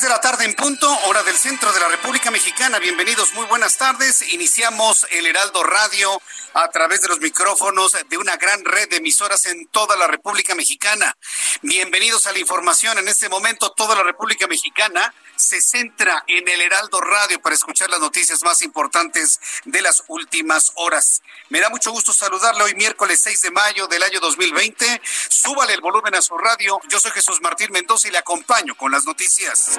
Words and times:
Las 0.00 0.08
seis 0.08 0.12
de 0.12 0.16
la 0.16 0.30
tarde 0.30 0.44
en 0.46 0.54
punto, 0.54 0.90
hora 1.08 1.22
del 1.24 1.36
centro 1.36 1.70
de 1.74 1.78
la 1.78 1.88
República 1.88 2.30
Mexicana. 2.30 2.78
Bienvenidos, 2.78 3.34
muy 3.34 3.44
buenas 3.44 3.76
tardes. 3.76 4.22
Iniciamos 4.32 5.06
el 5.10 5.26
Heraldo 5.26 5.62
Radio 5.62 6.22
a 6.54 6.68
través 6.70 7.02
de 7.02 7.08
los 7.08 7.20
micrófonos 7.20 7.94
de 8.08 8.16
una 8.16 8.36
gran 8.36 8.64
red 8.64 8.88
de 8.88 8.96
emisoras 8.96 9.44
en 9.44 9.66
toda 9.66 9.96
la 9.96 10.06
República 10.06 10.54
Mexicana. 10.54 11.14
Bienvenidos 11.60 12.26
a 12.26 12.32
la 12.32 12.38
información. 12.38 12.96
En 12.96 13.08
este 13.08 13.28
momento, 13.28 13.72
toda 13.72 13.94
la 13.94 14.02
República 14.02 14.46
Mexicana 14.46 15.12
se 15.36 15.60
centra 15.60 16.22
en 16.26 16.46
el 16.48 16.60
Heraldo 16.60 17.00
Radio 17.00 17.40
para 17.40 17.54
escuchar 17.54 17.88
las 17.90 18.00
noticias 18.00 18.42
más 18.42 18.62
importantes 18.62 19.40
de 19.64 19.80
las 19.80 20.02
últimas 20.08 20.72
horas. 20.76 21.22
Me 21.48 21.60
da 21.60 21.70
mucho 21.70 21.92
gusto 21.92 22.12
saludarle 22.12 22.62
hoy 22.62 22.74
miércoles 22.74 23.20
6 23.22 23.42
de 23.42 23.50
mayo 23.50 23.86
del 23.86 24.02
año 24.02 24.20
2020. 24.20 25.00
Súbale 25.28 25.74
el 25.74 25.80
volumen 25.80 26.14
a 26.14 26.22
su 26.22 26.36
radio. 26.36 26.78
Yo 26.88 27.00
soy 27.00 27.10
Jesús 27.12 27.40
Martín 27.40 27.72
Mendoza 27.72 28.08
y 28.08 28.10
le 28.10 28.18
acompaño 28.18 28.76
con 28.76 28.92
las 28.92 29.04
noticias. 29.04 29.78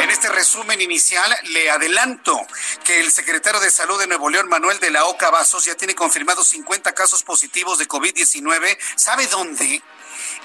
En 0.00 0.10
este 0.10 0.28
resumen 0.28 0.80
inicial 0.80 1.34
le 1.44 1.70
adelanto 1.70 2.46
que 2.84 3.00
el 3.00 3.10
secretario 3.10 3.60
de 3.60 3.70
Salud 3.70 3.98
de 3.98 4.06
Nuevo 4.06 4.30
León, 4.30 4.48
Manuel 4.48 4.78
de 4.78 4.90
la 4.90 5.04
Oca 5.06 5.30
Vasos, 5.30 5.64
ya 5.64 5.74
tiene 5.74 5.94
confirmados 5.94 6.46
50 6.48 6.92
casos 6.92 7.22
positivos 7.22 7.78
de 7.78 7.88
COVID-19. 7.88 8.78
¿Sabe 8.96 9.26
dónde? 9.26 9.82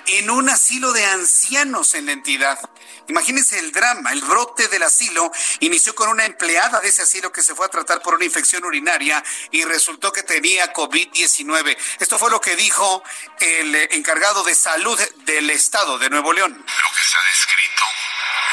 En 0.07 0.30
un 0.30 0.49
asilo 0.49 0.91
de 0.94 1.05
ancianos 1.05 1.94
en 1.94 2.07
la 2.07 2.11
entidad. 2.13 2.59
Imagínense 3.07 3.59
el 3.59 3.71
drama, 3.71 4.11
el 4.11 4.21
brote 4.21 4.67
del 4.67 4.83
asilo 4.83 5.31
inició 5.59 5.93
con 5.95 6.09
una 6.09 6.25
empleada 6.25 6.80
de 6.80 6.89
ese 6.89 7.02
asilo 7.02 7.31
que 7.31 7.41
se 7.41 7.55
fue 7.55 7.66
a 7.66 7.69
tratar 7.69 8.02
por 8.02 8.16
una 8.16 8.25
infección 8.25 8.63
urinaria 8.63 9.23
y 9.52 9.63
resultó 9.66 10.11
que 10.11 10.23
tenía 10.23 10.71
COVID-19. 10.73 11.77
Esto 11.99 12.17
fue 12.17 12.31
lo 12.31 12.39
que 12.39 12.55
dijo 12.55 13.03
el 13.39 13.76
encargado 13.92 14.43
de 14.43 14.55
salud 14.55 14.99
del 15.26 15.49
estado 15.49 15.98
de 15.98 16.09
Nuevo 16.09 16.33
León. 16.33 16.53
Lo 16.53 16.92
que 16.95 17.03
se 17.03 17.17
ha 17.17 17.23
descrito 17.23 17.86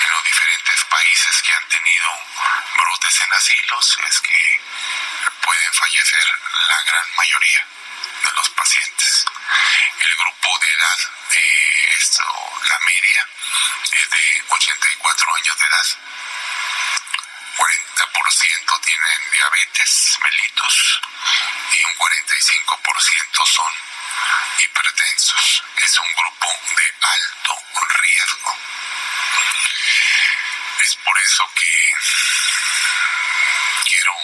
en 0.05 0.13
los 0.13 0.25
diferentes 0.25 0.85
países 0.91 1.43
que 1.43 1.53
han 1.53 1.69
tenido 1.69 2.09
brotes 2.75 3.21
en 3.21 3.33
asilos 3.33 3.99
es 4.11 4.21
que 4.21 4.61
pueden 5.45 5.73
fallecer 5.75 6.27
la 6.69 6.83
gran 6.85 7.15
mayoría 7.17 7.67
de 8.25 8.33
los 8.37 8.51
pacientes. 8.51 9.25
El 10.01 10.17
grupo 10.17 10.59
de 10.59 10.69
edad 10.69 10.99
de 11.33 11.95
esto, 11.99 12.25
la 12.69 12.79
media, 12.81 13.29
es 13.93 14.11
de 14.11 14.45
84 14.49 15.35
años 15.35 15.59
de 15.59 15.67
edad. 15.67 15.87
40% 17.57 18.81
tienen 18.83 19.31
diabetes 19.33 20.19
mellitus 20.23 21.01
y 21.73 21.85
un 21.85 21.95
45% 21.97 23.47
son 23.47 23.73
hipertensos. 24.59 25.65
Es 25.77 25.99
un 25.99 26.15
grupo 26.15 26.49
de 26.77 26.95
alto 27.01 27.63
riesgo. 28.03 28.57
Es 30.79 30.95
por 30.97 31.19
eso 31.19 31.51
que 31.55 31.93
quiero 33.89 34.15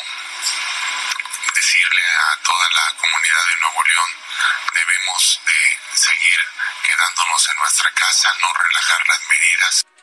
a 1.86 2.36
toda 2.42 2.68
la 2.70 2.96
comunidad 2.96 3.46
de 3.46 3.56
Nuevo 3.60 3.82
León, 3.84 4.10
debemos 4.72 5.40
de 5.44 5.96
seguir 5.96 6.40
quedándonos 6.82 7.48
en 7.48 7.56
nuestra 7.56 7.90
casa, 7.92 8.32
no 8.40 8.52
relajar 8.52 9.08
las 9.08 9.20
medidas. 9.28 9.93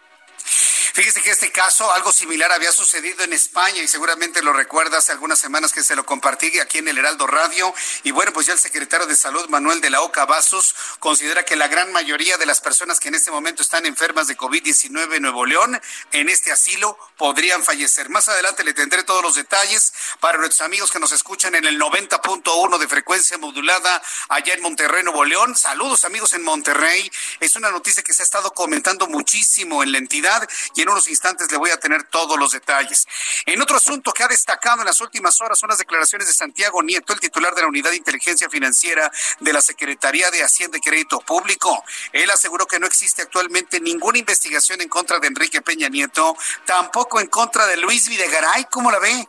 Fíjese 0.94 1.22
que 1.22 1.32
este 1.32 1.52
caso, 1.52 1.90
algo 1.94 2.12
similar 2.12 2.52
había 2.52 2.72
sucedido 2.74 3.24
en 3.24 3.32
España 3.32 3.82
y 3.82 3.88
seguramente 3.88 4.42
lo 4.42 4.52
recuerda 4.52 4.98
hace 4.98 5.14
algunas 5.14 5.40
semanas 5.40 5.72
que 5.72 5.84
se 5.84 5.96
lo 5.96 6.06
compartí 6.06 6.60
aquí 6.60 6.80
en 6.80 6.88
el 6.90 6.98
Heraldo 6.98 7.28
Radio. 7.28 7.74
Y 8.04 8.12
bueno, 8.12 8.34
pues 8.34 8.48
ya 8.48 8.54
el 8.54 8.60
secretario 8.60 9.08
de 9.08 9.16
Salud, 9.16 9.48
Manuel 9.48 9.80
de 9.80 9.90
la 9.90 10.02
Oca 10.02 10.26
Vasos, 10.26 10.76
considera 11.00 11.46
que 11.46 11.56
la 11.56 11.70
gran 11.70 11.94
mayoría 11.94 12.38
de 12.38 12.46
las 12.46 12.60
personas 12.60 13.00
que 13.00 13.08
en 13.08 13.16
este 13.16 13.32
momento 13.32 13.62
están 13.62 13.86
enfermas 13.86 14.28
de 14.28 14.38
COVID-19 14.38 15.16
en 15.16 15.22
Nuevo 15.22 15.46
León, 15.46 15.80
en 16.12 16.28
este 16.28 16.52
asilo, 16.52 16.98
podrían 17.18 17.64
fallecer. 17.64 18.10
Más 18.10 18.28
adelante 18.28 18.66
le 18.66 18.74
tendré 18.74 19.04
todos 19.04 19.24
los 19.24 19.36
detalles 19.36 19.94
para 20.20 20.38
nuestros 20.38 20.62
amigos 20.62 20.92
que 20.92 21.00
nos 21.00 21.14
escuchan 21.14 21.56
en 21.56 21.66
el 21.66 21.80
90.1 21.80 22.78
de 22.78 22.88
frecuencia 22.90 23.38
modulada 23.38 24.02
allá 24.28 24.54
en 24.56 24.62
Monterrey, 24.62 25.04
Nuevo 25.04 25.24
León. 25.24 25.56
Saludos 25.56 26.04
amigos 26.04 26.34
en 26.34 26.44
Monterrey. 26.44 27.10
Es 27.40 27.56
una 27.56 27.72
noticia 27.72 28.04
que 28.04 28.14
se 28.14 28.24
ha 28.24 28.26
estado 28.26 28.54
comentando 28.54 29.08
muchísimo 29.08 29.84
en 29.84 29.94
la 29.94 29.98
entidad 29.98 30.41
y 30.76 30.82
en 30.82 30.90
unos 30.90 31.08
instantes 31.08 31.52
le 31.52 31.58
voy 31.58 31.72
a 31.72 31.80
tener 31.80 32.04
todos 32.04 32.38
los 32.38 32.52
detalles. 32.52 33.08
En 33.46 33.62
otro 33.62 33.78
asunto 33.78 34.12
que 34.12 34.24
ha 34.24 34.28
destacado 34.28 34.82
en 34.82 34.86
las 34.86 35.02
últimas 35.02 35.40
horas 35.42 35.60
son 35.60 35.70
las 35.70 35.78
declaraciones 35.78 36.28
de 36.28 36.34
Santiago 36.34 36.82
Nieto, 36.84 37.14
el 37.14 37.20
titular 37.20 37.54
de 37.56 37.62
la 37.62 37.68
Unidad 37.68 37.92
de 37.92 37.98
Inteligencia 37.98 38.50
Financiera 38.50 39.12
de 39.40 39.54
la 39.54 39.62
Secretaría 39.62 40.30
de 40.32 40.44
Hacienda 40.44 40.78
y 40.78 40.82
Crédito 40.82 41.20
Público. 41.20 41.84
Él 42.12 42.30
aseguró 42.30 42.68
que 42.68 42.80
no 42.80 42.88
existe 42.88 43.22
actualmente 43.22 43.80
ninguna 43.80 44.18
investigación 44.18 44.82
en 44.82 44.90
contra 44.90 45.20
de 45.20 45.28
Enrique 45.28 45.62
Peña 45.62 45.90
Nieto, 45.90 46.36
tampoco 46.66 47.20
en 47.20 47.28
contra 47.28 47.66
de 47.68 47.78
Luis 47.78 48.08
Videgaray, 48.08 48.66
¿cómo 48.72 48.92
la 48.92 49.00
ve? 49.00 49.28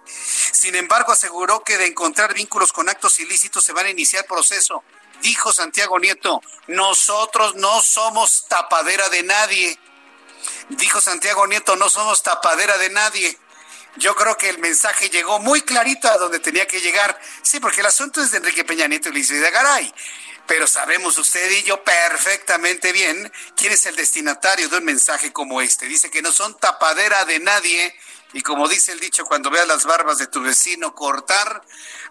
Sin 0.52 0.74
embargo, 0.74 1.12
aseguró 1.12 1.62
que 1.62 1.78
de 1.78 1.86
encontrar 1.86 2.34
vínculos 2.34 2.72
con 2.72 2.88
actos 2.88 3.18
ilícitos 3.20 3.64
se 3.64 3.72
van 3.72 3.86
a 3.86 3.90
iniciar 3.90 4.26
proceso. 4.26 4.82
Dijo 5.22 5.52
Santiago 5.52 6.00
Nieto, 6.00 6.42
nosotros 6.66 7.54
no 7.54 7.80
somos 7.80 8.46
tapadera 8.48 9.08
de 9.08 9.22
nadie. 9.22 9.78
Dijo 10.76 11.00
Santiago 11.00 11.46
Nieto, 11.46 11.76
no 11.76 11.90
somos 11.90 12.22
tapadera 12.22 12.78
de 12.78 12.90
nadie. 12.90 13.38
Yo 13.96 14.14
creo 14.16 14.38
que 14.38 14.48
el 14.48 14.58
mensaje 14.58 15.10
llegó 15.10 15.38
muy 15.38 15.60
clarito 15.60 16.08
a 16.08 16.16
donde 16.16 16.38
tenía 16.38 16.66
que 16.66 16.80
llegar. 16.80 17.20
Sí, 17.42 17.60
porque 17.60 17.80
el 17.80 17.86
asunto 17.86 18.22
es 18.22 18.30
de 18.30 18.38
Enrique 18.38 18.64
Peña 18.64 18.88
Nieto 18.88 19.10
y 19.10 19.12
Luis 19.12 19.30
Videgaray. 19.30 19.92
Pero 20.46 20.66
sabemos 20.66 21.18
usted 21.18 21.50
y 21.50 21.62
yo 21.62 21.84
perfectamente 21.84 22.92
bien 22.92 23.30
quién 23.54 23.72
es 23.72 23.84
el 23.86 23.96
destinatario 23.96 24.68
de 24.68 24.78
un 24.78 24.84
mensaje 24.84 25.32
como 25.32 25.60
este. 25.60 25.86
Dice 25.86 26.10
que 26.10 26.22
no 26.22 26.32
son 26.32 26.58
tapadera 26.58 27.24
de 27.26 27.38
nadie. 27.38 27.94
Y 28.32 28.42
como 28.42 28.68
dice 28.68 28.92
el 28.92 29.00
dicho, 29.00 29.24
cuando 29.24 29.50
veas 29.50 29.66
las 29.66 29.84
barbas 29.84 30.18
de 30.18 30.26
tu 30.26 30.40
vecino 30.40 30.94
cortar, 30.94 31.62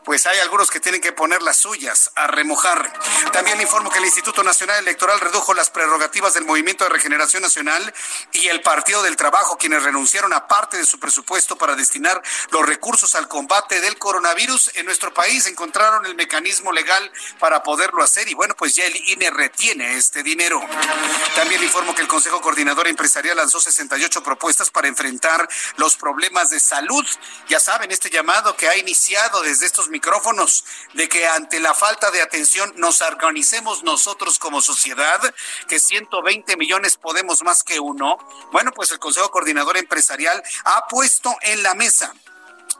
pues 0.03 0.25
hay 0.25 0.39
algunos 0.39 0.69
que 0.69 0.79
tienen 0.79 1.01
que 1.01 1.11
poner 1.11 1.41
las 1.41 1.57
suyas 1.57 2.11
a 2.15 2.27
remojar. 2.27 2.93
También 3.31 3.57
le 3.57 3.63
informo 3.63 3.89
que 3.89 3.99
el 3.99 4.05
Instituto 4.05 4.43
Nacional 4.43 4.79
Electoral 4.79 5.19
redujo 5.19 5.53
las 5.53 5.69
prerrogativas 5.69 6.33
del 6.33 6.45
Movimiento 6.45 6.83
de 6.83 6.91
Regeneración 6.91 7.43
Nacional 7.43 7.93
y 8.33 8.47
el 8.47 8.61
Partido 8.61 9.03
del 9.03 9.15
Trabajo, 9.15 9.57
quienes 9.57 9.83
renunciaron 9.83 10.33
a 10.33 10.47
parte 10.47 10.77
de 10.77 10.85
su 10.85 10.99
presupuesto 10.99 11.57
para 11.57 11.75
destinar 11.75 12.21
los 12.51 12.65
recursos 12.65 13.15
al 13.15 13.27
combate 13.27 13.81
del 13.81 13.97
coronavirus 13.97 14.71
en 14.75 14.85
nuestro 14.85 15.13
país. 15.13 15.47
Encontraron 15.47 16.05
el 16.05 16.15
mecanismo 16.15 16.71
legal 16.71 17.11
para 17.39 17.63
poderlo 17.63 18.03
hacer 18.03 18.27
y 18.29 18.33
bueno, 18.33 18.55
pues 18.55 18.75
ya 18.75 18.85
el 18.85 18.95
INE 18.95 19.29
retiene 19.31 19.95
este 19.95 20.23
dinero. 20.23 20.61
También 21.35 21.61
le 21.61 21.67
informo 21.67 21.95
que 21.95 22.01
el 22.01 22.07
Consejo 22.07 22.41
Coordinador 22.41 22.87
Empresarial 22.87 23.37
lanzó 23.37 23.59
68 23.59 24.23
propuestas 24.23 24.69
para 24.69 24.87
enfrentar 24.87 25.47
los 25.77 25.95
problemas 25.95 26.10
problemas 26.11 26.49
de 26.49 26.59
salud. 26.59 27.05
Ya 27.47 27.59
saben, 27.61 27.89
este 27.89 28.09
llamado 28.09 28.57
que 28.57 28.67
ha 28.67 28.75
iniciado 28.75 29.41
desde 29.43 29.65
estos 29.65 29.87
micrófonos 29.87 30.65
de 30.93 31.07
que 31.07 31.25
ante 31.25 31.61
la 31.61 31.73
falta 31.73 32.11
de 32.11 32.21
atención 32.21 32.73
nos 32.75 33.01
organicemos 33.01 33.83
nosotros 33.83 34.37
como 34.37 34.61
sociedad, 34.61 35.21
que 35.69 35.79
120 35.79 36.57
millones 36.57 36.97
podemos 36.97 37.43
más 37.43 37.63
que 37.63 37.79
uno. 37.79 38.17
Bueno, 38.51 38.73
pues 38.73 38.91
el 38.91 38.99
Consejo 38.99 39.31
Coordinador 39.31 39.77
Empresarial 39.77 40.43
ha 40.65 40.87
puesto 40.87 41.33
en 41.43 41.63
la 41.63 41.75
mesa 41.75 42.13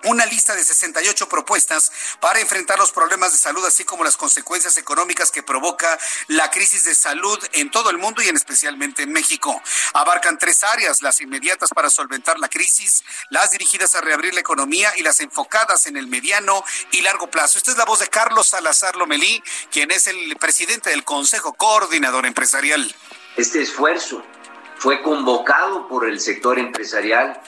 una 0.06 0.26
lista 0.26 0.56
de 0.56 0.64
68 0.64 1.30
propuestas 1.30 1.92
para 2.20 2.40
enfrentar 2.40 2.80
los 2.80 2.92
problemas 2.92 3.32
de 3.32 3.38
salud, 3.38 3.66
así 3.66 3.84
como 3.84 4.04
las 4.04 4.18
consecuencias 4.18 4.78
económicas 4.78 5.32
que 5.32 5.44
provoca 5.44 5.98
la 6.28 6.50
crisis 6.50 6.84
de 6.86 6.96
salud 6.96 7.40
en 7.54 7.72
todo 7.72 7.90
el 7.90 7.98
mundo 7.98 8.22
y 8.22 8.30
en 8.30 8.36
especialmente 8.36 9.04
en 9.04 9.12
México. 9.12 9.62
Abarcan 9.94 10.38
tres 10.38 10.64
áreas, 10.64 11.02
las 11.02 11.22
inmediatas 11.22 11.70
para 11.74 11.90
solventar 11.90 12.40
la 12.40 12.50
crisis, 12.50 13.04
las 13.30 13.52
dirigidas 13.52 13.96
a 13.96 14.02
reabrir 14.02 14.34
la 14.34 14.40
economía 14.40 14.92
y 14.98 15.04
las 15.04 15.20
enfocadas 15.22 15.88
en 15.88 15.98
el 15.98 16.08
mediano 16.08 16.64
y 16.92 17.02
largo 17.02 17.30
plazo. 17.30 17.58
Esta 17.58 17.72
es 17.72 17.78
la 17.78 17.86
voz 17.86 18.00
de 18.00 18.08
Carlos 18.08 18.48
Salazar 18.48 18.96
Lomelí, 18.96 19.44
quien 19.72 19.92
es 19.92 20.08
el 20.08 20.36
presidente 20.38 20.90
del 20.90 21.04
Consejo 21.04 21.54
Coordinador 21.54 22.26
Empresarial. 22.26 22.94
Este 23.38 23.62
esfuerzo 23.62 24.24
fue 24.78 25.02
convocado 25.04 25.88
por 25.88 26.08
el 26.08 26.20
sector 26.20 26.58
empresarial 26.60 27.40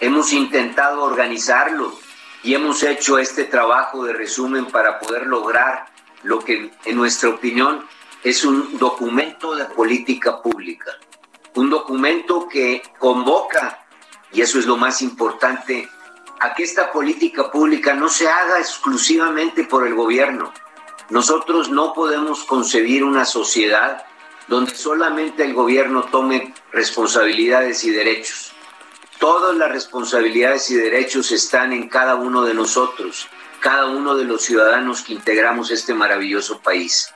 Hemos 0.00 0.32
intentado 0.32 1.04
organizarlo 1.04 1.98
y 2.42 2.54
hemos 2.54 2.82
hecho 2.82 3.18
este 3.18 3.44
trabajo 3.44 4.02
de 4.04 4.14
resumen 4.14 4.64
para 4.66 4.98
poder 4.98 5.26
lograr 5.26 5.86
lo 6.22 6.38
que 6.38 6.70
en 6.86 6.96
nuestra 6.96 7.28
opinión 7.28 7.86
es 8.24 8.42
un 8.44 8.78
documento 8.78 9.54
de 9.54 9.66
política 9.66 10.40
pública, 10.40 10.92
un 11.54 11.68
documento 11.68 12.48
que 12.48 12.82
convoca, 12.98 13.84
y 14.32 14.40
eso 14.40 14.58
es 14.58 14.64
lo 14.64 14.78
más 14.78 15.02
importante, 15.02 15.86
a 16.40 16.54
que 16.54 16.62
esta 16.62 16.90
política 16.90 17.50
pública 17.50 17.92
no 17.92 18.08
se 18.08 18.26
haga 18.26 18.58
exclusivamente 18.58 19.64
por 19.64 19.86
el 19.86 19.94
gobierno. 19.94 20.50
Nosotros 21.10 21.68
no 21.68 21.92
podemos 21.92 22.44
concebir 22.44 23.04
una 23.04 23.26
sociedad 23.26 24.06
donde 24.48 24.74
solamente 24.74 25.44
el 25.44 25.52
gobierno 25.52 26.04
tome 26.04 26.54
responsabilidades 26.72 27.84
y 27.84 27.90
derechos. 27.90 28.49
Todas 29.20 29.54
las 29.54 29.70
responsabilidades 29.70 30.70
y 30.70 30.76
derechos 30.76 31.30
están 31.30 31.74
en 31.74 31.90
cada 31.90 32.14
uno 32.14 32.42
de 32.42 32.54
nosotros, 32.54 33.28
cada 33.60 33.84
uno 33.84 34.14
de 34.14 34.24
los 34.24 34.40
ciudadanos 34.40 35.02
que 35.02 35.12
integramos 35.12 35.70
este 35.70 35.92
maravilloso 35.92 36.60
país. 36.60 37.12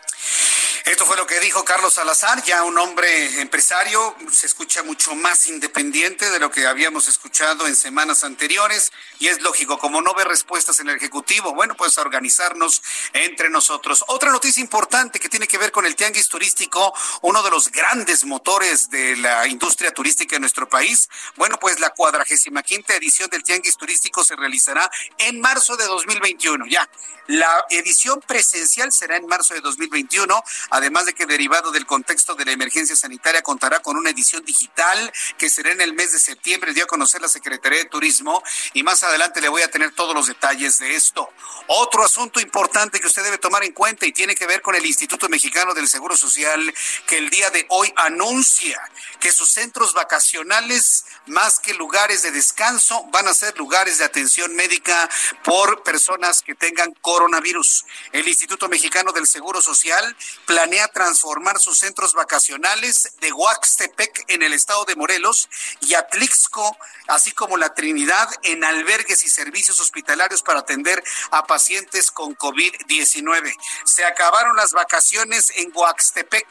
Esto 0.85 1.07
fue 1.07 1.17
lo 1.17 1.27
que 1.27 1.41
dijo 1.41 1.65
Carlos 1.65 1.95
Salazar, 1.95 2.45
ya 2.45 2.63
un 2.63 2.77
hombre 2.77 3.41
empresario, 3.41 4.15
se 4.31 4.45
escucha 4.45 4.83
mucho 4.83 5.15
más 5.15 5.47
independiente 5.47 6.29
de 6.29 6.39
lo 6.39 6.51
que 6.51 6.67
habíamos 6.67 7.09
escuchado 7.09 7.67
en 7.67 7.75
semanas 7.75 8.23
anteriores 8.23 8.93
y 9.19 9.29
es 9.29 9.41
lógico, 9.41 9.79
como 9.79 10.03
no 10.03 10.13
ve 10.13 10.25
respuestas 10.25 10.81
en 10.81 10.91
el 10.91 10.97
Ejecutivo, 10.97 11.55
bueno, 11.55 11.75
pues 11.75 11.97
organizarnos 11.97 12.83
entre 13.15 13.49
nosotros. 13.49 14.05
Otra 14.09 14.31
noticia 14.31 14.61
importante 14.61 15.19
que 15.19 15.31
tiene 15.31 15.47
que 15.47 15.57
ver 15.57 15.73
con 15.73 15.87
el 15.87 15.97
tianguis 15.97 16.29
turístico, 16.29 16.93
uno 17.23 17.43
de 17.43 17.49
los 17.49 17.71
grandes 17.71 18.27
motores 18.27 18.91
de 18.91 19.17
la 19.17 19.47
industria 19.47 19.91
turística 19.91 20.37
en 20.37 20.43
nuestro 20.43 20.69
país. 20.69 21.09
Bueno, 21.37 21.59
pues 21.59 21.81
la 21.81 21.91
cuadragésima 21.91 22.63
quinta 22.63 22.95
edición 22.95 23.31
del 23.31 23.43
tianguis 23.43 23.79
turístico 23.79 24.23
se 24.23 24.37
realizará 24.37 24.91
en 25.17 25.41
marzo 25.41 25.79
de 25.79 25.87
2021. 25.87 26.67
Ya, 26.67 26.87
la 27.29 27.65
edición 27.71 28.21
presencial 28.21 28.93
será 28.93 29.17
en 29.17 29.27
marzo 29.27 29.55
de 29.55 29.63
2021 29.63 30.45
además 30.75 31.07
de 31.07 31.15
que 31.15 31.25
derivado 31.25 31.71
del 31.71 31.87
contexto 31.87 32.35
de 32.35 32.45
la 32.45 32.51
emergencia 32.51 32.97
sanitaria 32.97 33.43
contará 33.43 33.79
con 33.79 33.97
una 33.97 34.11
edición 34.11 34.45
digital 34.45 35.13
que 35.39 35.49
será 35.49 35.71
en 35.71 35.81
el 35.81 35.93
mes 35.93 36.11
de 36.11 36.19
septiembre, 36.19 36.75
dio 36.75 36.83
a 36.83 36.89
conocer 36.89 37.23
la 37.23 37.29
Secretaría 37.29 37.79
de 37.79 37.85
Turismo 37.85 38.43
y 38.73 38.83
más 38.83 39.05
adelante 39.05 39.41
le 39.41 39.49
voy 39.49 39.63
a 39.63 39.71
tener 39.71 39.93
todos 39.93 40.17
los 40.17 40.27
detalles 40.27 40.81
de 40.81 40.97
esto. 40.97 41.31
Otro 41.69 42.05
asunto 42.05 42.41
importante 42.41 42.99
que 42.99 43.07
usted 43.07 43.23
debe 43.23 43.39
tomar 43.39 43.63
en 43.63 43.73
cuenta 43.73 44.05
y 44.05 44.13
tiene 44.13 44.35
que 44.35 44.49
ver 44.49 44.63
con 44.63 44.75
el 44.75 44.85
Instituto 44.85 45.29
Mexicano 45.29 45.75
del 45.75 45.89
Seguro 45.89 46.17
Social 46.17 46.75
que 47.07 47.19
el 47.19 47.31
día 47.31 47.51
de 47.51 47.67
hoy 47.69 47.93
anuncia 47.95 48.81
que 49.21 49.31
sus 49.31 49.51
centros 49.51 49.95
vacacionales 49.95 51.05
más 51.27 51.61
que 51.61 51.73
lugares 51.75 52.23
de 52.23 52.33
descanso 52.33 53.05
van 53.13 53.29
a 53.29 53.35
ser 53.35 53.57
lugares 53.57 53.99
de 53.99 54.05
atención 54.05 54.57
médica 54.57 55.09
por 55.45 55.85
personas 55.85 56.43
que 56.43 56.57
tengan 56.57 56.93
coronavirus. 57.01 57.87
El 58.11 58.27
Instituto 58.27 58.69
Mexicano 58.69 59.13
del 59.13 59.29
Seguro 59.29 59.63
Social 59.63 60.17
planea 60.47 60.64
transformar 60.93 61.59
sus 61.59 61.79
centros 61.79 62.15
vacacionales 62.15 63.15
de 63.21 63.33
Huaxtepec 63.33 64.25
en 64.29 64.43
el 64.43 64.53
estado 64.53 64.85
de 64.85 64.97
Morelos 64.97 65.49
y 65.81 65.95
Atlixco, 65.95 66.77
así 67.09 67.33
como 67.33 67.57
la 67.57 67.75
Trinidad, 67.75 68.29
en 68.43 68.65
albergues 68.65 69.25
y 69.25 69.29
servicios 69.29 69.81
hospitalarios 69.81 70.43
para 70.43 70.61
atender 70.61 71.03
a 71.31 71.45
pacientes 71.45 72.11
con 72.11 72.37
COVID-19. 72.37 73.55
Se 73.85 74.05
acabaron 74.05 74.57
las 74.57 74.73
vacaciones 74.73 75.53
en 75.57 75.71
Huaxtepec. 75.75 76.47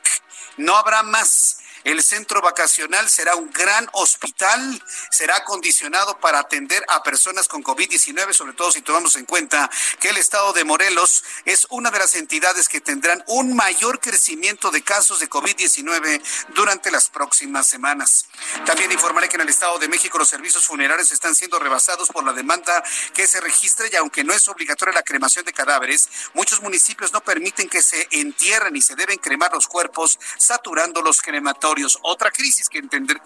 No 0.58 0.76
habrá 0.76 1.04
más. 1.04 1.58
El 1.84 2.02
centro 2.02 2.42
vacacional 2.42 3.10
será 3.10 3.36
un 3.36 3.52
gran 3.52 3.90
hospital, 3.92 4.82
será 5.12 5.38
acondicionado 5.38 6.18
para 6.20 6.40
atender 6.40 6.84
a 6.88 7.04
personas 7.04 7.50
con 7.50 7.62
COVID-19, 7.62 8.32
sobre 8.32 8.54
todo 8.54 8.72
si 8.72 8.82
tomamos 8.82 9.18
en 9.18 9.26
cuenta 9.26 9.70
que 10.00 10.10
el 10.10 10.18
estado 10.18 10.54
de 10.54 10.64
Morelos 10.64 11.26
es 11.44 11.68
una 11.70 11.92
de 11.92 12.00
las 12.00 12.16
entidades 12.16 12.70
que 12.70 12.80
tendrán 12.80 13.22
un 13.28 13.54
mayor 13.54 14.00
crecimiento 14.00 14.72
de 14.72 14.82
casos 14.82 15.20
de 15.20 15.30
COVID-19 15.30 16.22
durante 16.56 16.90
las 16.90 17.10
próximas 17.10 17.68
semanas. 17.68 18.28
También 18.66 18.92
informaré 18.92 19.28
que 19.28 19.36
en 19.36 19.42
el 19.42 19.50
estado 19.50 19.78
de 19.78 19.90
México 19.90 20.18
los 20.18 20.30
servicios 20.30 20.66
funerarios 20.66 21.12
están 21.12 21.36
siendo 21.36 21.60
rebasados 21.60 22.08
por 22.10 22.24
la 22.24 22.32
demanda 22.32 22.82
que 23.14 23.28
se 23.28 23.42
registra 23.42 23.88
y 23.92 23.96
aunque 23.98 24.24
no 24.24 24.32
es 24.32 24.48
obligatoria 24.48 24.94
la 24.94 25.04
cremación 25.04 25.44
de 25.44 25.52
cadáveres, 25.52 26.08
muchos 26.34 26.62
municipios 26.62 27.12
no 27.12 27.22
permiten 27.22 27.68
que 27.68 27.82
se 27.82 28.08
entierren 28.12 28.76
y 28.78 28.82
se 28.82 28.96
deben 28.96 29.18
cremar 29.18 29.52
los 29.52 29.68
cuerpos 29.68 30.18
saturando 30.38 31.02
los 31.02 31.22
crematorios 31.22 31.73
otra 32.02 32.32
crisis 32.32 32.70
que 32.70 32.82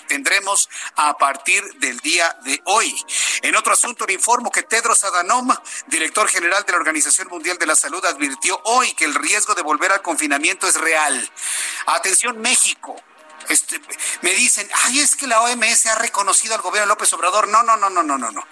tendremos 0.08 0.70
a 0.96 1.18
partir 1.18 1.64
del 1.80 2.00
día 2.00 2.36
de 2.44 2.62
hoy. 2.66 2.96
En 3.42 3.56
otro 3.56 3.74
asunto, 3.74 4.06
le 4.06 4.14
informo 4.14 4.52
que 4.52 4.64
Tedros 4.64 5.04
Adhanom, 5.04 5.50
director 5.88 6.28
general 6.28 6.64
de 6.66 6.72
la 6.72 6.78
Organización 6.78 7.28
Mundial 7.28 7.58
de 7.58 7.66
la 7.66 7.76
Salud, 7.76 8.04
advirtió 8.06 8.60
hoy 8.66 8.94
que 8.94 9.06
el 9.06 9.16
riesgo 9.16 9.54
de 9.54 9.62
volver 9.62 9.92
al 9.92 10.02
confinamiento 10.02 10.68
es 10.68 10.76
real. 10.76 11.32
Atención, 11.88 12.40
México. 12.40 12.96
Este, 13.50 13.80
me 14.22 14.34
dicen, 14.34 14.70
ay, 14.86 15.00
es 15.00 15.16
que 15.16 15.28
la 15.28 15.42
OMS 15.42 15.86
ha 15.86 15.96
reconocido 15.96 16.56
al 16.56 16.62
gobierno 16.62 16.88
López 16.88 17.12
Obrador. 17.14 17.48
No, 17.48 17.64
no, 17.64 17.78
no, 17.78 17.90
no, 17.90 18.04
no, 18.04 18.18
no 18.18 18.48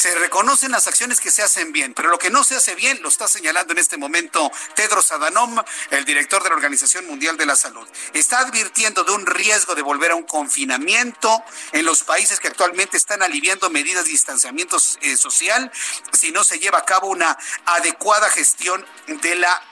se 0.00 0.14
reconocen 0.14 0.70
las 0.70 0.86
acciones 0.86 1.20
que 1.20 1.30
se 1.30 1.42
hacen 1.42 1.72
bien, 1.72 1.92
pero 1.92 2.08
lo 2.08 2.18
que 2.18 2.30
no 2.30 2.42
se 2.42 2.56
hace 2.56 2.74
bien 2.74 3.02
lo 3.02 3.10
está 3.10 3.28
señalando 3.28 3.74
en 3.74 3.78
este 3.78 3.98
momento 3.98 4.50
Tedros 4.74 5.12
Adhanom, 5.12 5.62
el 5.90 6.06
director 6.06 6.42
de 6.42 6.48
la 6.48 6.54
Organización 6.54 7.06
Mundial 7.06 7.36
de 7.36 7.44
la 7.44 7.54
Salud. 7.54 7.86
Está 8.14 8.38
advirtiendo 8.38 9.04
de 9.04 9.12
un 9.12 9.26
riesgo 9.26 9.74
de 9.74 9.82
volver 9.82 10.12
a 10.12 10.14
un 10.14 10.22
confinamiento 10.22 11.44
en 11.72 11.84
los 11.84 12.02
países 12.02 12.40
que 12.40 12.48
actualmente 12.48 12.96
están 12.96 13.22
aliviando 13.22 13.68
medidas 13.68 14.06
de 14.06 14.12
distanciamiento 14.12 14.78
eh, 15.02 15.18
social 15.18 15.70
si 16.18 16.32
no 16.32 16.44
se 16.44 16.58
lleva 16.58 16.78
a 16.78 16.84
cabo 16.86 17.08
una 17.08 17.36
adecuada 17.66 18.30
gestión 18.30 18.86
de 19.06 19.34
la 19.34 19.62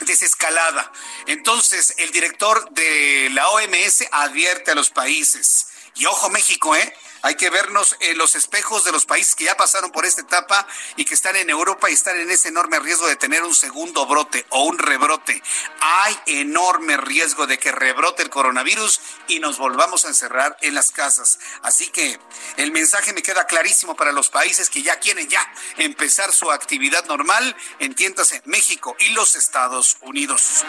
desescalada. 0.00 0.92
Entonces, 1.26 1.94
el 1.96 2.10
director 2.10 2.68
de 2.72 3.30
la 3.32 3.48
OMS 3.48 4.04
advierte 4.10 4.72
a 4.72 4.74
los 4.74 4.90
países, 4.90 5.68
y 5.94 6.06
ojo 6.06 6.28
México, 6.30 6.74
¿eh? 6.76 6.94
Hay 7.24 7.36
que 7.36 7.50
vernos 7.50 7.96
en 8.00 8.18
los 8.18 8.34
espejos 8.34 8.82
de 8.82 8.90
los 8.90 9.06
países 9.06 9.36
que 9.36 9.44
ya 9.44 9.56
pasaron 9.56 9.92
por 9.92 10.04
esta 10.04 10.22
etapa 10.22 10.66
y 10.96 11.04
que 11.04 11.14
están 11.14 11.36
en 11.36 11.50
Europa 11.50 11.88
y 11.88 11.94
están 11.94 12.18
en 12.18 12.28
ese 12.32 12.48
enorme 12.48 12.80
riesgo 12.80 13.06
de 13.06 13.14
tener 13.14 13.44
un 13.44 13.54
segundo 13.54 14.06
brote 14.06 14.44
o 14.50 14.64
un 14.64 14.76
rebrote. 14.76 15.40
Hay 15.80 16.18
enorme 16.26 16.96
riesgo 16.96 17.46
de 17.46 17.60
que 17.60 17.70
rebrote 17.70 18.24
el 18.24 18.30
coronavirus 18.30 19.00
y 19.28 19.38
nos 19.38 19.58
volvamos 19.58 20.04
a 20.04 20.08
encerrar 20.08 20.56
en 20.62 20.74
las 20.74 20.90
casas. 20.90 21.38
Así 21.62 21.86
que 21.90 22.18
el 22.56 22.72
mensaje 22.72 23.12
me 23.12 23.22
queda 23.22 23.46
clarísimo 23.46 23.94
para 23.94 24.10
los 24.10 24.28
países 24.28 24.68
que 24.68 24.82
ya 24.82 24.98
quieren 24.98 25.28
ya 25.28 25.48
empezar 25.76 26.32
su 26.32 26.50
actividad 26.50 27.04
normal, 27.06 27.54
entiéndase 27.78 28.42
México 28.46 28.96
y 28.98 29.10
los 29.10 29.36
Estados 29.36 29.96
Unidos. 30.00 30.64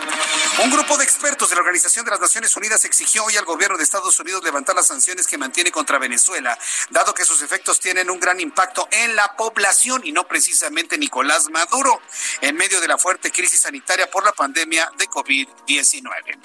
Un 0.64 0.70
grupo 0.70 0.98
de 0.98 1.04
expertos 1.04 1.50
de 1.50 1.56
la 1.56 1.62
Organización 1.62 2.06
de 2.06 2.12
las 2.12 2.20
Naciones 2.20 2.56
Unidas 2.56 2.86
exigió 2.86 3.26
hoy 3.26 3.38
al 3.38 3.46
gobierno 3.46 3.76
de 3.76 3.84
Estados 3.84 4.20
Unidos 4.20 4.44
levantar 4.44 4.76
las 4.76 4.86
sanciones 4.86 5.26
que 5.26 5.40
mantiene 5.40 5.72
contra 5.72 5.98
Venezuela 5.98 6.43
dado 6.90 7.14
que 7.14 7.26
sus 7.26 7.42
efectos 7.42 7.80
tienen 7.80 8.10
un 8.10 8.20
gran 8.20 8.40
impacto 8.40 8.88
en 8.92 9.16
la 9.16 9.36
población 9.36 10.02
y 10.04 10.12
no 10.12 10.28
precisamente 10.28 10.98
Nicolás 10.98 11.50
Maduro, 11.50 12.02
en 12.42 12.56
medio 12.56 12.82
de 12.82 12.88
la 12.88 12.98
fuerte 12.98 13.32
crisis 13.32 13.62
sanitaria 13.62 14.10
por 14.10 14.24
la 14.24 14.32
pandemia 14.34 14.92
de 14.98 15.08
COVID-19. 15.08 16.38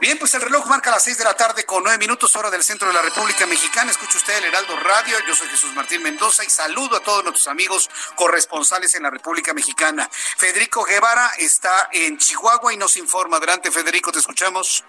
Bien, 0.00 0.16
pues 0.16 0.32
el 0.34 0.42
reloj 0.42 0.64
marca 0.66 0.92
las 0.92 1.02
seis 1.02 1.18
de 1.18 1.24
la 1.24 1.34
tarde 1.34 1.64
con 1.64 1.82
nueve 1.82 1.98
minutos 1.98 2.36
hora 2.36 2.50
del 2.50 2.62
centro 2.62 2.86
de 2.86 2.94
la 2.94 3.02
República 3.02 3.46
Mexicana. 3.46 3.90
Escucha 3.90 4.18
usted 4.18 4.38
el 4.38 4.44
Heraldo 4.44 4.76
Radio. 4.76 5.16
Yo 5.26 5.34
soy 5.34 5.48
Jesús 5.48 5.74
Martín 5.74 6.04
Mendoza 6.04 6.44
y 6.44 6.50
saludo 6.50 6.96
a 6.96 7.00
todos 7.00 7.24
nuestros 7.24 7.48
amigos 7.48 7.90
corresponsales 8.14 8.94
en 8.94 9.02
la 9.02 9.10
República 9.10 9.52
Mexicana. 9.54 10.08
Federico 10.12 10.84
Guevara 10.84 11.32
está 11.38 11.88
en 11.90 12.16
Chihuahua 12.16 12.72
y 12.72 12.76
nos 12.76 12.96
informa. 12.96 13.38
Adelante, 13.38 13.72
Federico, 13.72 14.12
te 14.12 14.20
escuchamos. 14.20 14.84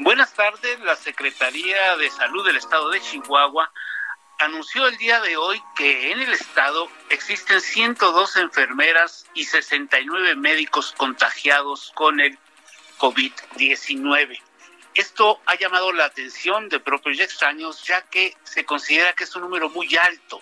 Buenas 0.00 0.32
tardes. 0.32 0.78
La 0.80 0.94
Secretaría 0.94 1.96
de 1.96 2.08
Salud 2.08 2.46
del 2.46 2.56
Estado 2.56 2.88
de 2.90 3.00
Chihuahua 3.00 3.72
anunció 4.38 4.86
el 4.86 4.96
día 4.96 5.20
de 5.20 5.36
hoy 5.36 5.60
que 5.74 6.12
en 6.12 6.20
el 6.20 6.32
estado 6.32 6.88
existen 7.10 7.60
102 7.60 8.36
enfermeras 8.36 9.26
y 9.34 9.44
69 9.44 10.36
médicos 10.36 10.94
contagiados 10.96 11.90
con 11.96 12.20
el 12.20 12.38
COVID-19. 12.98 14.40
Esto 14.94 15.40
ha 15.46 15.56
llamado 15.56 15.92
la 15.92 16.04
atención 16.04 16.68
de 16.68 16.78
propios 16.78 17.18
y 17.18 17.22
extraños, 17.22 17.84
ya 17.84 18.02
que 18.02 18.36
se 18.44 18.64
considera 18.64 19.14
que 19.14 19.24
es 19.24 19.34
un 19.34 19.42
número 19.42 19.68
muy 19.68 19.96
alto 19.96 20.40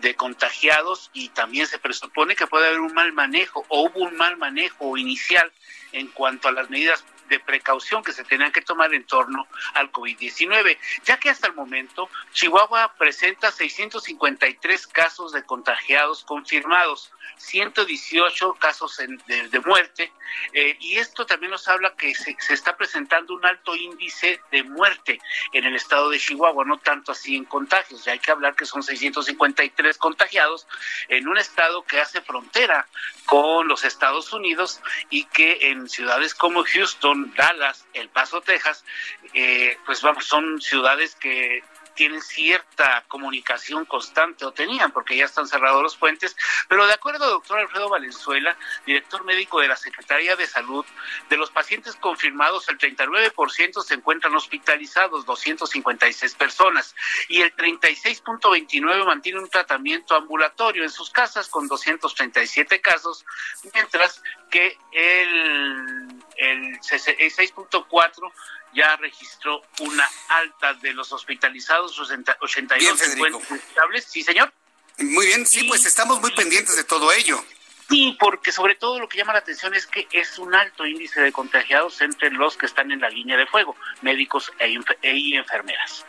de 0.00 0.14
contagiados 0.14 1.10
y 1.12 1.28
también 1.28 1.66
se 1.66 1.78
presupone 1.78 2.36
que 2.36 2.46
puede 2.46 2.68
haber 2.68 2.80
un 2.80 2.94
mal 2.94 3.12
manejo 3.12 3.66
o 3.68 3.82
hubo 3.82 4.00
un 4.00 4.16
mal 4.16 4.38
manejo 4.38 4.96
inicial 4.96 5.52
en 5.92 6.08
cuanto 6.08 6.48
a 6.48 6.52
las 6.52 6.70
medidas 6.70 7.04
de 7.28 7.40
precaución 7.40 8.02
que 8.02 8.12
se 8.12 8.24
tenían 8.24 8.52
que 8.52 8.60
tomar 8.60 8.92
en 8.94 9.04
torno 9.04 9.46
al 9.74 9.90
COVID-19, 9.92 10.78
ya 11.04 11.18
que 11.18 11.30
hasta 11.30 11.46
el 11.46 11.54
momento 11.54 12.08
Chihuahua 12.32 12.94
presenta 12.98 13.50
653 13.50 14.86
casos 14.88 15.32
de 15.32 15.42
contagiados 15.44 16.24
confirmados, 16.24 17.12
118 17.36 18.54
casos 18.54 18.96
de, 18.96 19.60
muerte, 19.60 20.12
eh, 20.52 20.76
y 20.80 20.96
esto 20.96 21.26
también 21.26 21.50
nos 21.50 21.68
habla 21.68 21.94
que 21.94 22.14
se, 22.14 22.36
se, 22.38 22.54
está 22.54 22.76
presentando 22.76 23.34
un 23.34 23.44
alto 23.44 23.74
índice 23.76 24.40
de 24.50 24.62
muerte 24.62 25.20
en 25.52 25.64
el 25.64 25.74
estado 25.76 26.10
de 26.10 26.18
Chihuahua, 26.18 26.64
no 26.64 26.78
tanto 26.78 27.12
así 27.12 27.36
en 27.36 27.44
contagios, 27.44 28.04
ya 28.04 28.12
hay 28.12 28.18
que 28.18 28.30
hablar 28.30 28.54
que 28.54 28.66
son 28.66 28.82
653 28.82 29.98
contagiados 29.98 30.66
en 31.08 31.28
un 31.28 31.38
estado 31.38 31.84
que 31.84 32.00
hace 32.00 32.20
frontera 32.20 32.86
con 33.26 33.68
los 33.68 33.84
Estados 33.84 34.32
Unidos 34.32 34.80
y 35.10 35.24
que 35.24 35.70
en 35.70 35.88
ciudades 35.88 36.34
como 36.34 36.64
Houston, 36.64 37.32
Dallas, 37.34 37.86
El 37.92 38.08
Paso, 38.08 38.40
Texas, 38.40 38.84
eh, 39.32 39.78
pues 39.86 40.02
vamos, 40.02 40.26
son 40.26 40.60
ciudades 40.60 41.14
que 41.16 41.62
tienen 41.94 42.22
cierta 42.22 43.04
comunicación 43.08 43.84
constante 43.84 44.44
o 44.44 44.52
tenían 44.52 44.92
porque 44.92 45.16
ya 45.16 45.24
están 45.24 45.46
cerrados 45.46 45.82
los 45.82 45.96
puentes, 45.96 46.36
pero 46.68 46.86
de 46.86 46.92
acuerdo 46.92 47.24
al 47.24 47.30
doctor 47.30 47.58
Alfredo 47.58 47.88
Valenzuela, 47.88 48.56
director 48.86 49.24
médico 49.24 49.60
de 49.60 49.68
la 49.68 49.76
Secretaría 49.76 50.36
de 50.36 50.46
Salud, 50.46 50.84
de 51.28 51.36
los 51.36 51.50
pacientes 51.50 51.96
confirmados 51.96 52.68
el 52.68 52.78
39% 52.78 53.82
se 53.82 53.94
encuentran 53.94 54.34
hospitalizados, 54.34 55.24
256 55.26 56.34
personas, 56.34 56.94
y 57.28 57.40
el 57.42 57.54
36.29 57.54 59.06
mantiene 59.06 59.40
un 59.40 59.48
tratamiento 59.48 60.14
ambulatorio 60.14 60.82
en 60.82 60.90
sus 60.90 61.10
casas 61.10 61.48
con 61.48 61.68
237 61.68 62.80
casos, 62.80 63.24
mientras 63.72 64.22
que 64.50 64.78
el, 64.92 66.13
el 66.36 66.80
6.4 66.80 68.32
ya 68.74 68.96
registró 68.96 69.62
una 69.80 70.08
alta 70.28 70.74
de 70.74 70.92
los 70.92 71.12
hospitalizados, 71.12 71.98
82 71.98 73.00
estables. 73.00 74.04
Sí, 74.08 74.22
señor. 74.22 74.52
Muy 74.98 75.26
bien, 75.26 75.46
sí, 75.46 75.64
pues 75.64 75.86
estamos 75.86 76.20
muy 76.20 76.32
pendientes 76.32 76.76
de 76.76 76.84
todo 76.84 77.12
ello. 77.12 77.44
Sí, 77.88 78.16
porque 78.18 78.50
sobre 78.50 78.76
todo 78.76 78.98
lo 78.98 79.08
que 79.08 79.18
llama 79.18 79.32
la 79.32 79.40
atención 79.40 79.74
es 79.74 79.86
que 79.86 80.08
es 80.10 80.38
un 80.38 80.54
alto 80.54 80.86
índice 80.86 81.20
de 81.20 81.32
contagiados 81.32 82.00
entre 82.00 82.30
los 82.30 82.56
que 82.56 82.66
están 82.66 82.90
en 82.90 83.00
la 83.00 83.10
línea 83.10 83.36
de 83.36 83.46
fuego, 83.46 83.76
médicos 84.00 84.52
e, 84.58 84.78
e 85.02 85.36
enfermeras. 85.36 86.04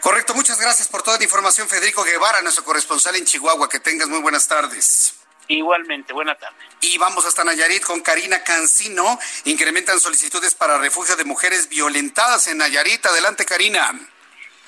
Correcto, 0.00 0.34
muchas 0.34 0.58
gracias 0.60 0.88
por 0.88 1.02
toda 1.02 1.18
la 1.18 1.24
información, 1.24 1.68
Federico 1.68 2.02
Guevara, 2.02 2.40
nuestro 2.42 2.64
corresponsal 2.64 3.14
en 3.16 3.24
Chihuahua. 3.24 3.68
Que 3.68 3.80
tengas 3.80 4.08
muy 4.08 4.20
buenas 4.20 4.48
tardes. 4.48 5.21
Igualmente, 5.48 6.12
buena 6.12 6.34
tarde. 6.34 6.56
Y 6.80 6.98
vamos 6.98 7.24
hasta 7.26 7.44
Nayarit 7.44 7.82
con 7.82 8.00
Karina 8.00 8.42
Cancino. 8.42 9.18
Incrementan 9.44 10.00
solicitudes 10.00 10.54
para 10.54 10.78
refugio 10.78 11.16
de 11.16 11.24
mujeres 11.24 11.68
violentadas 11.68 12.46
en 12.46 12.58
Nayarit. 12.58 13.04
Adelante, 13.06 13.44
Karina. 13.44 13.92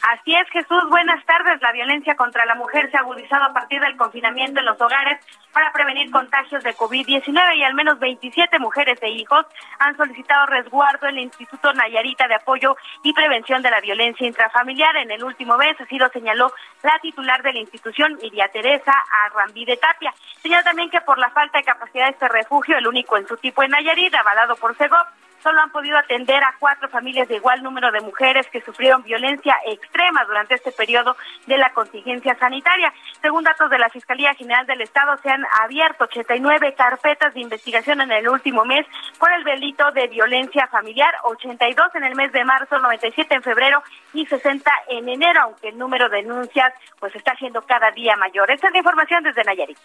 Así 0.06 0.34
es, 0.34 0.46
Jesús. 0.50 0.82
Buenas 0.90 1.24
tardes. 1.24 1.62
La 1.62 1.72
violencia 1.72 2.14
contra 2.14 2.44
la 2.44 2.54
mujer 2.54 2.90
se 2.90 2.96
ha 2.98 3.00
agudizado 3.00 3.44
a 3.44 3.54
partir 3.54 3.80
del 3.80 3.96
confinamiento 3.96 4.60
en 4.60 4.66
los 4.66 4.78
hogares 4.78 5.18
para 5.50 5.72
prevenir 5.72 6.10
contagios 6.10 6.62
de 6.62 6.74
COVID-19 6.76 7.56
y 7.56 7.62
al 7.62 7.72
menos 7.72 7.98
27 7.98 8.58
mujeres 8.58 8.98
e 9.00 9.08
hijos 9.08 9.46
han 9.78 9.96
solicitado 9.96 10.44
resguardo 10.44 11.06
en 11.08 11.16
el 11.16 11.24
Instituto 11.24 11.72
Nayarita 11.72 12.28
de 12.28 12.34
Apoyo 12.34 12.76
y 13.02 13.14
Prevención 13.14 13.62
de 13.62 13.70
la 13.70 13.80
Violencia 13.80 14.26
Intrafamiliar. 14.26 14.94
En 14.98 15.10
el 15.10 15.24
último 15.24 15.56
mes, 15.56 15.80
así 15.80 15.96
lo 15.96 16.10
señaló 16.10 16.52
la 16.82 16.98
titular 17.00 17.42
de 17.42 17.54
la 17.54 17.60
institución, 17.60 18.18
Iria 18.20 18.48
Teresa 18.48 18.92
Arrambide 19.24 19.78
Tapia. 19.78 20.12
Señala 20.42 20.64
también 20.64 20.90
que 20.90 21.00
por 21.00 21.16
la 21.16 21.30
falta 21.30 21.56
de 21.56 21.64
capacidad 21.64 22.04
de 22.04 22.12
este 22.12 22.28
refugio, 22.28 22.76
el 22.76 22.86
único 22.86 23.16
en 23.16 23.26
su 23.26 23.38
tipo 23.38 23.62
en 23.62 23.70
Nayarit, 23.70 24.14
avalado 24.14 24.54
por 24.56 24.74
CEGOP, 24.76 25.06
solo 25.44 25.60
han 25.60 25.70
podido 25.70 25.96
atender 25.98 26.42
a 26.42 26.56
cuatro 26.58 26.88
familias 26.88 27.28
de 27.28 27.36
igual 27.36 27.62
número 27.62 27.92
de 27.92 28.00
mujeres 28.00 28.46
que 28.50 28.62
sufrieron 28.62 29.02
violencia 29.02 29.54
extrema 29.66 30.24
durante 30.24 30.54
este 30.54 30.72
periodo 30.72 31.16
de 31.46 31.58
la 31.58 31.72
contingencia 31.74 32.36
sanitaria. 32.38 32.92
Según 33.20 33.44
datos 33.44 33.68
de 33.70 33.78
la 33.78 33.90
Fiscalía 33.90 34.34
General 34.34 34.66
del 34.66 34.80
Estado, 34.80 35.16
se 35.22 35.30
han 35.30 35.44
abierto 35.62 36.04
89 36.04 36.74
carpetas 36.74 37.34
de 37.34 37.40
investigación 37.40 38.00
en 38.00 38.10
el 38.10 38.28
último 38.28 38.64
mes 38.64 38.86
por 39.18 39.30
el 39.32 39.44
delito 39.44 39.92
de 39.92 40.08
violencia 40.08 40.66
familiar, 40.68 41.14
82 41.24 41.94
en 41.94 42.04
el 42.04 42.14
mes 42.16 42.32
de 42.32 42.44
marzo, 42.44 42.78
97 42.78 43.34
en 43.34 43.42
febrero 43.42 43.82
y 44.14 44.24
60 44.26 44.70
en 44.88 45.08
enero, 45.10 45.42
aunque 45.42 45.68
el 45.68 45.78
número 45.78 46.08
de 46.08 46.22
denuncias 46.24 46.72
pues 46.98 47.14
está 47.14 47.36
siendo 47.36 47.60
cada 47.62 47.90
día 47.90 48.16
mayor. 48.16 48.50
Esta 48.50 48.68
es 48.68 48.72
la 48.72 48.78
información 48.78 49.22
desde 49.22 49.44
Nayarit. 49.44 49.78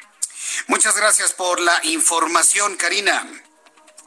Muchas 0.68 0.98
gracias 0.98 1.34
por 1.34 1.60
la 1.60 1.74
información, 1.84 2.78
Karina. 2.78 3.24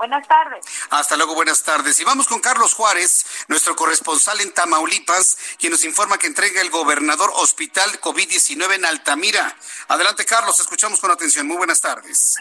Buenas 0.02 0.26
tardes. 0.26 0.66
Hasta 0.90 1.16
luego, 1.16 1.36
buenas 1.36 1.62
tardes. 1.62 2.00
Y 2.00 2.04
vamos 2.04 2.26
con 2.26 2.40
Carlos 2.40 2.74
Juárez, 2.74 3.24
nuestro 3.46 3.76
corresponsal 3.76 4.40
en 4.40 4.52
Tamaulipas, 4.52 5.38
quien 5.60 5.70
nos 5.70 5.84
informa 5.84 6.18
que 6.18 6.26
entrega 6.26 6.60
el 6.60 6.70
gobernador 6.70 7.30
Hospital 7.36 8.00
COVID-19 8.00 8.74
en 8.74 8.84
Altamira. 8.84 9.54
Adelante, 9.86 10.24
Carlos, 10.24 10.58
escuchamos 10.58 10.98
con 10.98 11.12
atención. 11.12 11.46
Muy 11.46 11.56
buenas 11.56 11.80
tardes. 11.80 12.34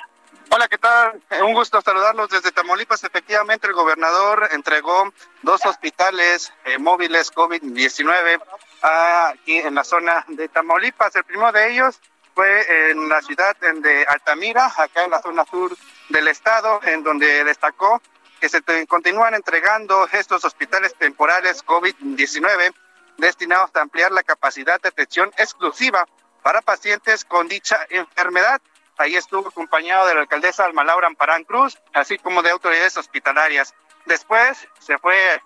Hola, 0.50 0.68
¿qué 0.68 0.80
tal? 0.80 1.22
Un 1.44 1.54
gusto 1.54 1.80
saludarlos 1.82 2.30
desde 2.30 2.52
Tamaulipas. 2.52 3.04
Efectivamente, 3.04 3.68
el 3.68 3.74
gobernador 3.74 4.50
entregó 4.54 5.14
dos 5.44 5.64
hospitales 5.64 6.52
eh, 6.66 6.80
móviles 6.80 7.32
COVID-19 7.32 8.42
aquí 8.82 9.58
en 9.58 9.76
la 9.76 9.84
zona 9.84 10.26
de 10.30 10.48
Tamaulipas. 10.48 11.16
El 11.16 11.26
primero 11.26 11.52
de 11.52 11.74
ellos 11.74 12.00
fue 12.34 12.90
en 12.90 13.08
la 13.08 13.22
ciudad 13.22 13.56
de 13.58 14.04
Altamira, 14.08 14.74
acá 14.76 15.04
en 15.04 15.12
la 15.12 15.22
zona 15.22 15.46
sur 15.46 15.78
del 16.12 16.28
estado, 16.28 16.80
en 16.84 17.04
donde 17.04 17.44
destacó 17.44 18.02
que 18.40 18.50
se 18.50 18.62
continúan 18.88 19.36
entregando 19.36 20.08
estos 20.12 20.44
hospitales 20.44 20.96
temporales 20.96 21.64
COVID-19 21.66 22.74
destinados 23.18 23.70
a 23.76 23.82
ampliar 23.82 24.12
la 24.12 24.24
capacidad 24.24 24.82
de 24.82 24.90
atención 24.90 25.32
exclusiva 25.38 26.08
para 26.42 26.62
pacientes 26.62 27.24
con 27.24 27.48
dicha 27.48 27.86
enfermedad. 27.90 28.60
Ahí 28.98 29.16
estuvo 29.16 29.48
acompañado 29.50 30.08
de 30.08 30.16
la 30.16 30.22
alcaldesa 30.22 30.66
Alma 30.66 30.84
Laura 30.84 31.08
Amparán 31.08 31.44
Cruz, 31.44 31.78
así 31.94 32.18
como 32.18 32.42
de 32.42 32.50
autoridades 32.50 32.98
hospitalarias. 32.98 33.76
Después 34.06 34.68
se 34.80 34.98
fue 34.98 35.42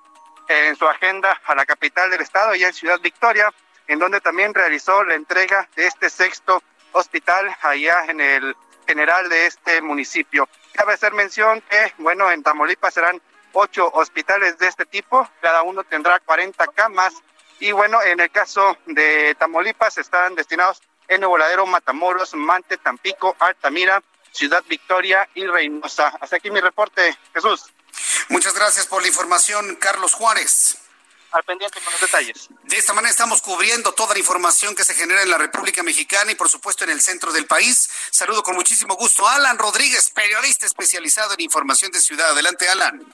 en 0.47 0.75
su 0.75 0.87
agenda 0.87 1.39
a 1.45 1.55
la 1.55 1.65
capital 1.65 2.09
del 2.09 2.21
estado, 2.21 2.55
ya 2.55 2.67
en 2.67 2.73
Ciudad 2.73 2.99
Victoria, 3.01 3.53
en 3.87 3.99
donde 3.99 4.21
también 4.21 4.53
realizó 4.53 5.03
la 5.03 5.15
entrega 5.15 5.67
de 5.75 5.87
este 5.87 6.09
sexto 6.09 6.63
hospital 6.93 7.55
allá 7.61 8.05
en 8.07 8.21
el 8.21 8.55
general 8.85 9.29
de 9.29 9.47
este 9.47 9.81
municipio. 9.81 10.47
Cabe 10.73 10.93
hacer 10.93 11.13
mención 11.13 11.61
que, 11.69 11.93
bueno, 11.97 12.31
en 12.31 12.43
Tamaulipas 12.43 12.93
serán 12.93 13.21
ocho 13.53 13.89
hospitales 13.93 14.57
de 14.57 14.67
este 14.67 14.85
tipo, 14.85 15.29
cada 15.41 15.63
uno 15.63 15.83
tendrá 15.83 16.19
40 16.19 16.67
camas 16.67 17.13
y 17.59 17.71
bueno, 17.71 18.01
en 18.01 18.19
el 18.19 18.29
caso 18.29 18.77
de 18.85 19.35
Tamaulipas 19.39 19.97
están 19.97 20.35
destinados 20.35 20.81
en 21.07 21.21
Nuevo 21.21 21.37
Ladero, 21.37 21.65
Matamoros, 21.65 22.33
Mante, 22.33 22.77
Tampico, 22.77 23.35
Altamira, 23.39 24.03
Ciudad 24.31 24.63
Victoria 24.67 25.29
y 25.35 25.45
Reynosa. 25.45 26.13
Hasta 26.19 26.35
aquí 26.35 26.51
mi 26.51 26.59
reporte, 26.59 27.17
Jesús. 27.33 27.71
Muchas 28.27 28.53
gracias 28.55 28.87
por 28.87 29.01
la 29.01 29.07
información, 29.07 29.75
Carlos 29.75 30.13
Juárez 30.13 30.84
al 31.35 31.43
pendiente 31.43 31.79
con 31.81 31.91
los 31.91 32.01
detalles. 32.01 32.49
De 32.63 32.77
esta 32.77 32.93
manera 32.93 33.11
estamos 33.11 33.41
cubriendo 33.41 33.91
toda 33.91 34.13
la 34.13 34.19
información 34.19 34.73
que 34.73 34.83
se 34.83 34.93
genera 34.93 35.21
en 35.21 35.29
la 35.29 35.37
República 35.37 35.83
Mexicana 35.83 36.31
y 36.31 36.35
por 36.35 36.49
supuesto 36.49 36.83
en 36.85 36.89
el 36.89 37.01
centro 37.01 37.33
del 37.33 37.45
país. 37.45 37.89
Saludo 38.09 38.41
con 38.41 38.55
muchísimo 38.55 38.95
gusto 38.95 39.27
a 39.27 39.35
Alan 39.35 39.57
Rodríguez, 39.57 40.09
periodista 40.11 40.65
especializado 40.65 41.33
en 41.33 41.41
información 41.41 41.91
de 41.91 41.99
ciudad. 41.99 42.31
Adelante, 42.31 42.69
Alan. 42.69 43.05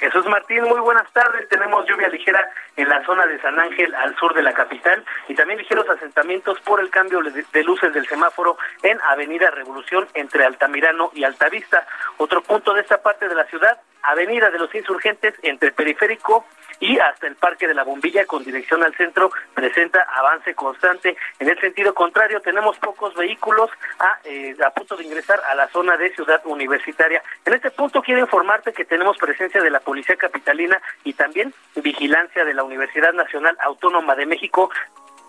Jesús 0.00 0.24
Martín, 0.24 0.62
muy 0.64 0.80
buenas 0.80 1.12
tardes. 1.12 1.46
Tenemos 1.50 1.86
lluvia 1.86 2.08
ligera 2.08 2.50
en 2.76 2.88
la 2.88 3.04
zona 3.04 3.26
de 3.26 3.38
San 3.42 3.60
Ángel 3.60 3.94
al 3.94 4.16
sur 4.16 4.32
de 4.32 4.42
la 4.42 4.54
capital 4.54 5.04
y 5.28 5.34
también 5.34 5.58
ligeros 5.58 5.86
asentamientos 5.90 6.58
por 6.60 6.80
el 6.80 6.88
cambio 6.88 7.20
de 7.20 7.64
luces 7.64 7.92
del 7.92 8.08
semáforo 8.08 8.56
en 8.82 8.98
Avenida 9.02 9.50
Revolución 9.50 10.08
entre 10.14 10.46
Altamirano 10.46 11.10
y 11.14 11.24
Altavista. 11.24 11.86
Otro 12.16 12.42
punto 12.42 12.72
de 12.72 12.80
esta 12.80 13.02
parte 13.02 13.28
de 13.28 13.34
la 13.34 13.44
ciudad, 13.44 13.78
Avenida 14.02 14.48
de 14.50 14.58
los 14.58 14.74
Insurgentes 14.74 15.34
entre 15.42 15.70
Periférico 15.70 16.46
y 16.80 16.98
hasta 16.98 17.26
el 17.26 17.36
Parque 17.36 17.68
de 17.68 17.74
la 17.74 17.84
Bombilla 17.84 18.26
con 18.26 18.42
dirección 18.42 18.82
al 18.82 18.94
centro 18.96 19.30
presenta 19.54 20.02
avance 20.02 20.54
constante. 20.54 21.16
En 21.38 21.48
el 21.48 21.60
sentido 21.60 21.94
contrario, 21.94 22.40
tenemos 22.40 22.78
pocos 22.78 23.14
vehículos 23.14 23.70
a, 23.98 24.18
eh, 24.24 24.56
a 24.64 24.70
punto 24.70 24.96
de 24.96 25.04
ingresar 25.04 25.40
a 25.50 25.54
la 25.54 25.68
zona 25.68 25.96
de 25.96 26.14
Ciudad 26.14 26.40
Universitaria. 26.44 27.22
En 27.44 27.54
este 27.54 27.70
punto 27.70 28.02
quiero 28.02 28.20
informarte 28.20 28.72
que 28.72 28.84
tenemos 28.84 29.18
presencia 29.18 29.62
de 29.62 29.70
la 29.70 29.80
Policía 29.80 30.16
Capitalina 30.16 30.80
y 31.04 31.12
también 31.12 31.52
vigilancia 31.76 32.44
de 32.44 32.54
la 32.54 32.64
Universidad 32.64 33.12
Nacional 33.12 33.56
Autónoma 33.60 34.14
de 34.14 34.26
México 34.26 34.70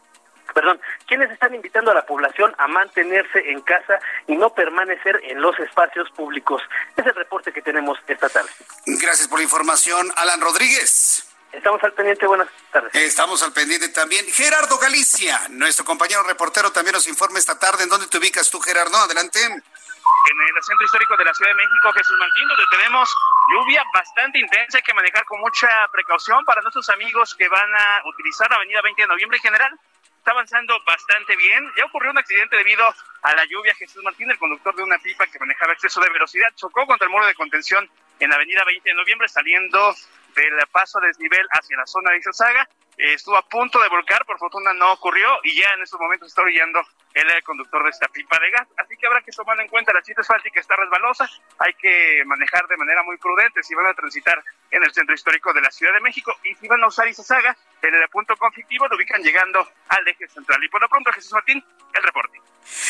perdón, 0.53 0.79
quienes 1.07 1.31
están 1.31 1.53
invitando 1.53 1.91
a 1.91 1.93
la 1.93 2.05
población 2.05 2.53
a 2.57 2.67
mantenerse 2.67 3.51
en 3.51 3.61
casa 3.61 3.99
y 4.27 4.35
no 4.35 4.53
permanecer 4.53 5.19
en 5.23 5.41
los 5.41 5.57
espacios 5.59 6.09
públicos. 6.11 6.61
Es 6.95 7.05
el 7.05 7.15
reporte 7.15 7.51
que 7.51 7.61
tenemos 7.61 7.97
esta 8.07 8.29
tarde. 8.29 8.49
Gracias 8.85 9.27
por 9.27 9.39
la 9.39 9.43
información, 9.43 10.11
Alan 10.15 10.41
Rodríguez. 10.41 11.27
Estamos 11.51 11.83
al 11.83 11.93
pendiente, 11.93 12.25
buenas 12.25 12.47
tardes. 12.71 12.95
Estamos 12.95 13.43
al 13.43 13.51
pendiente 13.51 13.89
también. 13.89 14.25
Gerardo 14.27 14.77
Galicia, 14.77 15.37
nuestro 15.49 15.83
compañero 15.83 16.23
reportero, 16.23 16.71
también 16.71 16.93
nos 16.93 17.07
informa 17.07 17.39
esta 17.39 17.59
tarde. 17.59 17.83
¿En 17.83 17.89
dónde 17.89 18.07
te 18.07 18.17
ubicas 18.17 18.49
tú, 18.49 18.59
Gerardo? 18.61 18.95
Adelante. 18.97 19.39
En 19.43 20.37
el 20.37 20.63
centro 20.63 20.85
histórico 20.85 21.17
de 21.17 21.25
la 21.25 21.33
Ciudad 21.33 21.51
de 21.51 21.55
México, 21.55 21.91
Jesús 21.93 22.17
Martín, 22.19 22.47
donde 22.47 22.63
tenemos 22.71 23.09
lluvia 23.53 23.83
bastante 23.93 24.39
intensa, 24.39 24.77
hay 24.77 24.83
que 24.83 24.93
manejar 24.93 25.25
con 25.25 25.39
mucha 25.41 25.67
precaución 25.91 26.43
para 26.45 26.61
nuestros 26.61 26.89
amigos 26.89 27.35
que 27.35 27.47
van 27.49 27.69
a 27.73 28.01
utilizar 28.05 28.49
la 28.49 28.55
avenida 28.55 28.81
20 28.81 29.01
de 29.01 29.07
noviembre 29.07 29.37
en 29.37 29.43
general 29.43 29.79
está 30.21 30.31
avanzando 30.31 30.79
bastante 30.85 31.35
bien. 31.35 31.67
Ya 31.75 31.85
ocurrió 31.85 32.11
un 32.11 32.17
accidente 32.17 32.55
debido 32.55 32.85
a 33.23 33.35
la 33.35 33.43
lluvia. 33.45 33.73
Jesús 33.73 34.03
Martín, 34.03 34.29
el 34.29 34.37
conductor 34.37 34.75
de 34.75 34.83
una 34.83 34.99
pipa 34.99 35.25
que 35.25 35.39
manejaba 35.39 35.73
exceso 35.73 35.99
de 35.99 36.09
velocidad, 36.11 36.53
chocó 36.55 36.85
contra 36.85 37.05
el 37.05 37.11
muro 37.11 37.25
de 37.25 37.33
contención 37.33 37.89
en 38.19 38.29
la 38.29 38.35
avenida 38.35 38.63
20 38.63 38.87
de 38.87 38.95
noviembre, 38.95 39.27
saliendo 39.27 39.95
del 40.35 40.67
paso 40.71 40.99
a 40.99 41.01
desnivel 41.01 41.47
hacia 41.51 41.77
la 41.77 41.85
zona 41.85 42.11
de 42.11 42.17
Izazaga. 42.17 42.67
estuvo 42.97 43.35
a 43.35 43.47
punto 43.47 43.81
de 43.81 43.89
volcar, 43.89 44.25
por 44.25 44.37
fortuna 44.37 44.73
no 44.73 44.93
ocurrió 44.93 45.39
y 45.43 45.59
ya 45.59 45.69
en 45.75 45.83
estos 45.83 45.99
momentos 45.99 46.27
está 46.27 46.43
brillando 46.43 46.81
el 47.13 47.43
conductor 47.43 47.83
de 47.83 47.89
esta 47.89 48.07
pipa 48.07 48.37
de 48.39 48.51
gas. 48.51 48.67
Así 48.77 48.95
que 48.97 49.07
habrá 49.07 49.21
que 49.21 49.31
tomar 49.31 49.59
en 49.59 49.67
cuenta 49.67 49.93
la 49.93 50.01
chita 50.01 50.21
asfáltica 50.21 50.59
está 50.59 50.75
resbalosa. 50.75 51.29
Hay 51.59 51.73
que 51.73 52.23
manejar 52.25 52.67
de 52.67 52.77
manera 52.77 53.03
muy 53.03 53.17
prudente 53.17 53.63
si 53.63 53.73
van 53.75 53.87
a 53.87 53.93
transitar 53.93 54.43
en 54.69 54.83
el 54.83 54.93
centro 54.93 55.15
histórico 55.15 55.53
de 55.53 55.61
la 55.61 55.71
Ciudad 55.71 55.93
de 55.93 56.01
México 56.01 56.33
y 56.43 56.55
si 56.55 56.67
van 56.67 56.83
a 56.83 56.87
usar 56.87 57.07
Izazaga 57.07 57.55
en 57.81 57.95
el 57.95 58.09
punto 58.09 58.35
conflictivo 58.37 58.87
lo 58.87 58.95
ubican 58.95 59.21
llegando 59.21 59.67
al 59.89 60.07
eje 60.07 60.27
central. 60.27 60.63
Y 60.63 60.69
por 60.69 60.81
lo 60.81 60.89
pronto, 60.89 61.11
Jesús 61.11 61.33
Martín, 61.33 61.63
el 61.93 62.03
reporte. 62.03 62.39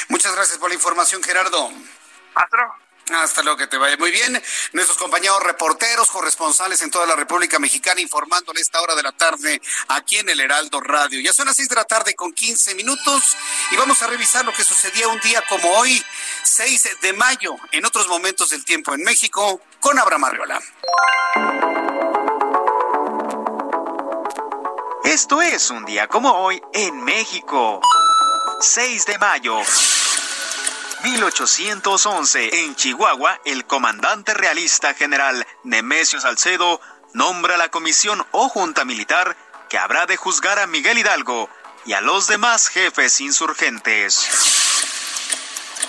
Muchas 0.09 0.35
gracias 0.35 0.57
por 0.57 0.69
la 0.69 0.75
información, 0.75 1.23
Gerardo. 1.23 1.69
Hasta 2.35 2.75
hasta 3.15 3.41
luego, 3.41 3.57
que 3.57 3.67
te 3.67 3.77
vaya 3.77 3.97
muy 3.97 4.11
bien. 4.11 4.41
Nuestros 4.73 4.97
compañeros 4.97 5.41
reporteros, 5.43 6.09
corresponsales 6.09 6.81
en 6.81 6.91
toda 6.91 7.05
la 7.05 7.15
República 7.15 7.59
Mexicana, 7.59 8.01
informándole 8.01 8.61
esta 8.61 8.81
hora 8.81 8.95
de 8.95 9.03
la 9.03 9.11
tarde 9.11 9.61
aquí 9.89 10.17
en 10.17 10.29
el 10.29 10.39
Heraldo 10.39 10.79
Radio. 10.79 11.19
Ya 11.19 11.33
son 11.33 11.47
las 11.47 11.55
seis 11.55 11.69
de 11.69 11.75
la 11.75 11.85
tarde 11.85 12.15
con 12.15 12.33
15 12.33 12.75
minutos 12.75 13.37
y 13.71 13.75
vamos 13.75 14.01
a 14.01 14.07
revisar 14.07 14.45
lo 14.45 14.53
que 14.53 14.63
sucedía 14.63 15.07
un 15.07 15.19
día 15.19 15.43
como 15.47 15.69
hoy, 15.77 16.03
6 16.43 16.97
de 17.01 17.13
mayo, 17.13 17.55
en 17.71 17.85
otros 17.85 18.07
momentos 18.07 18.49
del 18.49 18.63
tiempo 18.65 18.93
en 18.93 19.03
México, 19.03 19.61
con 19.79 19.97
Abraham 19.97 20.25
Arriola. 20.25 20.61
Esto 25.03 25.41
es 25.41 25.69
un 25.71 25.83
día 25.85 26.07
como 26.07 26.31
hoy 26.31 26.61
en 26.73 27.03
México. 27.03 27.81
6 28.61 29.05
de 29.07 29.17
mayo. 29.17 29.59
1811, 31.03 32.63
en 32.63 32.75
Chihuahua, 32.75 33.39
el 33.45 33.65
comandante 33.65 34.33
realista 34.33 34.93
general 34.93 35.47
Nemesio 35.63 36.21
Salcedo 36.21 36.79
nombra 37.13 37.57
la 37.57 37.69
comisión 37.69 38.25
o 38.31 38.49
junta 38.49 38.85
militar 38.85 39.35
que 39.69 39.77
habrá 39.77 40.05
de 40.05 40.17
juzgar 40.17 40.59
a 40.59 40.67
Miguel 40.67 40.99
Hidalgo 40.99 41.49
y 41.85 41.93
a 41.93 42.01
los 42.01 42.27
demás 42.27 42.67
jefes 42.67 43.19
insurgentes. 43.19 44.27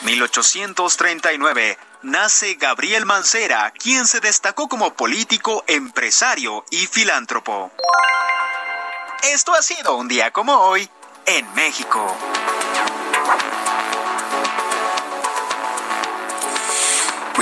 1839, 0.03 1.79
nace 2.03 2.55
Gabriel 2.55 3.05
Mancera, 3.05 3.71
quien 3.73 4.07
se 4.07 4.21
destacó 4.21 4.69
como 4.69 4.95
político, 4.95 5.63
empresario 5.67 6.65
y 6.71 6.87
filántropo. 6.87 7.71
Esto 9.23 9.53
ha 9.53 9.63
sido 9.63 9.97
un 9.97 10.09
día 10.09 10.33
como 10.33 10.55
hoy 10.55 10.89
en 11.27 11.55
México. 11.55 12.17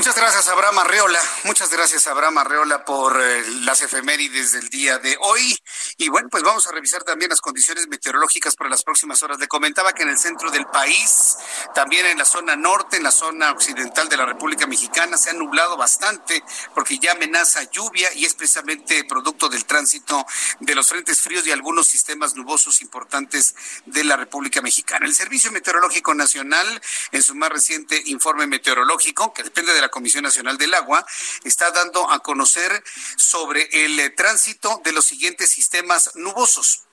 Muchas 0.01 0.17
gracias, 0.17 0.49
Abraham 0.49 0.79
Arreola. 0.79 1.21
Muchas 1.45 1.69
gracias, 1.69 2.07
Abraham 2.07 2.39
Arreola, 2.39 2.87
por 2.87 3.21
eh, 3.21 3.45
las 3.61 3.83
efemérides 3.83 4.53
del 4.53 4.71
día 4.71 4.97
de 4.97 5.15
hoy. 5.21 5.59
Y 5.99 6.09
bueno, 6.09 6.31
pues 6.31 6.43
vamos 6.43 6.67
a 6.67 6.73
revisar 6.73 7.03
también 7.03 7.29
las 7.29 7.43
condiciones 7.43 7.87
meteorológicas 7.87 8.57
para 8.57 8.71
las 8.71 8.83
próximas 8.83 9.23
horas. 9.23 9.39
Le 9.39 9.47
comentaba 9.47 9.93
que 9.93 10.05
en 10.05 10.09
el 10.09 10.17
centro 10.17 10.51
del 10.51 10.65
país, 10.65 11.37
también 11.75 12.07
en 12.07 12.17
la 12.17 12.25
zona 12.25 12.57
norte, 12.57 12.97
en 12.97 13.03
la 13.03 13.11
zona 13.11 13.53
occidental 13.53 14.09
de 14.09 14.17
la 14.17 14.25
República 14.25 14.67
Mexicana, 14.67 15.19
se 15.19 15.29
ha 15.29 15.33
nublado 15.35 15.77
bastante 15.77 16.43
porque 16.75 16.99
ya 16.99 17.13
amenaza 17.13 17.63
lluvia 17.71 18.11
y 18.15 18.25
es 18.25 18.33
precisamente 18.33 19.05
producto 19.05 19.51
del 19.51 19.67
tránsito 19.67 20.25
de 20.61 20.75
los 20.75 20.89
frentes 20.89 21.21
fríos 21.21 21.47
y 21.47 21.51
algunos 21.51 21.87
sistemas 21.87 22.35
nubosos 22.35 22.81
importantes 22.81 23.55
de 23.85 24.05
la 24.05 24.17
República 24.17 24.63
Mexicana. 24.63 25.05
El 25.05 25.15
Servicio 25.15 25.53
Meteorológico 25.53 26.15
Nacional, 26.15 26.81
en 27.13 27.23
su 27.23 27.35
más 27.35 27.51
reciente 27.51 28.03
informe 28.07 28.47
meteorológico, 28.47 29.35
que 29.35 29.43
depende 29.43 29.75
de 29.75 29.83
la 29.83 29.90
Comisión 29.91 30.25
Nacional 30.25 30.59
del 30.59 30.75
Agua, 30.75 31.05
está 31.45 31.71
dando 31.71 32.11
a 32.11 32.21
conocer 32.21 32.83
sobre 33.17 33.69
el 33.85 33.99
eh, 34.01 34.11
tránsito 34.11 34.81
de 34.85 34.93
los 34.93 35.05
siguientes 35.05 35.51
sistemas 35.51 36.13
nubosos 36.15 36.85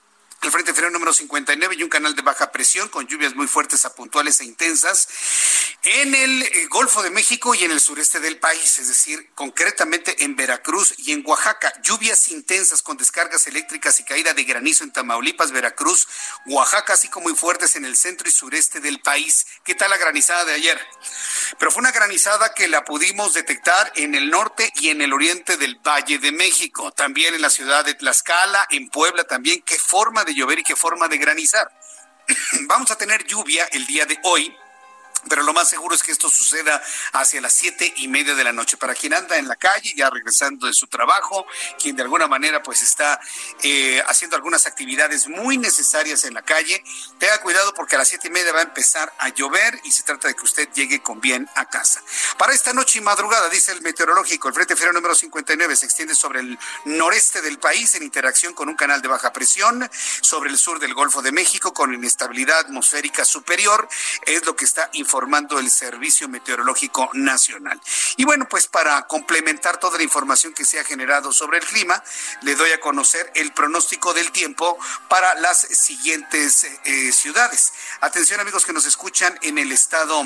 el 0.42 0.52
Frente 0.52 0.74
Frío 0.74 0.90
número 0.90 1.14
59 1.14 1.76
y 1.78 1.84
un 1.84 1.90
canal 1.90 2.16
de 2.16 2.22
baja 2.22 2.52
presión 2.52 2.90
con 2.90 3.08
lluvias 3.08 3.36
muy 3.36 3.48
fuertes 3.48 3.86
a 3.86 3.96
puntuales 3.96 4.40
e 4.40 4.46
intensas 4.46 5.08
en 5.84 6.14
el 6.14 6.44
eh, 6.44 6.68
Golfo 6.70 7.02
de 7.02 7.10
México 7.10 7.56
y 7.56 7.64
en 7.64 7.72
el 7.72 7.80
sureste 7.80 8.20
del 8.20 8.40
país, 8.40 8.78
es 8.78 8.88
decir, 8.88 9.30
concretamente 9.36 10.24
en 10.24 10.36
Veracruz 10.36 10.94
y 10.98 11.12
en 11.12 11.24
Oaxaca. 11.26 11.74
Lluvias 11.82 12.30
intensas 12.30 12.82
con 12.82 12.98
descargas 12.98 13.48
eléctricas 13.48 14.00
y 14.00 14.04
caída 14.04 14.34
de 14.34 14.44
granizo 14.44 14.84
en 14.84 14.92
Tamaulipas, 14.92 15.52
Veracruz, 15.52 16.08
Oaxaca, 16.46 16.94
así 16.94 17.08
como 17.08 17.28
muy 17.28 17.36
fuertes 17.36 17.76
en 17.76 17.86
el 17.86 17.98
centro 17.98 18.30
y 18.30 18.32
sureste 18.32 18.80
del 18.80 19.02
país. 19.02 19.48
¿Qué 19.64 19.76
tal 19.76 19.90
la 19.90 19.98
granizada 19.98 20.46
de 20.46 20.54
ayer? 20.54 20.80
Pero 21.58 21.72
fue 21.72 21.82
una 21.82 21.92
granizada 21.92 22.54
que 22.54 22.68
la 22.68 22.86
pudimos 22.86 23.34
detectar 23.34 23.92
en 23.96 24.16
el 24.16 24.30
norte 24.30 24.72
y 24.76 24.90
en 24.90 25.02
el 25.02 25.14
oriente 25.14 25.58
del 25.58 25.76
Valle 25.76 26.20
de 26.20 26.32
México, 26.32 26.92
también 26.92 27.34
en 27.34 27.42
la 27.42 27.50
ciudad 27.50 27.84
de 27.84 27.96
Tlaxcala, 27.96 28.68
en 28.70 28.90
Puebla 28.90 29.24
también. 29.24 29.62
¿Qué 29.62 29.78
forma 29.78 30.24
de 30.28 30.36
llover 30.36 30.60
y 30.60 30.64
qué 30.64 30.76
forma 30.76 31.08
de 31.08 31.18
granizar. 31.18 31.72
Vamos 32.68 32.92
a 32.92 32.98
tener 32.98 33.26
lluvia 33.26 33.66
el 33.72 33.88
día 33.88 34.06
de 34.06 34.20
hoy 34.24 34.56
pero 35.28 35.44
lo 35.44 35.54
más 35.54 35.70
seguro 35.70 35.96
es 35.96 36.04
que 36.04 36.12
esto 36.12 36.30
suceda 36.30 36.82
hacia 37.14 37.42
las 37.42 37.54
siete 37.54 37.94
y 37.98 38.08
media 38.08 38.36
de 38.36 38.44
la 38.44 38.54
noche. 38.54 38.78
Para 38.78 38.96
quien 38.96 39.14
anda 39.14 39.38
en 39.38 39.48
la 39.48 39.56
calle, 39.56 39.94
ya 39.96 40.10
regresando 40.10 40.68
de 40.68 40.74
su 40.74 40.88
trabajo, 40.88 41.46
quien 41.82 41.96
de 41.96 42.04
alguna 42.04 42.28
manera 42.28 42.64
pues 42.64 42.82
está 42.82 43.20
eh, 43.64 44.02
haciendo 44.08 44.36
algunas 44.36 44.66
actividades 44.66 45.28
muy 45.28 45.58
necesarias 45.58 46.24
en 46.24 46.34
la 46.34 46.42
calle, 46.42 46.84
tenga 47.20 47.40
cuidado 47.42 47.74
porque 47.74 47.96
a 47.96 48.00
las 48.00 48.08
siete 48.08 48.28
y 48.28 48.32
media 48.32 48.54
va 48.54 48.60
a 48.60 48.64
empezar 48.64 49.12
a 49.20 49.30
llover 49.30 49.80
y 49.84 49.92
se 49.92 50.04
trata 50.04 50.28
de 50.28 50.36
que 50.36 50.44
usted 50.44 50.70
llegue 50.74 51.02
con 51.02 51.20
bien 51.20 51.50
a 51.56 51.66
casa. 51.66 52.02
Para 52.38 52.54
esta 52.54 52.74
noche 52.74 53.00
y 53.00 53.02
madrugada, 53.02 53.50
dice 53.50 53.72
el 53.72 53.82
meteorológico, 53.82 54.48
el 54.48 54.54
Frente 54.54 54.76
Frío 54.76 54.94
número 54.94 55.16
59 55.16 55.76
se 55.76 55.86
extiende 55.86 56.16
sobre 56.16 56.40
el 56.40 56.60
noreste 56.86 57.42
del 57.42 57.60
país 57.60 57.96
en 57.96 58.04
interacción 58.04 58.54
con 58.54 58.70
un 58.70 58.76
canal 58.76 59.02
de 59.02 59.08
baja 59.08 59.34
presión, 59.34 59.90
sobre 60.22 60.50
el 60.50 60.58
sur 60.58 60.80
del 60.80 60.94
Golfo 60.94 61.22
de 61.22 61.32
México 61.32 61.74
con 61.74 61.94
inestabilidad 61.94 62.60
atmosférica 62.60 63.26
superior, 63.26 63.88
es 64.26 64.46
lo 64.46 64.56
que 64.56 64.66
está 64.66 64.90
informando 64.94 65.17
informando 65.18 65.58
el 65.58 65.72
Servicio 65.72 66.30
Meteorológico 66.30 67.10
Nacional. 67.14 67.82
Y 68.18 68.26
bueno, 68.26 68.48
pues 68.48 68.68
para 68.68 69.08
complementar 69.08 69.78
toda 69.78 69.98
la 69.98 70.04
información 70.04 70.54
que 70.54 70.64
se 70.64 70.80
ha 70.80 70.84
generado 70.84 71.34
sobre 71.34 71.58
el 71.58 71.66
clima, 71.66 72.04
le 72.42 72.54
doy 72.54 72.70
a 72.70 72.80
conocer 72.80 73.32
el 73.34 73.52
pronóstico 73.52 74.14
del 74.14 74.32
tiempo 74.32 74.78
para 75.10 75.34
las 75.40 75.62
siguientes 75.62 76.68
eh, 76.84 77.12
ciudades. 77.12 77.74
Atención 78.02 78.40
amigos 78.42 78.64
que 78.64 78.74
nos 78.74 78.86
escuchan 78.86 79.36
en 79.42 79.58
el 79.58 79.72
estado 79.72 80.24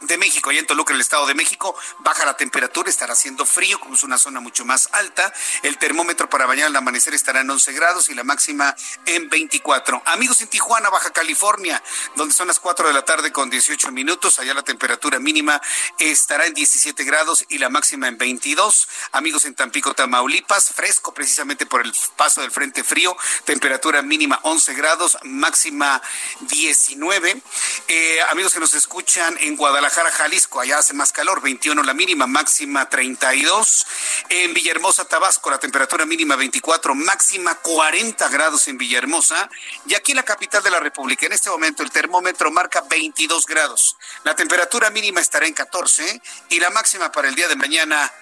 de 0.00 0.18
México, 0.18 0.50
y 0.52 0.58
en 0.58 0.66
Toluca, 0.66 0.94
el 0.94 1.00
Estado 1.00 1.26
de 1.26 1.34
México, 1.34 1.76
baja 1.98 2.24
la 2.24 2.36
temperatura, 2.36 2.88
estará 2.88 3.12
haciendo 3.12 3.44
frío, 3.44 3.78
como 3.80 3.94
es 3.94 4.02
una 4.02 4.18
zona 4.18 4.40
mucho 4.40 4.64
más 4.64 4.88
alta. 4.92 5.32
El 5.62 5.78
termómetro 5.78 6.28
para 6.30 6.46
mañana 6.46 6.68
al 6.68 6.76
amanecer 6.76 7.14
estará 7.14 7.40
en 7.40 7.50
11 7.50 7.72
grados 7.72 8.08
y 8.08 8.14
la 8.14 8.24
máxima 8.24 8.74
en 9.06 9.28
24. 9.28 10.02
Amigos 10.06 10.40
en 10.40 10.48
Tijuana, 10.48 10.88
Baja 10.90 11.10
California, 11.10 11.82
donde 12.16 12.34
son 12.34 12.48
las 12.48 12.58
4 12.58 12.88
de 12.88 12.94
la 12.94 13.04
tarde 13.04 13.32
con 13.32 13.50
18 13.50 13.92
minutos, 13.92 14.38
allá 14.38 14.54
la 14.54 14.62
temperatura 14.62 15.18
mínima 15.18 15.60
estará 15.98 16.46
en 16.46 16.54
17 16.54 17.04
grados 17.04 17.44
y 17.48 17.58
la 17.58 17.68
máxima 17.68 18.08
en 18.08 18.16
22. 18.16 18.88
Amigos 19.12 19.44
en 19.44 19.54
Tampico, 19.54 19.94
Tamaulipas, 19.94 20.72
fresco 20.74 21.12
precisamente 21.12 21.66
por 21.66 21.82
el 21.84 21.92
paso 22.16 22.40
del 22.40 22.50
frente 22.50 22.84
frío, 22.84 23.16
temperatura 23.44 24.02
mínima 24.02 24.40
11 24.42 24.74
grados, 24.74 25.18
máxima 25.24 26.00
19. 26.40 27.42
Eh, 27.88 28.18
amigos 28.30 28.54
que 28.54 28.60
nos 28.60 28.74
escuchan 28.74 29.36
en 29.40 29.56
Guadalajara, 29.56 29.89
Guadalajara, 29.90 30.24
Jalisco, 30.24 30.60
allá 30.60 30.78
hace 30.78 30.94
más 30.94 31.10
calor, 31.10 31.40
21 31.42 31.82
la 31.82 31.94
mínima, 31.94 32.28
máxima 32.28 32.88
32. 32.88 33.86
En 34.28 34.54
Villahermosa, 34.54 35.04
Tabasco, 35.04 35.50
la 35.50 35.58
temperatura 35.58 36.06
mínima 36.06 36.36
24, 36.36 36.94
máxima 36.94 37.56
40 37.56 38.28
grados 38.28 38.68
en 38.68 38.78
Villahermosa. 38.78 39.50
Y 39.86 39.94
aquí 39.94 40.12
en 40.12 40.16
la 40.16 40.22
capital 40.22 40.62
de 40.62 40.70
la 40.70 40.78
República, 40.78 41.26
en 41.26 41.32
este 41.32 41.50
momento 41.50 41.82
el 41.82 41.90
termómetro 41.90 42.52
marca 42.52 42.84
22 42.88 43.46
grados. 43.46 43.96
La 44.22 44.36
temperatura 44.36 44.90
mínima 44.90 45.20
estará 45.20 45.46
en 45.46 45.54
14 45.54 46.22
y 46.50 46.60
la 46.60 46.70
máxima 46.70 47.10
para 47.10 47.28
el 47.28 47.34
día 47.34 47.48
de 47.48 47.56
mañana 47.56 48.12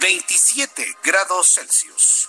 27 0.00 0.96
grados 1.04 1.54
Celsius. 1.54 2.28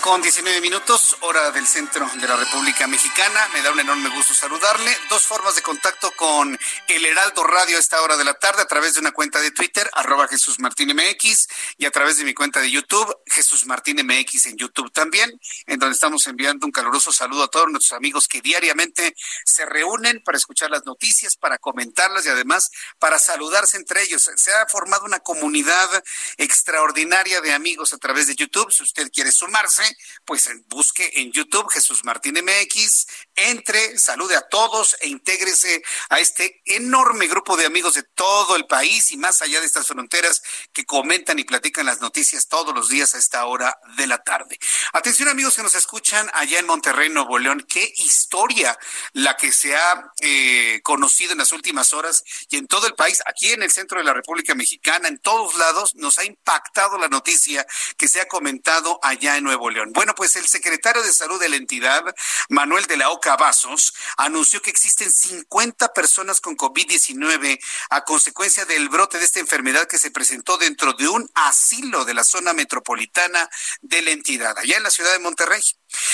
Con 0.00 0.22
19 0.22 0.60
minutos, 0.60 1.16
hora 1.20 1.50
del 1.50 1.66
centro 1.66 2.08
de 2.14 2.26
la 2.26 2.36
República 2.36 2.86
Mexicana. 2.86 3.48
Me 3.52 3.62
da 3.62 3.72
un 3.72 3.80
enorme 3.80 4.08
gusto 4.10 4.32
saludarle. 4.32 4.96
Dos 5.10 5.22
formas 5.24 5.54
de 5.54 5.62
contacto 5.62 6.10
con 6.16 6.58
el 6.88 7.04
Heraldo 7.04 7.44
Radio 7.44 7.76
a 7.76 7.80
esta 7.80 8.00
hora 8.00 8.16
de 8.16 8.24
la 8.24 8.34
tarde, 8.34 8.62
a 8.62 8.66
través 8.66 8.94
de 8.94 9.00
una 9.00 9.12
cuenta 9.12 9.40
de 9.40 9.50
Twitter, 9.50 9.88
arroba 9.92 10.28
Jesús 10.28 10.58
Martín 10.60 10.94
MX, 10.94 11.48
y 11.78 11.86
a 11.86 11.90
través 11.90 12.16
de 12.16 12.24
mi 12.24 12.32
cuenta 12.32 12.60
de 12.60 12.70
YouTube, 12.70 13.14
Jesús 13.26 13.66
Martín 13.66 13.98
MX 14.06 14.46
en 14.46 14.56
YouTube 14.56 14.92
también, 14.92 15.38
en 15.66 15.78
donde 15.78 15.94
estamos 15.94 16.26
enviando 16.26 16.66
un 16.66 16.72
caluroso 16.72 17.12
saludo 17.12 17.44
a 17.44 17.48
todos 17.48 17.70
nuestros 17.70 17.92
amigos 17.92 18.28
que 18.28 18.40
diariamente 18.40 19.14
se 19.44 19.66
reúnen 19.66 20.22
para 20.22 20.38
escuchar 20.38 20.70
las 20.70 20.84
noticias, 20.84 21.36
para 21.36 21.58
comentarlas 21.58 22.24
y 22.26 22.28
además 22.28 22.70
para 22.98 23.18
saludarse 23.18 23.76
entre 23.76 24.02
ellos. 24.02 24.30
Se 24.36 24.52
ha 24.54 24.66
formado 24.66 25.04
una 25.04 25.20
comunidad 25.20 26.04
extraordinaria 26.36 27.40
de 27.40 27.52
amigos 27.52 27.92
a 27.92 27.98
través 27.98 28.26
de 28.26 28.36
YouTube. 28.36 28.72
Si 28.72 28.82
usted 28.82 29.10
quiere 29.12 29.32
sumarse, 29.32 29.81
pues 30.24 30.48
busque 30.68 31.10
en 31.14 31.32
YouTube 31.32 31.70
Jesús 31.70 32.04
Martín 32.04 32.34
MX, 32.34 33.06
entre, 33.34 33.98
salude 33.98 34.36
a 34.36 34.48
todos 34.48 34.96
e 35.00 35.08
intégrese 35.08 35.82
a 36.10 36.20
este 36.20 36.62
enorme 36.64 37.26
grupo 37.26 37.56
de 37.56 37.66
amigos 37.66 37.94
de 37.94 38.02
todo 38.02 38.56
el 38.56 38.66
país 38.66 39.12
y 39.12 39.16
más 39.16 39.42
allá 39.42 39.60
de 39.60 39.66
estas 39.66 39.86
fronteras 39.86 40.42
que 40.72 40.84
comentan 40.84 41.38
y 41.38 41.44
platican 41.44 41.86
las 41.86 42.00
noticias 42.00 42.48
todos 42.48 42.74
los 42.74 42.88
días 42.88 43.14
a 43.14 43.18
esta 43.18 43.44
hora 43.46 43.78
de 43.96 44.06
la 44.06 44.22
tarde. 44.22 44.58
Atención 44.92 45.28
amigos 45.28 45.56
que 45.56 45.62
nos 45.62 45.74
escuchan 45.74 46.30
allá 46.34 46.58
en 46.58 46.66
Monterrey, 46.66 47.08
Nuevo 47.08 47.38
León, 47.38 47.64
qué 47.68 47.92
historia 47.96 48.78
la 49.12 49.36
que 49.36 49.52
se 49.52 49.74
ha 49.76 50.12
eh, 50.20 50.80
conocido 50.82 51.32
en 51.32 51.38
las 51.38 51.52
últimas 51.52 51.92
horas 51.92 52.24
y 52.48 52.56
en 52.56 52.66
todo 52.66 52.86
el 52.86 52.94
país, 52.94 53.22
aquí 53.26 53.52
en 53.52 53.62
el 53.62 53.70
centro 53.70 53.98
de 53.98 54.04
la 54.04 54.14
República 54.14 54.54
Mexicana, 54.54 55.08
en 55.08 55.18
todos 55.18 55.54
lados, 55.56 55.94
nos 55.94 56.18
ha 56.18 56.24
impactado 56.24 56.98
la 56.98 57.08
noticia 57.08 57.66
que 57.96 58.08
se 58.08 58.20
ha 58.20 58.28
comentado 58.28 58.98
allá 59.02 59.36
en 59.36 59.44
Nuevo 59.44 59.70
León. 59.70 59.71
Bueno, 59.92 60.14
pues 60.14 60.36
el 60.36 60.46
secretario 60.46 61.02
de 61.02 61.12
Salud 61.12 61.40
de 61.40 61.48
la 61.48 61.56
entidad, 61.56 62.02
Manuel 62.48 62.86
de 62.86 62.96
la 62.96 63.10
Oca 63.10 63.36
Vasos, 63.36 63.94
anunció 64.16 64.60
que 64.60 64.70
existen 64.70 65.10
50 65.10 65.92
personas 65.92 66.40
con 66.40 66.56
COVID-19 66.56 67.58
a 67.90 68.04
consecuencia 68.04 68.64
del 68.64 68.88
brote 68.88 69.18
de 69.18 69.24
esta 69.24 69.40
enfermedad 69.40 69.86
que 69.86 69.98
se 69.98 70.10
presentó 70.10 70.58
dentro 70.58 70.92
de 70.92 71.08
un 71.08 71.30
asilo 71.34 72.04
de 72.04 72.14
la 72.14 72.24
zona 72.24 72.52
metropolitana 72.52 73.48
de 73.80 74.02
la 74.02 74.10
entidad, 74.10 74.58
allá 74.58 74.76
en 74.76 74.82
la 74.82 74.90
ciudad 74.90 75.12
de 75.12 75.18
Monterrey. 75.18 75.62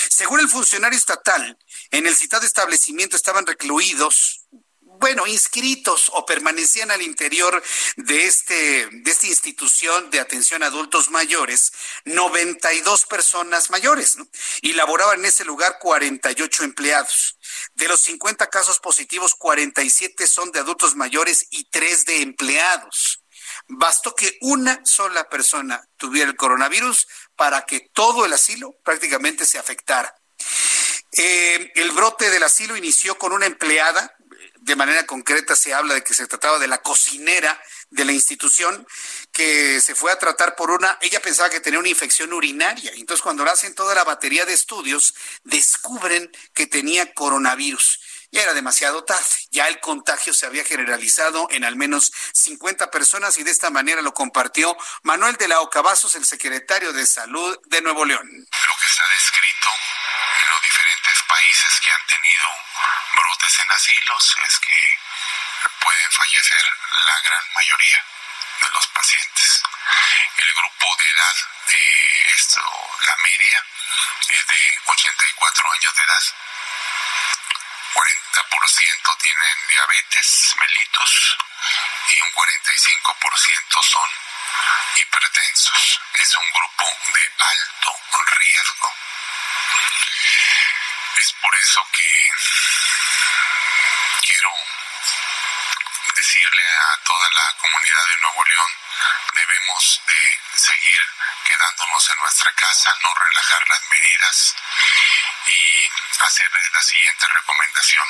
Según 0.09 0.39
el 0.39 0.49
funcionario 0.49 0.97
estatal, 0.97 1.57
en 1.91 2.07
el 2.07 2.15
citado 2.15 2.45
establecimiento 2.45 3.15
estaban 3.15 3.45
recluidos 3.45 4.38
bueno, 4.99 5.25
inscritos 5.27 6.11
o 6.13 6.25
permanecían 6.25 6.91
al 6.91 7.01
interior 7.01 7.63
de 7.95 8.25
este 8.25 8.87
de 8.91 9.11
esta 9.11 9.27
institución 9.27 10.09
de 10.09 10.19
atención 10.19 10.61
a 10.61 10.67
adultos 10.67 11.09
mayores 11.09 11.71
92 12.05 13.05
personas 13.05 13.69
mayores, 13.69 14.17
¿no? 14.17 14.27
Y 14.61 14.73
laboraban 14.73 15.19
en 15.19 15.25
ese 15.25 15.45
lugar 15.45 15.77
48 15.79 16.63
empleados. 16.63 17.37
De 17.75 17.87
los 17.87 18.01
50 18.01 18.47
casos 18.47 18.79
positivos, 18.79 19.35
47 19.35 20.27
son 20.27 20.51
de 20.51 20.59
adultos 20.59 20.95
mayores 20.95 21.47
y 21.51 21.65
3 21.65 22.05
de 22.05 22.21
empleados. 22.21 23.23
Bastó 23.67 24.15
que 24.15 24.37
una 24.41 24.81
sola 24.85 25.29
persona 25.29 25.81
tuviera 25.97 26.29
el 26.29 26.35
coronavirus 26.35 27.07
para 27.35 27.65
que 27.65 27.89
todo 27.93 28.25
el 28.25 28.33
asilo 28.33 28.75
prácticamente 28.83 29.45
se 29.45 29.59
afectara. 29.59 30.15
Eh, 31.11 31.71
el 31.75 31.91
brote 31.91 32.29
del 32.29 32.43
asilo 32.43 32.77
inició 32.77 33.17
con 33.17 33.31
una 33.31 33.45
empleada 33.45 34.15
de 34.69 34.75
manera 34.75 35.03
concreta 35.07 35.55
se 35.55 35.73
habla 35.73 35.95
de 35.95 36.03
que 36.03 36.13
se 36.13 36.27
trataba 36.27 36.59
de 36.59 36.67
la 36.67 36.83
cocinera 36.83 37.59
de 37.89 38.05
la 38.05 38.11
institución 38.11 38.85
que 39.31 39.81
se 39.81 39.95
fue 39.95 40.11
a 40.11 40.19
tratar 40.19 40.55
por 40.55 40.69
una, 40.69 40.99
ella 41.01 41.19
pensaba 41.21 41.49
que 41.49 41.59
tenía 41.59 41.79
una 41.79 41.89
infección 41.89 42.31
urinaria. 42.33 42.91
Entonces 42.95 43.23
cuando 43.23 43.43
le 43.43 43.49
hacen 43.49 43.73
toda 43.73 43.95
la 43.95 44.03
batería 44.03 44.45
de 44.45 44.53
estudios, 44.53 45.15
descubren 45.43 46.31
que 46.53 46.67
tenía 46.67 47.15
coronavirus. 47.15 47.99
Ya 48.31 48.43
era 48.43 48.53
demasiado 48.53 49.03
tarde, 49.03 49.25
ya 49.49 49.67
el 49.67 49.79
contagio 49.79 50.35
se 50.35 50.45
había 50.45 50.63
generalizado 50.63 51.47
en 51.49 51.63
al 51.63 51.75
menos 51.75 52.11
50 52.33 52.91
personas 52.91 53.37
y 53.39 53.43
de 53.43 53.49
esta 53.49 53.71
manera 53.71 54.03
lo 54.03 54.13
compartió 54.13 54.77
Manuel 55.01 55.35
de 55.37 55.47
la 55.47 55.61
Ocavazos, 55.61 56.13
el 56.15 56.25
secretario 56.25 56.93
de 56.93 57.07
Salud 57.07 57.57
de 57.65 57.81
Nuevo 57.81 58.05
León. 58.05 58.29
Lo 58.29 58.77
que 58.79 58.85
está 58.85 59.03
descrito 59.09 59.69
en 60.43 60.49
los 60.49 60.61
diferentes 60.61 61.23
países 61.27 61.79
que 61.83 61.91
han 61.91 62.05
tenido 62.05 62.47
brotes 63.15 63.59
en 63.59 63.71
asilos 63.71 64.35
es 64.45 64.59
que 64.59 64.77
pueden 65.81 66.11
fallecer 66.11 66.63
la 67.07 67.21
gran 67.21 67.43
mayoría 67.55 68.05
de 68.61 68.69
los 68.69 68.87
pacientes. 68.87 69.63
El 70.37 70.53
grupo 70.53 70.95
de 70.97 71.05
edad 71.09 71.35
de 71.71 72.33
esto, 72.33 72.61
la 73.07 73.15
media, 73.17 73.65
es 74.29 74.47
de 74.47 74.61
84 74.85 75.71
años 75.71 75.95
de 75.95 76.03
edad. 76.03 76.23
40% 77.93 79.17
tienen 79.21 79.67
diabetes 79.67 80.55
mellitus 80.59 81.37
y 82.09 82.21
un 82.21 82.31
45% 82.33 83.83
son 83.83 84.09
hipertensos. 84.95 86.01
Es 86.13 86.37
un 86.37 86.51
grupo 86.51 86.85
de 87.13 87.31
alto 87.39 87.99
riesgo. 88.37 88.93
Es 91.15 91.33
por 91.33 91.55
eso 91.55 91.87
que 91.91 92.31
quiero 94.27 94.53
decirle 96.19 96.63
a 96.67 96.97
toda 97.05 97.29
la 97.31 97.55
comunidad 97.61 98.05
de 98.09 98.21
Nuevo 98.21 98.43
León, 98.43 98.71
debemos 99.35 100.01
de 100.05 100.39
seguir 100.53 101.01
quedándonos 101.45 102.09
en 102.09 102.17
nuestra 102.19 102.51
casa, 102.55 102.93
no 103.01 103.13
relajar 103.13 103.69
las 103.69 103.83
medidas 103.89 104.55
y 105.47 105.89
hacer 106.19 106.51
la 106.73 106.81
siguiente 106.81 107.25
recomendación. 107.25 108.05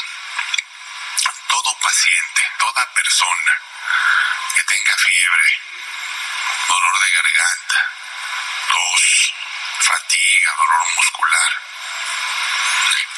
Todo 1.49 1.79
paciente, 1.79 2.51
toda 2.57 2.93
persona 2.93 3.61
que 4.55 4.63
tenga 4.63 4.97
fiebre, 4.97 5.61
dolor 6.67 6.99
de 6.99 7.11
garganta, 7.11 7.93
tos, 8.69 9.33
fatiga, 9.81 10.55
dolor 10.57 10.87
muscular, 10.95 11.61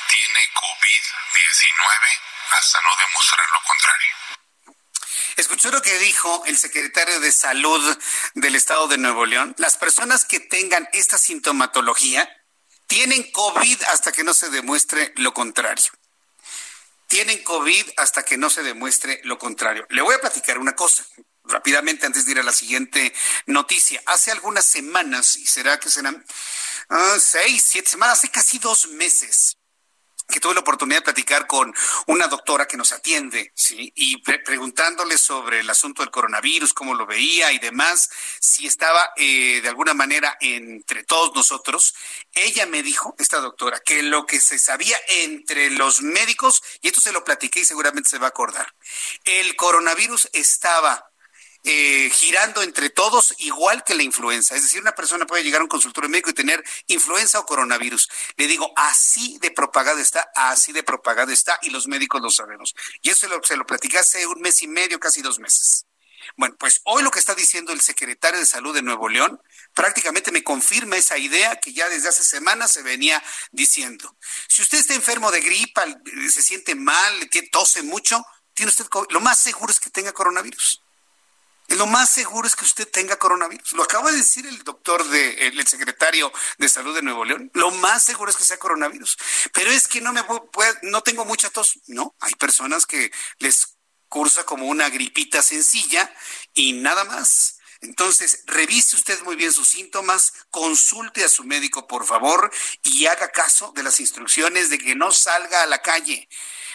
tiene 0.08 0.52
COVID-19 0.52 2.20
hasta 2.58 2.82
no 2.82 2.96
demostrar 2.98 3.50
lo 3.52 3.62
contrario. 3.64 4.41
¿Escuchó 5.42 5.72
lo 5.72 5.82
que 5.82 5.98
dijo 5.98 6.44
el 6.46 6.56
secretario 6.56 7.20
de 7.20 7.32
Salud 7.32 7.98
del 8.36 8.56
Estado 8.56 8.88
de 8.88 9.00
Nuevo 9.00 9.26
León? 9.26 9.56
Las 9.58 9.76
personas 9.76 10.24
que 10.24 10.40
tengan 10.40 10.88
esta 10.94 11.18
sintomatología 11.18 12.30
tienen 12.86 13.24
COVID 13.32 13.82
hasta 13.88 14.12
que 14.12 14.24
no 14.24 14.36
se 14.36 14.52
demuestre 14.52 15.14
lo 15.16 15.34
contrario. 15.34 15.92
Tienen 17.08 17.42
COVID 17.42 17.90
hasta 17.98 18.22
que 18.22 18.38
no 18.38 18.52
se 18.52 18.62
demuestre 18.62 19.20
lo 19.24 19.40
contrario. 19.40 19.88
Le 19.90 20.04
voy 20.04 20.14
a 20.14 20.22
platicar 20.22 20.60
una 20.60 20.76
cosa 20.76 21.04
rápidamente 21.46 22.06
antes 22.06 22.26
de 22.26 22.34
ir 22.34 22.40
a 22.40 22.44
la 22.44 22.54
siguiente 22.54 23.12
noticia. 23.48 24.00
Hace 24.06 24.30
algunas 24.30 24.66
semanas, 24.66 25.38
y 25.38 25.48
será 25.48 25.80
que 25.80 25.90
serán 25.90 26.24
ah, 26.90 27.18
seis, 27.20 27.64
siete 27.66 27.90
semanas, 27.90 28.20
hace 28.20 28.30
casi 28.30 28.60
dos 28.60 28.90
meses, 28.90 29.58
que 30.32 30.40
tuve 30.40 30.56
la 30.56 30.62
oportunidad 30.62 31.00
de 31.00 31.04
platicar 31.04 31.46
con 31.46 31.74
una 32.08 32.28
doctora 32.28 32.68
que 32.68 32.78
nos 32.78 32.92
atiende. 32.92 33.54
Y 33.70 34.18
preguntándole 34.18 35.18
sobre 35.18 35.60
el 35.60 35.70
asunto 35.70 36.02
del 36.02 36.12
coronavirus, 36.12 36.74
cómo 36.74 36.96
lo 36.96 37.06
veía 37.06 37.52
y 37.52 37.60
demás, 37.60 38.10
si 38.40 38.66
estaba 38.66 39.12
eh, 39.16 39.62
de 39.62 39.70
alguna 39.70 39.94
manera 39.94 40.38
entre 40.40 41.04
todos 41.04 41.36
nosotros. 41.36 41.94
Ella 42.34 42.66
me 42.66 42.82
dijo, 42.82 43.16
esta 43.20 43.40
doctora, 43.40 43.80
que 43.80 44.02
lo 44.04 44.26
que 44.26 44.40
se 44.40 44.58
sabía 44.58 44.98
entre 45.08 45.70
los 45.72 46.02
médicos, 46.02 46.64
y 46.82 46.88
esto 46.88 47.02
se 47.02 47.12
lo 47.12 47.24
platiqué 47.24 47.60
y 47.60 47.66
seguramente 47.66 48.10
se 48.10 48.18
va 48.18 48.28
a 48.28 48.30
acordar, 48.30 48.74
el 49.26 49.56
coronavirus 49.56 50.30
estaba 50.34 51.11
eh, 51.64 52.10
girando 52.12 52.64
entre 52.64 52.90
todos 52.90 53.36
igual 53.38 53.84
que 53.84 53.94
la 53.94 54.04
influenza. 54.04 54.56
Es 54.56 54.64
decir, 54.64 54.82
una 54.82 54.96
persona 54.96 55.28
puede 55.28 55.44
llegar 55.44 55.62
a 55.62 55.64
un 55.64 55.70
consultorio 55.70 56.10
médico 56.10 56.32
y 56.32 56.34
tener 56.34 56.64
influenza 56.88 57.40
o 57.40 57.46
coronavirus. 57.46 58.10
Le 58.38 58.48
digo, 58.48 58.72
así 58.76 59.38
de 59.40 59.52
propagado 59.52 60.00
está, 60.00 60.32
así 60.36 60.72
de 60.72 60.84
propagado 60.84 61.32
está 61.32 61.60
y 61.62 61.70
los 61.70 61.88
médicos 61.88 62.22
lo 62.22 62.32
sabemos. 62.32 62.74
Y 63.02 63.10
eso 63.10 63.22
se 63.22 63.28
lo, 63.28 63.44
se 63.44 63.56
lo 63.56 63.66
platicé 63.66 64.00
hace 64.00 64.28
un 64.28 64.42
mes 64.42 64.62
y 64.64 64.68
medio, 64.68 65.00
casi 65.00 65.22
dos 65.22 65.40
meses. 65.40 65.86
Bueno, 66.38 66.56
pues 66.58 66.82
hoy 66.86 67.04
lo 67.04 67.12
que 67.12 67.20
está 67.20 67.36
diciendo 67.36 67.74
el 67.74 67.82
secretario 67.82 68.40
de 68.40 68.46
Salud 68.46 68.74
de 68.74 68.82
Nuevo 68.82 69.10
León 69.10 69.40
prácticamente 69.74 70.32
me 70.32 70.44
confirma 70.44 70.96
esa 70.96 71.18
idea 71.18 71.58
que 71.58 71.74
ya 71.74 71.90
desde 71.90 72.10
hace 72.10 72.24
semanas 72.24 72.72
se 72.72 72.82
venía 72.82 73.22
diciendo. 73.52 74.16
Si 74.48 74.62
usted 74.62 74.80
está 74.80 74.94
enfermo 74.94 75.32
de 75.32 75.42
gripa, 75.42 75.86
se 76.30 76.42
siente 76.42 76.76
mal, 76.76 77.30
tose 77.52 77.84
mucho, 77.84 78.24
tiene 78.54 78.70
usted 78.70 78.86
lo 79.10 79.20
más 79.20 79.40
seguro 79.40 79.72
es 79.72 79.80
que 79.80 79.90
tenga 79.90 80.12
coronavirus 80.12 80.82
lo 81.76 81.88
más 81.88 82.10
seguro 82.10 82.48
es 82.48 82.56
que 82.56 82.66
usted 82.66 82.88
tenga 82.88 83.18
coronavirus. 83.18 83.74
Lo 83.74 83.84
acaba 83.84 84.12
de 84.12 84.18
decir 84.18 84.46
el 84.46 84.64
doctor, 84.64 85.08
de, 85.08 85.48
el, 85.48 85.68
secretario 85.68 86.32
de 86.58 86.70
Salud 86.70 86.96
de 86.96 87.02
Nuevo 87.02 87.24
León. 87.26 87.52
Lo 87.54 87.72
más 87.72 88.04
seguro 88.04 88.30
es 88.30 88.38
que 88.38 88.44
sea 88.44 88.58
coronavirus. 88.58 89.18
Pero 89.54 89.72
es 89.72 89.88
que 89.88 90.02
no 90.02 90.12
me 90.14 90.22
no 90.84 91.02
tengo 91.02 91.26
mucha 91.26 91.50
tos. 91.50 91.80
No, 91.88 92.16
hay 92.20 92.34
personas 92.36 92.86
que 92.86 93.12
les 93.40 93.78
cursa 94.10 94.44
como 94.44 94.66
una 94.66 94.90
gripita 94.90 95.42
sencilla 95.42 96.14
y 96.54 96.74
nada 96.74 97.04
más. 97.06 97.58
Entonces, 97.82 98.44
revise 98.46 98.96
usted 98.96 99.20
muy 99.24 99.36
bien 99.36 99.52
sus 99.52 99.70
síntomas, 99.70 100.34
consulte 100.52 101.24
a 101.24 101.30
su 101.30 101.44
médico, 101.46 101.88
por 101.88 102.06
favor, 102.06 102.52
y 102.84 103.08
haga 103.08 103.32
caso 103.32 103.72
de 103.76 103.82
las 103.82 104.00
instrucciones 104.00 104.70
de 104.70 104.78
que 104.78 104.96
no 104.96 105.12
salga 105.12 105.64
a 105.64 105.66
la 105.66 105.82
calle. 105.82 106.30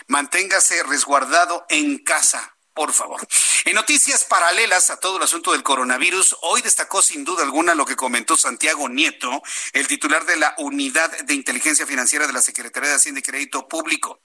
Manténgase 0.09 0.83
resguardado 0.83 1.65
en 1.69 1.99
casa 1.99 2.56
por 2.77 2.93
favor. 2.93 3.27
En 3.65 3.75
noticias 3.75 4.25
paralelas 4.25 4.91
a 4.91 5.01
todo 5.01 5.17
el 5.17 5.23
asunto 5.23 5.53
del 5.53 5.63
coronavirus, 5.63 6.37
hoy 6.43 6.61
destacó 6.61 7.01
sin 7.01 7.25
duda 7.25 7.43
alguna 7.43 7.75
lo 7.75 7.87
que 7.87 7.97
comentó 7.97 8.37
Santiago 8.37 8.89
Nieto, 8.91 9.43
el 9.73 9.89
titular 9.89 10.27
de 10.27 10.37
la 10.37 10.55
Unidad 10.59 11.11
de 11.25 11.35
Inteligencia 11.35 11.87
Financiera 11.87 12.27
de 12.27 12.35
la 12.35 12.43
Secretaría 12.43 12.91
de 12.91 12.97
Hacienda 12.97 13.21
y 13.21 13.23
Crédito 13.23 13.67
Público. 13.67 14.21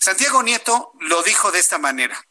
Santiago 0.00 0.44
Nieto 0.44 0.92
lo 1.00 1.24
dijo 1.24 1.50
de 1.50 1.58
esta 1.58 1.78
manera. 1.78 2.24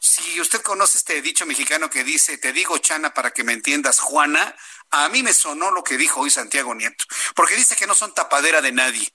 Si 0.00 0.40
usted 0.40 0.62
conoce 0.62 0.98
este 0.98 1.22
dicho 1.22 1.46
mexicano 1.46 1.88
que 1.88 2.02
dice, 2.02 2.36
te 2.38 2.52
digo 2.52 2.76
Chana 2.78 3.14
para 3.14 3.30
que 3.30 3.44
me 3.44 3.52
entiendas 3.52 4.00
Juana, 4.00 4.56
a 4.90 5.08
mí 5.10 5.22
me 5.22 5.32
sonó 5.32 5.70
lo 5.70 5.84
que 5.84 5.96
dijo 5.96 6.20
hoy 6.20 6.30
Santiago 6.30 6.74
Nieto, 6.74 7.04
porque 7.36 7.54
dice 7.54 7.76
que 7.76 7.86
no 7.86 7.94
son 7.94 8.12
tapadera 8.14 8.60
de 8.60 8.72
nadie 8.72 9.14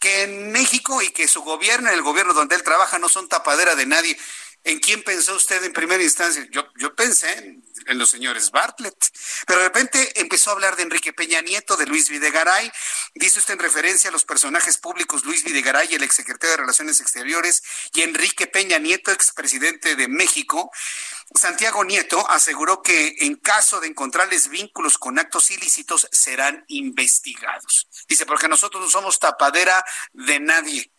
que 0.00 0.24
en 0.24 0.52
México 0.52 1.02
y 1.02 1.10
que 1.10 1.28
su 1.28 1.42
gobierno, 1.42 1.90
el 1.90 2.02
gobierno 2.02 2.34
donde 2.34 2.56
él 2.56 2.62
trabaja, 2.62 2.98
no 2.98 3.08
son 3.08 3.28
tapadera 3.28 3.74
de 3.74 3.86
nadie. 3.86 4.18
¿En 4.64 4.78
quién 4.80 5.02
pensó 5.02 5.34
usted 5.34 5.62
en 5.62 5.74
primera 5.74 6.02
instancia? 6.02 6.48
Yo, 6.50 6.94
pensé 6.96 7.30
en, 7.32 7.62
en, 7.86 7.98
los 7.98 8.08
señores 8.08 8.50
Bartlett, 8.50 8.96
pero 9.46 9.58
de 9.60 9.66
repente 9.66 10.18
empezó 10.18 10.48
a 10.48 10.52
hablar 10.54 10.74
de 10.76 10.84
Enrique 10.84 11.12
Peña 11.12 11.42
Nieto, 11.42 11.76
de 11.76 11.84
Luis 11.84 12.08
Videgaray. 12.08 12.72
Dice 13.14 13.40
usted 13.40 13.54
en 13.54 13.60
referencia 13.60 14.08
a 14.08 14.12
los 14.12 14.24
personajes 14.24 14.78
públicos 14.78 15.26
Luis 15.26 15.44
Videgaray, 15.44 15.94
el 15.94 16.02
exsecretario 16.02 16.52
de 16.52 16.62
Relaciones 16.62 17.02
Exteriores, 17.02 17.62
y 17.92 18.02
Enrique 18.02 18.46
Peña 18.46 18.78
Nieto, 18.78 19.12
expresidente 19.12 19.96
de 19.96 20.08
México. 20.08 20.70
Santiago 21.34 21.84
Nieto 21.84 22.28
aseguró 22.30 22.80
que 22.80 23.16
en 23.20 23.36
caso 23.36 23.80
de 23.80 23.88
encontrarles 23.88 24.48
vínculos 24.48 24.96
con 24.96 25.18
actos 25.18 25.50
ilícitos 25.50 26.08
serán 26.10 26.64
investigados. 26.68 27.88
Dice, 28.08 28.24
porque 28.24 28.48
nosotros 28.48 28.82
no 28.82 28.90
somos 28.90 29.18
tapadera 29.18 29.84
de 30.12 30.40
nadie. 30.40 30.90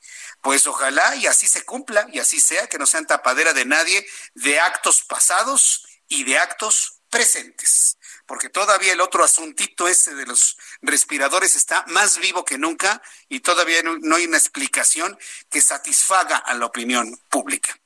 Pues 0.46 0.68
ojalá 0.68 1.16
y 1.16 1.26
así 1.26 1.48
se 1.48 1.66
cumpla 1.66 2.06
y 2.14 2.20
así 2.20 2.40
sea, 2.40 2.68
que 2.68 2.78
no 2.78 2.86
sean 2.86 3.08
tapadera 3.08 3.52
de 3.52 3.66
nadie 3.66 4.06
de 4.36 4.60
actos 4.60 5.02
pasados 5.02 5.88
y 6.08 6.24
de 6.24 6.38
actos 6.38 7.00
presentes. 7.10 7.98
Porque 8.28 8.50
todavía 8.50 8.94
el 8.94 9.02
otro 9.02 9.24
asuntito 9.24 9.88
ese 9.88 10.14
de 10.14 10.28
los 10.28 10.56
respiradores 10.84 11.56
está 11.56 11.84
más 11.88 12.20
vivo 12.20 12.46
que 12.46 12.60
nunca 12.60 13.02
y 13.28 13.40
todavía 13.40 13.82
no, 13.82 14.16
hay 14.16 14.28
una 14.28 14.38
explicación 14.38 15.18
que 15.50 15.64
satisfaga 15.64 16.38
a 16.38 16.54
la 16.54 16.68
opinión 16.68 17.20
pública. 17.30 17.80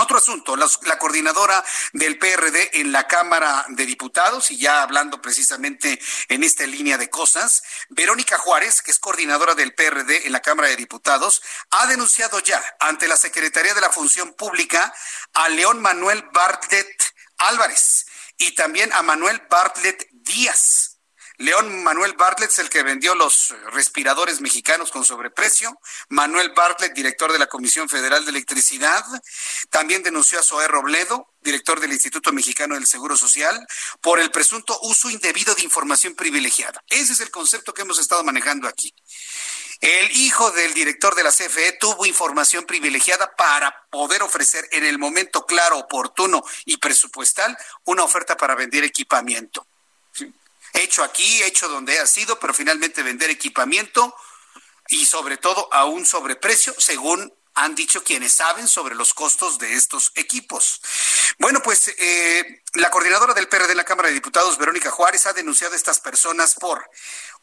Otro 0.00 0.18
asunto, 0.18 0.54
la, 0.56 0.68
coordinadora 0.98 1.64
del 1.92 2.18
PRD 2.18 2.80
en 2.80 2.92
la 2.92 3.08
Cámara 3.08 3.66
de 3.68 3.84
Diputados, 3.84 4.50
y 4.52 4.58
ya 4.58 4.82
hablando 4.82 5.20
precisamente 5.20 6.00
en 6.28 6.44
esta 6.44 6.64
línea 6.66 6.96
de 6.98 7.10
cosas, 7.10 7.62
Verónica 7.88 8.38
Juárez, 8.38 8.80
que 8.80 8.92
es 8.92 9.00
coordinadora 9.00 9.56
del 9.56 9.74
PRD 9.74 10.26
en 10.26 10.32
la 10.32 10.40
Cámara 10.40 10.68
de 10.68 10.76
Diputados, 10.76 11.42
ha 11.70 11.86
denunciado 11.86 12.38
ya 12.38 12.62
ante 12.78 13.08
la 13.08 13.16
Secretaría 13.16 13.74
de 13.74 13.80
la 13.80 13.90
Función 13.90 14.34
Pública 14.34 14.94
a 15.34 15.48
León 15.48 15.80
Manuel 15.80 16.24
Bartlett 16.32 17.02
Álvarez 17.38 18.06
y 18.36 18.54
también 18.54 18.92
a 18.92 19.02
Manuel 19.02 19.42
Bartlett 19.50 20.08
Díaz 20.12 20.97
León 21.40 21.84
Manuel 21.84 22.14
Bartlett 22.14 22.50
es 22.50 22.58
el 22.58 22.68
que 22.68 22.82
vendió 22.82 23.14
los 23.14 23.54
respiradores 23.70 24.40
mexicanos 24.40 24.90
con 24.90 25.04
sobreprecio. 25.04 25.78
Manuel 26.08 26.50
Bartlett, 26.50 26.92
director 26.94 27.30
de 27.30 27.38
la 27.38 27.46
Comisión 27.46 27.88
Federal 27.88 28.24
de 28.24 28.32
Electricidad. 28.32 29.04
También 29.70 30.02
denunció 30.02 30.40
a 30.40 30.42
Zoé 30.42 30.66
Robledo, 30.66 31.32
director 31.40 31.78
del 31.78 31.92
Instituto 31.92 32.32
Mexicano 32.32 32.74
del 32.74 32.88
Seguro 32.88 33.16
Social, 33.16 33.64
por 34.00 34.18
el 34.18 34.32
presunto 34.32 34.80
uso 34.82 35.10
indebido 35.10 35.54
de 35.54 35.62
información 35.62 36.16
privilegiada. 36.16 36.82
Ese 36.88 37.12
es 37.12 37.20
el 37.20 37.30
concepto 37.30 37.72
que 37.72 37.82
hemos 37.82 38.00
estado 38.00 38.24
manejando 38.24 38.66
aquí. 38.66 38.92
El 39.80 40.10
hijo 40.16 40.50
del 40.50 40.74
director 40.74 41.14
de 41.14 41.22
la 41.22 41.30
CFE 41.30 41.78
tuvo 41.78 42.04
información 42.04 42.64
privilegiada 42.64 43.36
para 43.36 43.86
poder 43.90 44.24
ofrecer 44.24 44.68
en 44.72 44.84
el 44.84 44.98
momento 44.98 45.46
claro, 45.46 45.78
oportuno 45.78 46.42
y 46.64 46.78
presupuestal 46.78 47.56
una 47.84 48.02
oferta 48.02 48.36
para 48.36 48.56
vender 48.56 48.82
equipamiento 48.82 49.68
hecho 50.82 51.02
aquí, 51.02 51.42
hecho 51.42 51.68
donde 51.68 51.98
ha 51.98 52.06
sido, 52.06 52.38
pero 52.38 52.54
finalmente 52.54 53.02
vender 53.02 53.30
equipamiento 53.30 54.14
y 54.88 55.06
sobre 55.06 55.36
todo 55.36 55.68
a 55.72 55.84
un 55.84 56.06
sobreprecio, 56.06 56.74
según 56.78 57.32
han 57.54 57.74
dicho 57.74 58.04
quienes 58.04 58.32
saben 58.32 58.68
sobre 58.68 58.94
los 58.94 59.14
costos 59.14 59.58
de 59.58 59.74
estos 59.74 60.12
equipos. 60.14 60.80
Bueno, 61.38 61.60
pues 61.62 61.88
eh, 61.98 62.62
la 62.74 62.90
coordinadora 62.90 63.34
del 63.34 63.48
PRD 63.48 63.72
en 63.72 63.76
la 63.76 63.84
Cámara 63.84 64.08
de 64.08 64.14
Diputados, 64.14 64.58
Verónica 64.58 64.90
Juárez, 64.90 65.26
ha 65.26 65.32
denunciado 65.32 65.74
a 65.74 65.76
estas 65.76 65.98
personas 65.98 66.54
por 66.54 66.88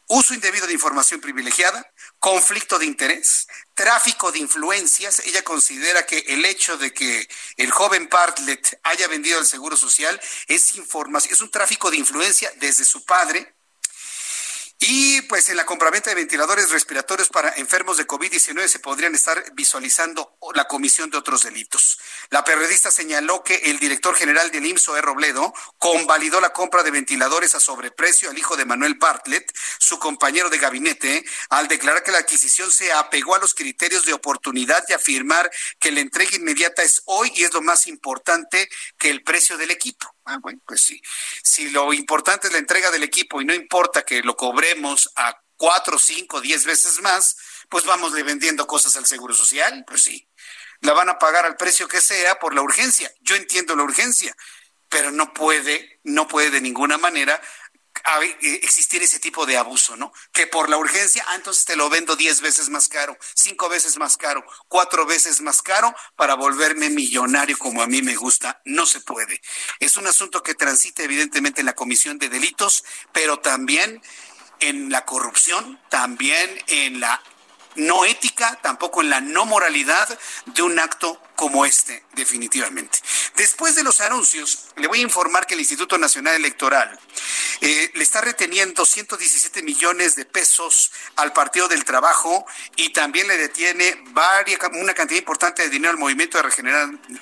uso 0.07 0.33
indebido 0.33 0.67
de 0.67 0.73
información 0.73 1.19
privilegiada, 1.19 1.91
conflicto 2.25 2.79
de 2.79 2.87
interés, 2.87 3.47
tráfico 3.75 4.31
de 4.31 4.39
influencias. 4.39 5.19
Ella 5.27 5.43
considera 5.43 6.07
que 6.07 6.17
el 6.29 6.43
hecho 6.43 6.75
de 6.75 6.91
que 6.91 7.29
el 7.55 7.69
joven 7.69 8.09
Bartlett 8.09 8.79
haya 8.81 9.07
vendido 9.07 9.37
el 9.37 9.45
Seguro 9.45 9.77
Social 9.77 10.19
es 10.47 10.75
información, 10.75 11.31
es 11.31 11.41
un 11.41 11.51
tráfico 11.51 11.91
de 11.91 11.97
influencia 11.97 12.51
desde 12.57 12.83
su 12.83 13.05
padre 13.05 13.54
y 14.79 15.21
pues 15.23 15.49
en 15.49 15.57
la 15.57 15.65
compraventa 15.65 16.09
de 16.09 16.15
ventiladores 16.15 16.69
respiratorios 16.69 17.29
para 17.29 17.49
enfermos 17.55 17.97
de 17.97 18.05
COVID-19 18.05 18.67
se 18.67 18.79
podrían 18.79 19.15
estar 19.15 19.43
visualizando 19.53 20.37
la 20.53 20.65
comisión 20.65 21.09
de 21.09 21.17
otros 21.17 21.43
delitos. 21.43 21.97
La 22.29 22.43
periodista 22.43 22.91
señaló 22.91 23.43
que 23.43 23.55
el 23.55 23.79
director 23.79 24.15
general 24.15 24.51
del 24.51 24.65
IMSO, 24.65 24.97
E. 24.97 25.01
Robledo, 25.01 25.53
convalidó 25.77 26.41
la 26.41 26.51
compra 26.51 26.83
de 26.83 26.91
ventiladores 26.91 27.55
a 27.55 27.59
sobreprecio 27.59 28.29
al 28.29 28.37
hijo 28.37 28.57
de 28.57 28.65
Manuel 28.65 28.95
Bartlett, 28.95 29.51
su 29.79 29.97
compañero 29.97 30.49
de 30.49 30.57
gabinete, 30.57 31.25
al 31.49 31.67
declarar 31.67 32.03
que 32.03 32.11
la 32.11 32.19
adquisición 32.19 32.69
se 32.71 32.91
apegó 32.91 33.35
a 33.35 33.39
los 33.39 33.53
criterios 33.53 34.05
de 34.05 34.13
oportunidad 34.13 34.83
y 34.89 34.93
afirmar 34.93 35.49
que 35.79 35.91
la 35.91 36.01
entrega 36.01 36.35
inmediata 36.35 36.83
es 36.83 37.01
hoy 37.05 37.31
y 37.35 37.43
es 37.43 37.53
lo 37.53 37.61
más 37.61 37.87
importante 37.87 38.69
que 38.97 39.09
el 39.09 39.23
precio 39.23 39.57
del 39.57 39.71
equipo. 39.71 40.14
Ah, 40.25 40.39
bueno, 40.41 40.59
pues 40.65 40.81
sí. 40.81 40.99
Si 41.43 41.69
lo 41.69 41.93
importante 41.93 42.47
es 42.47 42.53
la 42.53 42.59
entrega 42.59 42.89
del 42.91 43.03
equipo 43.03 43.41
y 43.41 43.45
no 43.45 43.53
importa 43.53 44.03
que 44.03 44.23
lo 44.23 44.35
cobremos 44.35 45.11
a 45.15 45.39
cuatro, 45.55 45.99
cinco, 45.99 46.41
diez 46.41 46.65
veces 46.65 46.99
más, 47.01 47.37
pues 47.69 47.85
vamos 47.85 48.11
vendiendo 48.11 48.65
cosas 48.65 48.95
al 48.97 49.05
Seguro 49.05 49.35
Social, 49.35 49.83
pues 49.87 50.01
sí. 50.03 50.27
La 50.81 50.93
van 50.93 51.09
a 51.09 51.19
pagar 51.19 51.45
al 51.45 51.57
precio 51.57 51.87
que 51.87 52.01
sea 52.01 52.39
por 52.39 52.55
la 52.55 52.61
urgencia. 52.61 53.11
Yo 53.21 53.35
entiendo 53.35 53.75
la 53.75 53.83
urgencia, 53.83 54.35
pero 54.89 55.11
no 55.11 55.31
puede, 55.33 55.99
no 56.03 56.27
puede 56.27 56.49
de 56.49 56.61
ninguna 56.61 56.97
manera 56.97 57.39
eh, 58.21 58.59
existir 58.63 59.01
ese 59.01 59.19
tipo 59.19 59.45
de 59.45 59.57
abuso, 59.57 59.95
¿no? 59.95 60.13
Que 60.31 60.47
por 60.47 60.69
la 60.69 60.77
urgencia, 60.77 61.25
ah, 61.27 61.35
entonces 61.35 61.65
te 61.65 61.75
lo 61.75 61.89
vendo 61.89 62.15
diez 62.15 62.41
veces 62.41 62.69
más 62.69 62.87
caro, 62.87 63.17
cinco 63.33 63.67
veces 63.67 63.97
más 63.97 64.17
caro, 64.17 64.45
cuatro 64.67 65.05
veces 65.05 65.41
más 65.41 65.61
caro 65.61 65.93
para 66.15 66.35
volverme 66.35 66.89
millonario 66.89 67.57
como 67.57 67.81
a 67.81 67.87
mí 67.87 68.01
me 68.01 68.15
gusta. 68.15 68.61
No 68.65 68.85
se 68.85 69.01
puede. 69.01 69.41
Es 69.79 69.97
un 69.97 70.07
asunto 70.07 70.43
que 70.43 70.53
transita 70.53 71.03
evidentemente 71.03 71.61
en 71.61 71.65
la 71.65 71.73
comisión 71.73 72.19
de 72.19 72.29
delitos, 72.29 72.83
pero 73.11 73.39
también 73.39 74.01
en 74.59 74.89
la 74.89 75.05
corrupción, 75.05 75.79
también 75.89 76.49
en 76.67 76.99
la 76.99 77.21
no 77.75 78.05
ética, 78.05 78.59
tampoco 78.61 79.01
en 79.01 79.09
la 79.09 79.21
no 79.21 79.45
moralidad 79.45 80.17
de 80.45 80.61
un 80.61 80.79
acto 80.79 81.21
como 81.35 81.65
este, 81.65 82.03
definitivamente. 82.13 82.99
Después 83.35 83.75
de 83.75 83.83
los 83.83 83.99
anuncios, 84.01 84.67
le 84.77 84.87
voy 84.87 84.99
a 84.99 85.03
informar 85.03 85.45
que 85.45 85.53
el 85.53 85.59
Instituto 85.59 85.97
Nacional 85.97 86.35
Electoral 86.35 86.97
eh, 87.61 87.91
le 87.93 88.03
está 88.03 88.21
reteniendo 88.21 88.85
117 88.85 89.61
millones 89.63 90.15
de 90.15 90.25
pesos 90.25 90.91
al 91.17 91.33
Partido 91.33 91.67
del 91.67 91.83
Trabajo 91.83 92.45
y 92.77 92.89
también 92.89 93.27
le 93.27 93.37
detiene 93.37 94.01
varias, 94.11 94.59
una 94.73 94.93
cantidad 94.93 95.19
importante 95.19 95.63
de 95.63 95.69
dinero 95.69 95.91
al 95.91 95.97
Movimiento 95.97 96.37
de 96.37 96.43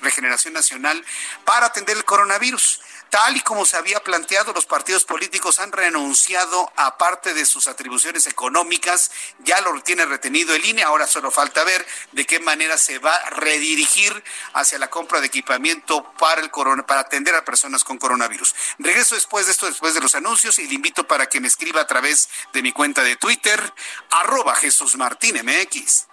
Regeneración 0.01 0.53
Nacional 0.53 1.03
para 1.45 1.67
atender 1.67 1.97
el 1.97 2.05
coronavirus. 2.05 2.81
Tal 3.13 3.37
y 3.37 3.41
como 3.41 3.63
se 3.63 3.77
había 3.77 3.99
planteado, 3.99 4.53
los 4.53 4.65
partidos 4.65 5.05
políticos 5.05 5.59
han 5.59 5.71
renunciado 5.71 6.73
a 6.75 6.97
parte 6.97 7.35
de 7.35 7.45
sus 7.45 7.67
atribuciones 7.67 8.25
económicas, 8.25 9.11
ya 9.43 9.61
lo 9.61 9.79
tiene 9.83 10.03
retenido 10.07 10.55
el 10.55 10.65
INE, 10.65 10.81
ahora 10.81 11.05
solo 11.05 11.29
falta 11.29 11.63
ver 11.63 11.85
de 12.13 12.25
qué 12.25 12.39
manera 12.39 12.75
se 12.75 12.97
va 12.97 13.13
a 13.13 13.29
redirigir 13.29 14.23
hacia 14.53 14.79
la 14.79 14.89
compra 14.89 15.21
de 15.21 15.27
equipamiento 15.27 16.11
para, 16.17 16.41
el 16.41 16.49
corona, 16.49 16.87
para 16.87 17.01
atender 17.01 17.35
a 17.35 17.45
personas 17.45 17.83
con 17.83 17.99
coronavirus. 17.99 18.55
Regreso 18.79 19.13
después 19.13 19.45
de 19.45 19.51
esto, 19.51 19.67
después 19.67 19.93
de 19.93 20.01
los 20.01 20.15
anuncios, 20.15 20.57
y 20.57 20.65
le 20.65 20.73
invito 20.73 21.07
para 21.07 21.27
que 21.27 21.39
me 21.39 21.47
escriba 21.47 21.81
a 21.81 21.85
través 21.85 22.29
de 22.51 22.63
mi 22.63 22.71
cuenta 22.71 23.03
de 23.03 23.15
Twitter, 23.15 23.61
arroba 24.09 24.55
Jesús 24.55 24.95
Martín 24.95 25.35
MX. 25.35 26.07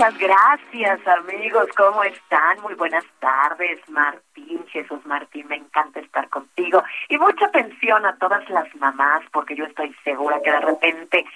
Muchas 0.00 0.18
Gracias 0.18 1.06
amigos, 1.06 1.66
¿cómo 1.76 2.02
están? 2.04 2.58
Muy 2.62 2.72
buenas 2.72 3.04
tardes, 3.18 3.78
Martín, 3.90 4.64
Jesús 4.68 5.04
Martín, 5.04 5.46
me 5.48 5.56
encanta 5.56 6.00
estar 6.00 6.26
contigo. 6.30 6.82
Y 7.10 7.18
mucha 7.18 7.44
atención 7.44 8.06
a 8.06 8.16
todas 8.16 8.48
las 8.48 8.74
mamás, 8.76 9.22
porque 9.30 9.54
yo 9.54 9.66
estoy 9.66 9.94
segura 10.02 10.40
que 10.42 10.52
de 10.52 10.60
repente 10.60 11.26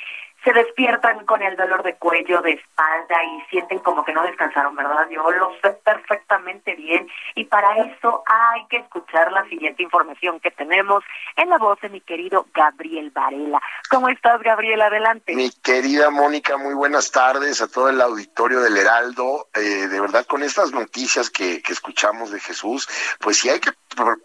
se 0.44 0.52
despiertan 0.52 1.24
con 1.24 1.42
el 1.42 1.56
dolor 1.56 1.82
de 1.82 1.96
cuello, 1.96 2.42
de 2.42 2.52
espalda 2.52 3.16
y 3.24 3.50
sienten 3.50 3.78
como 3.78 4.04
que 4.04 4.12
no 4.12 4.22
descansaron, 4.22 4.76
¿verdad? 4.76 5.08
Yo 5.10 5.30
lo 5.30 5.52
sé 5.62 5.70
perfectamente 5.84 6.74
bien 6.74 7.08
y 7.34 7.44
para 7.44 7.76
eso 7.78 8.22
hay 8.26 8.66
que 8.66 8.76
escuchar 8.76 9.32
la 9.32 9.48
siguiente 9.48 9.82
información 9.82 10.38
que 10.40 10.50
tenemos 10.50 11.02
en 11.36 11.48
la 11.48 11.58
voz 11.58 11.80
de 11.80 11.88
mi 11.88 12.00
querido 12.00 12.46
Gabriel 12.54 13.10
Varela. 13.10 13.60
¿Cómo 13.88 14.08
estás, 14.08 14.42
Gabriel? 14.42 14.82
Adelante. 14.82 15.34
Mi 15.34 15.50
querida 15.50 16.10
Mónica, 16.10 16.58
muy 16.58 16.74
buenas 16.74 17.10
tardes 17.10 17.62
a 17.62 17.68
todo 17.68 17.88
el 17.88 18.00
auditorio 18.00 18.60
del 18.60 18.76
Heraldo. 18.76 19.48
Eh, 19.54 19.88
de 19.88 20.00
verdad, 20.00 20.26
con 20.26 20.42
estas 20.42 20.72
noticias 20.72 21.30
que, 21.30 21.62
que 21.62 21.72
escuchamos 21.72 22.30
de 22.30 22.40
Jesús, 22.40 22.88
pues 23.18 23.38
sí 23.38 23.48
hay 23.48 23.60
que 23.60 23.70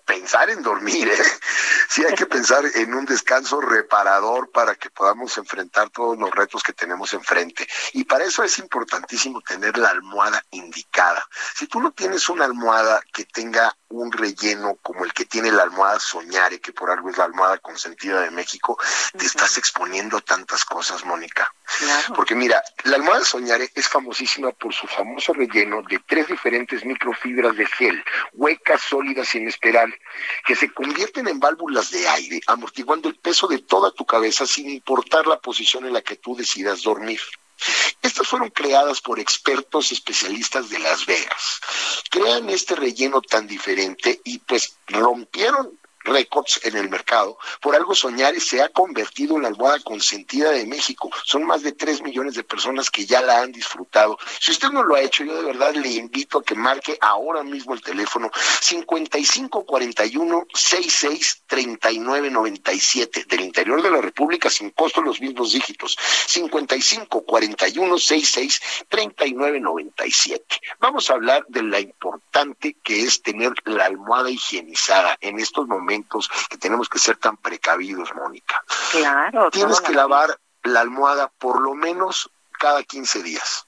pensar 0.05 0.49
en 0.49 0.61
dormir, 0.61 1.07
¿eh? 1.09 1.17
Sí 1.89 2.05
hay 2.05 2.13
que 2.13 2.27
pensar 2.27 2.63
en 2.75 2.93
un 2.93 3.05
descanso 3.05 3.59
reparador 3.61 4.51
para 4.51 4.75
que 4.75 4.91
podamos 4.91 5.35
enfrentar 5.39 5.89
todo 5.89 6.15
los 6.15 6.29
retos 6.29 6.61
que 6.61 6.71
tenemos 6.71 7.13
enfrente. 7.13 7.67
Y 7.93 8.03
para 8.03 8.25
eso 8.25 8.43
es 8.43 8.59
importantísimo 8.59 9.41
tener 9.41 9.75
la 9.75 9.89
almohada 9.89 10.43
indicada. 10.51 11.25
Si 11.55 11.65
tú 11.65 11.81
no 11.81 11.91
tienes 11.91 12.29
una 12.29 12.45
almohada 12.45 13.01
que 13.11 13.25
tenga 13.25 13.75
un 13.89 14.11
relleno 14.11 14.77
como 14.81 15.03
el 15.03 15.13
que 15.13 15.25
tiene 15.25 15.51
la 15.51 15.63
almohada 15.63 15.99
Soñare, 15.99 16.59
que 16.59 16.71
por 16.71 16.91
algo 16.91 17.09
es 17.09 17.17
la 17.17 17.25
almohada 17.25 17.57
consentida 17.57 18.21
de 18.21 18.31
México, 18.31 18.77
te 19.17 19.25
estás 19.25 19.57
exponiendo 19.57 20.21
tantas 20.21 20.63
cosas, 20.63 21.03
Mónica. 21.05 21.51
Porque 22.15 22.35
mira, 22.35 22.61
la 22.83 22.97
almohada 22.97 23.25
Soñare 23.25 23.71
es 23.73 23.87
famosísima 23.87 24.51
por 24.51 24.73
su 24.73 24.87
famoso 24.87 25.33
relleno 25.33 25.81
de 25.83 25.99
tres 26.05 26.27
diferentes 26.27 26.85
microfibras 26.85 27.55
de 27.55 27.65
gel, 27.65 28.03
huecas, 28.33 28.81
sólidas 28.81 29.33
y 29.33 29.39
en 29.39 29.47
espiral, 29.47 29.93
que 30.45 30.55
se 30.55 30.71
convierten 30.71 31.27
en 31.27 31.39
válvulas 31.39 31.89
de 31.91 32.07
aire, 32.07 32.41
amortiguando 32.47 33.09
el 33.09 33.15
peso 33.15 33.47
de 33.47 33.59
toda 33.59 33.91
tu 33.91 34.05
cabeza 34.05 34.45
sin 34.45 34.69
importar 34.69 35.25
la 35.27 35.39
posición 35.39 35.85
en 35.85 35.93
la 35.93 36.01
que 36.01 36.15
tú 36.15 36.35
decidas 36.35 36.83
dormir. 36.83 37.19
Estas 38.01 38.27
fueron 38.27 38.49
creadas 38.49 39.01
por 39.01 39.19
expertos 39.19 39.91
especialistas 39.91 40.69
de 40.69 40.79
Las 40.79 41.05
Vegas. 41.05 41.59
Crean 42.09 42.49
este 42.49 42.75
relleno 42.75 43.21
tan 43.21 43.47
diferente 43.47 44.21
y 44.23 44.39
pues 44.39 44.75
rompieron 44.87 45.79
récords 46.03 46.59
en 46.63 46.77
el 46.77 46.89
mercado. 46.89 47.37
Por 47.61 47.75
algo 47.75 47.95
Soñares 47.95 48.47
se 48.47 48.61
ha 48.61 48.69
convertido 48.69 49.35
en 49.35 49.43
la 49.43 49.49
almohada 49.49 49.79
consentida 49.79 50.51
de 50.51 50.65
México. 50.65 51.09
Son 51.23 51.43
más 51.43 51.63
de 51.63 51.73
3 51.73 52.01
millones 52.01 52.35
de 52.35 52.43
personas 52.43 52.89
que 52.89 53.05
ya 53.05 53.21
la 53.21 53.41
han 53.41 53.51
disfrutado. 53.51 54.17
Si 54.39 54.51
usted 54.51 54.69
no 54.69 54.83
lo 54.83 54.95
ha 54.95 55.01
hecho, 55.01 55.23
yo 55.23 55.35
de 55.35 55.43
verdad 55.43 55.73
le 55.73 55.89
invito 55.89 56.39
a 56.39 56.43
que 56.43 56.55
marque 56.55 56.97
ahora 57.01 57.43
mismo 57.43 57.73
el 57.73 57.81
teléfono 57.81 58.31
5541 58.61 60.47
66 60.53 61.43
39 61.47 62.29
97 62.29 63.25
del 63.27 63.41
interior 63.41 63.81
de 63.81 63.91
la 63.91 64.01
República 64.01 64.49
sin 64.49 64.69
costo 64.71 65.01
los 65.01 65.19
mismos 65.19 65.51
dígitos. 65.51 65.97
5541 66.27 67.97
66 67.97 68.61
39 68.87 69.59
97. 69.59 70.61
Vamos 70.79 71.09
a 71.09 71.13
hablar 71.13 71.45
de 71.49 71.63
la 71.63 71.79
importante 71.79 72.77
que 72.83 73.01
es 73.03 73.21
tener 73.21 73.53
la 73.65 73.85
almohada 73.85 74.29
higienizada 74.29 75.17
en 75.21 75.39
estos 75.39 75.67
momentos 75.67 75.88
que 76.49 76.57
tenemos 76.57 76.87
que 76.89 76.99
ser 76.99 77.17
tan 77.17 77.37
precavidos, 77.37 78.13
Mónica. 78.15 78.63
Claro. 78.91 79.49
Tienes 79.51 79.81
que 79.81 79.93
lavar 79.93 80.39
la 80.63 80.81
almohada 80.81 81.29
por 81.37 81.61
lo 81.61 81.73
menos 81.73 82.29
cada 82.59 82.83
15 82.83 83.23
días. 83.23 83.65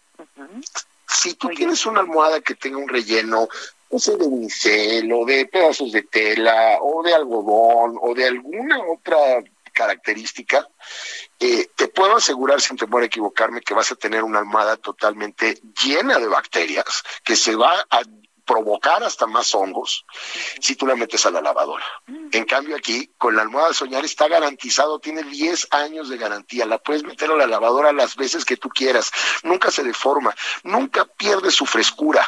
Si 1.08 1.34
tú 1.34 1.50
tienes 1.50 1.86
una 1.86 2.02
almohada 2.02 2.42
que 2.42 2.56
tenga 2.56 2.78
un 2.78 2.88
relleno, 2.88 3.48
no 3.92 4.00
sé, 4.00 4.16
de 4.16 4.26
unicel 4.26 5.12
o 5.12 5.26
de 5.26 5.46
pedazos 5.46 5.92
de 5.92 6.04
tela 6.04 6.78
o 6.82 7.04
de 7.04 7.14
algodón 7.14 7.98
o 8.02 8.14
de 8.14 8.28
alguna 8.28 8.80
otra 8.80 9.18
característica, 9.74 10.68
eh, 11.40 11.70
te 11.76 11.88
puedo 11.88 12.18
asegurar, 12.18 12.62
sin 12.62 12.78
temor 12.78 13.04
a 13.04 13.06
equivocarme, 13.06 13.62
que 13.62 13.74
vas 13.74 13.92
a 13.92 13.96
tener 13.96 14.24
una 14.24 14.40
almohada 14.40 14.78
totalmente 14.78 15.60
llena 15.84 16.20
de 16.20 16.28
bacterias 16.28 17.04
que 17.24 17.36
se 17.36 17.56
va 17.56 17.86
a 17.90 18.02
provocar 18.46 19.04
hasta 19.04 19.28
más 19.28 19.54
hongos 19.56 20.06
si 20.60 20.76
tú 20.76 20.86
la 20.86 20.96
metes 20.96 21.26
a 21.26 21.32
la 21.32 21.42
lavadora. 21.42 21.86
En 22.32 22.46
cambio 22.46 22.76
aquí, 22.76 23.12
con 23.18 23.36
la 23.36 23.42
almohada 23.42 23.74
soñar 23.74 24.06
está 24.06 24.28
garantizado, 24.28 25.00
tiene 25.00 25.24
10 25.24 25.68
años 25.72 26.10
de 26.10 26.18
garantía, 26.18 26.66
la 26.66 26.78
puedes 26.78 27.04
meter 27.04 27.32
a 27.32 27.36
la 27.36 27.48
lavadora 27.48 27.92
las 27.92 28.16
veces 28.16 28.46
que 28.46 28.58
tú 28.58 28.70
quieras, 28.70 29.12
nunca 29.44 29.72
se 29.72 29.84
deforma, 29.84 30.36
nunca 30.64 31.06
pierde 31.06 31.52
su 31.52 31.66
frescura. 31.66 32.28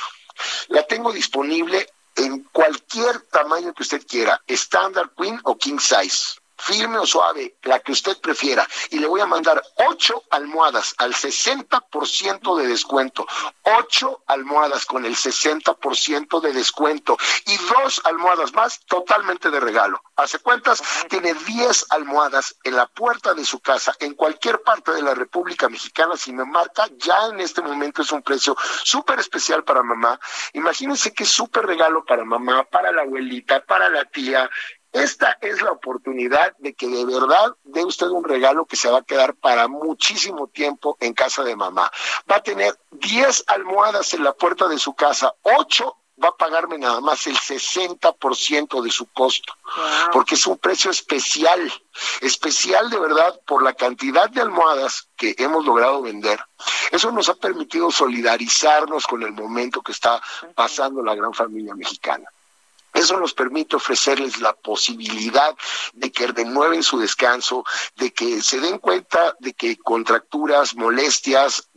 La 0.70 0.84
tengo 0.84 1.12
disponible 1.12 1.88
en 2.16 2.44
cualquier 2.52 3.22
tamaño 3.32 3.74
que 3.74 3.84
usted 3.84 4.06
quiera, 4.06 4.42
estándar 4.48 5.12
queen 5.18 5.40
o 5.44 5.58
king 5.58 5.80
size 5.80 6.43
firme 6.64 6.98
o 6.98 7.06
suave, 7.06 7.58
la 7.64 7.80
que 7.80 7.92
usted 7.92 8.18
prefiera, 8.20 8.68
y 8.90 9.00
le 9.00 9.08
voy 9.08 9.22
a 9.22 9.26
mandar 9.26 9.62
ocho 9.90 10.24
almohadas 10.30 10.94
al 10.98 11.14
60% 11.14 12.58
de 12.58 12.68
descuento, 12.68 13.26
ocho 13.64 14.24
almohadas 14.28 14.86
con 14.86 15.06
el 15.06 15.16
60% 15.16 16.42
de 16.42 16.54
descuento 16.54 17.18
y 17.46 17.58
dos 17.58 18.02
almohadas 18.06 18.54
más 18.54 18.80
totalmente 18.86 19.50
de 19.50 19.60
regalo. 19.60 20.02
Hace 20.16 20.40
cuentas, 20.40 20.82
tiene 21.10 21.34
10 21.34 21.88
almohadas 21.90 22.56
en 22.64 22.76
la 22.76 22.86
puerta 22.86 23.34
de 23.34 23.46
su 23.46 23.60
casa, 23.60 23.96
en 24.00 24.14
cualquier 24.14 24.62
parte 24.62 24.92
de 24.94 25.02
la 25.02 25.16
República 25.16 25.68
Mexicana, 25.70 26.16
si 26.16 26.32
me 26.32 26.46
marca, 26.46 26.88
ya 26.98 27.28
en 27.32 27.40
este 27.40 27.62
momento 27.62 28.04
es 28.04 28.12
un 28.12 28.22
precio 28.22 28.56
súper 28.84 29.20
especial 29.20 29.64
para 29.64 29.82
mamá. 29.82 30.20
Imagínense 30.54 31.12
es 31.24 31.30
súper 31.30 31.66
regalo 31.66 32.06
para 32.06 32.24
mamá, 32.24 32.66
para 32.66 32.92
la 32.92 33.02
abuelita, 33.02 33.66
para 33.66 33.90
la 33.90 34.06
tía, 34.06 34.50
esta 34.94 35.38
es 35.42 35.62
la 35.64 35.72
oportunidad 35.72 36.56
de 36.60 36.76
que 36.76 36.88
de 36.88 37.04
verdad 37.04 37.56
dé 37.64 37.84
usted 37.84 38.08
un 38.08 38.24
regalo 38.24 38.66
que 38.66 38.76
se 38.76 38.90
va 38.90 39.00
a 39.00 39.04
quedar 39.04 39.34
para 39.36 39.68
muchísimo 39.68 40.48
tiempo 40.48 40.98
en 41.00 41.14
casa 41.14 41.44
de 41.44 41.56
mamá. 41.56 41.92
Va 42.30 42.38
a 42.38 42.44
tener 42.44 42.78
10 42.92 43.46
almohadas 43.48 44.14
en 44.14 44.24
la 44.24 44.34
puerta 44.34 44.68
de 44.68 44.78
su 44.78 44.94
casa, 44.94 45.34
8 45.42 45.98
va 46.24 46.30
a 46.30 46.38
pagarme 46.38 46.78
nada 46.78 47.02
más 47.02 47.26
el 47.28 47.36
60% 47.36 48.82
de 48.82 48.92
su 48.92 49.08
costo, 49.08 49.54
porque 50.12 50.36
es 50.36 50.46
un 50.46 50.58
precio 50.58 50.92
especial, 50.92 51.74
especial 52.22 52.90
de 52.90 53.00
verdad 53.00 53.42
por 53.46 53.64
la 53.64 53.74
cantidad 53.74 54.30
de 54.30 54.42
almohadas 54.42 55.08
que 55.18 55.36
hemos 55.40 55.66
logrado 55.66 56.02
vender. 56.02 56.40
Eso 56.92 57.12
nos 57.12 57.30
ha 57.30 57.36
permitido 57.36 57.92
solidarizarnos 57.92 59.08
con 59.08 59.24
el 59.24 59.34
momento 59.34 59.82
que 59.82 59.92
está 59.92 60.22
pasando 60.54 61.02
la 61.02 61.16
gran 61.16 61.34
familia 61.34 61.74
mexicana. 61.76 62.30
Eso 63.04 63.18
nos 63.18 63.34
permite 63.34 63.76
ofrecerles 63.76 64.40
la 64.40 64.54
posibilidad 64.54 65.54
de 65.92 66.10
que 66.10 66.26
renueven 66.28 66.84
su 66.84 66.98
descanso, 67.00 67.66
de 67.98 68.14
que 68.14 68.42
se 68.42 68.62
den 68.62 68.78
cuenta 68.78 69.36
de 69.40 69.54
que 69.54 69.76
contracturas, 69.76 70.74
molestias, 70.74 71.68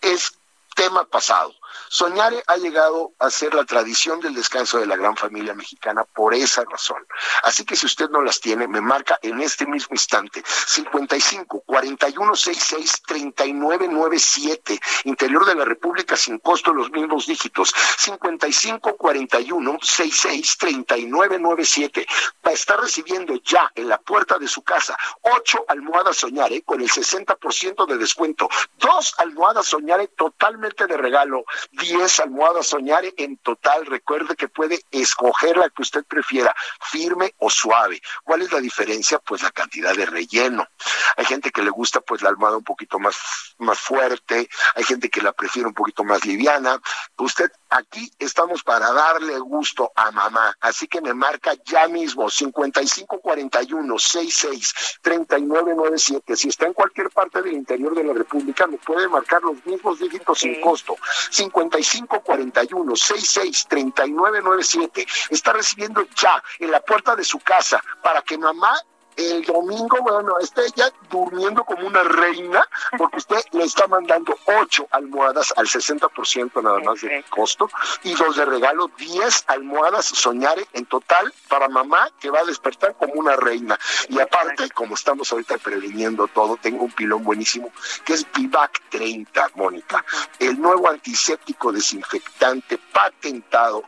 es 0.00 0.38
tema 0.76 1.04
pasado. 1.04 1.52
Soñare 1.90 2.42
ha 2.46 2.56
llegado 2.56 3.12
a 3.18 3.30
ser 3.30 3.54
la 3.54 3.64
tradición 3.64 4.20
del 4.20 4.34
descanso 4.34 4.78
de 4.78 4.86
la 4.86 4.96
gran 4.96 5.16
familia 5.16 5.54
mexicana 5.54 6.04
por 6.04 6.34
esa 6.34 6.64
razón. 6.64 7.06
Así 7.42 7.64
que 7.64 7.76
si 7.76 7.86
usted 7.86 8.10
no 8.10 8.22
las 8.22 8.40
tiene, 8.40 8.68
me 8.68 8.80
marca 8.80 9.18
en 9.22 9.40
este 9.40 9.66
mismo 9.66 9.94
instante. 9.94 10.42
55 10.66 11.62
41 11.64 12.36
66 12.36 13.02
39 13.06 13.88
97, 13.88 14.80
interior 15.04 15.46
de 15.46 15.54
la 15.54 15.64
República 15.64 16.16
sin 16.16 16.38
costo 16.38 16.72
los 16.72 16.90
mismos 16.90 17.26
dígitos. 17.26 17.74
55 17.98 18.96
41 18.96 19.78
66 19.80 20.58
39 20.58 21.38
97 21.38 22.06
va 22.46 22.50
a 22.50 22.54
estar 22.54 22.80
recibiendo 22.80 23.34
ya 23.42 23.70
en 23.74 23.88
la 23.88 23.98
puerta 23.98 24.38
de 24.38 24.48
su 24.48 24.62
casa 24.62 24.96
ocho 25.22 25.64
almohadas 25.68 26.16
Soñare 26.16 26.62
con 26.62 26.80
el 26.80 26.88
60% 26.88 27.86
de 27.86 27.98
descuento, 27.98 28.48
dos 28.78 29.14
almohadas 29.18 29.66
Soñare 29.66 30.08
totalmente 30.08 30.86
de 30.86 30.96
regalo 30.96 31.44
10 31.78 32.20
almohadas 32.20 32.66
Soñare 32.66 33.14
en 33.16 33.36
total. 33.38 33.86
Recuerde 33.86 34.36
que 34.36 34.48
puede 34.48 34.80
escoger 34.90 35.56
la 35.56 35.70
que 35.70 35.82
usted 35.82 36.04
prefiera, 36.04 36.54
firme 36.80 37.34
o 37.38 37.50
suave. 37.50 38.00
¿Cuál 38.24 38.42
es 38.42 38.52
la 38.52 38.60
diferencia? 38.60 39.18
Pues 39.18 39.42
la 39.42 39.50
cantidad 39.50 39.94
de 39.94 40.06
relleno. 40.06 40.66
Hay 41.16 41.24
gente 41.24 41.50
que 41.50 41.62
le 41.62 41.70
gusta 41.70 42.00
pues 42.00 42.22
la 42.22 42.30
almohada 42.30 42.56
un 42.56 42.64
poquito 42.64 42.98
más, 42.98 43.16
más 43.58 43.78
fuerte, 43.78 44.48
hay 44.74 44.84
gente 44.84 45.08
que 45.08 45.22
la 45.22 45.32
prefiere 45.32 45.68
un 45.68 45.74
poquito 45.74 46.04
más 46.04 46.24
liviana. 46.24 46.80
Usted 47.16 47.50
aquí 47.70 48.10
estamos 48.18 48.62
para 48.62 48.92
darle 48.92 49.38
gusto 49.38 49.92
a 49.94 50.10
mamá. 50.10 50.54
Así 50.60 50.86
que 50.88 51.00
me 51.00 51.14
marca 51.14 51.52
ya 51.64 51.88
mismo 51.88 52.28
5541 52.28 53.98
66 53.98 54.74
3997. 55.02 56.36
Si 56.36 56.48
está 56.48 56.66
en 56.66 56.72
cualquier 56.72 57.10
parte 57.10 57.42
del 57.42 57.54
interior 57.54 57.94
de 57.94 58.04
la 58.04 58.12
República, 58.12 58.66
me 58.66 58.78
puede 58.78 59.08
marcar 59.08 59.42
los 59.42 59.64
mismos 59.64 59.98
dígitos 59.98 60.38
sin 60.40 60.60
costo. 60.60 60.96
5541 61.30 61.67
66 61.70 63.66
3997 63.68 65.06
está 65.30 65.52
recibiendo 65.52 66.06
ya 66.16 66.42
en 66.58 66.70
la 66.70 66.80
puerta 66.80 67.14
de 67.16 67.24
su 67.24 67.38
casa 67.40 67.82
para 68.02 68.22
que 68.22 68.38
mamá 68.38 68.74
el 69.18 69.44
domingo, 69.44 69.98
bueno, 70.00 70.38
esté 70.40 70.62
ya 70.76 70.90
durmiendo 71.10 71.64
como 71.64 71.86
una 71.86 72.04
reina, 72.04 72.64
porque 72.96 73.18
usted 73.18 73.40
le 73.52 73.64
está 73.64 73.88
mandando 73.88 74.34
ocho 74.62 74.86
almohadas 74.92 75.52
al 75.56 75.66
60% 75.66 76.62
nada 76.62 76.78
más 76.78 77.00
de 77.00 77.24
costo, 77.28 77.68
y 78.04 78.14
dos 78.14 78.36
de 78.36 78.44
regalo, 78.44 78.90
10 78.96 79.44
almohadas 79.48 80.06
soñare 80.06 80.66
en 80.72 80.86
total 80.86 81.32
para 81.48 81.68
mamá 81.68 82.10
que 82.20 82.30
va 82.30 82.40
a 82.40 82.44
despertar 82.44 82.94
como 82.96 83.14
una 83.14 83.34
reina. 83.34 83.78
Y 84.08 84.20
aparte, 84.20 84.70
como 84.70 84.94
estamos 84.94 85.32
ahorita 85.32 85.58
previniendo 85.58 86.28
todo, 86.28 86.56
tengo 86.56 86.84
un 86.84 86.92
pilón 86.92 87.24
buenísimo 87.24 87.72
que 88.04 88.14
es 88.14 88.26
Vivac 88.32 88.80
30, 88.90 89.50
Mónica, 89.56 90.04
el 90.38 90.60
nuevo 90.60 90.88
antiséptico 90.88 91.72
desinfectante 91.72 92.78
patentado 92.92 93.82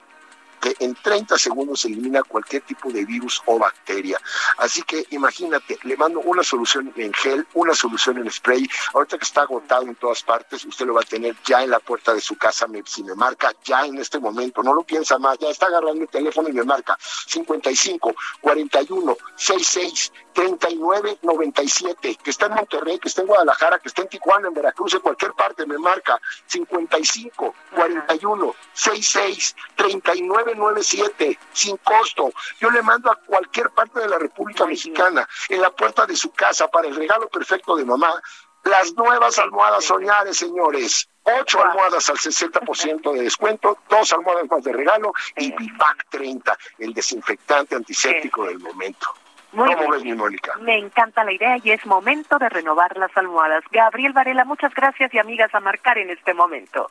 que 0.61 0.77
en 0.81 0.95
30 0.95 1.39
segundos 1.39 1.85
elimina 1.85 2.23
cualquier 2.23 2.63
tipo 2.63 2.91
de 2.91 3.05
virus 3.05 3.43
o 3.47 3.59
bacteria. 3.59 4.21
Así 4.59 4.83
que 4.83 5.07
imagínate, 5.11 5.79
le 5.83 5.97
mando 5.97 6.21
una 6.21 6.43
solución 6.43 6.93
en 6.97 7.13
gel, 7.13 7.47
una 7.55 7.75
solución 7.75 8.19
en 8.19 8.31
spray. 8.31 8.69
Ahorita 8.95 9.19
que 9.19 9.25
está 9.25 9.43
agotado 9.43 9.83
en 9.85 9.95
todas 9.97 10.23
partes, 10.23 10.65
usted 10.65 10.87
lo 10.87 10.95
va 10.95 11.01
a 11.01 11.05
tener 11.05 11.37
ya 11.45 11.63
en 11.63 11.71
la 11.71 11.81
puerta 11.81 12.15
de 12.15 12.21
su 12.21 12.37
casa. 12.37 12.67
si 12.85 13.03
me 13.03 13.15
marca 13.15 13.53
ya 13.65 13.87
en 13.87 13.99
este 13.99 14.19
momento, 14.19 14.63
no 14.63 14.75
lo 14.75 14.83
piensa 14.83 15.19
más, 15.19 15.39
ya 15.39 15.49
está 15.49 15.67
agarrando 15.67 16.03
el 16.03 16.09
teléfono 16.09 16.49
y 16.49 16.53
me 16.53 16.65
marca 16.65 16.97
55 17.27 18.15
41 18.41 19.17
66 19.37 20.13
39 20.33 21.19
97, 21.23 22.19
que 22.23 22.31
está 22.31 22.47
en 22.47 22.55
Monterrey, 22.55 22.99
que 22.99 23.09
está 23.09 23.23
en 23.23 23.27
Guadalajara, 23.27 23.79
que 23.79 23.89
está 23.89 24.03
en 24.03 24.09
Tijuana, 24.09 24.49
en 24.49 24.55
Veracruz, 24.55 24.95
en 24.95 25.01
cualquier 25.01 25.33
parte, 25.33 25.67
me 25.67 25.79
marca 25.79 26.21
55 26.47 27.55
41 27.75 28.55
66 28.73 29.57
39 29.77 30.50
97 30.55 31.39
sin 31.53 31.77
costo. 31.79 32.33
Yo 32.61 32.71
le 32.71 32.83
mando 32.83 33.11
a 33.11 33.17
cualquier 33.17 33.71
parte 33.71 34.01
de 34.01 34.09
la 34.09 34.19
República 34.19 34.67
Mexicana, 34.67 35.29
en 35.49 35.61
la 35.61 35.71
puerta 35.71 36.07
de 36.07 36.17
su 36.17 36.31
casa, 36.33 36.69
para 36.69 36.89
el 36.89 36.97
regalo 36.97 37.29
perfecto 37.29 37.77
de 37.77 37.85
mamá, 37.85 38.21
las 38.65 38.93
nuevas 38.95 39.39
almohadas 39.39 39.85
soñares, 39.85 40.37
señores. 40.37 41.09
Ocho 41.23 41.63
almohadas 41.63 42.09
al 42.09 42.17
60% 42.17 43.13
de 43.13 43.23
descuento, 43.23 43.79
dos 43.89 44.13
almohadas 44.13 44.51
más 44.51 44.65
de 44.65 44.73
regalo 44.73 45.13
y 45.37 45.53
Vivac 45.53 46.07
30, 46.09 46.59
el 46.79 46.95
desinfectante 46.95 47.77
antiséptico 47.77 48.47
del 48.47 48.59
momento. 48.59 49.07
¿Cómo 49.51 49.91
ves, 49.91 50.05
mi 50.05 50.15
Mónica? 50.15 50.57
Me 50.61 50.79
encanta 50.79 51.25
la 51.25 51.33
idea 51.33 51.57
y 51.63 51.73
es 51.73 51.85
momento 51.85 52.39
de 52.39 52.49
renovar 52.49 52.97
las 52.97 53.15
almohadas. 53.17 53.65
Gabriel 53.71 54.13
Varela, 54.13 54.45
muchas 54.45 54.73
gracias 54.75 55.13
y 55.13 55.19
amigas 55.19 55.55
a 55.55 55.61
marcar 55.61 55.99
en 55.99 56.11
este 56.11 56.35
momento. 56.35 56.91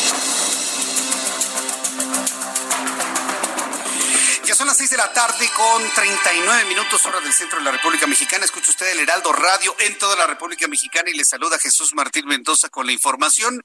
Son 4.55 4.67
las 4.67 4.77
6 4.77 4.89
de 4.89 4.97
la 4.97 5.13
tarde 5.13 5.49
con 5.55 5.89
39 5.93 6.65
minutos 6.65 7.05
hora 7.05 7.21
del 7.21 7.31
centro 7.31 7.59
de 7.59 7.65
la 7.65 7.71
República 7.71 8.05
Mexicana. 8.05 8.43
Escucha 8.43 8.71
usted 8.71 8.91
el 8.91 8.99
Heraldo 8.99 9.31
Radio 9.31 9.73
en 9.79 9.97
toda 9.97 10.15
la 10.17 10.27
República 10.27 10.67
Mexicana 10.67 11.09
y 11.09 11.13
le 11.13 11.23
saluda 11.23 11.57
Jesús 11.57 11.93
Martín 11.93 12.25
Mendoza 12.25 12.67
con 12.69 12.85
la 12.85 12.91
información. 12.91 13.61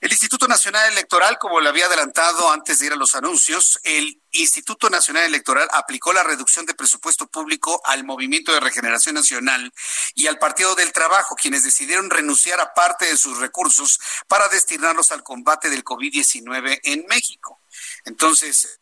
El 0.00 0.10
Instituto 0.10 0.46
Nacional 0.46 0.92
Electoral, 0.92 1.38
como 1.38 1.60
le 1.60 1.68
había 1.68 1.86
adelantado 1.86 2.50
antes 2.50 2.78
de 2.78 2.86
ir 2.86 2.92
a 2.92 2.96
los 2.96 3.14
anuncios, 3.14 3.80
el 3.84 4.20
Instituto 4.32 4.90
Nacional 4.90 5.24
Electoral 5.24 5.68
aplicó 5.72 6.12
la 6.12 6.22
reducción 6.22 6.66
de 6.66 6.74
presupuesto 6.74 7.26
público 7.28 7.80
al 7.84 8.04
Movimiento 8.04 8.52
de 8.52 8.60
Regeneración 8.60 9.14
Nacional 9.14 9.72
y 10.14 10.26
al 10.26 10.38
Partido 10.38 10.74
del 10.74 10.92
Trabajo, 10.92 11.34
quienes 11.34 11.64
decidieron 11.64 12.10
renunciar 12.10 12.60
a 12.60 12.74
parte 12.74 13.06
de 13.06 13.16
sus 13.16 13.38
recursos 13.38 13.98
para 14.28 14.48
destinarlos 14.48 15.12
al 15.12 15.22
combate 15.22 15.70
del 15.70 15.84
COVID-19 15.84 16.80
en 16.82 17.06
México. 17.08 17.60
Entonces, 18.04 18.79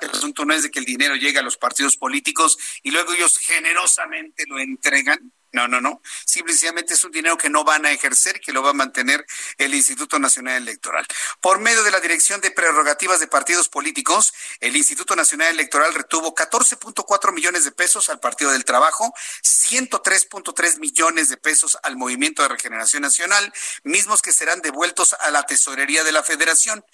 el 0.00 0.10
asunto 0.10 0.44
no 0.44 0.54
es 0.54 0.62
de 0.62 0.70
que 0.70 0.78
el 0.78 0.84
dinero 0.84 1.16
llegue 1.16 1.38
a 1.38 1.42
los 1.42 1.56
partidos 1.56 1.96
políticos 1.96 2.58
y 2.82 2.90
luego 2.90 3.12
ellos 3.12 3.38
generosamente 3.38 4.44
lo 4.46 4.58
entregan 4.58 5.32
no, 5.52 5.66
no, 5.66 5.80
no. 5.80 6.00
Simplemente 6.24 6.94
es 6.94 7.04
un 7.04 7.10
dinero 7.10 7.36
que 7.36 7.50
no 7.50 7.64
van 7.64 7.84
a 7.84 7.90
ejercer, 7.90 8.40
que 8.40 8.52
lo 8.52 8.62
va 8.62 8.70
a 8.70 8.74
mantener 8.74 9.26
el 9.58 9.74
Instituto 9.74 10.18
Nacional 10.18 10.56
Electoral. 10.56 11.04
Por 11.40 11.58
medio 11.58 11.82
de 11.82 11.90
la 11.90 11.98
Dirección 11.98 12.40
de 12.40 12.52
Prerrogativas 12.52 13.18
de 13.18 13.26
Partidos 13.26 13.68
Políticos, 13.68 14.32
el 14.60 14.76
Instituto 14.76 15.16
Nacional 15.16 15.48
Electoral 15.48 15.92
retuvo 15.92 16.34
14.4 16.36 17.32
millones 17.32 17.64
de 17.64 17.72
pesos 17.72 18.10
al 18.10 18.20
Partido 18.20 18.52
del 18.52 18.64
Trabajo, 18.64 19.12
103.3 19.42 20.78
millones 20.78 21.28
de 21.28 21.36
pesos 21.36 21.76
al 21.82 21.96
Movimiento 21.96 22.42
de 22.42 22.48
Regeneración 22.48 23.02
Nacional, 23.02 23.52
mismos 23.82 24.22
que 24.22 24.32
serán 24.32 24.60
devueltos 24.62 25.14
a 25.14 25.30
la 25.32 25.46
Tesorería 25.46 26.04
de 26.04 26.12
la 26.12 26.22
Federación. 26.22 26.84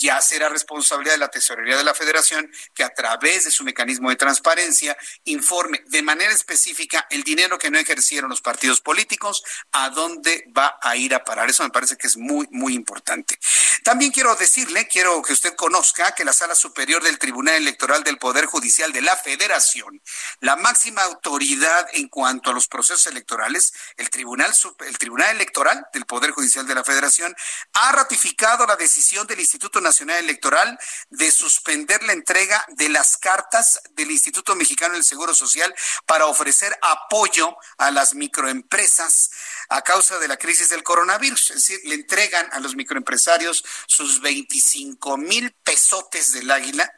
Ya 0.00 0.20
será 0.22 0.48
responsabilidad 0.48 1.12
de 1.12 1.18
la 1.18 1.28
Tesorería 1.28 1.76
de 1.76 1.84
la 1.84 1.92
Federación 1.92 2.50
que 2.74 2.82
a 2.82 2.88
través 2.88 3.44
de 3.44 3.50
su 3.50 3.64
mecanismo 3.64 4.08
de 4.08 4.16
transparencia 4.16 4.96
informe 5.24 5.82
de 5.88 6.02
manera 6.02 6.32
específica 6.32 7.06
el 7.10 7.22
dinero 7.22 7.58
que 7.58 7.70
no 7.70 7.78
ejerce 7.78 8.00
hicieron 8.00 8.30
los 8.30 8.40
partidos 8.40 8.80
políticos, 8.80 9.44
a 9.72 9.90
dónde 9.90 10.50
va 10.56 10.78
a 10.80 10.96
ir 10.96 11.14
a 11.14 11.22
parar. 11.22 11.50
Eso 11.50 11.62
me 11.62 11.70
parece 11.70 11.98
que 11.98 12.06
es 12.06 12.16
muy, 12.16 12.48
muy 12.50 12.74
importante. 12.74 13.38
También 13.84 14.10
quiero 14.10 14.34
decirle, 14.36 14.88
quiero 14.88 15.20
que 15.20 15.34
usted 15.34 15.54
conozca 15.54 16.12
que 16.14 16.24
la 16.24 16.32
Sala 16.32 16.54
Superior 16.54 17.02
del 17.02 17.18
Tribunal 17.18 17.56
Electoral 17.56 18.02
del 18.02 18.16
Poder 18.16 18.46
Judicial 18.46 18.92
de 18.92 19.02
la 19.02 19.16
Federación, 19.16 20.00
la 20.40 20.56
máxima 20.56 21.02
autoridad 21.02 21.86
en 21.92 22.08
cuanto 22.08 22.50
a 22.50 22.54
los 22.54 22.68
procesos 22.68 23.06
electorales, 23.06 23.74
el 23.98 24.08
Tribunal, 24.08 24.52
el 24.86 24.98
Tribunal 24.98 25.36
Electoral 25.36 25.86
del 25.92 26.06
Poder 26.06 26.30
Judicial 26.30 26.66
de 26.66 26.74
la 26.74 26.84
Federación, 26.84 27.36
ha 27.74 27.92
ratificado 27.92 28.66
la 28.66 28.76
decisión 28.76 29.26
del 29.26 29.40
Instituto 29.40 29.78
Nacional 29.80 29.89
Electoral 29.98 30.78
de 31.10 31.30
suspender 31.30 32.02
la 32.04 32.12
entrega 32.12 32.64
de 32.68 32.88
las 32.88 33.16
cartas 33.16 33.80
del 33.92 34.10
Instituto 34.10 34.54
Mexicano 34.54 34.94
del 34.94 35.04
Seguro 35.04 35.34
Social 35.34 35.74
para 36.06 36.26
ofrecer 36.26 36.76
apoyo 36.82 37.56
a 37.78 37.90
las 37.90 38.14
microempresas 38.14 39.30
a 39.68 39.82
causa 39.82 40.18
de 40.18 40.28
la 40.28 40.36
crisis 40.36 40.68
del 40.68 40.82
coronavirus. 40.82 41.50
Es 41.50 41.56
decir, 41.56 41.80
le 41.84 41.94
entregan 41.94 42.48
a 42.52 42.60
los 42.60 42.76
microempresarios 42.76 43.64
sus 43.86 44.20
25 44.20 45.16
mil 45.16 45.52
pesotes 45.64 46.32
del 46.32 46.50
águila 46.50 46.90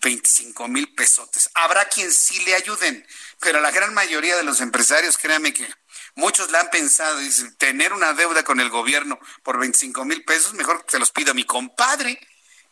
25 0.00 0.68
mil 0.68 0.94
pesotes. 0.94 1.50
Habrá 1.54 1.84
quien 1.86 2.10
sí 2.12 2.40
le 2.44 2.54
ayuden, 2.54 3.06
pero 3.40 3.60
la 3.60 3.70
gran 3.70 3.92
mayoría 3.94 4.36
de 4.36 4.42
los 4.42 4.60
empresarios, 4.60 5.18
créanme 5.18 5.52
que 5.52 5.68
muchos 6.14 6.50
la 6.50 6.60
han 6.60 6.70
pensado, 6.70 7.18
dicen, 7.18 7.54
tener 7.56 7.92
una 7.92 8.12
deuda 8.12 8.42
con 8.44 8.60
el 8.60 8.70
gobierno 8.70 9.18
por 9.42 9.58
25 9.58 10.04
mil 10.04 10.24
pesos, 10.24 10.54
mejor 10.54 10.84
que 10.84 10.92
se 10.92 10.98
los 10.98 11.10
pido 11.10 11.32
a 11.32 11.34
mi 11.34 11.44
compadre. 11.44 12.18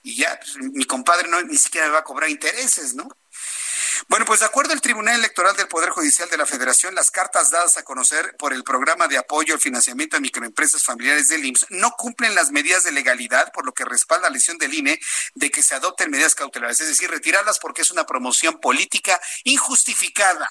Y 0.03 0.17
ya, 0.17 0.39
pues, 0.41 0.57
mi 0.73 0.85
compadre 0.85 1.29
no, 1.29 1.43
ni 1.43 1.59
siquiera 1.59 1.87
me 1.89 1.93
va 1.93 1.99
a 2.01 2.05
cobrar 2.05 2.31
intereses, 2.31 2.95
¿no? 2.95 3.09
Bueno, 4.09 4.25
pues 4.25 4.41
de 4.41 4.47
acuerdo 4.47 4.73
al 4.73 4.81
Tribunal 4.81 5.17
Electoral 5.19 5.57
del 5.57 5.69
Poder 5.69 5.91
Judicial 5.91 6.29
de 6.29 6.37
la 6.37 6.47
Federación, 6.47 6.95
las 6.95 7.11
cartas 7.11 7.51
dadas 7.51 7.77
a 7.77 7.83
conocer 7.83 8.35
por 8.39 8.53
el 8.53 8.65
programa 8.65 9.09
de 9.09 9.19
apoyo 9.19 9.55
al 9.55 9.61
financiamiento 9.61 10.17
a 10.17 10.21
microempresas 10.21 10.83
familiares 10.83 11.29
del 11.29 11.45
IMSS 11.45 11.67
no 11.71 11.93
cumplen 11.93 12.35
las 12.35 12.51
medidas 12.51 12.85
de 12.85 12.93
legalidad, 12.93 13.53
por 13.53 13.67
lo 13.67 13.73
que 13.73 13.85
respalda 13.85 14.29
la 14.29 14.35
lesión 14.35 14.59
del 14.59 14.75
INE 14.75 14.99
de 15.35 15.51
que 15.51 15.63
se 15.63 15.75
adopten 15.75 16.11
medidas 16.11 16.35
cautelares, 16.35 16.81
es 16.81 16.89
decir, 16.89 17.11
retirarlas 17.11 17.59
porque 17.59 17.83
es 17.83 17.91
una 17.91 18.07
promoción 18.07 18.59
política 18.59 19.21
injustificada 19.45 20.51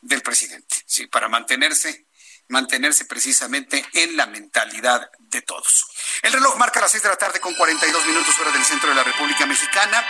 del 0.00 0.22
presidente, 0.22 0.76
sí, 0.86 1.06
para 1.06 1.28
mantenerse 1.28 2.06
mantenerse 2.50 3.04
precisamente 3.06 3.84
en 3.94 4.16
la 4.16 4.26
mentalidad 4.26 5.10
de 5.18 5.42
todos. 5.42 5.86
El 6.22 6.32
reloj 6.32 6.56
marca 6.56 6.80
las 6.80 6.90
seis 6.90 7.02
de 7.02 7.08
la 7.08 7.16
tarde 7.16 7.40
con 7.40 7.54
42 7.54 8.06
minutos 8.06 8.38
hora 8.40 8.50
del 8.52 8.64
centro 8.64 8.90
de 8.90 8.96
la 8.96 9.04
República 9.04 9.46
Mexicana. 9.46 10.04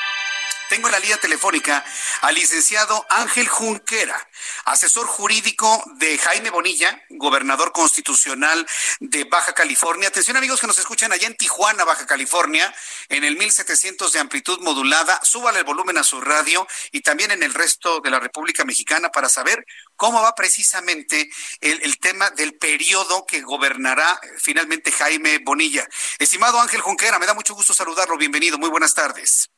Tengo 0.70 0.86
en 0.86 0.92
la 0.92 1.00
línea 1.00 1.16
telefónica 1.16 1.84
al 2.20 2.36
licenciado 2.36 3.04
Ángel 3.10 3.48
Junquera, 3.48 4.30
asesor 4.66 5.08
jurídico 5.08 5.82
de 5.96 6.16
Jaime 6.16 6.50
Bonilla, 6.50 7.02
gobernador 7.08 7.72
constitucional 7.72 8.64
de 9.00 9.24
Baja 9.24 9.52
California. 9.52 10.06
Atención 10.06 10.36
amigos 10.36 10.60
que 10.60 10.68
nos 10.68 10.78
escuchan 10.78 11.10
allá 11.10 11.26
en 11.26 11.34
Tijuana, 11.34 11.84
Baja 11.84 12.06
California, 12.06 12.72
en 13.08 13.24
el 13.24 13.36
1700 13.36 14.12
de 14.12 14.20
amplitud 14.20 14.60
modulada. 14.60 15.18
Súbale 15.24 15.58
el 15.58 15.64
volumen 15.64 15.98
a 15.98 16.04
su 16.04 16.20
radio 16.20 16.64
y 16.92 17.00
también 17.00 17.32
en 17.32 17.42
el 17.42 17.52
resto 17.52 17.98
de 17.98 18.10
la 18.10 18.20
República 18.20 18.64
Mexicana 18.64 19.08
para 19.08 19.28
saber 19.28 19.66
cómo 19.96 20.22
va 20.22 20.36
precisamente 20.36 21.28
el, 21.60 21.82
el 21.82 21.98
tema 21.98 22.30
del 22.30 22.54
periodo 22.54 23.26
que 23.26 23.40
gobernará 23.40 24.20
finalmente 24.38 24.92
Jaime 24.92 25.38
Bonilla. 25.38 25.84
Estimado 26.20 26.60
Ángel 26.60 26.80
Junquera, 26.80 27.18
me 27.18 27.26
da 27.26 27.34
mucho 27.34 27.56
gusto 27.56 27.74
saludarlo. 27.74 28.16
Bienvenido. 28.16 28.56
Muy 28.56 28.70
buenas 28.70 28.94
tardes. 28.94 29.50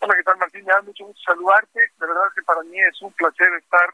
Hola, 0.00 0.14
¿qué 0.14 0.22
tal 0.22 0.38
Martín? 0.38 0.64
Me 0.64 0.72
da 0.72 0.82
mucho 0.82 1.06
gusto 1.06 1.20
saludarte. 1.24 1.80
De 1.80 2.06
verdad 2.06 2.22
que 2.34 2.42
para 2.42 2.62
mí 2.62 2.78
es 2.78 3.02
un 3.02 3.12
placer 3.12 3.48
estar 3.54 3.92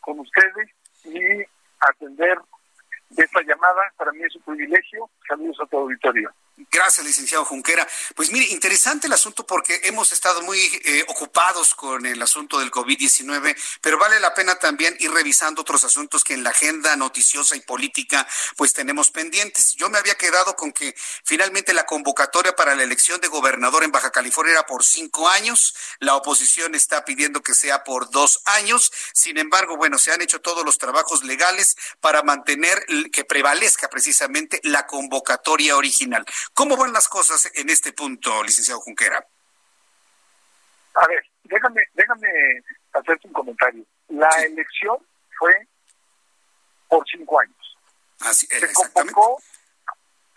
con 0.00 0.20
ustedes 0.20 0.70
y 1.04 1.42
atender 1.80 2.38
esta 3.16 3.42
llamada. 3.42 3.82
Para 3.96 4.12
mí 4.12 4.22
es 4.22 4.36
un 4.36 4.42
privilegio. 4.42 5.10
Saludos 5.26 5.58
a 5.60 5.66
todo 5.66 5.80
auditorio. 5.82 6.30
Gracias, 6.56 7.06
licenciado 7.06 7.46
Junquera. 7.46 7.88
Pues 8.14 8.30
mire, 8.30 8.46
interesante 8.52 9.06
el 9.06 9.12
asunto 9.14 9.46
porque 9.46 9.80
hemos 9.84 10.12
estado 10.12 10.42
muy 10.42 10.58
eh, 10.84 11.02
ocupados 11.08 11.74
con 11.74 12.04
el 12.04 12.20
asunto 12.20 12.58
del 12.58 12.70
COVID-19, 12.70 13.56
pero 13.80 13.98
vale 13.98 14.20
la 14.20 14.34
pena 14.34 14.56
también 14.56 14.94
ir 15.00 15.10
revisando 15.10 15.62
otros 15.62 15.82
asuntos 15.84 16.22
que 16.22 16.34
en 16.34 16.44
la 16.44 16.50
agenda 16.50 16.94
noticiosa 16.94 17.56
y 17.56 17.60
política 17.60 18.28
pues 18.56 18.74
tenemos 18.74 19.10
pendientes. 19.10 19.74
Yo 19.76 19.88
me 19.88 19.96
había 19.96 20.14
quedado 20.16 20.54
con 20.54 20.72
que 20.72 20.94
finalmente 21.24 21.72
la 21.72 21.86
convocatoria 21.86 22.54
para 22.54 22.74
la 22.74 22.82
elección 22.82 23.18
de 23.22 23.28
gobernador 23.28 23.82
en 23.82 23.92
Baja 23.92 24.10
California 24.10 24.52
era 24.52 24.66
por 24.66 24.84
cinco 24.84 25.30
años, 25.30 25.74
la 26.00 26.16
oposición 26.16 26.74
está 26.74 27.04
pidiendo 27.06 27.42
que 27.42 27.54
sea 27.54 27.82
por 27.82 28.10
dos 28.10 28.42
años, 28.44 28.92
sin 29.14 29.38
embargo, 29.38 29.78
bueno, 29.78 29.98
se 29.98 30.12
han 30.12 30.20
hecho 30.20 30.40
todos 30.42 30.66
los 30.66 30.76
trabajos 30.76 31.24
legales 31.24 31.76
para 32.00 32.22
mantener 32.22 32.84
que 33.10 33.24
prevalezca 33.24 33.88
precisamente 33.88 34.60
la 34.64 34.86
convocatoria 34.86 35.76
original. 35.76 36.26
¿Cómo 36.54 36.76
van 36.76 36.92
las 36.92 37.08
cosas 37.08 37.50
en 37.54 37.70
este 37.70 37.92
punto, 37.92 38.42
licenciado 38.42 38.80
Junquera? 38.80 39.26
A 40.94 41.06
ver, 41.06 41.24
déjame, 41.44 41.82
déjame 41.94 42.28
hacerte 42.92 43.26
un 43.26 43.32
comentario. 43.32 43.84
La 44.08 44.28
elección 44.44 44.98
fue 45.38 45.68
por 46.88 47.04
cinco 47.08 47.40
años. 47.40 47.78
Así, 48.20 48.46
se 48.46 48.72
convocó, 48.72 49.42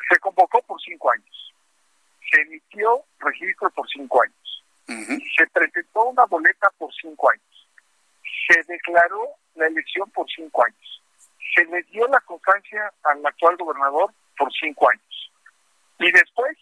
se 0.10 0.20
convocó 0.20 0.62
por 0.62 0.82
cinco 0.82 1.12
años. 1.12 1.54
Se 2.32 2.42
emitió 2.42 3.06
registro 3.20 3.70
por 3.72 3.88
cinco 3.90 4.24
años. 4.24 4.64
Se 5.36 5.48
presentó 5.48 6.06
una 6.06 6.26
boleta 6.26 6.70
por 6.78 6.94
cinco 6.94 7.30
años. 7.30 7.68
Se 8.48 8.64
declaró 8.64 9.32
la 9.56 9.68
elección 9.68 10.10
por 10.12 10.28
cinco 10.30 10.64
años. 10.64 11.02
Se 11.56 11.66
le 11.66 11.84
dio 11.84 12.08
la 12.08 12.20
constancia 12.22 12.94
al 13.04 13.26
actual 13.26 13.58
gobernador 13.58 14.14
por 14.38 14.52
cinco 14.54 14.90
años. 14.90 15.32
Y 16.00 16.12
después 16.12 16.58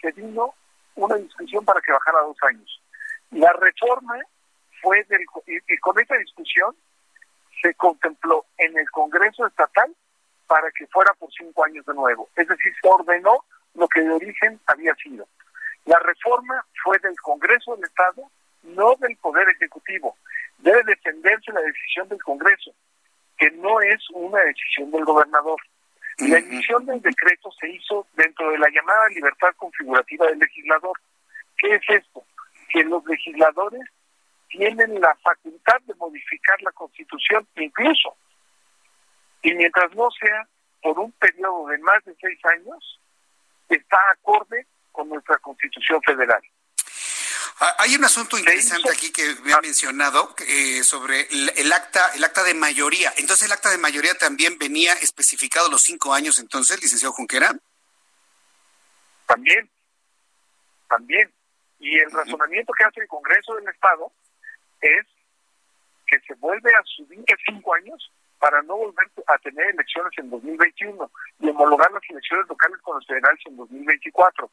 se 0.00 0.12
vino 0.12 0.54
una 0.94 1.16
discusión 1.16 1.64
para 1.64 1.80
que 1.80 1.92
bajara 1.92 2.20
dos 2.22 2.36
años. 2.42 2.82
La 3.30 3.52
reforma 3.52 4.20
fue 4.80 5.04
del, 5.04 5.24
y, 5.46 5.78
con 5.78 5.98
esta 5.98 6.16
discusión 6.16 6.74
se 7.62 7.74
contempló 7.74 8.44
en 8.58 8.76
el 8.76 8.90
Congreso 8.90 9.46
Estatal 9.46 9.94
para 10.46 10.70
que 10.72 10.86
fuera 10.88 11.12
por 11.14 11.30
cinco 11.32 11.64
años 11.64 11.84
de 11.86 11.94
nuevo. 11.94 12.28
Es 12.36 12.46
decir, 12.46 12.72
se 12.80 12.88
ordenó 12.88 13.44
lo 13.74 13.88
que 13.88 14.00
de 14.00 14.12
origen 14.12 14.60
había 14.66 14.94
sido. 14.96 15.26
La 15.86 15.98
reforma 16.00 16.64
fue 16.82 16.98
del 16.98 17.18
Congreso 17.20 17.74
del 17.76 17.84
Estado, 17.84 18.30
no 18.62 18.94
del 18.96 19.16
Poder 19.16 19.48
Ejecutivo. 19.48 20.16
Debe 20.58 20.82
defenderse 20.84 21.52
la 21.52 21.60
decisión 21.60 22.08
del 22.08 22.22
Congreso, 22.22 22.72
que 23.38 23.50
no 23.52 23.80
es 23.80 24.00
una 24.10 24.40
decisión 24.40 24.90
del 24.90 25.04
gobernador. 25.04 25.60
La 26.18 26.38
emisión 26.38 26.86
del 26.86 27.00
decreto 27.02 27.50
se 27.60 27.68
hizo 27.68 28.06
dentro 28.14 28.50
de 28.50 28.58
la 28.58 28.68
llamada 28.70 29.08
libertad 29.08 29.50
configurativa 29.56 30.26
del 30.26 30.38
legislador. 30.38 30.98
¿Qué 31.58 31.74
es 31.74 31.82
esto? 31.88 32.24
Que 32.70 32.84
los 32.84 33.04
legisladores 33.04 33.82
tienen 34.48 34.98
la 35.00 35.14
facultad 35.16 35.80
de 35.82 35.94
modificar 35.94 36.60
la 36.62 36.72
constitución 36.72 37.46
incluso, 37.56 38.16
y 39.42 39.52
mientras 39.54 39.94
no 39.94 40.08
sea 40.10 40.48
por 40.82 40.98
un 40.98 41.12
periodo 41.12 41.66
de 41.68 41.78
más 41.78 42.04
de 42.04 42.14
seis 42.20 42.38
años, 42.46 43.00
está 43.68 43.98
acorde 44.12 44.66
con 44.92 45.08
nuestra 45.08 45.36
constitución 45.38 46.00
federal. 46.02 46.42
Ah, 47.58 47.74
hay 47.78 47.96
un 47.96 48.04
asunto 48.04 48.36
interesante 48.36 48.90
aquí 48.90 49.10
que 49.10 49.34
me 49.42 49.54
ha 49.54 49.60
mencionado 49.62 50.34
eh, 50.46 50.82
sobre 50.82 51.22
el, 51.30 51.72
acta, 51.72 52.10
el 52.14 52.22
acta 52.22 52.44
de 52.44 52.52
mayoría. 52.52 53.14
Entonces, 53.16 53.46
el 53.46 53.52
acta 53.52 53.70
de 53.70 53.78
mayoría 53.78 54.12
también 54.14 54.58
venía 54.58 54.92
especificado 54.94 55.70
los 55.70 55.82
cinco 55.82 56.12
años, 56.12 56.38
entonces, 56.38 56.82
licenciado 56.82 57.14
Junquera. 57.14 57.54
También, 59.24 59.70
también. 60.86 61.32
Y 61.78 61.98
el 61.98 62.10
razonamiento 62.10 62.74
que 62.74 62.84
hace 62.84 63.00
el 63.00 63.08
Congreso 63.08 63.54
del 63.54 63.68
Estado 63.68 64.12
es 64.82 65.06
que 66.06 66.20
se 66.20 66.34
vuelve 66.34 66.70
a 66.74 66.82
subir 66.84 67.20
de 67.20 67.36
cinco 67.46 67.74
años 67.74 68.12
para 68.38 68.60
no 68.62 68.76
volver 68.76 69.10
a 69.28 69.38
tener 69.38 69.66
elecciones 69.68 70.12
en 70.18 70.28
2021 70.28 71.10
y 71.40 71.48
homologar 71.48 71.90
las 71.90 72.02
elecciones 72.10 72.46
locales 72.48 72.78
con 72.82 72.96
los 72.96 73.06
federales 73.06 73.40
en 73.46 73.56
2024 73.56 74.50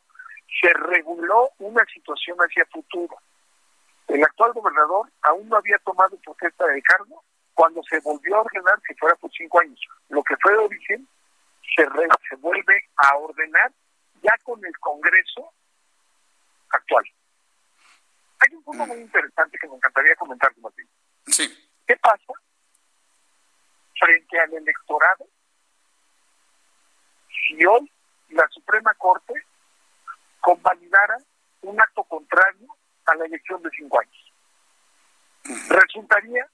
se 0.61 0.73
reguló 0.73 1.49
una 1.59 1.83
situación 1.85 2.37
hacia 2.39 2.65
futuro. 2.67 3.17
El 4.07 4.23
actual 4.23 4.53
gobernador 4.53 5.09
aún 5.21 5.47
no 5.49 5.57
había 5.57 5.77
tomado 5.79 6.17
protesta 6.17 6.65
de 6.67 6.81
cargo 6.81 7.23
cuando 7.53 7.81
se 7.83 7.99
volvió 7.99 8.37
a 8.37 8.41
ordenar 8.41 8.81
que 8.81 8.95
fuera 8.95 9.15
por 9.15 9.31
cinco 9.31 9.59
años. 9.61 9.79
Lo 10.09 10.23
que 10.23 10.35
fue 10.41 10.51
de 10.53 10.59
origen 10.59 11.07
se, 11.75 11.83
se 12.29 12.35
vuelve 12.37 12.89
a 12.97 13.17
ordenar 13.17 13.71
ya 14.21 14.37
con 14.43 14.63
el 14.65 14.77
Congreso 14.79 15.53
actual. 16.69 17.05
Hay 18.39 18.55
un 18.55 18.63
punto 18.63 18.85
muy 18.85 18.97
interesante 18.97 19.57
que 19.57 19.67
me 19.67 19.75
encantaría 19.75 20.15
comentar, 20.15 20.51
Martín. 20.57 20.87
Sí. 21.27 21.69
¿Qué 21.87 21.95
pasa 21.97 22.33
frente 23.99 24.39
al 24.39 24.53
electorado 24.53 25.25
si 27.47 27.65
hoy 27.65 27.89
la 28.29 28.47
Suprema 28.49 28.93
Corte 28.95 29.33
convalidara 30.43 31.17
un 31.61 31.81
acto 31.81 32.03
contrario 32.03 32.67
a 33.05 33.15
la 33.15 33.25
elección 33.25 33.63
de 33.63 33.69
cinco 33.69 33.99
años. 33.99 34.33
Resultaría 35.69 36.45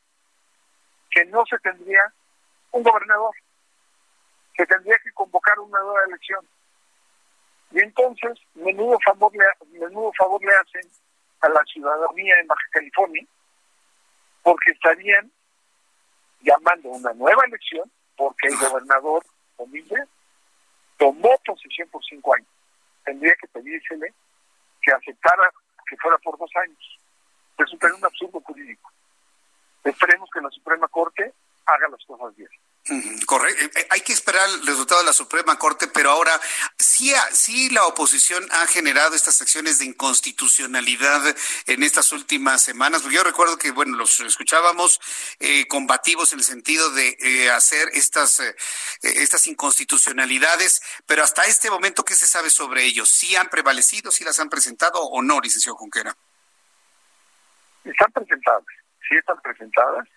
que 1.09 1.25
no 1.25 1.43
se 1.47 1.57
tendría 1.57 2.13
un 2.71 2.83
gobernador, 2.83 3.35
se 4.55 4.65
tendría 4.67 4.95
que 5.03 5.11
convocar 5.13 5.59
una 5.59 5.79
nueva 5.79 6.03
elección. 6.07 6.47
Y 7.71 7.79
entonces, 7.79 8.37
menudo 8.53 8.99
favor 9.03 9.31
le, 9.33 9.79
menudo 9.79 10.11
favor 10.15 10.39
le 10.39 10.53
hacen 10.53 10.87
a 11.41 11.49
la 11.49 11.63
ciudadanía 11.63 12.35
en 12.39 12.47
Baja 12.47 12.65
California, 12.71 13.25
porque 14.43 14.71
estarían 14.71 15.31
llamando 16.41 16.89
una 16.89 17.13
nueva 17.13 17.43
elección, 17.45 17.91
porque 18.15 18.49
el 18.49 18.57
gobernador, 18.57 19.25
Comilla, 19.55 20.07
tomó 20.97 21.35
posesión 21.43 21.89
por 21.89 22.03
cinco 22.05 22.35
años 22.35 22.59
tendría 23.10 23.34
que 23.41 23.47
pedírsele 23.47 24.14
que 24.82 24.91
aceptara 24.91 25.51
que 25.88 25.97
fuera 25.97 26.18
por 26.20 26.38
dos 26.38 26.51
años. 26.64 26.99
Resultaría 27.57 27.97
un 27.97 28.05
absurdo 28.05 28.39
jurídico. 28.41 28.91
Esperemos 29.84 30.30
que 30.32 30.41
la 30.41 30.49
Suprema 30.51 30.88
Corte 30.88 31.34
haga 31.66 31.88
las 31.89 32.05
cosas 32.05 32.36
bien. 32.36 32.49
Correcto. 33.26 33.64
Eh, 33.66 33.72
eh, 33.76 33.88
hay 33.89 34.01
que 34.01 34.14
esperar 34.14 34.47
el 34.47 34.66
resultado 34.66 35.01
de 35.01 35.07
la 35.07 35.14
Suprema 35.14 35.57
Corte, 35.57 35.88
pero 35.88 36.12
ahora 36.12 36.39
sí, 36.99 37.13
sí 37.31 37.69
la 37.69 37.85
oposición 37.85 38.45
ha 38.51 38.67
generado 38.67 39.15
estas 39.15 39.41
acciones 39.41 39.79
de 39.79 39.85
inconstitucionalidad 39.85 41.35
en 41.67 41.83
estas 41.83 42.11
últimas 42.11 42.61
semanas. 42.61 43.03
Yo 43.09 43.23
recuerdo 43.23 43.57
que, 43.57 43.71
bueno, 43.71 43.95
los 43.95 44.19
escuchábamos 44.19 44.99
eh, 45.39 45.65
combativos 45.67 46.33
en 46.33 46.39
el 46.39 46.45
sentido 46.45 46.91
de 46.91 47.49
hacer 47.51 47.89
estas, 47.93 48.41
estas 49.01 49.47
inconstitucionalidades, 49.47 50.81
pero 51.05 51.23
hasta 51.23 51.45
este 51.45 51.69
momento, 51.69 52.03
¿qué 52.03 52.15
se 52.15 52.27
sabe 52.27 52.49
sobre 52.49 52.83
ellos? 52.83 53.09
¿Sí 53.09 53.35
han 53.35 53.49
prevalecido, 53.49 54.11
sí 54.11 54.23
las 54.23 54.39
han 54.39 54.49
presentado 54.49 55.01
o 55.01 55.21
no, 55.21 55.39
licenciado 55.39 55.77
Junquera? 55.77 56.15
Están 57.85 58.11
presentadas, 58.11 58.65
sí 59.07 59.15
están 59.15 59.41
presentadas 59.41 60.07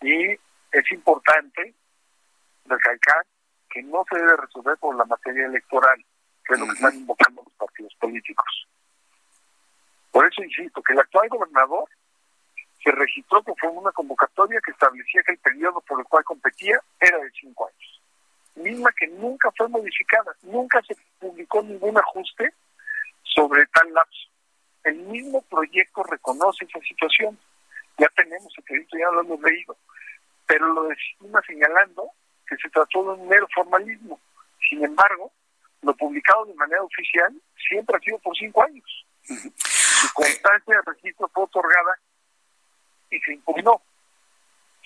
y 0.00 0.32
es 0.32 0.92
importante 0.92 1.74
recalcar 2.64 3.26
que 3.70 3.82
no 3.82 4.04
se 4.10 4.18
debe 4.18 4.36
resolver 4.36 4.76
por 4.78 4.96
la 4.96 5.04
materia 5.04 5.46
electoral, 5.46 6.04
que 6.44 6.54
es 6.54 6.60
lo 6.60 6.66
que 6.66 6.72
están 6.72 6.94
invocando 6.94 7.42
los 7.42 7.52
partidos 7.54 7.94
políticos. 8.00 8.68
Por 10.10 10.26
eso 10.26 10.42
insisto 10.42 10.82
que 10.82 10.92
el 10.92 11.00
actual 11.00 11.28
gobernador 11.28 11.84
se 12.82 12.90
registró 12.90 13.42
que 13.42 13.52
fue 13.60 13.70
una 13.70 13.92
convocatoria 13.92 14.60
que 14.64 14.72
establecía 14.72 15.22
que 15.22 15.32
el 15.32 15.38
periodo 15.38 15.80
por 15.82 16.00
el 16.00 16.06
cual 16.06 16.24
competía 16.24 16.80
era 16.98 17.18
de 17.18 17.30
cinco 17.32 17.68
años, 17.68 18.02
misma 18.56 18.90
que 18.98 19.06
nunca 19.06 19.50
fue 19.56 19.68
modificada, 19.68 20.34
nunca 20.42 20.82
se 20.82 20.96
publicó 21.18 21.62
ningún 21.62 21.96
ajuste 21.98 22.52
sobre 23.22 23.66
tal 23.66 23.92
lapso. 23.92 24.28
El 24.82 24.96
mismo 24.96 25.42
proyecto 25.42 26.02
reconoce 26.04 26.64
esa 26.64 26.80
situación. 26.80 27.38
Ya 27.98 28.08
tenemos 28.16 28.52
el 28.56 28.64
proyecto, 28.64 28.96
ya 28.96 29.10
lo 29.10 29.20
hemos 29.20 29.40
leído 29.42 29.76
pero 30.50 30.66
lo 30.66 30.88
desestima 30.88 31.40
señalando 31.46 32.10
que 32.50 32.56
se 32.56 32.68
trató 32.70 33.04
de 33.04 33.22
un 33.22 33.28
mero 33.28 33.46
formalismo. 33.54 34.20
Sin 34.68 34.84
embargo, 34.84 35.32
lo 35.82 35.94
publicado 35.96 36.44
de 36.46 36.54
manera 36.54 36.82
oficial 36.82 37.32
siempre 37.68 37.96
ha 37.96 38.00
sido 38.00 38.18
por 38.18 38.36
cinco 38.36 38.64
años. 38.64 39.06
Su 39.22 40.12
constancia 40.12 40.74
de 40.76 40.92
registro 40.92 41.30
fue 41.32 41.44
otorgada 41.44 41.98
y 43.10 43.20
se 43.20 43.34
impugnó. 43.34 43.80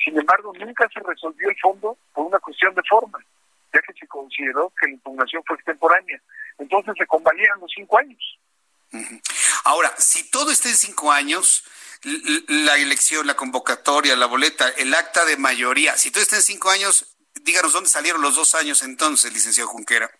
Sin 0.04 0.18
embargo, 0.18 0.52
nunca 0.58 0.88
se 0.92 1.00
resolvió 1.00 1.48
el 1.48 1.56
fondo 1.60 1.96
por 2.12 2.26
una 2.26 2.38
cuestión 2.38 2.74
de 2.74 2.82
forma, 2.88 3.18
ya 3.72 3.80
que 3.80 3.94
se 3.94 4.06
consideró 4.06 4.70
que 4.78 4.86
la 4.86 4.92
impugnación 4.92 5.42
fue 5.46 5.56
extemporánea. 5.56 6.20
Entonces 6.58 6.94
se 6.98 7.06
convalían 7.06 7.58
los 7.60 7.72
cinco 7.74 7.98
años. 7.98 8.38
Ahora, 9.64 9.94
si 9.96 10.30
todo 10.30 10.50
está 10.50 10.68
en 10.68 10.76
cinco 10.76 11.10
años, 11.10 11.64
la 12.48 12.76
elección, 12.76 13.26
la 13.26 13.34
convocatoria, 13.34 14.14
la 14.14 14.26
boleta, 14.26 14.68
el 14.76 14.92
acta 14.94 15.24
de 15.24 15.38
mayoría. 15.38 15.96
Si 15.96 16.10
tú 16.10 16.20
estás 16.20 16.40
en 16.40 16.54
cinco 16.54 16.70
años, 16.70 17.13
díganos 17.44 17.72
dónde 17.72 17.90
salieron 17.90 18.22
los 18.22 18.34
dos 18.34 18.54
años 18.54 18.82
entonces, 18.82 19.32
licenciado 19.32 19.68
Junquera. 19.68 20.10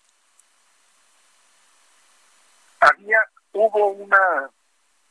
había, 2.81 3.19
hubo 3.53 3.89
una, 3.89 4.51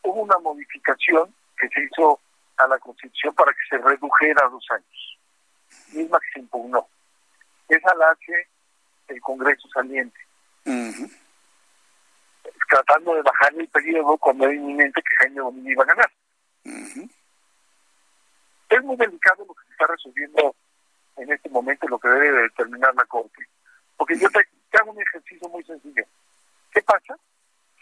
hubo 0.04 0.22
una 0.22 0.38
modificación 0.40 1.34
que 1.58 1.68
se 1.70 1.84
hizo 1.84 2.20
a 2.58 2.68
la 2.68 2.78
Constitución 2.78 3.34
para 3.34 3.52
que 3.52 3.60
se 3.70 3.78
redujera 3.80 4.46
a 4.46 4.50
dos 4.50 4.66
años, 4.70 5.18
misma 5.92 6.20
que 6.20 6.34
se 6.34 6.40
impugnó. 6.40 6.88
Esa 7.68 7.96
la 7.96 8.12
hace 8.12 8.48
el 9.08 9.20
Congreso 9.22 9.68
saliente. 9.74 10.20
Tratando 12.70 13.16
de 13.16 13.22
bajar 13.22 13.54
el 13.56 13.68
periodo 13.68 14.18
cuando 14.18 14.46
era 14.46 14.54
inminente 14.54 15.02
que 15.02 15.16
Jaime 15.18 15.42
Bonilla 15.42 15.72
iba 15.72 15.84
a 15.84 15.88
ganar. 15.88 16.12
Es 18.70 18.84
muy 18.84 18.96
delicado 18.98 19.46
lo 19.46 19.54
que 19.54 19.66
se 19.66 19.72
está 19.72 19.88
resolviendo 19.88 20.56
en 21.18 21.32
este 21.32 21.50
momento, 21.50 21.88
lo 21.88 22.00
que 22.00 22.08
debe 22.08 22.44
determinar 22.44 22.94
la 22.96 23.06
Corte. 23.06 23.48
Porque 23.98 24.18
yo 24.18 24.30
te, 24.30 24.40
hago 24.78 24.92
un 24.92 25.02
ejercicio 25.02 25.48
muy 25.50 25.64
sencillo. 25.64 26.04
¿Qué 26.72 26.82
pasa 26.82 27.18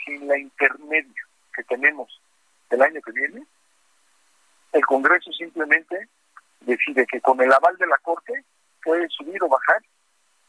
si 0.03 0.15
en 0.15 0.27
la 0.27 0.37
intermedio 0.37 1.25
que 1.53 1.63
tenemos 1.63 2.21
el 2.69 2.81
año 2.81 3.01
que 3.01 3.11
viene, 3.11 3.45
el 4.73 4.85
Congreso 4.85 5.31
simplemente 5.31 6.09
decide 6.61 7.05
que 7.05 7.21
con 7.21 7.39
el 7.41 7.51
aval 7.51 7.77
de 7.77 7.87
la 7.87 7.97
Corte 7.99 8.43
puede 8.83 9.07
subir 9.09 9.41
o 9.43 9.49
bajar 9.49 9.81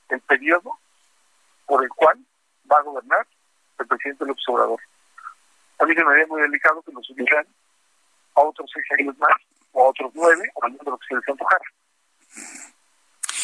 el 0.08 0.20
periodo 0.20 0.78
por 1.66 1.82
el 1.82 1.88
cual 1.90 2.18
va 2.70 2.78
a 2.78 2.82
gobernar 2.82 3.26
el 3.78 3.86
presidente 3.86 4.26
López 4.26 4.44
Obrador. 4.48 4.80
A 5.78 5.84
mí 5.84 5.94
se 5.94 6.04
me 6.04 6.12
haría 6.12 6.26
muy 6.26 6.40
delicado 6.40 6.82
que 6.82 6.92
lo 6.92 7.02
subieran 7.02 7.46
a 8.34 8.40
otros 8.40 8.70
seis 8.72 8.86
años 8.98 9.18
más, 9.18 9.36
o 9.72 9.84
a 9.84 9.88
otros 9.88 10.12
nueve, 10.14 10.50
o 10.54 10.64
al 10.64 10.72
número 10.72 10.98
que 10.98 11.06
se 11.08 11.14
les 11.16 11.28
antojara. 11.28 11.64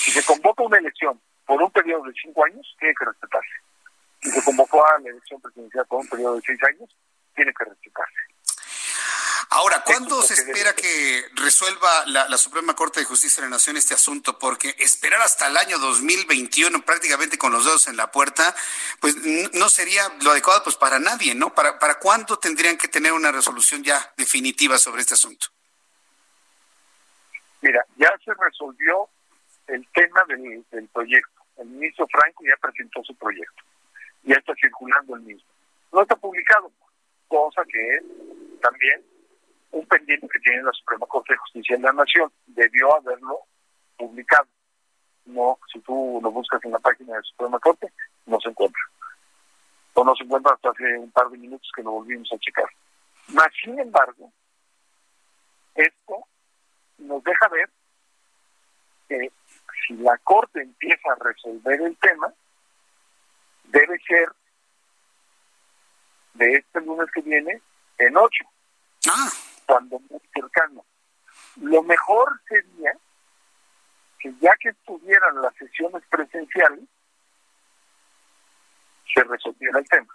Si 0.09 0.15
se 0.15 0.25
convoca 0.25 0.63
una 0.63 0.79
elección 0.79 1.21
por 1.45 1.61
un 1.61 1.71
periodo 1.71 2.05
de 2.05 2.15
cinco 2.15 2.43
años, 2.43 2.67
tiene 2.79 2.95
que 2.99 3.05
respetarse. 3.05 3.53
Si 4.23 4.31
se 4.31 4.43
convocó 4.43 4.83
a 4.87 4.99
la 5.01 5.11
elección 5.11 5.39
presidencial 5.39 5.85
por 5.87 6.01
un 6.01 6.09
periodo 6.09 6.37
de 6.37 6.43
seis 6.47 6.59
años, 6.65 6.89
tiene 7.35 7.53
que 7.53 7.65
respetarse. 7.67 8.17
Ahora, 9.51 9.83
¿cuándo 9.85 10.23
se 10.23 10.33
espera 10.33 10.75
que 10.75 11.27
resuelva 11.35 12.07
la, 12.07 12.39
Suprema 12.39 12.75
Corte 12.75 13.01
de 13.01 13.07
Justicia 13.07 13.43
de 13.43 13.51
la 13.51 13.57
Nación 13.57 13.77
este 13.77 13.93
asunto? 13.93 14.39
Porque 14.39 14.75
esperar 14.79 15.21
hasta 15.21 15.47
el 15.47 15.59
año 15.59 15.79
2021 15.79 16.83
prácticamente 16.87 17.37
con 17.37 17.53
los 17.53 17.67
dedos 17.67 17.87
en 17.89 17.99
la 17.99 18.11
puerta, 18.11 18.55
pues 19.01 19.15
no 19.53 19.69
sería 19.69 20.11
lo 20.23 20.31
adecuado 20.31 20.63
pues 20.65 20.77
para 20.77 20.99
nadie, 20.99 21.35
¿no? 21.35 21.55
¿Para, 21.55 21.79
para 21.79 21.99
cuándo 21.99 22.39
tendrían 22.39 22.79
que 22.79 22.89
tener 22.89 23.13
una 23.13 23.31
resolución 23.31 23.85
ya 23.85 24.11
definitiva 24.17 24.79
sobre 24.79 25.03
este 25.03 25.15
asunto? 25.15 25.49
Mira, 27.61 27.85
ya 27.97 28.11
se 28.25 28.33
resolvió 28.33 29.11
el 29.69 29.87
tema 29.93 30.23
del, 30.29 30.65
del 30.71 30.89
proyecto. 30.89 31.43
El 31.57 31.69
ministro 31.69 32.07
Franco 32.09 32.45
ya 32.45 32.57
presentó 32.61 33.03
su 33.05 33.15
proyecto. 33.17 33.63
Ya 34.25 34.35
está 34.37 34.55
circulando 34.55 35.17
el 35.17 35.23
mismo. 35.23 35.49
No 35.93 36.03
está 36.03 36.17
publicado, 36.17 36.71
cosa 37.29 37.65
que 37.65 37.97
es 37.97 38.03
también 38.61 39.03
un 39.71 39.87
pendiente 39.87 40.29
que 40.29 40.39
tiene 40.41 40.63
la 40.63 40.73
Suprema 40.73 41.07
Corte 41.07 41.33
de 41.33 41.39
Justicia 41.39 41.77
de 41.77 41.83
la 41.83 41.93
Nación. 41.93 42.31
Debió 42.47 42.97
haberlo 42.97 43.41
publicado. 43.97 44.47
No, 45.27 45.59
si 45.73 45.79
tú 45.81 46.21
lo 46.23 46.31
buscas 46.31 46.65
en 46.65 46.73
la 46.73 46.79
página 46.79 47.13
de 47.13 47.19
la 47.19 47.25
Suprema 47.25 47.59
Corte, 47.59 47.93
no 48.27 48.41
se 48.41 48.49
encuentra. 48.49 48.81
O 49.95 50.05
no 50.05 50.15
se 50.15 50.25
encuentra 50.25 50.55
hasta 50.55 50.71
hace 50.71 50.99
un 50.99 51.11
par 51.11 51.29
de 51.29 51.39
minutos 51.39 51.71
que 51.75 51.83
lo 51.83 51.91
volvimos 51.93 52.33
a 52.33 52.39
checar. 52.39 52.69
Más 53.29 53.49
sin 53.63 53.79
embargo, 53.79 54.33
esto 55.75 56.25
nos 56.99 57.23
deja 57.23 57.49
ver 57.49 57.69
que 59.09 59.31
si 59.89 59.95
la 59.95 60.17
Corte 60.19 60.61
empieza 60.61 61.13
a 61.13 61.25
resolver 61.25 61.81
el 61.81 61.97
tema, 61.97 62.33
debe 63.65 63.99
ser 64.07 64.29
de 66.35 66.55
este 66.55 66.81
lunes 66.83 67.11
que 67.13 67.23
viene 67.23 67.61
en 67.97 68.17
ocho. 68.17 68.45
Ah. 69.09 69.31
Cuando 69.67 69.99
muy 70.11 70.21
cercano. 70.33 70.85
Lo 71.57 71.83
mejor 71.83 72.41
sería 72.47 72.93
que 74.19 74.33
ya 74.41 74.55
que 74.61 74.69
estuvieran 74.69 75.41
las 75.41 75.55
sesiones 75.55 76.03
presenciales, 76.11 76.85
se 79.15 79.25
resolviera 79.25 79.79
el 79.79 79.89
tema. 79.89 80.15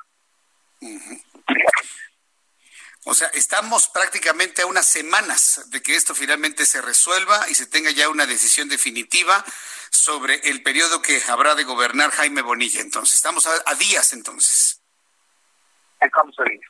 O 3.05 3.13
sea, 3.13 3.27
estamos 3.29 3.89
prácticamente 3.89 4.61
a 4.61 4.65
unas 4.65 4.87
semanas 4.87 5.63
de 5.67 5.81
que 5.81 5.95
esto 5.95 6.15
finalmente 6.15 6.65
se 6.65 6.81
resuelva 6.81 7.49
y 7.49 7.55
se 7.55 7.65
tenga 7.65 7.91
ya 7.91 8.07
una 8.07 8.25
decisión 8.25 8.69
definitiva 8.69 9.43
sobre 9.89 10.35
el 10.49 10.63
periodo 10.63 11.01
que 11.01 11.21
habrá 11.27 11.53
de 11.55 11.65
gobernar 11.65 12.11
Jaime 12.11 12.41
Bonilla. 12.41 12.79
Entonces, 12.79 13.15
estamos 13.15 13.45
a, 13.45 13.75
días 13.75 14.13
entonces. 14.13 14.81
Estamos 15.99 16.39
a 16.39 16.43
días. 16.43 16.61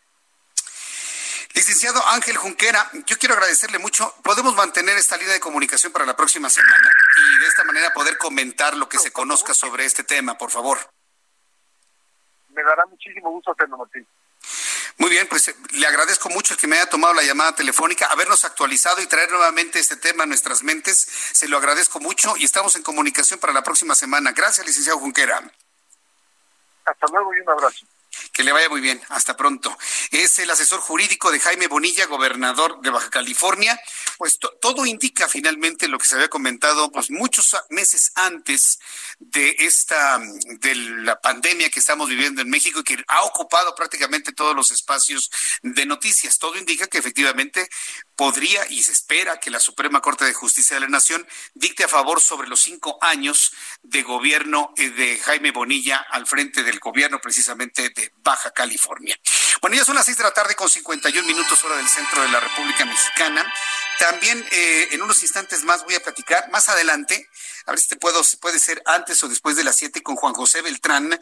Licenciado 1.54 2.04
Ángel 2.08 2.36
Junquera, 2.36 2.90
yo 3.06 3.18
quiero 3.20 3.36
agradecerle 3.36 3.78
mucho. 3.78 4.16
Podemos 4.24 4.56
mantener 4.56 4.98
esta 4.98 5.18
línea 5.18 5.34
de 5.34 5.40
comunicación 5.40 5.94
para 5.94 6.06
la 6.06 6.16
próxima 6.16 6.50
semana 6.50 6.90
y 7.16 7.40
de 7.42 7.46
esta 7.46 7.64
manera 7.64 7.94
poder 7.94 8.18
comentar 8.18 8.76
lo 8.76 8.90
que 8.90 8.98
se 8.98 9.12
conozca 9.12 9.54
sobre 9.54 9.86
este 9.86 10.04
tema, 10.04 10.36
por 10.36 10.50
favor. 10.50 10.80
Me 12.50 12.64
dará 12.64 12.88
muchísimo 12.88 13.30
gusto 13.30 13.52
hacerlo, 13.52 13.78
Martín. 13.78 14.08
Muy 14.98 15.10
bien, 15.10 15.28
pues 15.28 15.48
eh, 15.48 15.56
le 15.72 15.88
agradezco 15.88 16.30
mucho 16.30 16.54
el 16.54 16.60
que 16.60 16.68
me 16.68 16.78
haya 16.78 16.90
tomado 16.90 17.14
la 17.14 17.24
llamada 17.24 17.56
telefónica, 17.56 18.08
habernos 18.08 18.46
actualizado 18.46 19.02
y 19.02 19.08
traer 19.08 19.32
nuevamente 19.32 19.80
este 19.80 19.96
tema 19.96 20.24
a 20.24 20.28
nuestras 20.28 20.64
mentes. 20.64 21.08
Se 21.32 21.48
lo 21.48 21.58
agradezco 21.58 22.00
mucho 22.00 22.36
y 22.38 22.46
estamos 22.46 22.76
en 22.76 22.84
comunicación 22.84 23.40
para 23.40 23.54
la 23.54 23.64
próxima 23.64 23.96
semana. 23.96 24.32
Gracias, 24.32 24.66
licenciado 24.66 25.00
Junquera. 25.00 25.42
Hasta 26.86 27.08
luego 27.08 27.34
y 27.34 27.40
un 27.40 27.50
abrazo. 27.50 27.86
Que 28.32 28.44
le 28.44 28.52
vaya 28.52 28.70
muy 28.70 28.82
bien. 28.82 29.02
Hasta 29.10 29.36
pronto. 29.36 29.76
Es 30.12 30.40
el 30.40 30.50
asesor 30.50 30.80
jurídico 30.80 31.32
de 31.32 31.40
Jaime 31.40 31.68
Bonilla, 31.68 32.06
gobernador 32.06 32.82
de 32.82 32.90
Baja 32.90 33.10
California. 33.10 33.80
Pues 34.18 34.40
todo 34.62 34.86
indica 34.86 35.28
finalmente 35.28 35.88
lo 35.88 35.98
que 35.98 36.08
se 36.08 36.16
había 36.16 36.30
comentado 36.30 36.92
pues 36.92 37.10
muchos 37.12 37.56
meses 37.70 38.12
antes 38.16 38.80
de 39.20 39.56
esta 39.60 40.20
de 40.46 40.76
la 40.76 41.20
pandemia 41.20 41.70
que 41.70 41.80
estamos 41.80 42.10
viviendo 42.10 42.42
en 42.42 42.50
México 42.50 42.80
y 42.80 42.84
que 42.84 43.04
ha 43.08 43.24
ocupado 43.24 43.76
prácticamente 43.76 44.32
todos 44.32 44.56
los 44.56 44.72
espacios 44.72 45.30
de 45.62 45.86
noticias. 45.86 46.38
Todo 46.40 46.58
indica 46.58 46.88
que 46.88 46.98
efectivamente 46.98 47.68
podría 48.16 48.66
y 48.70 48.84
se 48.84 48.92
espera 48.92 49.40
que 49.40 49.50
la 49.50 49.60
Suprema 49.60 50.02
Corte 50.02 50.26
de 50.26 50.34
Justicia 50.34 50.76
de 50.76 50.82
la 50.82 50.88
Nación 50.88 51.28
dicte 51.54 51.84
a 51.84 51.88
favor 51.88 52.22
sobre 52.22 52.48
los 52.48 52.62
cinco 52.62 52.98
años 53.02 53.54
de 53.82 54.04
gobierno 54.04 54.74
eh, 54.78 54.90
de 54.90 55.18
Jaime 55.18 55.52
Bonilla 55.52 55.98
al 56.10 56.28
frente 56.28 56.64
del 56.64 56.80
gobierno 56.80 57.20
precisamente 57.20 57.90
de 57.90 58.03
Baja 58.18 58.52
California. 58.52 59.18
Bueno, 59.62 59.78
ya 59.78 59.86
son 59.86 59.96
las 59.96 60.06
seis 60.06 60.18
de 60.18 60.24
la 60.24 60.32
tarde 60.32 60.56
con 60.56 60.70
51 60.70 61.26
minutos 61.26 61.64
hora 61.64 61.78
del 61.78 61.88
centro 61.88 62.22
de 62.22 62.28
la 62.30 62.40
República 62.40 62.86
Mexicana. 62.86 63.46
También 63.98 64.46
eh, 64.52 64.90
en 64.92 65.02
unos 65.02 65.22
instantes 65.22 65.64
más 65.64 65.84
voy 65.86 65.96
a 65.96 66.04
platicar 66.04 66.50
más 66.52 66.68
adelante, 66.68 67.30
a 67.66 67.72
ver 67.72 67.80
si 67.80 67.88
te 67.88 67.96
puedo, 67.96 68.22
puede 68.42 68.60
ser 68.60 68.82
antes 68.86 69.24
o 69.24 69.30
después 69.30 69.56
de 69.56 69.64
las 69.64 69.78
siete 69.78 70.04
con 70.04 70.16
Juan 70.16 70.34
José 70.34 70.62
Beltrán, 70.62 71.18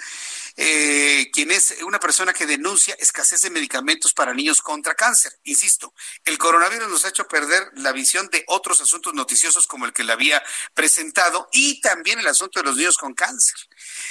eh, 0.57 1.29
quien 1.31 1.51
es 1.51 1.75
una 1.83 1.99
persona 1.99 2.33
que 2.33 2.45
denuncia 2.45 2.95
escasez 2.97 3.41
de 3.41 3.49
medicamentos 3.49 4.13
para 4.13 4.33
niños 4.33 4.61
contra 4.61 4.95
cáncer. 4.95 5.37
Insisto, 5.43 5.93
el 6.25 6.37
coronavirus 6.37 6.89
nos 6.89 7.05
ha 7.05 7.09
hecho 7.09 7.27
perder 7.27 7.69
la 7.75 7.91
visión 7.91 8.27
de 8.31 8.43
otros 8.47 8.81
asuntos 8.81 9.13
noticiosos 9.13 9.67
como 9.67 9.85
el 9.85 9.93
que 9.93 10.03
le 10.03 10.13
había 10.13 10.41
presentado 10.73 11.49
y 11.51 11.79
también 11.81 12.19
el 12.19 12.27
asunto 12.27 12.59
de 12.59 12.65
los 12.65 12.77
niños 12.77 12.97
con 12.97 13.13
cáncer. 13.13 13.55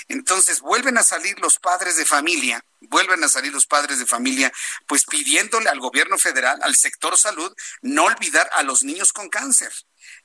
Entonces, 0.09 0.61
vuelven 0.61 0.99
a 0.99 1.03
salir 1.03 1.38
los 1.41 1.59
padres 1.59 1.97
de 1.97 2.05
familia, 2.05 2.64
vuelven 2.80 3.22
a 3.24 3.28
salir 3.28 3.53
los 3.53 3.66
padres 3.66 3.99
de 3.99 4.07
familia, 4.07 4.53
pues 4.86 5.05
pidiéndole 5.05 5.68
al 5.68 5.80
gobierno 5.80 6.18
federal, 6.18 6.59
al 6.62 6.76
sector 6.76 7.16
salud, 7.16 7.55
no 7.82 8.05
olvidar 8.05 8.49
a 8.55 8.62
los 8.62 8.82
niños 8.82 9.12
con 9.12 9.28
cáncer 9.28 9.72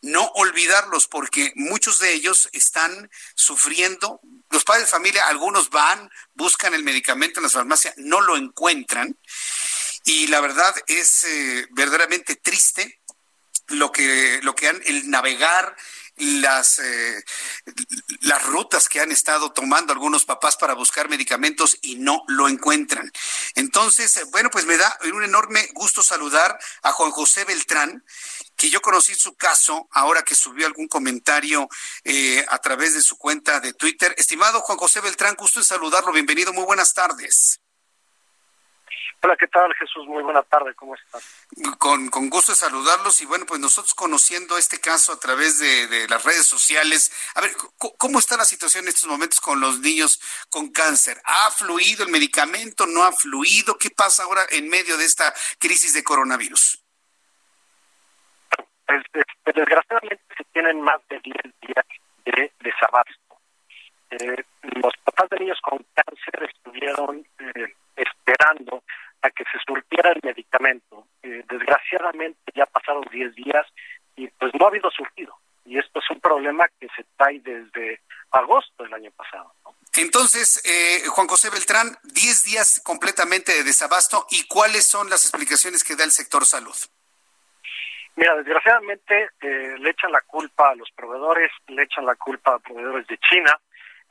no 0.01 0.26
olvidarlos 0.36 1.07
porque 1.07 1.51
muchos 1.55 1.99
de 1.99 2.13
ellos 2.13 2.49
están 2.53 3.09
sufriendo. 3.34 4.20
Los 4.49 4.63
padres 4.63 4.86
de 4.86 4.91
familia, 4.91 5.28
algunos 5.28 5.70
van, 5.70 6.09
buscan 6.34 6.74
el 6.74 6.84
medicamento 6.84 7.39
en 7.39 7.43
las 7.43 7.53
farmacias, 7.53 7.95
no 7.97 8.22
lo 8.22 8.38
encuentran. 8.38 9.18
Y 10.05 10.28
la 10.28 10.39
verdad 10.41 10.74
es 10.88 11.24
eh, 11.24 11.68
verdaderamente 11.72 12.36
triste 12.36 13.01
lo 13.68 13.91
que, 13.91 14.39
lo 14.43 14.55
que 14.55 14.68
han, 14.68 14.82
el 14.86 15.09
navegar 15.09 15.76
las, 16.18 16.80
eh, 16.80 17.24
las 18.22 18.45
rutas 18.45 18.88
que 18.88 19.01
han 19.01 19.11
estado 19.11 19.51
tomando 19.51 19.93
algunos 19.93 20.26
papás 20.26 20.55
para 20.57 20.74
buscar 20.74 21.09
medicamentos 21.09 21.78
y 21.82 21.95
no 21.95 22.24
lo 22.28 22.47
encuentran. 22.47 23.11
Entonces, 23.55 24.20
bueno, 24.32 24.49
pues 24.49 24.66
me 24.66 24.78
da 24.78 24.97
un 25.13 25.24
enorme 25.24 25.70
gusto 25.74 26.01
saludar 26.01 26.57
a 26.84 26.91
Juan 26.91 27.11
José 27.11 27.43
Beltrán, 27.45 28.03
que 28.55 28.70
yo 28.70 28.82
conocí 28.82 29.13
su 29.16 29.36
caso 29.36 29.88
ahora 29.91 30.24
que 30.24 30.36
subió 30.36 30.66
algún 30.66 30.88
comentario 30.88 31.68
eh, 32.03 32.45
a 32.49 32.59
través 32.59 32.93
de 32.93 33.01
su 33.01 33.18
cuenta 33.18 33.59
de 33.59 33.74
Twitter. 33.74 34.13
Estimado 34.18 34.61
Juan 34.61 34.78
José 34.78 35.01
Beltrán, 35.01 35.36
gusto 35.36 35.59
en 35.59 35.66
saludarlo. 35.66 36.11
Bienvenido, 36.13 36.53
muy 36.53 36.63
buenas 36.66 36.93
tardes. 36.93 37.59
Hola, 39.26 39.36
¿qué 39.38 39.48
tal 39.48 39.74
Jesús? 39.74 40.06
Muy 40.06 40.22
buena 40.22 40.44
tarde, 40.44 40.76
¿cómo 40.76 40.94
estás? 40.94 41.48
Con, 41.80 42.10
con 42.10 42.30
gusto 42.30 42.52
de 42.52 42.58
saludarlos 42.60 43.20
y 43.22 43.26
bueno, 43.26 43.48
pues 43.48 43.60
nosotros 43.60 43.96
conociendo 43.96 44.56
este 44.56 44.80
caso 44.80 45.14
a 45.14 45.20
través 45.20 45.58
de, 45.58 46.08
las 46.08 46.24
redes 46.24 46.46
sociales, 46.46 47.12
a 47.34 47.42
ver, 47.42 47.50
¿cómo 47.98 48.20
está 48.20 48.38
la 48.38 48.46
situación 48.46 48.84
en 48.84 48.90
estos 48.90 49.10
momentos 49.10 49.42
con 49.42 49.60
los 49.60 49.80
niños 49.80 50.22
con 50.52 50.72
cáncer? 50.72 51.20
¿Ha 51.24 51.50
fluido 51.50 52.04
el 52.04 52.12
medicamento? 52.12 52.86
¿No 52.86 53.04
ha 53.04 53.12
fluido? 53.14 53.80
¿Qué 53.80 53.90
pasa 53.90 54.26
ahora 54.26 54.44
en 54.52 54.70
medio 54.70 54.96
de 54.96 55.06
esta 55.06 55.34
crisis 55.58 55.96
de 55.96 56.04
coronavirus? 56.04 56.84
Pues, 58.86 59.02
este, 59.12 59.54
desgraciadamente 59.60 60.24
se 60.38 60.44
tienen 60.54 60.82
más 60.82 61.02
de 61.10 61.20
10 61.22 61.36
días 61.62 61.86
de 62.26 62.54
desabasto. 62.60 63.40
Eh, 64.12 64.44
los 64.62 64.94
papás 65.04 65.32
de 65.32 65.40
niños 65.40 65.60
con 65.62 65.84
cáncer 65.96 66.44
estuvieron 66.44 67.26
eh, 67.40 67.75
el 70.14 70.22
medicamento. 70.24 71.08
Eh, 71.24 71.43
desgraciadamente 71.49 72.51
ya 72.53 72.66
pasaron 72.66 73.03
10 73.12 73.36
días 73.36 73.66
y 74.16 74.28
pues 74.28 74.51
no 74.60 74.66
ha 74.66 74.70
habido 74.70 74.89
surtido. 74.91 75.38
Y 75.66 75.80
esto 75.80 75.99
es 75.99 76.10
un 76.12 76.20
problema 76.20 76.66
que 76.80 76.88
se 76.95 77.03
trae 77.18 77.39
desde 77.39 78.01
agosto 78.32 78.84
del 78.84 78.93
año 78.93 79.12
pasado. 79.12 79.53
Entonces, 79.97 80.62
eh, 80.66 81.08
Juan 81.08 81.28
José 81.28 81.49
Beltrán, 81.49 81.97
10 82.03 82.43
días 82.43 82.82
completamente 82.84 83.53
de 83.53 83.64
desabasto 83.64 84.28
y 84.30 84.45
cuáles 84.47 84.86
son 84.86 85.10
las 85.10 85.26
explicaciones 85.26 85.84
que 85.84 85.95
da 85.95 86.03
el 86.03 86.12
sector 86.12 86.45
salud. 86.45 86.76
Mira, 88.18 88.36
desgraciadamente 88.36 89.30
eh, 89.41 89.76
le 89.78 89.89
echan 89.89 90.12
la 90.12 90.22
culpa 90.22 90.70
a 90.70 90.76
los 90.76 90.89
proveedores, 90.91 91.51
le 91.68 91.84
echan 91.84 92.06
la 92.06 92.16
culpa 92.16 92.56
a 92.56 92.60
proveedores 92.60 93.08
de 93.08 93.18
China, 93.18 93.60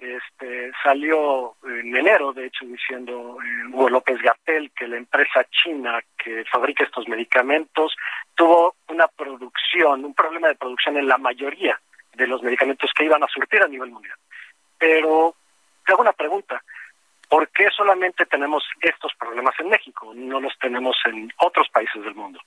este, 0.04 0.72
salió 0.82 1.56
en 1.64 1.96
enero, 1.96 2.32
de 2.32 2.46
hecho, 2.46 2.64
diciendo 2.64 3.38
eh, 3.42 3.66
Hugo 3.72 3.88
López 3.88 4.18
Gatel 4.20 4.70
que 4.72 4.88
la 4.88 4.96
empresa 4.96 5.44
china 5.50 6.00
que 6.16 6.44
fabrica 6.44 6.84
estos 6.84 7.08
medicamentos 7.08 7.94
tuvo 8.34 8.76
una 8.88 9.06
producción, 9.08 10.04
un 10.04 10.14
problema 10.14 10.48
de 10.48 10.56
producción 10.56 10.96
en 10.96 11.08
la 11.08 11.18
mayoría 11.18 11.80
de 12.14 12.26
los 12.26 12.42
medicamentos 12.42 12.90
que 12.96 13.04
iban 13.04 13.22
a 13.22 13.28
surtir 13.28 13.62
a 13.62 13.68
nivel 13.68 13.90
mundial. 13.90 14.16
Pero 14.78 15.34
te 15.84 15.92
hago 15.92 16.02
una 16.02 16.12
pregunta, 16.12 16.62
¿por 17.28 17.48
qué 17.48 17.68
solamente 17.76 18.26
tenemos 18.26 18.64
estos 18.80 19.12
problemas 19.18 19.54
en 19.58 19.68
México? 19.68 20.12
No 20.14 20.40
los 20.40 20.56
tenemos 20.58 20.96
en 21.06 21.32
otros 21.38 21.68
países 21.70 22.02
del 22.02 22.14
mundo. 22.14 22.40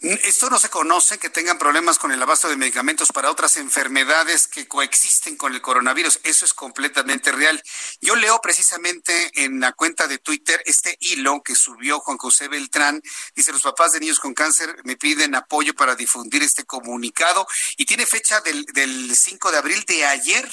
Esto 0.00 0.48
no 0.48 0.60
se 0.60 0.68
conoce, 0.68 1.18
que 1.18 1.28
tengan 1.28 1.58
problemas 1.58 1.98
con 1.98 2.12
el 2.12 2.22
abasto 2.22 2.48
de 2.48 2.54
medicamentos 2.54 3.10
para 3.10 3.32
otras 3.32 3.56
enfermedades 3.56 4.46
que 4.46 4.68
coexisten 4.68 5.36
con 5.36 5.52
el 5.54 5.60
coronavirus. 5.60 6.20
Eso 6.22 6.44
es 6.44 6.54
completamente 6.54 7.32
real. 7.32 7.60
Yo 8.00 8.14
leo 8.14 8.40
precisamente 8.40 9.32
en 9.34 9.58
la 9.58 9.72
cuenta 9.72 10.06
de 10.06 10.18
Twitter 10.18 10.62
este 10.66 10.96
hilo 11.00 11.42
que 11.42 11.56
subió 11.56 11.98
Juan 11.98 12.16
José 12.16 12.46
Beltrán. 12.46 13.02
Dice, 13.34 13.50
los 13.50 13.62
papás 13.62 13.90
de 13.90 13.98
niños 13.98 14.20
con 14.20 14.34
cáncer 14.34 14.76
me 14.84 14.96
piden 14.96 15.34
apoyo 15.34 15.74
para 15.74 15.96
difundir 15.96 16.44
este 16.44 16.64
comunicado 16.64 17.44
y 17.76 17.84
tiene 17.84 18.06
fecha 18.06 18.40
del, 18.40 18.66
del 18.66 19.16
5 19.16 19.50
de 19.50 19.58
abril 19.58 19.84
de 19.84 20.06
ayer. 20.06 20.48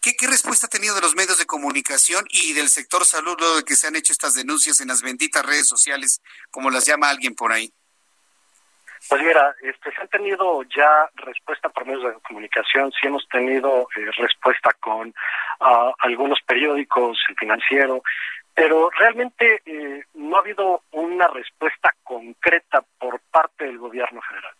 ¿Qué, 0.00 0.14
¿Qué 0.16 0.26
respuesta 0.26 0.68
ha 0.68 0.70
tenido 0.70 0.94
de 0.94 1.02
los 1.02 1.14
medios 1.14 1.36
de 1.36 1.44
comunicación 1.44 2.24
y 2.30 2.54
del 2.54 2.70
sector 2.70 3.04
salud 3.04 3.36
luego 3.38 3.56
de 3.56 3.64
que 3.64 3.76
se 3.76 3.88
han 3.88 3.96
hecho 3.96 4.14
estas 4.14 4.32
denuncias 4.32 4.80
en 4.80 4.88
las 4.88 5.02
benditas 5.02 5.44
redes 5.44 5.68
sociales, 5.68 6.22
como 6.50 6.70
las 6.70 6.86
llama 6.86 7.10
alguien 7.10 7.34
por 7.34 7.52
ahí? 7.52 7.74
Pues 9.10 9.22
mira, 9.24 9.56
este, 9.60 9.90
se 9.90 10.00
han 10.00 10.06
tenido 10.06 10.62
ya 10.62 11.10
respuesta 11.16 11.68
por 11.68 11.84
medios 11.84 12.14
de 12.14 12.20
comunicación, 12.20 12.92
sí 12.92 13.08
hemos 13.08 13.26
tenido 13.28 13.88
eh, 13.96 14.08
respuesta 14.16 14.70
con 14.78 15.08
uh, 15.08 15.92
algunos 15.98 16.38
periódicos, 16.46 17.18
el 17.28 17.34
financiero, 17.34 18.04
pero 18.54 18.88
realmente 18.90 19.62
eh, 19.66 20.04
no 20.14 20.36
ha 20.36 20.38
habido 20.38 20.82
una 20.92 21.26
respuesta 21.26 21.92
concreta 22.04 22.84
por 23.00 23.18
parte 23.32 23.64
del 23.64 23.78
gobierno 23.78 24.22
federal. 24.22 24.54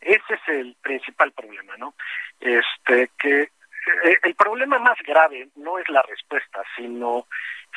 Ese 0.00 0.32
es 0.32 0.48
el 0.48 0.76
principal 0.80 1.32
problema, 1.32 1.76
¿no? 1.76 1.92
Este, 2.40 3.10
que 3.18 3.42
eh, 3.42 4.18
el 4.22 4.34
problema 4.34 4.78
más 4.78 4.96
grave 5.06 5.48
no 5.56 5.78
es 5.78 5.86
la 5.90 6.00
respuesta, 6.00 6.62
sino, 6.74 7.26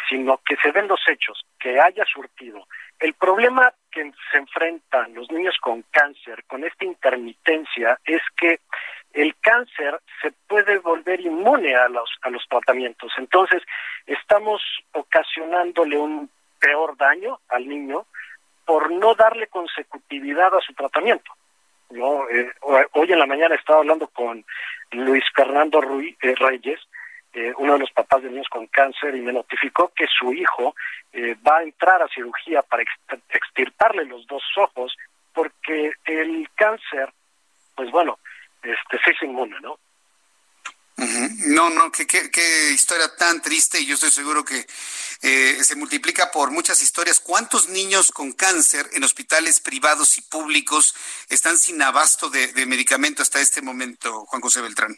sino 0.07 0.39
que 0.45 0.55
se 0.63 0.71
den 0.71 0.87
los 0.87 1.01
hechos, 1.05 1.45
que 1.59 1.81
haya 1.81 2.05
surtido. 2.05 2.65
El 2.97 3.13
problema 3.15 3.73
que 3.93 4.11
se 4.31 4.37
enfrentan 4.37 5.13
los 5.13 5.31
niños 5.31 5.55
con 5.61 5.83
cáncer 5.91 6.43
con 6.45 6.63
esta 6.63 6.85
intermitencia 6.85 7.99
es 8.05 8.21
que 8.35 8.59
el 9.13 9.35
cáncer 9.39 9.99
se 10.21 10.31
puede 10.47 10.79
volver 10.79 11.21
inmune 11.21 11.75
a 11.75 11.87
los, 11.87 12.09
a 12.23 12.29
los 12.29 12.43
tratamientos. 12.49 13.11
Entonces, 13.17 13.61
estamos 14.07 14.61
ocasionándole 14.91 15.97
un 15.97 16.29
peor 16.59 16.97
daño 16.97 17.39
al 17.49 17.67
niño 17.67 18.07
por 18.65 18.91
no 18.91 19.13
darle 19.13 19.47
consecutividad 19.47 20.55
a 20.55 20.61
su 20.61 20.73
tratamiento. 20.73 21.31
¿no? 21.91 22.27
Eh, 22.29 22.51
hoy 22.93 23.11
en 23.11 23.19
la 23.19 23.27
mañana 23.27 23.55
estaba 23.55 23.79
hablando 23.79 24.07
con 24.07 24.43
Luis 24.91 25.23
Fernando 25.35 25.79
Ruiz, 25.81 26.17
eh, 26.21 26.33
Reyes, 26.35 26.79
eh, 27.33 27.51
uno 27.57 27.73
de 27.73 27.79
los 27.79 27.91
papás 27.91 28.21
de 28.21 28.29
niños 28.29 28.47
con 28.47 28.67
cáncer 28.67 29.15
y 29.15 29.21
me 29.21 29.33
notificó 29.33 29.91
que 29.95 30.05
su 30.07 30.33
hijo 30.33 30.75
eh, 31.11 31.35
va 31.45 31.57
a 31.57 31.63
entrar 31.63 32.01
a 32.01 32.07
cirugía 32.07 32.61
para 32.61 32.83
extirparle 33.29 34.05
los 34.05 34.27
dos 34.27 34.43
ojos 34.57 34.95
porque 35.33 35.93
el 36.05 36.47
cáncer, 36.55 37.11
pues 37.75 37.89
bueno, 37.89 38.19
este 38.61 38.99
se 39.03 39.11
hizo 39.11 39.25
inmune, 39.25 39.59
¿no? 39.61 39.79
No, 41.47 41.71
no, 41.71 41.91
qué, 41.91 42.05
qué, 42.05 42.71
historia 42.71 43.13
tan 43.15 43.41
triste 43.41 43.79
y 43.81 43.87
yo 43.87 43.95
estoy 43.95 44.11
seguro 44.11 44.45
que 44.45 44.67
eh, 45.23 45.57
se 45.63 45.75
multiplica 45.75 46.29
por 46.31 46.51
muchas 46.51 46.83
historias. 46.83 47.19
¿Cuántos 47.19 47.67
niños 47.67 48.11
con 48.11 48.31
cáncer 48.31 48.87
en 48.93 49.03
hospitales 49.03 49.59
privados 49.59 50.19
y 50.19 50.21
públicos 50.21 50.95
están 51.29 51.57
sin 51.57 51.81
abasto 51.81 52.29
de 52.29 52.65
medicamento 52.67 53.23
hasta 53.23 53.41
este 53.41 53.63
momento, 53.63 54.25
Juan 54.27 54.41
José 54.41 54.61
Beltrán? 54.61 54.95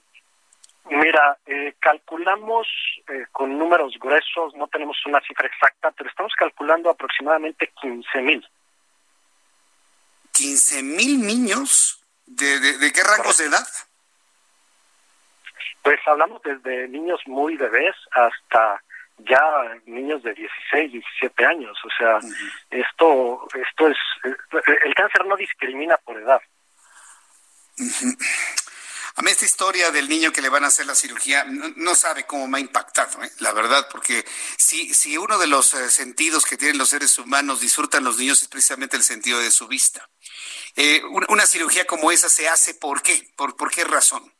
Mira, 0.90 1.38
eh, 1.48 1.74
calculamos 1.80 2.68
eh, 3.08 3.26
con 3.32 3.58
números 3.58 3.98
gruesos, 4.00 4.54
no 4.56 4.68
tenemos 4.68 4.98
una 5.06 5.20
cifra 5.22 5.48
exacta, 5.48 5.92
pero 5.92 6.10
estamos 6.10 6.34
calculando 6.38 6.90
aproximadamente 6.90 7.72
15 7.82 8.22
mil. 8.22 8.48
¿15 10.34 10.84
mil 10.84 11.26
niños? 11.26 12.04
¿De, 12.28 12.60
de, 12.60 12.92
qué 12.92 13.02
rangos 13.04 13.38
de 13.38 13.46
edad? 13.46 13.68
Pues 15.82 16.00
hablamos 16.06 16.42
desde 16.44 16.88
niños 16.88 17.20
muy 17.26 17.56
bebés 17.56 17.96
hasta 18.12 18.82
ya 19.20 19.42
niños 19.86 20.24
de 20.24 20.34
16, 20.34 20.92
17 20.92 21.46
años. 21.46 21.78
O 21.84 21.90
sea, 21.98 22.20
esto, 22.70 23.48
esto 23.54 23.88
es, 23.88 23.98
eh, 24.24 24.36
el 24.86 24.94
cáncer 24.94 25.26
no 25.26 25.36
discrimina 25.36 25.98
por 25.98 26.18
edad. 26.18 26.42
A 29.18 29.22
mí 29.22 29.32
esta 29.32 29.46
historia 29.46 29.92
del 29.92 30.10
niño 30.10 30.34
que 30.34 30.42
le 30.42 30.50
van 30.50 30.66
a 30.66 30.68
hacer 30.68 30.86
la 30.86 30.94
cirugía 30.94 31.46
no, 31.46 31.96
sabe 31.96 32.26
cómo 32.26 32.48
me 32.50 32.58
ha 32.58 32.62
impactado, 32.62 33.24
¿eh? 33.24 33.30
la 33.40 33.54
verdad, 33.54 33.88
porque 33.90 34.26
si, 34.58 34.94
si 34.94 35.18
uno 35.18 35.38
de 35.38 35.48
los 35.48 35.74
eh, 35.74 35.90
sentidos 35.90 36.46
que 36.46 36.58
tienen 36.58 36.78
los 36.78 36.90
seres 36.90 37.18
humanos 37.18 37.62
disfrutan 37.62 38.04
los 38.04 38.18
niños 38.18 38.42
es 38.42 38.50
precisamente 38.50 38.98
el 38.98 39.04
sentido 39.04 39.40
de 39.40 39.52
su 39.52 39.70
vista. 39.70 40.10
Eh, 40.76 41.02
una, 41.30 41.46
cirugía 41.46 41.86
como 41.86 42.12
esa 42.12 42.28
se 42.28 42.50
hace 42.50 42.74
¿por 42.74 43.02
qué? 43.02 43.14
¿Por, 43.38 43.56
por 43.56 43.72
qué 43.72 43.86
razón? 43.86 44.34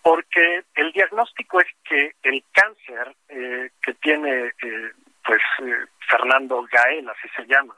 Porque 0.00 0.62
el 0.76 0.92
diagnóstico 0.92 1.60
es 1.60 1.66
que 1.88 2.14
el 2.22 2.44
cáncer 2.52 3.16
que 3.26 3.94
tiene 3.94 4.52
pues 5.24 5.40
Fernando 6.08 6.64
Gael, 6.70 7.08
así 7.08 7.26
se 7.34 7.46
llama, 7.46 7.74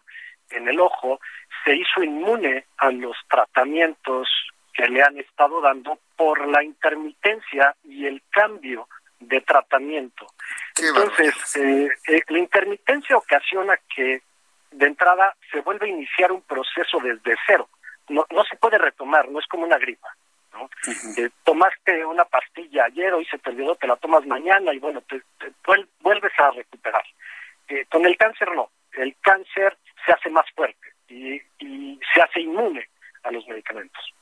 en 0.50 0.68
el 0.68 0.78
ojo, 0.80 1.20
se 1.64 1.74
hizo 1.74 2.02
inmune 2.02 2.66
a 2.76 2.90
los 2.90 3.16
tratamientos 3.30 4.28
que 4.77 4.89
le 4.89 5.03
han 5.03 5.18
estado 5.18 5.61
dando 5.61 5.99
por 6.16 6.47
la 6.47 6.62
intermitencia 6.62 7.74
y 7.85 8.07
el 8.07 8.22
cambio 8.31 8.89
de 9.18 9.41
tratamiento. 9.41 10.27
Entonces, 10.79 11.57
eh, 11.57 11.89
eh, 12.09 12.22
la 12.29 12.39
intermitencia 12.39 13.16
ocasiona 13.16 13.79
que 13.95 14.22
de 14.70 14.87
entrada 14.87 15.35
se 15.51 15.61
vuelve 15.61 15.87
a 15.87 15.91
iniciar 15.91 16.31
un 16.31 16.43
proceso 16.43 16.99
desde 16.99 17.35
cero. 17.47 17.68
No, 18.09 18.27
no 18.31 18.45
se 18.45 18.57
puede 18.57 18.77
retomar, 18.77 19.29
no 19.31 19.39
es 19.39 19.47
como 19.47 19.64
una 19.64 19.79
gripa. 19.79 20.14
¿no? 20.53 20.68
Eh, 21.16 21.31
tomaste 21.45 22.05
una 22.05 22.24
pastilla 22.24 22.85
ayer, 22.85 23.12
hoy 23.14 23.24
se 23.27 23.39
te 23.39 23.51
olvidó, 23.51 23.74
te 23.77 23.87
la 23.87 23.97
tomas 23.97 24.27
mañana 24.27 24.74
y 24.74 24.79
bueno, 24.79 25.03
te, 25.03 25.22
vuelves 26.01 26.33
a 26.39 26.51
recuperar. 26.51 27.05
con 27.91 28.05
el 28.05 28.16
cáncer 28.16 28.53
no, 28.53 28.70
el 28.93 29.16
cáncer 29.22 29.77
se 30.05 30.12
hace 30.12 30.31
más 30.31 30.47
fuerte 30.55 30.93
y, 31.09 31.41
y 31.59 31.99
se 32.12 32.20
hace 32.20 32.41
inmune 32.41 32.89
a 33.22 33.31
los 33.31 33.47
medicamentos. 33.49 34.14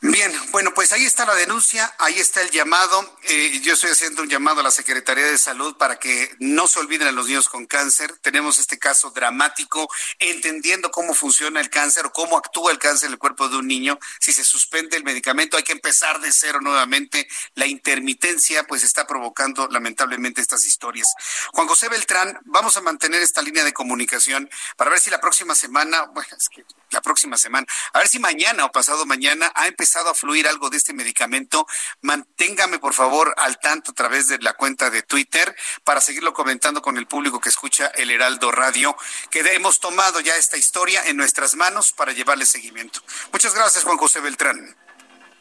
Bien, 0.00 0.32
bueno, 0.50 0.74
pues 0.74 0.92
ahí 0.92 1.04
está 1.04 1.24
la 1.24 1.34
denuncia, 1.34 1.94
ahí 1.98 2.18
está 2.18 2.40
el 2.42 2.50
llamado. 2.50 3.18
eh, 3.22 3.60
yo 3.62 3.74
estoy 3.74 3.90
haciendo 3.90 4.22
un 4.22 4.28
llamado 4.28 4.60
a 4.60 4.62
la 4.62 4.70
Secretaría 4.70 5.24
de 5.26 5.38
Salud 5.38 5.76
para 5.76 5.98
que 5.98 6.34
no 6.40 6.66
se 6.66 6.80
olviden 6.80 7.08
a 7.08 7.12
los 7.12 7.26
niños 7.26 7.48
con 7.48 7.66
cáncer. 7.66 8.16
Tenemos 8.20 8.58
este 8.58 8.78
caso 8.78 9.10
dramático, 9.10 9.88
entendiendo 10.18 10.90
cómo 10.90 11.14
funciona 11.14 11.60
el 11.60 11.70
cáncer 11.70 12.06
o 12.06 12.12
cómo 12.12 12.36
actúa 12.36 12.72
el 12.72 12.78
cáncer 12.78 13.06
en 13.08 13.12
el 13.12 13.18
cuerpo 13.18 13.48
de 13.48 13.56
un 13.58 13.66
niño. 13.68 13.98
Si 14.20 14.32
se 14.32 14.44
suspende 14.44 14.96
el 14.96 15.04
medicamento, 15.04 15.56
hay 15.56 15.62
que 15.62 15.72
empezar 15.72 16.20
de 16.20 16.32
cero 16.32 16.60
nuevamente. 16.60 17.28
La 17.54 17.66
intermitencia, 17.66 18.64
pues, 18.64 18.82
está 18.82 19.06
provocando 19.06 19.68
lamentablemente 19.68 20.40
estas 20.40 20.64
historias. 20.64 21.08
Juan 21.52 21.68
José 21.68 21.88
Beltrán, 21.88 22.38
vamos 22.44 22.76
a 22.76 22.80
mantener 22.80 23.22
esta 23.22 23.42
línea 23.42 23.64
de 23.64 23.72
comunicación 23.72 24.50
para 24.76 24.90
ver 24.90 25.00
si 25.00 25.10
la 25.10 25.20
próxima 25.20 25.54
semana, 25.54 26.06
bueno, 26.06 26.28
es 26.36 26.48
que 26.48 26.64
la 26.90 27.00
próxima 27.00 27.36
semana, 27.38 27.66
a 27.92 27.98
ver 28.00 28.08
si 28.08 28.18
mañana 28.18 28.66
o 28.66 28.72
pasado 28.72 29.06
mañana 29.06 29.50
empezado 29.72 30.10
a 30.10 30.14
fluir 30.14 30.46
algo 30.46 30.70
de 30.70 30.76
este 30.76 30.92
medicamento. 30.92 31.66
Manténgame, 32.00 32.78
por 32.78 32.94
favor, 32.94 33.34
al 33.36 33.58
tanto 33.58 33.90
a 33.90 33.94
través 33.94 34.28
de 34.28 34.38
la 34.38 34.52
cuenta 34.52 34.90
de 34.90 35.02
Twitter 35.02 35.54
para 35.84 36.00
seguirlo 36.00 36.32
comentando 36.32 36.80
con 36.80 36.96
el 36.96 37.06
público 37.06 37.40
que 37.40 37.48
escucha 37.48 37.86
el 37.94 38.10
Heraldo 38.10 38.52
Radio, 38.52 38.96
que 39.30 39.40
hemos 39.40 39.80
tomado 39.80 40.20
ya 40.20 40.36
esta 40.36 40.56
historia 40.56 41.02
en 41.06 41.16
nuestras 41.16 41.56
manos 41.56 41.92
para 41.92 42.12
llevarle 42.12 42.46
seguimiento. 42.46 43.00
Muchas 43.32 43.54
gracias, 43.54 43.84
Juan 43.84 43.96
José 43.96 44.20
Beltrán. 44.20 44.76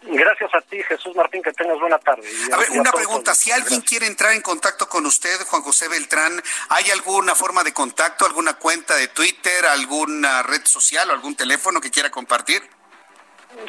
Gracias 0.03 0.49
a 0.55 0.61
ti, 0.61 0.81
Jesús 0.81 1.15
Martín, 1.15 1.43
que 1.43 1.53
tengas 1.53 1.79
buena 1.79 1.99
tarde. 1.99 2.27
a, 2.51 2.57
ver, 2.57 2.71
una 2.71 2.91
pregunta. 2.91 3.35
Si 3.35 3.51
alguien 3.51 3.81
quiere 3.81 4.07
entrar 4.07 4.33
en 4.33 4.41
contacto 4.41 4.89
con 4.89 5.05
usted, 5.05 5.39
Juan 5.45 5.61
José 5.61 5.87
Beltrán, 5.89 6.41
¿hay 6.69 6.89
alguna 6.89 7.35
forma 7.35 7.63
de 7.63 7.71
contacto, 7.71 8.25
alguna 8.25 8.55
cuenta 8.55 8.95
de 8.95 9.09
Twitter, 9.09 9.65
alguna 9.67 10.41
red 10.41 10.65
social 10.65 11.07
o 11.09 11.13
algún 11.13 11.35
teléfono 11.35 11.79
que 11.79 11.91
quiera 11.91 12.09
compartir? 12.09 12.67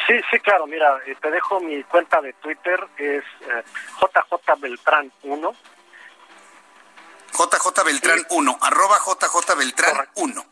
Sí, 0.07 0.21
sí, 0.31 0.39
claro. 0.41 0.67
Mira, 0.67 1.01
eh, 1.07 1.17
te 1.21 1.31
dejo 1.31 1.61
mi 1.61 1.83
cuenta 1.85 2.21
de 2.21 2.33
Twitter, 2.35 2.89
es 2.97 3.25
eh, 3.41 3.65
JJ 4.01 4.61
Beltrán 4.61 5.13
1. 5.23 5.57
JJ 7.33 7.85
Beltrán 7.85 8.27
1, 8.31 8.59
arroba 8.61 8.99
JJ 8.99 9.57
Beltrán 9.57 10.09
1. 10.15 10.47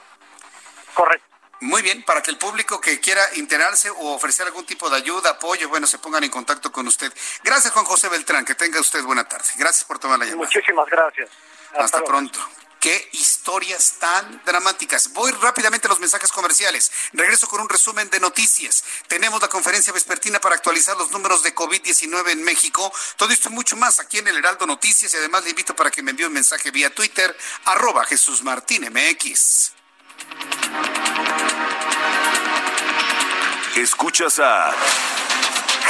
Correcto. 0.94 1.30
Muy 1.60 1.82
bien, 1.82 2.02
para 2.04 2.22
que 2.22 2.30
el 2.30 2.38
público 2.38 2.80
que 2.80 3.00
quiera 3.00 3.22
enterarse 3.34 3.90
o 3.90 4.14
ofrecer 4.14 4.46
algún 4.46 4.64
tipo 4.64 4.88
de 4.88 4.96
ayuda, 4.96 5.30
apoyo, 5.30 5.68
bueno, 5.68 5.86
se 5.86 5.98
pongan 5.98 6.24
en 6.24 6.30
contacto 6.30 6.72
con 6.72 6.86
usted. 6.86 7.12
Gracias, 7.44 7.72
Juan 7.74 7.84
José 7.84 8.08
Beltrán. 8.08 8.46
Que 8.46 8.54
tenga 8.54 8.80
usted 8.80 9.02
buena 9.02 9.28
tarde. 9.28 9.46
Gracias 9.58 9.84
por 9.84 9.98
tomar 9.98 10.18
la 10.18 10.24
llamada. 10.24 10.46
Muchísimas 10.46 10.88
gracias. 10.88 11.28
Hasta, 11.76 12.02
pronto. 12.02 12.40
Qué 12.80 13.10
historias 13.12 13.96
tan 13.98 14.42
dramáticas. 14.46 15.12
Voy 15.12 15.30
rápidamente 15.32 15.86
a 15.86 15.90
los 15.90 16.00
mensajes 16.00 16.32
comerciales. 16.32 16.90
Regreso 17.12 17.46
con 17.46 17.60
un 17.60 17.68
resumen 17.68 18.08
de 18.08 18.18
noticias. 18.20 18.82
Tenemos 19.06 19.42
la 19.42 19.48
conferencia 19.48 19.92
vespertina 19.92 20.40
para 20.40 20.54
actualizar 20.54 20.96
los 20.96 21.10
números 21.10 21.42
de 21.42 21.54
COVID-19 21.54 22.30
en 22.30 22.42
México. 22.42 22.90
Todo 23.18 23.34
esto 23.34 23.50
y 23.50 23.52
mucho 23.52 23.76
más 23.76 24.00
aquí 24.00 24.16
en 24.16 24.28
el 24.28 24.38
Heraldo 24.38 24.66
Noticias 24.66 25.12
y 25.12 25.18
además 25.18 25.44
le 25.44 25.50
invito 25.50 25.76
para 25.76 25.90
que 25.90 26.02
me 26.02 26.12
envíe 26.12 26.24
un 26.24 26.32
mensaje 26.32 26.70
vía 26.70 26.88
Twitter, 26.94 27.36
arroba 27.66 28.06
Jesús 28.06 28.42
Martín 28.42 28.90
MX. 28.90 29.72
Escuchas 33.76 34.38
a 34.38 34.74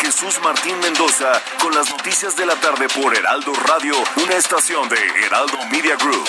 Jesús 0.00 0.40
Martín 0.42 0.76
Mendoza 0.80 1.40
con 1.60 1.72
las 1.72 1.88
noticias 1.88 2.36
de 2.36 2.46
la 2.46 2.56
tarde 2.56 2.88
por 2.88 3.16
Heraldo 3.16 3.52
Radio, 3.54 3.94
una 4.16 4.34
estación 4.34 4.88
de 4.88 4.98
Heraldo 5.24 5.56
Media 5.70 5.94
Group. 5.94 6.28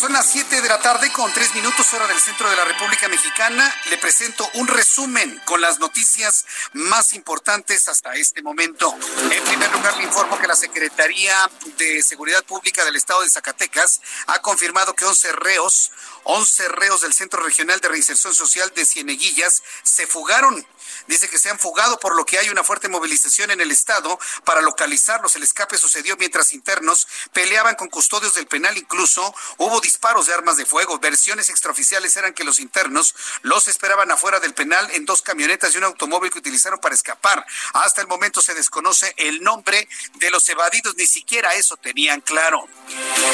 Son 0.00 0.12
las 0.12 0.30
7 0.30 0.60
de 0.60 0.68
la 0.68 0.78
tarde 0.78 1.10
con 1.10 1.32
3 1.32 1.54
minutos 1.54 1.90
hora 1.94 2.06
del 2.06 2.20
centro 2.20 2.50
de 2.50 2.56
la 2.56 2.66
República 2.66 3.08
Mexicana. 3.08 3.74
Le 3.88 3.96
presento 3.96 4.46
un 4.54 4.68
resumen 4.68 5.40
con 5.46 5.62
las 5.62 5.78
noticias 5.78 6.44
más 6.74 7.14
importantes 7.14 7.88
hasta 7.88 8.14
este 8.14 8.42
momento. 8.42 8.94
En 9.30 9.44
primer 9.44 9.72
lugar, 9.72 9.96
le 9.96 10.04
informo 10.04 10.38
que 10.38 10.46
la 10.46 10.54
Secretaría 10.54 11.34
de 11.78 12.02
Seguridad 12.02 12.44
Pública 12.44 12.84
del 12.84 12.96
Estado 12.96 13.22
de 13.22 13.30
Zacatecas 13.30 14.02
ha 14.26 14.42
confirmado 14.42 14.94
que 14.94 15.06
11 15.06 15.32
reos, 15.32 15.92
11 16.24 16.68
reos 16.68 17.00
del 17.00 17.14
Centro 17.14 17.42
Regional 17.42 17.80
de 17.80 17.88
Reinserción 17.88 18.34
Social 18.34 18.70
de 18.74 18.84
Cieneguillas 18.84 19.62
se 19.82 20.06
fugaron 20.06 20.66
Dice 21.06 21.28
que 21.28 21.38
se 21.38 21.50
han 21.50 21.58
fugado 21.58 21.98
por 21.98 22.16
lo 22.16 22.24
que 22.24 22.38
hay 22.38 22.48
una 22.48 22.64
fuerte 22.64 22.88
movilización 22.88 23.50
en 23.50 23.60
el 23.60 23.70
estado 23.70 24.18
para 24.44 24.62
localizarlos. 24.62 25.36
El 25.36 25.42
escape 25.42 25.78
sucedió 25.78 26.16
mientras 26.16 26.52
internos 26.52 27.06
peleaban 27.32 27.74
con 27.74 27.88
custodios 27.88 28.34
del 28.34 28.46
penal. 28.46 28.76
Incluso 28.76 29.34
hubo 29.58 29.80
disparos 29.80 30.26
de 30.26 30.34
armas 30.34 30.56
de 30.56 30.66
fuego. 30.66 30.98
Versiones 30.98 31.50
extraoficiales 31.50 32.16
eran 32.16 32.34
que 32.34 32.44
los 32.44 32.58
internos 32.58 33.14
los 33.42 33.68
esperaban 33.68 34.10
afuera 34.10 34.40
del 34.40 34.54
penal 34.54 34.88
en 34.92 35.04
dos 35.04 35.22
camionetas 35.22 35.74
y 35.74 35.78
un 35.78 35.84
automóvil 35.84 36.30
que 36.30 36.38
utilizaron 36.38 36.80
para 36.80 36.94
escapar. 36.94 37.46
Hasta 37.74 38.00
el 38.00 38.06
momento 38.06 38.40
se 38.40 38.54
desconoce 38.54 39.14
el 39.16 39.42
nombre 39.42 39.88
de 40.14 40.30
los 40.30 40.48
evadidos. 40.48 40.96
Ni 40.96 41.06
siquiera 41.06 41.54
eso 41.54 41.76
tenían 41.76 42.20
claro. 42.20 42.66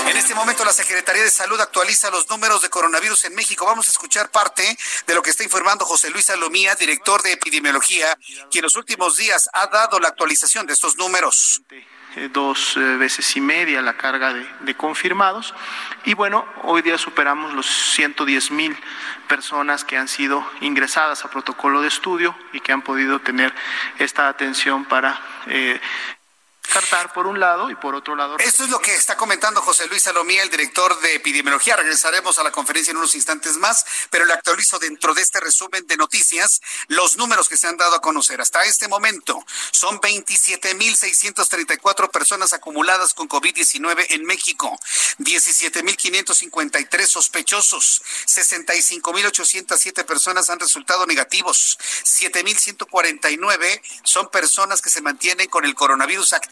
En 0.09 0.17
este 0.17 0.35
momento 0.35 0.65
la 0.65 0.73
Secretaría 0.73 1.23
de 1.23 1.31
Salud 1.31 1.61
actualiza 1.61 2.11
los 2.11 2.29
números 2.29 2.63
de 2.63 2.71
coronavirus 2.71 3.25
en 3.27 3.35
México. 3.35 3.67
Vamos 3.67 3.89
a 3.89 3.91
escuchar 3.91 4.31
parte 4.31 4.77
de 5.07 5.15
lo 5.15 5.23
que 5.23 5.31
está 5.31 5.45
informando 5.45 5.85
José 5.85 6.11
Luis 6.11 6.27
Salomía, 6.27 6.75
director 6.75 7.23
de 7.23 7.33
epidemiología 7.33 7.52
epidemiología, 7.53 8.19
que 8.51 8.59
en 8.59 8.63
los 8.63 8.77
últimos 8.77 9.17
días 9.17 9.49
ha 9.53 9.67
dado 9.67 10.01
la 10.01 10.09
actualización 10.09 10.67
de 10.67 10.73
estos 10.73 10.97
números 10.97 11.63
eh, 12.15 12.29
dos 12.33 12.77
eh, 12.77 12.81
veces 12.97 13.37
y 13.37 13.41
media 13.41 13.81
la 13.81 13.97
carga 13.97 14.35
de, 14.35 14.47
de, 14.61 14.75
confirmados. 14.75 15.55
Y 16.05 16.15
bueno, 16.15 16.47
hoy 16.63 16.83
día 16.83 16.99
superamos 16.99 17.55
los 17.55 17.67
110 17.67 18.51
mil 18.51 18.77
personas 19.29 19.85
que 19.85 19.97
han 19.97 20.09
sido 20.09 20.47
ingresadas 20.61 21.25
a 21.25 21.31
protocolo 21.31 21.81
de 21.81 21.89
estudio 21.89 22.37
y 22.53 22.61
que 22.61 22.73
han 22.73 22.83
podido 22.83 23.21
tener 23.21 23.55
esta 23.99 24.29
atención 24.29 24.85
para 24.85 25.21
eh, 25.47 25.81
cartar 26.63 27.13
por 27.13 27.27
un 27.27 27.41
lado 27.41 27.71
y 27.71 27.75
por 27.75 27.95
otro 27.95 28.17
lado. 28.17 28.39
Esto 28.39 28.65
es 28.65 28.71
lo 28.71 28.81
que 28.81 28.95
está 28.95 29.15
comentando 29.17 29.61
José 29.61 29.87
Luis 29.89 30.03
Salomía, 30.03 30.43
el 30.43 30.51
director 30.51 30.99
de 31.01 31.17
epidemiología. 31.17 31.77
Regresaremos 31.77 32.39
a 32.39 32.43
la 32.43 32.51
conferencia 32.53 32.93
en 32.93 32.97
unos 32.97 33.15
instantes 33.15 33.57
más, 33.57 33.85
pero 34.11 34.25
le 34.25 34.33
actualizo 34.33 34.79
dentro 34.79 35.13
de 35.15 35.23
este 35.23 35.41
resumen 35.41 35.87
de 35.87 35.97
noticias 35.97 36.61
los 36.89 37.17
números 37.17 37.49
que 37.49 37.57
se 37.57 37.67
han 37.67 37.77
dado 37.77 37.97
a 37.97 38.01
conocer. 38.01 38.41
Hasta 38.41 38.65
este 38.65 38.87
momento 38.89 39.45
son 39.73 40.01
27.634 40.01 42.11
personas 42.11 42.53
acumuladas 42.53 43.15
con 43.15 43.29
COVID-19 43.29 44.07
en 44.11 44.25
México, 44.25 44.79
17.553 45.19 47.07
sospechosos, 47.07 48.03
65.807 48.27 50.05
personas 50.05 50.49
han 50.49 50.61
resultado 50.61 51.07
negativos, 51.07 51.77
7.149 52.05 53.83
son 54.05 54.31
personas 54.31 54.81
que 54.81 54.91
se 54.91 55.03
mantienen 55.03 55.49
con 55.49 55.65
el 55.65 55.75
coronavirus 55.75 56.35
activo 56.35 56.52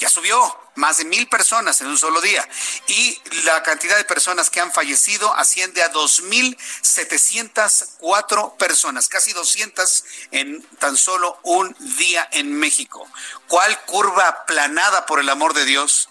ya 0.00 0.08
subió 0.08 0.58
más 0.76 0.96
de 0.96 1.04
mil 1.04 1.28
personas 1.28 1.82
en 1.82 1.88
un 1.88 1.98
solo 1.98 2.22
día 2.22 2.48
y 2.86 3.20
la 3.44 3.62
cantidad 3.62 3.98
de 3.98 4.04
personas 4.04 4.48
que 4.48 4.60
han 4.60 4.72
fallecido 4.72 5.34
asciende 5.34 5.82
a 5.82 5.92
2.704 5.92 8.56
personas, 8.56 9.08
casi 9.08 9.34
200 9.34 10.04
en 10.30 10.62
tan 10.78 10.96
solo 10.96 11.38
un 11.42 11.76
día 11.98 12.26
en 12.32 12.54
México. 12.54 13.06
¿Cuál 13.46 13.78
curva 13.84 14.26
aplanada, 14.26 15.04
por 15.04 15.20
el 15.20 15.28
amor 15.28 15.52
de 15.52 15.66
Dios? 15.66 16.08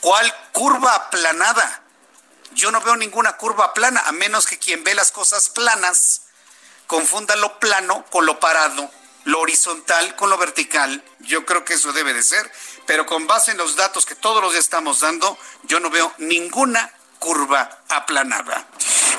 ¿Cuál 0.00 0.32
curva 0.52 0.94
aplanada? 0.94 1.82
Yo 2.52 2.70
no 2.70 2.80
veo 2.82 2.94
ninguna 2.94 3.36
curva 3.36 3.74
plana, 3.74 4.00
a 4.06 4.12
menos 4.12 4.46
que 4.46 4.60
quien 4.60 4.84
ve 4.84 4.94
las 4.94 5.10
cosas 5.10 5.48
planas 5.48 6.20
confunda 6.86 7.34
lo 7.34 7.58
plano 7.58 8.06
con 8.10 8.26
lo 8.26 8.38
parado 8.38 8.88
lo 9.24 9.40
horizontal 9.40 10.16
con 10.16 10.30
lo 10.30 10.38
vertical. 10.38 11.02
Yo 11.20 11.44
creo 11.44 11.64
que 11.64 11.74
eso 11.74 11.92
debe 11.92 12.12
de 12.12 12.22
ser, 12.22 12.50
pero 12.86 13.06
con 13.06 13.26
base 13.26 13.50
en 13.50 13.58
los 13.58 13.76
datos 13.76 14.06
que 14.06 14.14
todos 14.14 14.42
los 14.42 14.52
días 14.52 14.64
estamos 14.64 15.00
dando, 15.00 15.38
yo 15.64 15.80
no 15.80 15.90
veo 15.90 16.12
ninguna 16.18 16.90
curva 17.18 17.84
aplanada. 17.88 18.66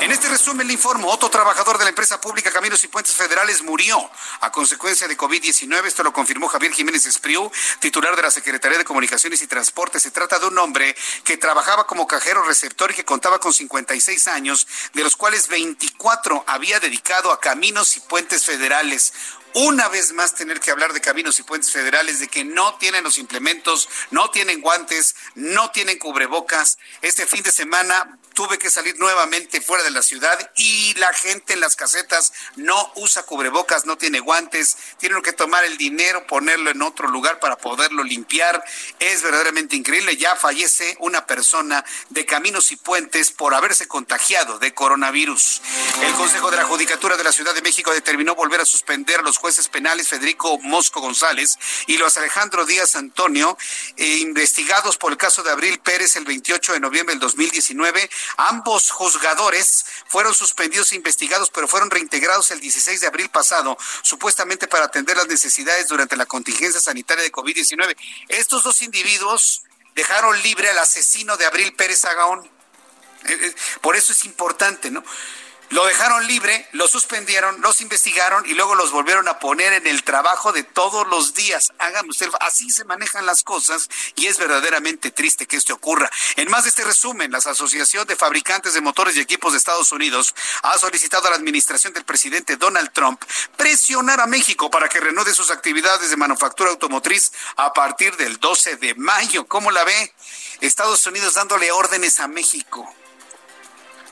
En 0.02 0.12
este 0.12 0.28
resumen 0.28 0.68
le 0.68 0.74
informo, 0.74 1.10
otro 1.10 1.30
trabajador 1.30 1.78
de 1.78 1.86
la 1.86 1.90
empresa 1.90 2.20
pública 2.20 2.52
Caminos 2.52 2.84
y 2.84 2.88
Puentes 2.88 3.16
Federales 3.16 3.64
murió 3.64 3.98
a 4.42 4.52
consecuencia 4.52 5.08
de 5.08 5.18
COVID-19. 5.18 5.86
Esto 5.86 6.04
lo 6.04 6.14
confirmó 6.14 6.48
Javier 6.48 6.74
Jiménez 6.74 7.06
Espriu, 7.06 7.50
titular 7.80 8.16
de 8.16 8.22
la 8.22 8.30
Secretaría 8.30 8.78
de 8.78 8.84
Comunicaciones 8.84 9.42
y 9.42 9.48
Transporte. 9.48 10.00
Se 10.00 10.12
trata 10.12 10.38
de 10.38 10.48
un 10.48 10.58
hombre 10.60 10.96
que 11.24 11.38
trabajaba 11.38 11.88
como 11.88 12.06
cajero 12.06 12.44
receptor 12.44 12.92
y 12.92 12.94
que 12.94 13.06
contaba 13.06 13.40
con 13.40 13.54
56 13.54 14.28
años, 14.28 14.68
de 14.94 15.04
los 15.04 15.16
cuales 15.16 15.48
24 15.48 16.44
había 16.46 16.80
dedicado 16.80 17.32
a 17.32 17.40
Caminos 17.40 17.96
y 17.98 18.02
Puentes 18.02 18.46
Federales 18.46 19.14
una 19.56 19.88
vez 19.88 20.14
más 20.14 20.36
tener 20.36 20.60
que 20.60 20.70
hablar 20.70 20.92
de 20.92 21.00
caminos 21.00 21.40
y 21.40 21.44
puentes 21.44 21.72
federales, 21.72 22.20
de 22.20 22.28
que 22.28 22.44
no 22.44 22.76
tienen 22.76 23.04
los 23.04 23.18
implementos, 23.18 23.88
no 24.12 24.30
tienen 24.30 24.62
guantes, 24.62 25.16
no 25.34 25.72
tienen 25.72 25.98
cubrebocas. 25.98 26.78
Este 27.02 27.26
fin 27.26 27.42
de 27.42 27.52
semana 27.52 28.20
tuve 28.36 28.60
que 28.60 28.70
salir 28.70 29.00
nuevamente 29.00 29.62
fuera 29.62 29.84
de 29.84 29.90
la 29.90 30.04
ciudad 30.04 30.52
y 30.58 30.94
la 30.96 31.12
gente 31.14 31.54
en 31.54 31.62
las 31.62 31.76
casetas 31.76 32.34
no 32.58 32.92
usa 32.96 33.24
cubrebocas, 33.24 33.86
no 33.86 33.98
tiene 33.98 34.20
guantes, 34.20 34.78
tienen 35.00 35.22
que 35.22 35.32
tomar 35.32 35.64
el 35.64 35.78
dinero, 35.78 36.28
ponerlo 36.28 36.70
en 36.70 36.82
otro 36.82 37.08
lugar 37.08 37.40
para 37.40 37.58
poderlo 37.58 38.04
limpiar. 38.04 38.64
Es 39.00 39.24
verdaderamente 39.24 39.76
increíble. 39.76 40.18
Ya 40.18 40.36
fallece 40.36 40.98
una 41.00 41.26
persona 41.26 41.84
de 42.10 42.26
Caminos 42.26 42.72
y 42.72 42.76
Puentes 42.76 43.32
por 43.32 43.54
haberse 43.54 43.88
contagiado 43.88 44.60
de 44.60 44.74
coronavirus. 44.74 45.62
El 46.04 46.14
Consejo 46.14 46.52
de 46.52 46.58
la 46.58 46.66
Judicatura 46.66 47.16
de 47.16 47.24
la 47.24 47.32
Ciudad 47.32 47.56
de 47.56 47.62
México 47.62 47.94
determinó 47.94 48.36
volver 48.36 48.60
a 48.60 48.66
suspender 48.66 49.20
a 49.20 49.24
los 49.24 49.38
jueces 49.38 49.70
penales 49.70 50.10
Federico 50.10 50.60
Mosco 50.60 51.00
González 51.00 51.58
y 51.88 51.98
los 51.98 52.18
Alejandro 52.18 52.66
Díaz 52.66 52.96
Antonio, 52.98 53.58
eh, 53.96 54.18
investigados 54.18 54.98
por 54.98 55.14
el 55.14 55.18
caso 55.18 55.42
de 55.42 55.52
Abril 55.52 55.80
Pérez 55.80 56.18
el 56.18 56.26
28 56.26 56.74
de 56.74 56.80
noviembre 56.82 57.14
del 57.14 57.22
2019. 57.22 58.10
Ambos 58.38 58.92
juzgadores 58.92 59.86
fueron 60.08 60.34
suspendidos 60.34 60.92
e 60.92 60.96
investigados, 60.96 61.50
pero 61.50 61.68
fueron 61.68 61.90
reintegrados 61.90 62.52
el 62.52 62.60
16 62.60 63.02
de 63.02 63.08
abril 63.08 63.30
pasado, 63.30 63.78
supuestamente 64.02 64.68
para 64.68 64.86
atender 64.86 65.18
las 65.18 65.28
necesidades 65.28 65.88
durante 65.88 66.16
la 66.16 66.26
contingencia 66.26 66.80
sanitaria 66.80 67.24
de 67.24 67.32
COVID-19. 67.32 67.96
Estos 68.30 68.64
dos 68.64 68.82
individuos 68.82 69.64
dejaron 69.96 70.42
libre 70.42 70.70
al 70.70 70.78
asesino 70.80 71.38
de 71.38 71.46
Abril 71.46 71.74
Pérez 71.76 72.06
Agaón. 72.06 72.50
Eh, 73.26 73.34
eh, 73.34 73.56
por 73.82 73.96
eso 73.96 74.14
es 74.14 74.26
importante, 74.26 74.92
¿no? 74.92 75.04
Lo 75.70 75.86
dejaron 75.86 76.28
libre, 76.28 76.68
lo 76.74 76.88
suspendieron, 76.88 77.60
los 77.62 77.82
investigaron 77.82 78.46
y 78.46 78.54
luego 78.54 78.76
los 78.76 78.92
volvieron 78.92 79.28
a 79.28 79.40
poner 79.40 79.74
en 79.74 79.88
el 79.88 80.04
trabajo 80.04 80.54
de 80.54 80.64
todos 80.64 81.08
los 81.08 81.34
días. 81.34 81.74
Háganme 81.80 82.12
usted, 82.12 82.30
así 82.40 82.70
se 82.70 82.86
manejan 82.86 83.26
las 83.26 83.44
cosas 83.44 83.90
y 84.16 84.28
es 84.28 84.38
verdaderamente 84.38 85.12
triste 85.12 85.48
que 85.48 85.58
esto 85.58 85.74
ocurra. 85.74 86.10
En 86.36 86.50
más 86.50 86.64
de 86.64 86.70
este 86.70 86.84
resumen, 86.84 87.32
la 87.32 87.40
Asociación 87.40 88.06
de 88.08 88.16
Fabricantes 88.16 88.74
de 88.74 88.82
Motores 88.82 89.16
y 89.18 89.22
Equipos 89.22 89.54
de 89.54 89.58
Estados 89.58 89.92
Unidos 89.92 90.36
ha 90.62 90.78
solicitado 90.78 91.28
a 91.28 91.32
la 91.32 91.38
administración 91.38 91.94
del 91.94 92.06
presidente 92.06 92.58
Donald 92.58 92.92
Trump 92.94 93.22
presionar 93.58 94.22
a 94.22 94.28
México 94.28 94.70
para 94.70 94.88
que 94.88 95.00
reanude 95.00 95.34
sus 95.34 95.52
actividades 95.52 96.10
de 96.10 96.18
manufactura 96.18 96.70
automotriz 96.70 97.32
a 97.56 97.74
partir 97.74 98.16
del 98.18 98.40
12 98.40 98.76
de 98.78 98.96
mayo. 98.96 99.48
¿Cómo 99.48 99.72
la 99.72 99.84
ve? 99.84 100.14
Estados 100.62 101.06
Unidos 101.08 101.34
dándole 101.34 101.72
órdenes 101.72 102.20
a 102.20 102.28
México. 102.28 102.94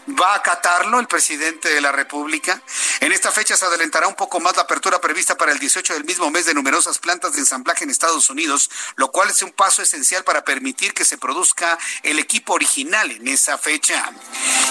¿Va 0.10 0.34
a 0.34 0.36
acatarlo 0.36 1.00
el 1.00 1.08
presidente 1.08 1.70
de 1.70 1.80
la 1.80 1.94
República? 1.94 2.62
En 3.00 3.14
esta 3.14 3.32
fecha 3.32 3.56
se 3.56 3.66
adelantará 3.66 4.08
un 4.08 4.16
poco 4.16 4.42
más 4.42 4.56
la 4.58 4.64
apertura 4.64 5.00
prevista 5.00 5.38
para 5.38 5.54
el 5.54 5.60
18 5.60 5.94
del 5.94 6.04
mismo 6.04 6.30
mes 6.30 6.46
de 6.46 6.54
numerosas 6.54 7.00
plantas 7.00 7.34
de 7.34 7.40
ensamblaje 7.40 7.86
en 7.86 7.90
Estados 7.90 8.30
Unidos, 8.30 8.70
lo 8.98 9.12
cual 9.12 9.30
es 9.30 9.42
un 9.42 9.52
paso 9.52 9.82
esencial 9.82 10.26
para 10.26 10.44
permitir 10.44 10.94
que 10.94 11.06
se 11.06 11.18
produzca 11.18 11.78
el 12.04 12.20
equipo 12.20 12.54
original 12.54 13.12
en 13.12 13.30
esa 13.30 13.58
fecha. 13.58 14.12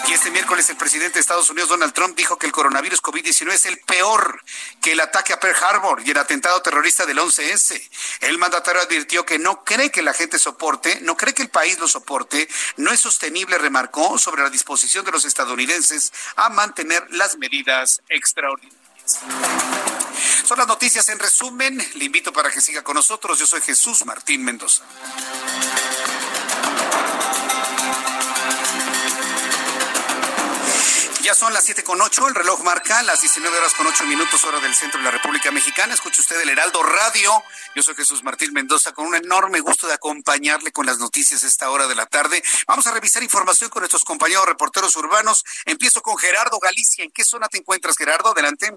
Y 0.06 0.12
este 0.12 0.30
miércoles 0.30 0.68
el 0.68 0.76
presidente 0.76 1.14
de 1.14 1.20
Estados 1.20 1.48
Unidos, 1.48 1.70
Donald 1.70 1.94
Trump, 1.94 2.14
dijo 2.14 2.36
que 2.36 2.46
el 2.46 2.52
coronavirus 2.52 3.02
COVID-19 3.02 3.52
es 3.52 3.64
el 3.64 3.78
peor 3.78 4.42
que 4.82 4.92
el 4.92 5.00
ataque 5.00 5.32
a 5.32 5.40
Pearl 5.40 5.56
Harbor 5.64 6.02
y 6.04 6.10
el 6.10 6.18
atentado 6.18 6.60
terrorista 6.60 7.06
del 7.06 7.18
11S. 7.18 7.80
El 8.20 8.36
mandatario 8.36 8.82
advirtió 8.82 9.24
que 9.24 9.38
no 9.38 9.64
cree 9.64 9.90
que 9.90 10.02
la 10.02 10.12
gente 10.12 10.38
soporte, 10.38 11.00
no 11.00 11.16
cree 11.16 11.32
que 11.32 11.42
el 11.42 11.48
país 11.48 11.78
lo 11.78 11.88
soporte, 11.88 12.48
no 12.76 12.92
es 12.92 13.00
sostenible, 13.00 13.56
remarcó, 13.56 14.18
sobre 14.18 14.42
la 14.42 14.50
disposición 14.50 15.04
de 15.06 15.12
los 15.12 15.21
estadounidenses 15.24 16.12
a 16.36 16.48
mantener 16.48 17.06
las 17.10 17.36
medidas 17.38 18.02
extraordinarias. 18.08 18.82
Son 20.44 20.58
las 20.58 20.66
noticias 20.66 21.08
en 21.08 21.18
resumen. 21.18 21.78
Le 21.94 22.04
invito 22.04 22.32
para 22.32 22.50
que 22.50 22.60
siga 22.60 22.82
con 22.82 22.94
nosotros. 22.94 23.38
Yo 23.38 23.46
soy 23.46 23.60
Jesús 23.60 24.04
Martín 24.04 24.44
Mendoza. 24.44 24.84
Ya 31.22 31.34
son 31.34 31.52
las 31.52 31.64
siete 31.64 31.84
con 31.84 32.00
ocho, 32.00 32.26
el 32.26 32.34
reloj 32.34 32.64
marca 32.64 33.00
las 33.04 33.20
19 33.20 33.56
horas 33.56 33.74
con 33.74 33.86
ocho 33.86 34.02
minutos, 34.04 34.44
hora 34.44 34.58
del 34.58 34.74
centro 34.74 34.98
de 34.98 35.04
la 35.04 35.12
República 35.12 35.52
Mexicana. 35.52 35.94
Escucha 35.94 36.20
usted 36.20 36.40
el 36.40 36.48
Heraldo 36.48 36.82
Radio. 36.82 37.30
Yo 37.76 37.82
soy 37.84 37.94
Jesús 37.94 38.24
Martín 38.24 38.52
Mendoza, 38.52 38.92
con 38.92 39.06
un 39.06 39.14
enorme 39.14 39.60
gusto 39.60 39.86
de 39.86 39.94
acompañarle 39.94 40.72
con 40.72 40.84
las 40.84 40.98
noticias 40.98 41.44
a 41.44 41.46
esta 41.46 41.70
hora 41.70 41.86
de 41.86 41.94
la 41.94 42.06
tarde. 42.06 42.42
Vamos 42.66 42.88
a 42.88 42.92
revisar 42.92 43.22
información 43.22 43.70
con 43.70 43.82
nuestros 43.82 44.04
compañeros 44.04 44.46
reporteros 44.46 44.96
urbanos. 44.96 45.44
Empiezo 45.64 46.02
con 46.02 46.18
Gerardo 46.18 46.58
Galicia. 46.58 47.04
¿En 47.04 47.12
qué 47.12 47.24
zona 47.24 47.46
te 47.46 47.58
encuentras, 47.58 47.96
Gerardo? 47.96 48.32
Adelante. 48.32 48.76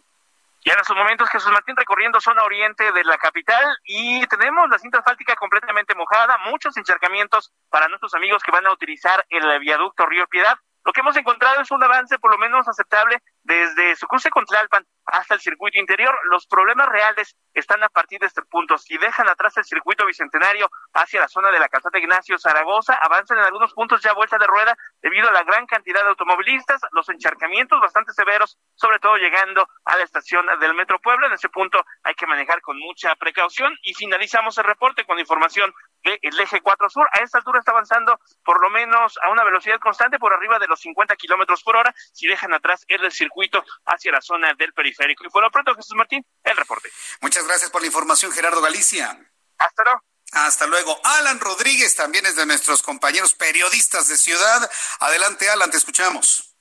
Y 0.64 0.70
en 0.70 0.80
estos 0.80 0.96
momentos 0.96 1.28
Jesús 1.30 1.52
Martín 1.52 1.76
recorriendo 1.76 2.22
zona 2.22 2.44
oriente 2.44 2.92
de 2.92 3.04
la 3.06 3.18
capital 3.18 3.76
y 3.86 4.26
tenemos 4.28 4.70
la 4.70 4.78
cinta 4.78 5.00
asfáltica 5.00 5.36
completamente 5.36 5.96
mojada, 5.96 6.38
muchos 6.50 6.78
encharcamientos 6.78 7.52
para 7.70 7.88
nuestros 7.88 8.14
amigos 8.14 8.44
que 8.44 8.52
van 8.52 8.68
a 8.68 8.72
utilizar 8.72 9.26
el 9.30 9.60
viaducto 9.60 10.06
Río 10.06 10.28
Piedad. 10.28 10.56
Lo 10.86 10.94
que 10.94 11.02
hemos 11.02 11.18
encontrado 11.18 11.62
es 11.62 11.72
un 11.72 11.84
avance 11.84 12.20
por 12.20 12.32
lo 12.32 12.38
menos 12.38 12.68
aceptable 12.68 13.22
desde 13.42 13.96
su 13.96 14.06
cruce 14.06 14.30
con 14.30 14.46
Tlalpan 14.46 14.86
hasta 15.06 15.34
el 15.34 15.40
circuito 15.40 15.80
interior. 15.80 16.16
Los 16.30 16.46
problemas 16.46 16.88
reales 16.90 17.36
están 17.56 17.84
a 17.84 17.90
partir 17.90 18.20
de 18.20 18.28
este 18.28 18.44
punto. 18.44 18.78
Si 18.78 18.96
dejan 18.98 19.28
atrás 19.28 19.58
el 19.58 19.66
circuito 19.66 20.06
bicentenario 20.06 20.70
hacia 20.94 21.22
la 21.22 21.28
zona 21.28 21.50
de 21.50 21.58
la 21.58 21.70
calzada 21.70 21.98
Ignacio 21.98 22.38
Zaragoza, 22.38 22.94
avanzan 23.02 23.40
en 23.40 23.46
algunos 23.46 23.74
puntos 23.74 24.02
ya 24.04 24.14
vuelta 24.14 24.38
de 24.38 24.46
rueda 24.46 24.78
debido 25.02 25.28
a 25.28 25.32
la 25.32 25.44
gran 25.44 25.66
cantidad 25.66 26.04
de 26.04 26.10
automovilistas, 26.10 26.82
los 26.92 27.10
encharcamientos 27.10 27.82
bastante 27.82 28.14
severos, 28.14 28.60
sobre 28.76 29.00
todo 29.00 29.18
llegando 29.18 29.68
a 29.86 29.98
la 29.98 30.04
estación 30.04 30.46
del 30.60 30.76
Metro 30.76 31.00
Puebla. 31.00 31.28
En 31.28 31.34
ese 31.34 31.50
punto 31.50 31.84
hay 32.04 32.14
que 32.14 32.28
manejar 32.28 32.62
con 32.62 32.78
mucha 32.78 33.16
precaución 33.16 33.76
y 33.82 33.96
finalizamos 33.96 34.56
el 34.60 34.66
reporte 34.66 35.04
con 35.06 35.18
información 35.18 35.74
del 36.06 36.40
eje 36.40 36.62
4 36.62 36.90
sur. 36.90 37.08
A 37.12 37.24
esta 37.24 37.40
altura 37.40 37.60
está 37.60 37.72
avanzando 37.72 38.20
por 38.44 38.62
lo 38.62 38.70
menos 38.70 39.18
a 39.22 39.30
una 39.32 39.44
velocidad 39.44 39.80
constante 39.80 40.20
por 40.20 40.34
arriba 40.34 40.60
de 40.60 40.68
los 40.68 40.80
50 40.80 41.16
kilómetros 41.16 41.64
por 41.64 41.76
hora. 41.76 41.94
Si 42.14 42.28
dejan 42.28 42.54
atrás 42.54 42.86
el 42.88 43.12
circuito 43.12 43.64
hacia 43.86 44.12
la 44.12 44.22
zona 44.22 44.54
del 44.54 44.74
periférico. 44.74 45.26
Y 45.26 45.30
por 45.30 45.44
lo 45.44 45.52
pronto, 45.52 45.76
Jesús 45.76 45.96
Martín, 45.96 46.26
el 46.44 46.58
reporte. 46.58 46.90
Muchas 47.22 47.46
gracias 47.46 47.72
por 47.72 47.82
la 47.82 47.88
información, 47.88 48.32
Gerardo 48.32 48.62
Galicia. 48.62 49.20
Hasta 49.58 49.84
luego. 49.84 50.02
Hasta 50.32 50.68
luego. 50.68 51.00
Alan 51.04 51.40
Rodríguez 51.40 51.96
también 51.96 52.26
es 52.26 52.36
de 52.36 52.46
nuestros 52.46 52.82
compañeros 52.82 53.34
periodistas 53.34 54.08
de 54.08 54.18
Ciudad. 54.18 54.70
Adelante, 55.00 55.50
Alan, 55.50 55.72
te 55.72 55.78
escuchamos. 55.78 56.55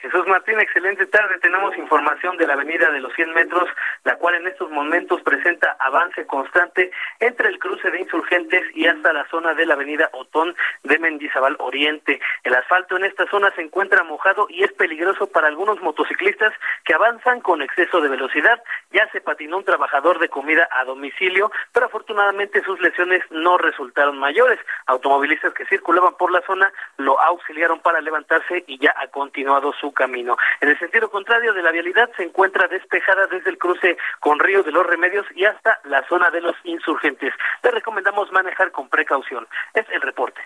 Jesús 0.00 0.26
Martín, 0.26 0.58
excelente 0.58 1.04
tarde. 1.06 1.38
Tenemos 1.40 1.76
información 1.76 2.38
de 2.38 2.46
la 2.46 2.54
avenida 2.54 2.90
de 2.90 3.00
los 3.00 3.12
100 3.12 3.34
metros, 3.34 3.68
la 4.04 4.16
cual 4.16 4.34
en 4.36 4.46
estos 4.46 4.70
momentos 4.70 5.20
presenta 5.20 5.76
avance 5.78 6.26
constante 6.26 6.90
entre 7.18 7.50
el 7.50 7.58
cruce 7.58 7.90
de 7.90 8.00
insurgentes 8.00 8.64
y 8.74 8.86
hasta 8.86 9.12
la 9.12 9.28
zona 9.28 9.52
de 9.52 9.66
la 9.66 9.74
avenida 9.74 10.08
Otón 10.14 10.56
de 10.84 10.98
Mendizabal 10.98 11.54
Oriente. 11.58 12.18
El 12.44 12.54
asfalto 12.54 12.96
en 12.96 13.04
esta 13.04 13.26
zona 13.26 13.52
se 13.54 13.60
encuentra 13.60 14.02
mojado 14.02 14.46
y 14.48 14.64
es 14.64 14.72
peligroso 14.72 15.26
para 15.26 15.48
algunos 15.48 15.82
motociclistas 15.82 16.54
que 16.84 16.94
avanzan 16.94 17.42
con 17.42 17.60
exceso 17.60 18.00
de 18.00 18.08
velocidad. 18.08 18.62
Ya 18.92 19.06
se 19.12 19.20
patinó 19.20 19.58
un 19.58 19.64
trabajador 19.64 20.18
de 20.18 20.30
comida 20.30 20.66
a 20.72 20.84
domicilio, 20.84 21.52
pero 21.74 21.86
afortunadamente 21.86 22.62
sus 22.62 22.80
lesiones 22.80 23.22
no 23.30 23.58
resultaron 23.58 24.18
mayores. 24.18 24.58
Automovilistas 24.86 25.52
que 25.52 25.66
circulaban 25.66 26.14
por 26.16 26.32
la 26.32 26.40
zona 26.46 26.72
lo 26.96 27.20
auxiliaron 27.20 27.80
para 27.80 28.00
levantarse 28.00 28.64
y 28.66 28.78
ya 28.78 28.94
ha 28.96 29.08
continuado 29.08 29.74
su 29.74 29.89
camino. 29.92 30.36
En 30.60 30.68
el 30.68 30.78
sentido 30.78 31.10
contrario 31.10 31.52
de 31.52 31.62
la 31.62 31.70
vialidad 31.70 32.10
se 32.16 32.24
encuentra 32.24 32.68
despejada 32.68 33.26
desde 33.26 33.50
el 33.50 33.58
cruce 33.58 33.96
con 34.20 34.38
Río 34.38 34.62
de 34.62 34.72
los 34.72 34.86
Remedios 34.86 35.26
y 35.34 35.44
hasta 35.44 35.80
la 35.84 36.06
zona 36.08 36.30
de 36.30 36.40
los 36.40 36.56
insurgentes. 36.64 37.32
Le 37.62 37.70
recomendamos 37.70 38.30
manejar 38.32 38.72
con 38.72 38.88
precaución. 38.88 39.46
Es 39.74 39.86
el 39.90 40.00
reporte. 40.00 40.40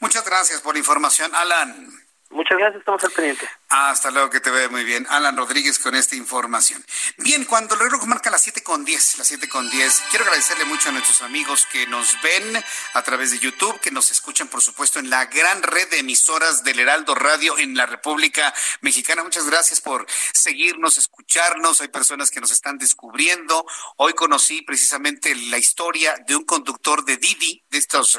Muchas 0.00 0.24
gracias 0.24 0.60
por 0.60 0.74
la 0.74 0.78
información, 0.78 1.34
Alan. 1.34 1.88
Muchas 2.32 2.56
gracias, 2.56 2.80
estamos 2.80 3.04
al 3.04 3.10
pendiente. 3.10 3.46
Hasta 3.68 4.10
luego, 4.10 4.30
que 4.30 4.40
te 4.40 4.50
ve 4.50 4.68
muy 4.68 4.84
bien. 4.84 5.06
Alan 5.10 5.36
Rodríguez 5.36 5.78
con 5.78 5.94
esta 5.94 6.16
información. 6.16 6.82
Bien, 7.18 7.44
cuando 7.44 7.74
el 7.74 7.80
reloj 7.80 8.06
marca 8.06 8.30
las 8.30 8.40
7 8.40 8.62
con 8.62 8.86
10, 8.86 9.18
las 9.18 9.26
7 9.26 9.50
con 9.50 9.68
10, 9.68 10.02
quiero 10.08 10.24
agradecerle 10.24 10.64
mucho 10.64 10.88
a 10.88 10.92
nuestros 10.92 11.20
amigos 11.20 11.66
que 11.70 11.86
nos 11.86 12.16
ven 12.22 12.64
a 12.94 13.02
través 13.02 13.32
de 13.32 13.38
YouTube, 13.38 13.78
que 13.80 13.90
nos 13.90 14.10
escuchan, 14.10 14.48
por 14.48 14.62
supuesto, 14.62 14.98
en 14.98 15.10
la 15.10 15.26
gran 15.26 15.62
red 15.62 15.90
de 15.90 15.98
emisoras 15.98 16.64
del 16.64 16.80
Heraldo 16.80 17.14
Radio 17.14 17.58
en 17.58 17.76
la 17.76 17.84
República 17.84 18.54
Mexicana. 18.80 19.22
Muchas 19.22 19.46
gracias 19.46 19.82
por 19.82 20.06
seguirnos, 20.32 20.96
escucharnos. 20.96 21.82
Hay 21.82 21.88
personas 21.88 22.30
que 22.30 22.40
nos 22.40 22.50
están 22.50 22.78
descubriendo. 22.78 23.66
Hoy 23.98 24.14
conocí 24.14 24.62
precisamente 24.62 25.34
la 25.34 25.58
historia 25.58 26.16
de 26.26 26.34
un 26.34 26.44
conductor 26.44 27.04
de 27.04 27.18
Didi, 27.18 27.62
de 27.68 27.76
estos 27.76 28.18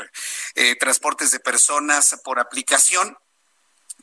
eh, 0.53 0.76
transportes 0.76 1.32
de 1.32 1.39
personas 1.39 2.16
por 2.24 2.39
aplicación 2.39 3.18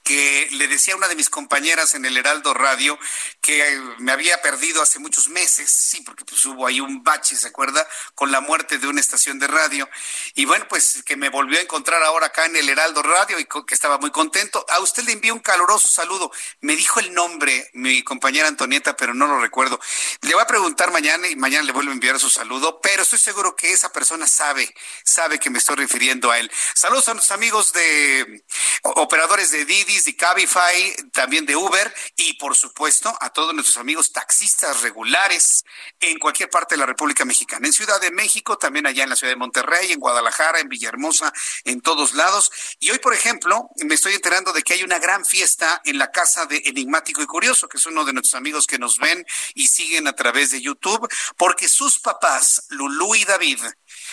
que 0.02 0.48
le 0.52 0.68
decía 0.68 0.94
a 0.94 0.96
una 0.96 1.08
de 1.08 1.14
mis 1.14 1.30
compañeras 1.30 1.94
en 1.94 2.04
el 2.04 2.16
Heraldo 2.16 2.54
Radio 2.54 2.98
que 3.40 3.80
me 3.98 4.12
había 4.12 4.40
perdido 4.42 4.82
hace 4.82 4.98
muchos 4.98 5.28
meses, 5.28 5.70
sí, 5.70 6.02
porque 6.02 6.24
pues 6.24 6.44
hubo 6.46 6.66
ahí 6.66 6.80
un 6.80 7.02
bache, 7.02 7.36
¿se 7.36 7.48
acuerda? 7.48 7.86
Con 8.14 8.32
la 8.32 8.40
muerte 8.40 8.78
de 8.78 8.86
una 8.86 9.00
estación 9.00 9.38
de 9.38 9.46
radio. 9.46 9.88
Y 10.34 10.44
bueno, 10.44 10.66
pues 10.68 11.02
que 11.04 11.16
me 11.16 11.28
volvió 11.28 11.58
a 11.58 11.62
encontrar 11.62 12.02
ahora 12.02 12.26
acá 12.26 12.46
en 12.46 12.56
el 12.56 12.68
Heraldo 12.68 13.02
Radio 13.02 13.38
y 13.38 13.44
que 13.44 13.74
estaba 13.74 13.98
muy 13.98 14.10
contento. 14.10 14.64
A 14.68 14.80
usted 14.80 15.04
le 15.04 15.12
envío 15.12 15.34
un 15.34 15.40
caluroso 15.40 15.88
saludo. 15.88 16.30
Me 16.60 16.76
dijo 16.76 17.00
el 17.00 17.12
nombre 17.14 17.70
mi 17.74 18.02
compañera 18.02 18.48
Antonieta, 18.48 18.96
pero 18.96 19.14
no 19.14 19.26
lo 19.26 19.40
recuerdo. 19.40 19.80
Le 20.22 20.32
voy 20.32 20.42
a 20.42 20.46
preguntar 20.46 20.90
mañana 20.90 21.28
y 21.28 21.36
mañana 21.36 21.64
le 21.64 21.72
vuelvo 21.72 21.90
a 21.90 21.94
enviar 21.94 22.18
su 22.18 22.30
saludo, 22.30 22.80
pero 22.80 23.02
estoy 23.02 23.18
seguro 23.18 23.56
que 23.56 23.72
esa 23.72 23.92
persona 23.92 24.26
sabe, 24.26 24.74
sabe 25.04 25.38
que 25.38 25.50
me 25.50 25.58
estoy 25.58 25.76
refiriendo 25.76 26.30
a 26.30 26.38
él. 26.38 26.50
Saludos 26.74 27.08
a 27.08 27.14
nuestros 27.14 27.36
amigos 27.36 27.72
de 27.72 28.44
operadores 28.82 29.50
de 29.50 29.64
Didi 29.64 29.89
De 29.90 30.14
Cabify, 30.14 30.94
también 31.12 31.44
de 31.44 31.56
Uber 31.56 31.92
y 32.16 32.34
por 32.34 32.54
supuesto 32.54 33.12
a 33.20 33.30
todos 33.30 33.52
nuestros 33.52 33.76
amigos 33.76 34.12
taxistas 34.12 34.82
regulares 34.82 35.64
en 35.98 36.16
cualquier 36.20 36.48
parte 36.48 36.76
de 36.76 36.78
la 36.78 36.86
República 36.86 37.24
Mexicana. 37.24 37.66
En 37.66 37.72
Ciudad 37.72 38.00
de 38.00 38.12
México, 38.12 38.56
también 38.56 38.86
allá 38.86 39.02
en 39.02 39.10
la 39.10 39.16
ciudad 39.16 39.32
de 39.32 39.36
Monterrey, 39.36 39.90
en 39.90 39.98
Guadalajara, 39.98 40.60
en 40.60 40.68
Villahermosa, 40.68 41.32
en 41.64 41.80
todos 41.80 42.14
lados. 42.14 42.52
Y 42.78 42.90
hoy, 42.90 43.00
por 43.00 43.12
ejemplo, 43.12 43.68
me 43.84 43.96
estoy 43.96 44.14
enterando 44.14 44.52
de 44.52 44.62
que 44.62 44.74
hay 44.74 44.84
una 44.84 45.00
gran 45.00 45.24
fiesta 45.24 45.82
en 45.84 45.98
la 45.98 46.12
casa 46.12 46.46
de 46.46 46.62
Enigmático 46.66 47.20
y 47.20 47.26
Curioso, 47.26 47.68
que 47.68 47.78
es 47.78 47.86
uno 47.86 48.04
de 48.04 48.12
nuestros 48.12 48.36
amigos 48.36 48.68
que 48.68 48.78
nos 48.78 48.98
ven 48.98 49.26
y 49.54 49.66
siguen 49.66 50.06
a 50.06 50.12
través 50.12 50.52
de 50.52 50.60
YouTube, 50.60 51.08
porque 51.36 51.68
sus 51.68 51.98
papás, 51.98 52.66
Lulú 52.68 53.16
y 53.16 53.24
David, 53.24 53.58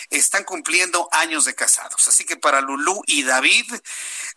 están 0.10 0.44
cumpliendo 0.44 1.10
años 1.12 1.46
de 1.46 1.56
casados. 1.56 2.08
Así 2.08 2.26
que 2.26 2.38
para 2.38 2.62
Lulú 2.62 3.02
y 3.06 3.24
David, 3.24 3.66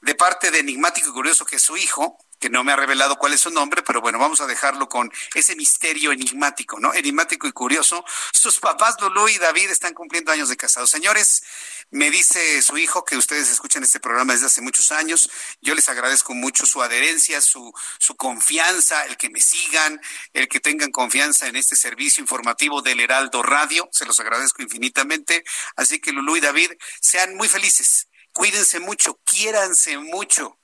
de 0.01 0.15
parte 0.15 0.51
de 0.51 0.61
Enigmático 0.61 1.09
y 1.09 1.13
Curioso, 1.13 1.45
que 1.45 1.57
es 1.57 1.63
su 1.63 1.77
hijo, 1.77 2.19
que 2.41 2.49
no 2.49 2.65
me 2.65 2.73
ha 2.73 2.77
revelado 2.77 3.17
cuál 3.17 3.35
es 3.35 3.43
su 3.43 3.51
nombre, 3.51 3.83
pero 3.83 4.01
bueno, 4.01 4.19
vamos 4.19 4.41
a 4.41 4.47
dejarlo 4.47 4.89
con 4.89 5.13
ese 5.35 5.55
misterio 5.57 6.11
enigmático, 6.11 6.81
¿no? 6.81 6.95
Enigmático 6.95 7.47
y 7.47 7.53
curioso. 7.53 8.03
Sus 8.33 8.59
papás, 8.59 8.97
Lulú 9.01 9.29
y 9.29 9.37
David, 9.37 9.71
están 9.71 9.93
cumpliendo 9.93 10.33
años 10.33 10.49
de 10.49 10.57
casados. 10.57 10.91
Señores, 10.91 11.43
me 11.91 12.11
dice 12.11 12.63
su 12.63 12.79
hijo 12.79 13.05
que 13.05 13.17
ustedes 13.17 13.51
escuchan 13.51 13.83
este 13.83 14.01
programa 14.01 14.33
desde 14.33 14.47
hace 14.47 14.61
muchos 14.61 14.93
años. 14.93 15.29
Yo 15.61 15.75
les 15.75 15.89
agradezco 15.89 16.35
mucho 16.35 16.67
su 16.67 16.83
adherencia, 16.83 17.41
su, 17.41 17.73
su 17.99 18.17
confianza, 18.17 19.07
el 19.07 19.17
que 19.17 19.29
me 19.31 19.41
sigan, 19.41 20.01
el 20.33 20.49
que 20.49 20.61
tengan 20.61 20.93
confianza 20.93 21.49
en 21.49 21.57
este 21.57 21.75
servicio 21.75 22.21
informativo 22.21 22.81
del 22.83 23.01
Heraldo 23.01 23.43
Radio. 23.43 23.89
Se 23.93 24.07
los 24.07 24.21
agradezco 24.21 24.63
infinitamente. 24.63 25.43
Así 25.77 26.01
que 26.01 26.13
Lulú 26.13 26.37
y 26.37 26.41
David, 26.41 26.71
sean 27.01 27.35
muy 27.35 27.49
felices. 27.49 28.09
Cuídense 28.33 28.79
mucho, 28.79 29.21
quiéranse 29.25 29.99
mucho 29.99 30.60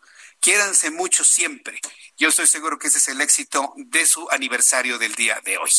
Quiéranse 0.46 0.92
mucho 0.92 1.24
siempre. 1.24 1.80
Yo 2.16 2.28
estoy 2.28 2.46
seguro 2.46 2.78
que 2.78 2.86
ese 2.86 2.98
es 2.98 3.08
el 3.08 3.20
éxito 3.20 3.74
de 3.74 4.06
su 4.06 4.30
aniversario 4.30 4.96
del 4.96 5.12
día 5.16 5.40
de 5.44 5.58
hoy. 5.58 5.72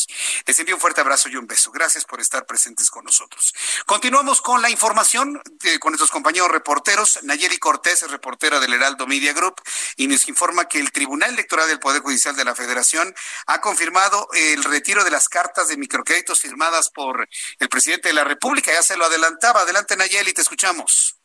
Les 0.44 0.58
envío 0.58 0.74
un 0.74 0.80
fuerte 0.82 1.00
abrazo 1.00 1.30
y 1.30 1.36
un 1.36 1.46
beso. 1.46 1.72
Gracias 1.72 2.04
por 2.04 2.20
estar 2.20 2.44
presentes 2.44 2.90
con 2.90 3.02
nosotros. 3.02 3.54
Continuamos 3.86 4.42
con 4.42 4.60
la 4.60 4.68
información 4.68 5.40
de, 5.62 5.78
con 5.78 5.92
nuestros 5.92 6.10
compañeros 6.10 6.50
reporteros. 6.50 7.18
Nayeli 7.22 7.56
Cortés 7.56 8.02
es 8.02 8.10
reportera 8.10 8.60
del 8.60 8.74
Heraldo 8.74 9.06
Media 9.06 9.32
Group 9.32 9.54
y 9.96 10.06
nos 10.06 10.28
informa 10.28 10.68
que 10.68 10.80
el 10.80 10.92
Tribunal 10.92 11.32
Electoral 11.32 11.66
del 11.66 11.78
Poder 11.78 12.02
Judicial 12.02 12.36
de 12.36 12.44
la 12.44 12.54
Federación 12.54 13.14
ha 13.46 13.62
confirmado 13.62 14.28
el 14.34 14.62
retiro 14.64 15.02
de 15.02 15.10
las 15.10 15.30
cartas 15.30 15.68
de 15.68 15.78
microcréditos 15.78 16.42
firmadas 16.42 16.90
por 16.90 17.26
el 17.58 17.68
presidente 17.70 18.08
de 18.08 18.14
la 18.14 18.24
República. 18.24 18.70
Ya 18.70 18.82
se 18.82 18.98
lo 18.98 19.06
adelantaba. 19.06 19.62
Adelante, 19.62 19.96
Nayeli, 19.96 20.34
te 20.34 20.42
escuchamos. 20.42 21.17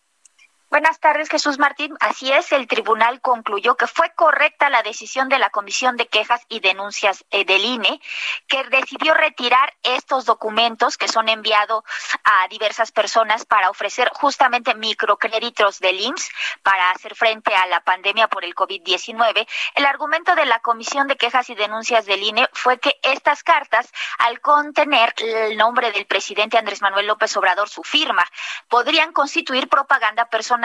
Buenas 0.74 0.99
tardes, 0.99 1.30
Jesús 1.30 1.59
Martín. 1.59 1.95
Así 1.99 2.32
es, 2.32 2.51
el 2.51 2.65
tribunal 2.65 3.21
concluyó 3.21 3.76
que 3.76 3.86
fue 3.86 4.11
correcta 4.15 4.71
la 4.71 4.82
decisión 4.82 5.30
de 5.30 5.38
la 5.38 5.51
Comisión 5.51 5.97
de 5.97 6.07
Quejas 6.07 6.41
y 6.49 6.61
Denuncias 6.61 7.24
eh, 7.30 7.45
del 7.45 7.63
INE, 7.63 8.01
que 8.47 8.63
decidió 8.63 9.13
retirar 9.13 9.71
estos 9.84 10.26
documentos 10.26 10.97
que 10.97 11.07
son 11.07 11.30
enviados 11.30 11.84
a 12.24 12.47
diversas 12.47 12.91
personas 12.91 13.45
para 13.45 13.69
ofrecer 13.69 14.09
justamente 14.15 14.74
microcréditos 14.74 15.80
del 15.80 15.99
IMSS 15.99 16.32
para 16.63 16.89
hacer 16.89 17.13
frente 17.13 17.53
a 17.53 17.67
la 17.67 17.82
pandemia 17.82 18.28
por 18.28 18.43
el 18.43 18.55
COVID-19. 18.55 19.47
El 19.76 19.86
argumento 19.86 20.34
de 20.34 20.47
la 20.47 20.57
Comisión 20.57 21.07
de 21.07 21.17
Quejas 21.17 21.51
y 21.51 21.53
Denuncias 21.53 22.07
del 22.07 22.24
INE 22.24 22.49
fue 22.51 22.80
que 22.80 22.95
estas 23.03 23.43
cartas, 23.43 23.91
al 24.17 24.41
contener 24.41 25.13
el 25.19 25.55
nombre 25.55 25.91
del 25.91 26.07
presidente 26.07 26.57
Andrés 26.57 26.82
Manuel 26.82 27.05
López 27.05 27.38
Obrador, 27.38 27.69
su 27.69 27.84
firma, 27.84 28.26
podrían 28.69 29.13
constituir 29.13 29.69
propaganda 29.69 30.26
personal 30.26 30.62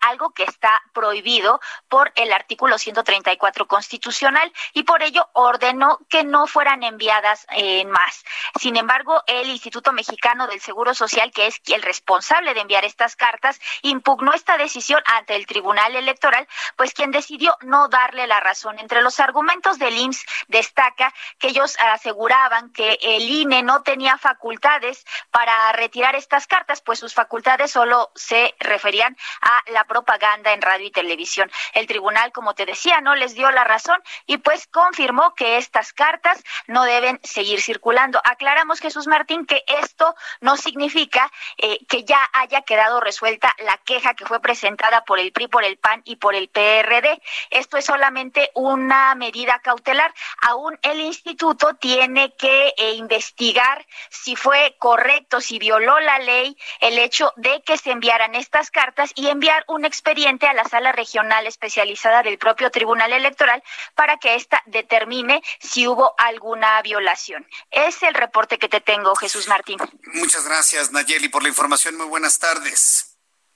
algo 0.00 0.30
que 0.30 0.44
está 0.44 0.82
prohibido 0.92 1.60
por 1.88 2.12
el 2.16 2.32
artículo 2.32 2.78
134 2.78 3.66
constitucional 3.66 4.52
y 4.72 4.82
por 4.82 5.02
ello 5.02 5.28
ordenó 5.32 5.98
que 6.08 6.24
no 6.24 6.46
fueran 6.46 6.82
enviadas 6.82 7.46
en 7.50 7.90
más. 7.90 8.24
Sin 8.58 8.76
embargo, 8.76 9.22
el 9.26 9.48
Instituto 9.48 9.92
Mexicano 9.92 10.46
del 10.46 10.60
Seguro 10.60 10.94
Social, 10.94 11.30
que 11.32 11.46
es 11.46 11.60
el 11.66 11.82
responsable 11.82 12.54
de 12.54 12.60
enviar 12.60 12.84
estas 12.84 13.16
cartas, 13.16 13.60
impugnó 13.82 14.32
esta 14.32 14.56
decisión 14.56 15.02
ante 15.06 15.36
el 15.36 15.46
Tribunal 15.46 15.96
Electoral, 15.96 16.46
pues 16.76 16.92
quien 16.92 17.10
decidió 17.10 17.56
no 17.62 17.88
darle 17.88 18.26
la 18.26 18.40
razón. 18.40 18.78
Entre 18.78 19.02
los 19.02 19.20
argumentos 19.20 19.78
del 19.78 19.96
IMSS 19.96 20.24
destaca 20.48 21.12
que 21.38 21.48
ellos 21.48 21.76
aseguraban 21.78 22.72
que 22.72 22.98
el 23.02 23.28
INE 23.28 23.62
no 23.62 23.82
tenía 23.82 24.18
facultades 24.18 25.04
para 25.30 25.72
retirar 25.72 26.14
estas 26.14 26.46
cartas, 26.46 26.80
pues 26.80 26.98
sus 26.98 27.14
facultades 27.14 27.70
solo 27.70 28.10
se 28.14 28.54
referían 28.58 29.16
a 29.40 29.62
la 29.72 29.84
propaganda 29.84 30.52
en 30.52 30.62
radio 30.62 30.86
y 30.86 30.90
televisión. 30.90 31.50
El 31.74 31.86
tribunal, 31.86 32.32
como 32.32 32.54
te 32.54 32.66
decía, 32.66 33.00
no 33.00 33.14
les 33.14 33.34
dio 33.34 33.50
la 33.50 33.64
razón 33.64 34.00
y 34.26 34.38
pues 34.38 34.66
confirmó 34.66 35.34
que 35.34 35.56
estas 35.56 35.92
cartas 35.92 36.42
no 36.66 36.84
deben 36.84 37.20
seguir 37.22 37.60
circulando. 37.60 38.20
Aclaramos, 38.24 38.80
Jesús 38.80 39.06
Martín, 39.06 39.46
que 39.46 39.64
esto 39.66 40.14
no 40.40 40.56
significa 40.56 41.30
eh, 41.58 41.78
que 41.88 42.04
ya 42.04 42.18
haya 42.32 42.62
quedado 42.62 43.00
resuelta 43.00 43.54
la 43.58 43.76
queja 43.78 44.14
que 44.14 44.26
fue 44.26 44.40
presentada 44.40 45.04
por 45.04 45.18
el 45.18 45.32
PRI, 45.32 45.48
por 45.48 45.64
el 45.64 45.78
PAN 45.78 46.02
y 46.04 46.16
por 46.16 46.34
el 46.34 46.48
PRD. 46.48 47.20
Esto 47.50 47.76
es 47.76 47.84
solamente 47.84 48.50
una 48.54 49.14
medida 49.14 49.60
cautelar. 49.60 50.12
Aún 50.42 50.78
el 50.82 51.00
instituto 51.00 51.74
tiene 51.74 52.34
que 52.34 52.74
eh, 52.76 52.92
investigar 52.92 53.86
si 54.08 54.36
fue 54.36 54.76
correcto, 54.78 55.40
si 55.40 55.58
violó 55.58 55.98
la 56.00 56.18
ley 56.18 56.56
el 56.80 56.98
hecho 56.98 57.32
de 57.36 57.62
que 57.62 57.76
se 57.76 57.90
enviaran 57.90 58.34
estas 58.34 58.70
cartas 58.70 59.12
y 59.14 59.28
enviar 59.30 59.64
un 59.68 59.84
expediente 59.84 60.46
a 60.46 60.54
la 60.54 60.64
sala 60.64 60.92
regional 60.92 61.46
especializada 61.46 62.22
del 62.22 62.38
propio 62.38 62.70
Tribunal 62.70 63.12
Electoral 63.12 63.62
para 63.94 64.16
que 64.18 64.34
ésta 64.34 64.62
determine 64.66 65.42
si 65.60 65.86
hubo 65.86 66.14
alguna 66.18 66.80
violación. 66.82 67.46
Es 67.70 68.02
el 68.02 68.14
reporte 68.14 68.58
que 68.58 68.68
te 68.68 68.80
tengo, 68.80 69.14
Jesús 69.14 69.48
Martín. 69.48 69.78
Muchas 70.14 70.44
gracias, 70.44 70.92
Nayeli, 70.92 71.28
por 71.28 71.42
la 71.42 71.48
información. 71.48 71.96
Muy 71.96 72.06
buenas 72.06 72.38
tardes. 72.38 73.10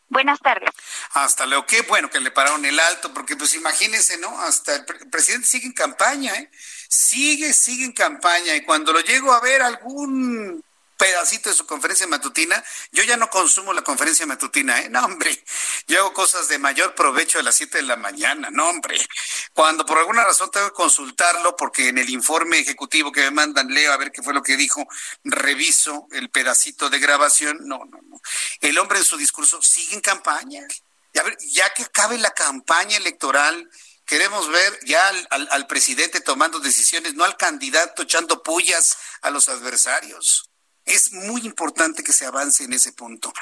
Buenas 0.08 0.38
tardes. 0.40 0.70
Hasta 1.14 1.46
luego. 1.46 1.66
Qué 1.66 1.82
bueno 1.82 2.10
que 2.10 2.20
le 2.20 2.30
pararon 2.30 2.64
el 2.64 2.78
alto, 2.78 3.12
porque 3.12 3.36
pues 3.36 3.54
imagínense, 3.54 4.16
¿no? 4.18 4.40
Hasta 4.42 4.76
el, 4.76 4.84
presidente 5.10 5.46
sigue 5.46 5.66
en 5.66 5.72
campaña, 5.72 6.34
¿eh? 6.36 6.50
Sigue, 6.88 7.52
sigue 7.52 7.84
en 7.84 7.92
campaña. 7.92 8.54
Y 8.54 8.62
cuando 8.62 8.92
lo 8.92 9.00
llego 9.00 9.32
a 9.32 9.40
ver 9.40 9.62
algún 9.62 10.62
pedacito 11.04 11.50
de 11.50 11.54
su 11.54 11.66
conferencia 11.66 12.06
matutina. 12.06 12.64
Yo 12.90 13.02
ya 13.02 13.18
no 13.18 13.28
consumo 13.28 13.74
la 13.74 13.82
conferencia 13.82 14.24
matutina, 14.24 14.80
¿eh? 14.80 14.88
No, 14.88 15.04
hombre. 15.04 15.44
Yo 15.86 16.00
hago 16.00 16.14
cosas 16.14 16.48
de 16.48 16.58
mayor 16.58 16.94
provecho 16.94 17.38
a 17.38 17.42
las 17.42 17.56
7 17.56 17.76
de 17.76 17.82
la 17.82 17.96
mañana, 17.96 18.48
no, 18.50 18.70
hombre. 18.70 18.98
Cuando 19.52 19.84
por 19.84 19.98
alguna 19.98 20.24
razón 20.24 20.50
tengo 20.50 20.68
que 20.68 20.72
consultarlo, 20.72 21.56
porque 21.56 21.88
en 21.88 21.98
el 21.98 22.08
informe 22.08 22.58
ejecutivo 22.58 23.12
que 23.12 23.20
me 23.20 23.32
mandan 23.32 23.68
leo 23.68 23.92
a 23.92 23.98
ver 23.98 24.12
qué 24.12 24.22
fue 24.22 24.32
lo 24.32 24.42
que 24.42 24.56
dijo, 24.56 24.88
reviso 25.24 26.08
el 26.12 26.30
pedacito 26.30 26.88
de 26.88 26.98
grabación. 26.98 27.58
No, 27.68 27.84
no, 27.84 28.00
no. 28.08 28.18
El 28.62 28.78
hombre 28.78 28.98
en 28.98 29.04
su 29.04 29.18
discurso 29.18 29.60
sigue 29.60 29.96
en 29.96 30.00
campaña. 30.00 30.66
Ya, 31.12 31.22
ver, 31.22 31.36
ya 31.50 31.68
que 31.74 31.82
acabe 31.82 32.16
la 32.16 32.30
campaña 32.30 32.96
electoral, 32.96 33.70
queremos 34.06 34.48
ver 34.50 34.80
ya 34.86 35.06
al, 35.08 35.48
al, 35.50 35.66
presidente 35.66 36.22
tomando 36.22 36.60
decisiones, 36.60 37.12
no 37.12 37.24
al 37.24 37.36
candidato 37.36 38.02
echando 38.02 38.42
pullas 38.42 38.96
a 39.20 39.28
los 39.28 39.50
adversarios. 39.50 40.50
Es 40.84 41.12
muy 41.12 41.42
importante 41.46 42.02
que 42.02 42.12
se 42.12 42.26
avance 42.26 42.64
en 42.64 42.72
ese 42.72 42.92
punto. 42.92 43.32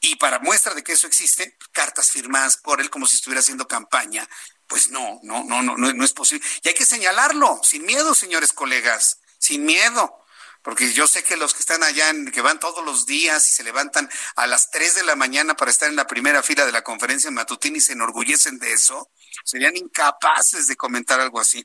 Y 0.00 0.16
para 0.16 0.38
muestra 0.40 0.74
de 0.74 0.82
que 0.82 0.92
eso 0.92 1.06
existe, 1.06 1.56
cartas 1.72 2.10
firmadas 2.10 2.56
por 2.56 2.80
él 2.80 2.90
como 2.90 3.06
si 3.06 3.16
estuviera 3.16 3.40
haciendo 3.40 3.68
campaña. 3.68 4.28
Pues 4.66 4.90
no, 4.90 5.20
no, 5.22 5.44
no, 5.44 5.62
no, 5.62 5.76
no, 5.76 6.04
es 6.04 6.12
posible. 6.12 6.44
Y 6.62 6.68
hay 6.68 6.74
que 6.74 6.84
señalarlo, 6.84 7.60
sin 7.62 7.84
miedo, 7.84 8.14
señores 8.14 8.52
colegas, 8.52 9.20
sin 9.38 9.64
miedo. 9.64 10.18
Porque 10.62 10.92
yo 10.92 11.06
sé 11.06 11.22
que 11.22 11.36
los 11.36 11.54
que 11.54 11.60
están 11.60 11.82
allá, 11.82 12.12
que 12.32 12.40
van 12.40 12.58
todos 12.58 12.84
los 12.84 13.06
días 13.06 13.46
y 13.46 13.50
se 13.50 13.62
levantan 13.62 14.10
a 14.36 14.46
las 14.46 14.70
3 14.70 14.96
de 14.96 15.04
la 15.04 15.16
mañana 15.16 15.54
para 15.56 15.70
estar 15.70 15.88
en 15.88 15.96
la 15.96 16.06
primera 16.06 16.42
fila 16.42 16.66
de 16.66 16.72
la 16.72 16.82
conferencia 16.82 17.30
matutina 17.30 17.78
y 17.78 17.80
se 17.80 17.92
enorgullecen 17.92 18.58
de 18.58 18.72
eso, 18.72 19.08
serían 19.44 19.76
incapaces 19.76 20.66
de 20.66 20.76
comentar 20.76 21.20
algo 21.20 21.40
así. 21.40 21.64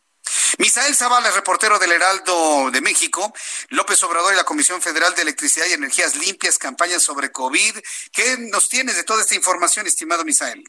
Misael 0.59 0.93
Zavala, 0.93 1.31
reportero 1.31 1.79
del 1.79 1.91
Heraldo 1.91 2.69
de 2.71 2.79
México, 2.79 3.33
López 3.69 4.01
Obrador 4.03 4.33
y 4.33 4.37
la 4.37 4.43
Comisión 4.43 4.81
Federal 4.81 5.13
de 5.15 5.23
Electricidad 5.23 5.65
y 5.67 5.73
Energías 5.73 6.15
Limpias, 6.15 6.59
campaña 6.59 6.99
sobre 6.99 7.31
COVID. 7.31 7.77
¿Qué 8.13 8.37
nos 8.51 8.69
tienes 8.69 8.95
de 8.95 9.03
toda 9.03 9.21
esta 9.21 9.35
información, 9.35 9.87
estimado 9.87 10.23
Misael? 10.23 10.63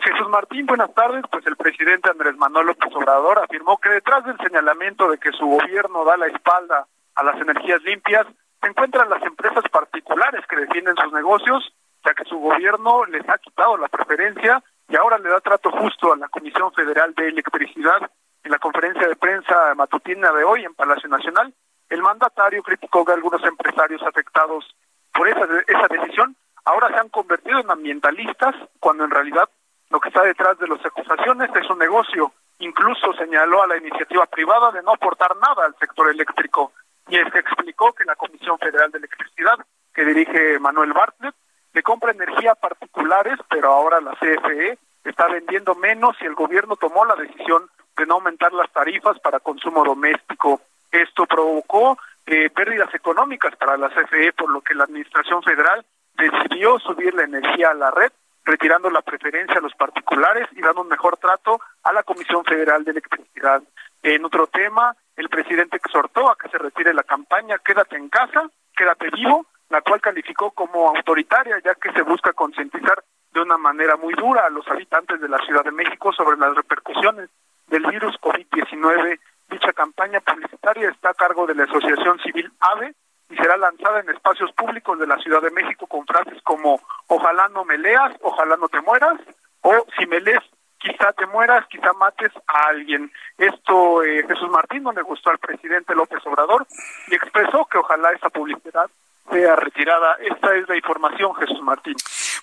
Jesús 0.00 0.28
Martín, 0.28 0.66
buenas 0.66 0.94
tardes. 0.94 1.24
Pues 1.32 1.46
el 1.46 1.56
presidente 1.56 2.10
Andrés 2.10 2.36
Manuel 2.36 2.66
López 2.66 2.94
Obrador 2.94 3.40
afirmó 3.42 3.78
que 3.78 3.88
detrás 3.88 4.24
del 4.24 4.36
señalamiento 4.38 5.10
de 5.10 5.18
que 5.18 5.32
su 5.32 5.46
gobierno 5.46 6.04
da 6.04 6.16
la 6.16 6.26
espalda 6.26 6.86
a 7.14 7.22
las 7.24 7.40
energías 7.40 7.82
limpias, 7.82 8.26
se 8.60 8.68
encuentran 8.68 9.08
las 9.08 9.22
empresas 9.22 9.64
particulares 9.72 10.44
que 10.48 10.56
defienden 10.56 10.96
sus 10.96 11.12
negocios, 11.12 11.72
ya 12.04 12.14
que 12.14 12.24
su 12.24 12.36
gobierno 12.38 13.04
les 13.06 13.28
ha 13.28 13.38
quitado 13.38 13.76
la 13.78 13.88
preferencia 13.88 14.62
y 14.88 14.96
ahora 14.96 15.18
le 15.18 15.30
da 15.30 15.40
trato 15.40 15.70
justo 15.70 16.12
a 16.12 16.16
la 16.16 16.28
Comisión 16.28 16.72
Federal 16.72 17.14
de 17.14 17.28
Electricidad 17.28 18.10
en 18.44 18.50
la 18.50 18.58
conferencia 18.58 19.06
de 19.06 19.16
prensa 19.16 19.74
matutina 19.74 20.32
de 20.32 20.44
hoy 20.44 20.64
en 20.64 20.74
Palacio 20.74 21.08
Nacional, 21.08 21.52
el 21.88 22.02
mandatario 22.02 22.62
criticó 22.62 23.04
que 23.04 23.12
algunos 23.12 23.42
empresarios 23.44 24.02
afectados 24.02 24.64
por 25.12 25.28
esa, 25.28 25.44
esa 25.66 25.88
decisión 25.88 26.36
ahora 26.64 26.88
se 26.88 27.00
han 27.00 27.08
convertido 27.08 27.60
en 27.60 27.70
ambientalistas 27.70 28.54
cuando 28.80 29.04
en 29.04 29.10
realidad 29.10 29.48
Lo 29.90 30.00
que 30.00 30.08
está 30.08 30.22
detrás 30.22 30.58
de 30.58 30.68
las 30.68 30.84
acusaciones 30.84 31.50
es 31.54 31.70
un 31.70 31.78
negocio. 31.78 32.32
Incluso 32.58 33.12
señaló 33.14 33.62
a 33.62 33.66
la 33.66 33.78
iniciativa 33.78 34.26
privada 34.26 34.70
de 34.72 34.82
no 34.82 34.92
aportar 34.92 35.34
nada 35.36 35.64
al 35.64 35.74
sector 35.78 36.10
eléctrico. 36.10 36.72
Y 37.08 37.16
es 37.16 37.32
que 37.32 37.38
explicó 37.38 37.94
que 37.94 38.04
la 38.04 38.16
Comisión 38.16 38.58
Federal 38.58 38.90
de 38.90 38.98
Electricidad, 38.98 39.56
que 39.94 40.04
dirige 40.04 40.58
Manuel 40.58 40.92
Bartlett, 40.92 41.34
le 41.72 41.82
compra 41.82 42.12
energía 42.12 42.52
a 42.52 42.54
particulares, 42.56 43.38
pero 43.48 43.72
ahora 43.72 44.00
la 44.00 44.12
CFE 44.16 44.78
está 45.04 45.26
vendiendo 45.28 45.74
menos 45.74 46.16
y 46.20 46.26
el 46.26 46.34
gobierno 46.34 46.76
tomó 46.76 47.06
la 47.06 47.14
decisión 47.14 47.70
de 47.98 48.06
no 48.06 48.14
aumentar 48.14 48.52
las 48.52 48.70
tarifas 48.72 49.18
para 49.20 49.40
consumo 49.40 49.84
doméstico. 49.84 50.62
Esto 50.90 51.26
provocó 51.26 51.98
eh, 52.26 52.48
pérdidas 52.50 52.94
económicas 52.94 53.54
para 53.56 53.76
la 53.76 53.90
CFE, 53.90 54.32
por 54.32 54.50
lo 54.50 54.60
que 54.60 54.74
la 54.74 54.84
Administración 54.84 55.42
Federal 55.42 55.84
decidió 56.16 56.78
subir 56.78 57.14
la 57.14 57.24
energía 57.24 57.70
a 57.70 57.74
la 57.74 57.90
red, 57.90 58.12
retirando 58.44 58.88
la 58.88 59.02
preferencia 59.02 59.58
a 59.58 59.60
los 59.60 59.74
particulares 59.74 60.48
y 60.52 60.60
dando 60.60 60.82
un 60.82 60.88
mejor 60.88 61.16
trato 61.18 61.60
a 61.82 61.92
la 61.92 62.02
Comisión 62.02 62.44
Federal 62.44 62.84
de 62.84 62.92
Electricidad. 62.92 63.62
En 64.02 64.24
otro 64.24 64.46
tema, 64.46 64.96
el 65.16 65.28
presidente 65.28 65.76
exhortó 65.76 66.30
a 66.30 66.36
que 66.36 66.48
se 66.48 66.58
retire 66.58 66.94
la 66.94 67.02
campaña 67.02 67.58
Quédate 67.58 67.96
en 67.96 68.08
casa, 68.08 68.48
quédate 68.76 69.10
vivo, 69.10 69.46
la 69.68 69.82
cual 69.82 70.00
calificó 70.00 70.52
como 70.52 70.88
autoritaria, 70.88 71.60
ya 71.64 71.74
que 71.74 71.92
se 71.92 72.02
busca 72.02 72.32
concientizar 72.32 73.02
de 73.32 73.40
una 73.40 73.58
manera 73.58 73.96
muy 73.96 74.14
dura 74.14 74.46
a 74.46 74.50
los 74.50 74.66
habitantes 74.68 75.20
de 75.20 75.28
la 75.28 75.38
Ciudad 75.38 75.64
de 75.64 75.72
México 75.72 76.12
sobre 76.12 76.38
las 76.38 76.54
repercusiones 76.54 77.28
del 77.68 77.86
virus 77.86 78.16
COVID-19. 78.20 79.18
Dicha 79.50 79.72
campaña 79.72 80.20
publicitaria 80.20 80.90
está 80.90 81.10
a 81.10 81.14
cargo 81.14 81.46
de 81.46 81.54
la 81.54 81.64
Asociación 81.64 82.18
Civil 82.20 82.50
AVE 82.60 82.94
y 83.30 83.36
será 83.36 83.56
lanzada 83.56 84.00
en 84.00 84.10
espacios 84.10 84.52
públicos 84.52 84.98
de 84.98 85.06
la 85.06 85.18
Ciudad 85.18 85.42
de 85.42 85.50
México 85.50 85.86
con 85.86 86.06
frases 86.06 86.40
como 86.42 86.80
ojalá 87.06 87.48
no 87.48 87.64
me 87.64 87.78
leas, 87.78 88.14
ojalá 88.22 88.56
no 88.56 88.68
te 88.68 88.80
mueras 88.80 89.18
o 89.62 89.86
si 89.98 90.06
me 90.06 90.20
lees 90.20 90.42
quizá 90.78 91.12
te 91.12 91.26
mueras, 91.26 91.66
quizá 91.68 91.92
mates 91.94 92.32
a 92.46 92.68
alguien. 92.68 93.10
Esto 93.36 94.02
eh, 94.02 94.24
Jesús 94.26 94.48
Martín 94.50 94.84
no 94.84 94.92
le 94.92 95.02
gustó 95.02 95.30
al 95.30 95.38
presidente 95.38 95.94
López 95.94 96.20
Obrador 96.24 96.66
y 97.08 97.14
expresó 97.14 97.66
que 97.70 97.78
ojalá 97.78 98.12
esa 98.12 98.30
publicidad 98.30 98.88
sea 99.30 99.56
retirada. 99.56 100.16
Esta 100.20 100.54
es 100.54 100.68
la 100.68 100.76
información, 100.76 101.34
Jesús 101.34 101.60
Martín. 101.62 101.96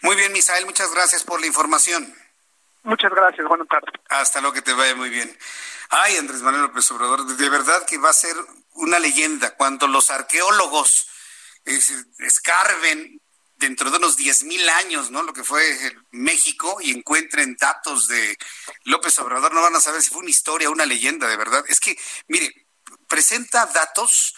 Muy 0.04 0.16
bien, 0.16 0.32
Misael, 0.34 0.66
muchas 0.66 0.94
gracias 0.94 1.24
por 1.24 1.40
la 1.40 1.48
información. 1.48 2.14
Muchas 2.86 3.12
gracias, 3.12 3.48
buenas 3.48 3.68
tardes. 3.68 3.94
Hasta 4.10 4.40
luego, 4.42 4.54
que 4.54 4.62
te 4.62 4.74
vaya 4.74 4.96
muy 4.96 5.10
bien. 5.10 5.36
Ay, 5.90 6.18
Andrés 6.18 6.42
Manuel 6.42 6.64
López 6.64 6.90
Obrador, 6.92 7.26
de 7.26 7.50
verdad 7.50 7.84
que 7.86 7.98
va 7.98 8.12
a 8.12 8.14
ser 8.14 8.36
una 8.74 9.00
leyenda 9.00 9.56
cuando 9.56 9.88
los 9.88 10.12
arqueólogos 10.12 11.10
escarben 12.20 13.20
dentro 13.56 13.90
de 13.90 13.98
unos 13.98 14.18
10.000 14.18 14.70
años, 14.70 15.10
¿no? 15.10 15.24
Lo 15.24 15.34
que 15.34 15.44
fue 15.44 15.64
México 16.12 16.78
y 16.80 16.92
encuentren 16.92 17.58
datos 17.60 18.08
de 18.08 18.38
López 18.84 19.18
Obrador, 19.18 19.54
no 19.54 19.64
van 19.64 19.76
a 19.76 19.80
saber 19.80 20.04
si 20.04 20.12
fue 20.12 20.20
una 20.20 20.30
historia 20.30 20.70
o 20.70 20.72
una 20.72 20.86
leyenda, 20.86 21.28
de 21.28 21.38
verdad. 21.38 21.64
Es 21.68 21.80
que, 21.80 21.98
mire, 22.28 22.68
presenta 23.08 23.66
datos 23.66 24.36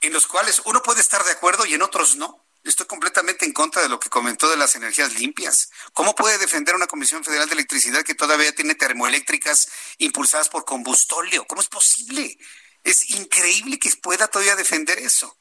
en 0.00 0.14
los 0.14 0.26
cuales 0.26 0.62
uno 0.64 0.82
puede 0.82 1.02
estar 1.02 1.22
de 1.24 1.32
acuerdo 1.32 1.66
y 1.66 1.74
en 1.74 1.82
otros 1.82 2.16
no. 2.16 2.46
Estoy 2.62 2.86
completamente 2.86 3.46
en 3.46 3.52
contra 3.52 3.82
de 3.82 3.88
lo 3.88 3.98
que 3.98 4.10
comentó 4.10 4.48
de 4.50 4.56
las 4.56 4.74
energías 4.74 5.14
limpias. 5.14 5.70
¿Cómo 5.94 6.14
puede 6.14 6.38
defender 6.38 6.74
una 6.74 6.86
Comisión 6.86 7.24
Federal 7.24 7.48
de 7.48 7.54
Electricidad 7.54 8.02
que 8.02 8.14
todavía 8.14 8.54
tiene 8.54 8.74
termoeléctricas 8.74 9.68
impulsadas 9.98 10.50
por 10.50 10.64
combustóleo? 10.64 11.46
¿Cómo 11.46 11.62
es 11.62 11.68
posible? 11.68 12.38
Es 12.84 13.10
increíble 13.10 13.78
que 13.78 13.90
pueda 14.02 14.28
todavía 14.28 14.56
defender 14.56 14.98
eso. 14.98 15.38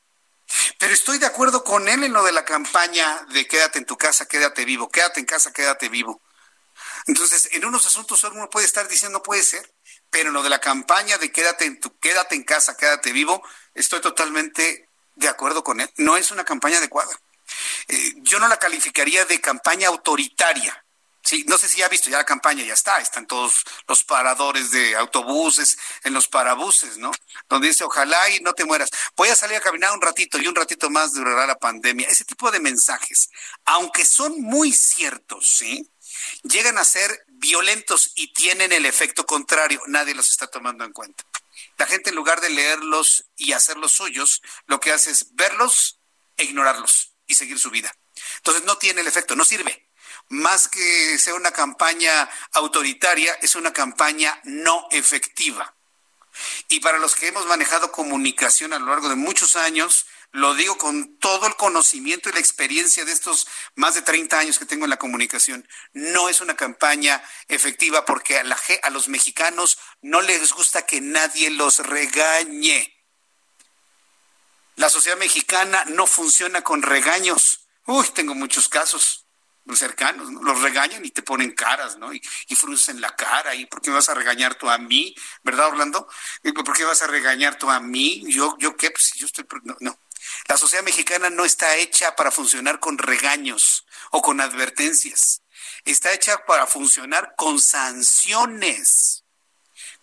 Pero 0.77 0.93
estoy 0.93 1.19
de 1.19 1.25
acuerdo 1.25 1.63
con 1.63 1.87
él 1.87 2.03
en 2.03 2.13
lo 2.13 2.23
de 2.23 2.31
la 2.31 2.45
campaña 2.45 3.25
de 3.33 3.47
quédate 3.47 3.79
en 3.79 3.85
tu 3.85 3.97
casa, 3.97 4.25
quédate 4.25 4.65
vivo, 4.65 4.89
quédate 4.89 5.19
en 5.19 5.25
casa, 5.25 5.51
quédate 5.51 5.89
vivo. 5.89 6.21
Entonces, 7.05 7.49
en 7.51 7.65
unos 7.65 7.85
asuntos 7.85 8.23
uno 8.23 8.49
puede 8.49 8.65
estar 8.65 8.87
diciendo 8.87 9.21
puede 9.21 9.43
ser, 9.43 9.73
pero 10.09 10.29
en 10.29 10.33
lo 10.33 10.43
de 10.43 10.49
la 10.49 10.59
campaña 10.59 11.17
de 11.17 11.31
quédate 11.31 11.65
en 11.65 11.79
tu, 11.79 11.97
quédate 11.99 12.35
en 12.35 12.43
casa, 12.43 12.77
quédate 12.77 13.11
vivo, 13.11 13.43
estoy 13.73 14.01
totalmente 14.01 14.88
de 15.19 15.27
acuerdo 15.27 15.63
con 15.63 15.81
él. 15.81 15.89
No 15.97 16.17
es 16.17 16.31
una 16.31 16.43
campaña 16.43 16.77
adecuada. 16.77 17.11
Eh, 17.87 18.13
yo 18.17 18.39
no 18.39 18.47
la 18.47 18.57
calificaría 18.57 19.25
de 19.25 19.41
campaña 19.41 19.89
autoritaria. 19.89 20.85
Sí, 21.21 21.43
no 21.47 21.57
sé 21.57 21.67
si 21.67 21.79
ya 21.79 21.85
ha 21.85 21.89
visto, 21.89 22.09
ya 22.09 22.17
la 22.17 22.25
campaña 22.25 22.63
ya 22.63 22.73
está, 22.73 22.97
están 22.97 23.27
todos 23.27 23.63
los 23.87 24.03
paradores 24.03 24.71
de 24.71 24.95
autobuses, 24.95 25.77
en 26.03 26.13
los 26.13 26.27
parabuses, 26.27 26.97
¿no? 26.97 27.11
Donde 27.49 27.67
dice, 27.67 27.83
ojalá 27.83 28.29
y 28.29 28.39
no 28.39 28.53
te 28.53 28.65
mueras. 28.65 28.89
Voy 29.15 29.27
a 29.27 29.35
salir 29.35 29.57
a 29.57 29.61
caminar 29.61 29.91
un 29.91 30.01
ratito 30.01 30.39
y 30.39 30.47
un 30.47 30.55
ratito 30.55 30.89
más 30.89 31.13
durará 31.13 31.45
la 31.45 31.59
pandemia. 31.59 32.07
Ese 32.07 32.23
tipo 32.23 32.49
de 32.49 32.59
mensajes, 32.59 33.29
aunque 33.65 34.05
son 34.05 34.41
muy 34.41 34.71
ciertos, 34.71 35.57
¿sí? 35.57 35.91
Llegan 36.43 36.77
a 36.77 36.85
ser 36.85 37.25
violentos 37.27 38.11
y 38.15 38.33
tienen 38.33 38.71
el 38.71 38.85
efecto 38.85 39.25
contrario. 39.25 39.81
Nadie 39.87 40.15
los 40.15 40.31
está 40.31 40.47
tomando 40.47 40.83
en 40.85 40.93
cuenta. 40.93 41.25
La 41.79 41.87
gente 41.87 42.09
en 42.09 42.17
lugar 42.17 42.41
de 42.41 42.49
leerlos 42.49 43.25
y 43.37 43.53
hacerlos 43.53 43.93
suyos, 43.93 44.41
lo 44.67 44.81
que 44.81 44.91
hace 44.91 45.11
es 45.11 45.33
verlos 45.35 46.01
e 46.35 46.43
ignorarlos 46.43 47.15
y 47.25 47.35
seguir 47.35 47.57
su 47.57 47.69
vida. 47.69 47.95
Entonces 48.35 48.65
no 48.65 48.77
tiene 48.77 48.99
el 48.99 49.07
efecto, 49.07 49.33
no 49.35 49.45
sirve. 49.45 49.89
Más 50.27 50.67
que 50.67 51.17
sea 51.17 51.35
una 51.35 51.51
campaña 51.51 52.29
autoritaria, 52.51 53.33
es 53.41 53.55
una 53.55 53.71
campaña 53.71 54.41
no 54.43 54.89
efectiva. 54.91 55.73
Y 56.67 56.81
para 56.81 56.97
los 56.97 57.15
que 57.15 57.27
hemos 57.27 57.45
manejado 57.45 57.93
comunicación 57.93 58.73
a 58.73 58.79
lo 58.79 58.87
largo 58.87 59.07
de 59.07 59.15
muchos 59.15 59.55
años, 59.55 60.05
lo 60.31 60.53
digo 60.53 60.77
con 60.77 61.17
todo 61.17 61.47
el 61.47 61.55
conocimiento 61.55 62.29
y 62.29 62.33
la 62.33 62.39
experiencia 62.39 63.03
de 63.05 63.11
estos 63.11 63.47
más 63.75 63.95
de 63.95 64.01
30 64.01 64.37
años 64.37 64.59
que 64.59 64.65
tengo 64.65 64.85
en 64.85 64.91
la 64.91 64.97
comunicación. 64.99 65.67
No 65.93 66.29
es 66.29 66.41
una 66.41 66.55
campaña 66.55 67.21
efectiva 67.47 68.05
porque 68.05 68.37
a, 68.37 68.43
la, 68.43 68.57
a 68.83 68.89
los 68.89 69.07
mexicanos 69.07 69.79
no 70.01 70.21
les 70.21 70.53
gusta 70.53 70.85
que 70.85 71.01
nadie 71.01 71.49
los 71.49 71.79
regañe. 71.79 72.95
La 74.75 74.89
sociedad 74.89 75.17
mexicana 75.17 75.83
no 75.87 76.05
funciona 76.07 76.61
con 76.61 76.83
regaños. 76.83 77.67
Uy, 77.85 78.07
tengo 78.13 78.35
muchos 78.35 78.69
casos 78.69 79.25
cercanos, 79.75 80.31
los 80.31 80.61
regañan 80.61 81.05
y 81.05 81.11
te 81.11 81.21
ponen 81.21 81.51
caras, 81.51 81.97
¿no? 81.97 82.13
Y, 82.13 82.21
y 82.47 82.55
fruncen 82.55 83.01
la 83.01 83.15
cara, 83.15 83.53
¿y 83.55 83.65
por 83.65 83.81
qué 83.81 83.91
vas 83.91 84.09
a 84.09 84.13
regañar 84.13 84.55
tú 84.55 84.69
a 84.69 84.77
mí? 84.77 85.13
¿Verdad, 85.43 85.67
Orlando? 85.67 86.07
¿Por 86.41 86.75
qué 86.75 86.85
vas 86.85 87.01
a 87.01 87.07
regañar 87.07 87.57
tú 87.57 87.69
a 87.69 87.79
mí? 87.79 88.23
¿Yo, 88.27 88.55
yo 88.59 88.75
qué? 88.75 88.91
Pues 88.91 89.13
yo 89.15 89.25
estoy... 89.25 89.45
No, 89.63 89.75
no. 89.79 89.99
La 90.47 90.57
sociedad 90.57 90.83
mexicana 90.83 91.29
no 91.29 91.45
está 91.45 91.75
hecha 91.77 92.15
para 92.15 92.31
funcionar 92.31 92.79
con 92.79 92.97
regaños 92.97 93.85
o 94.11 94.21
con 94.21 94.41
advertencias. 94.41 95.41
Está 95.85 96.13
hecha 96.13 96.45
para 96.45 96.67
funcionar 96.67 97.33
con 97.37 97.61
sanciones. 97.61 99.23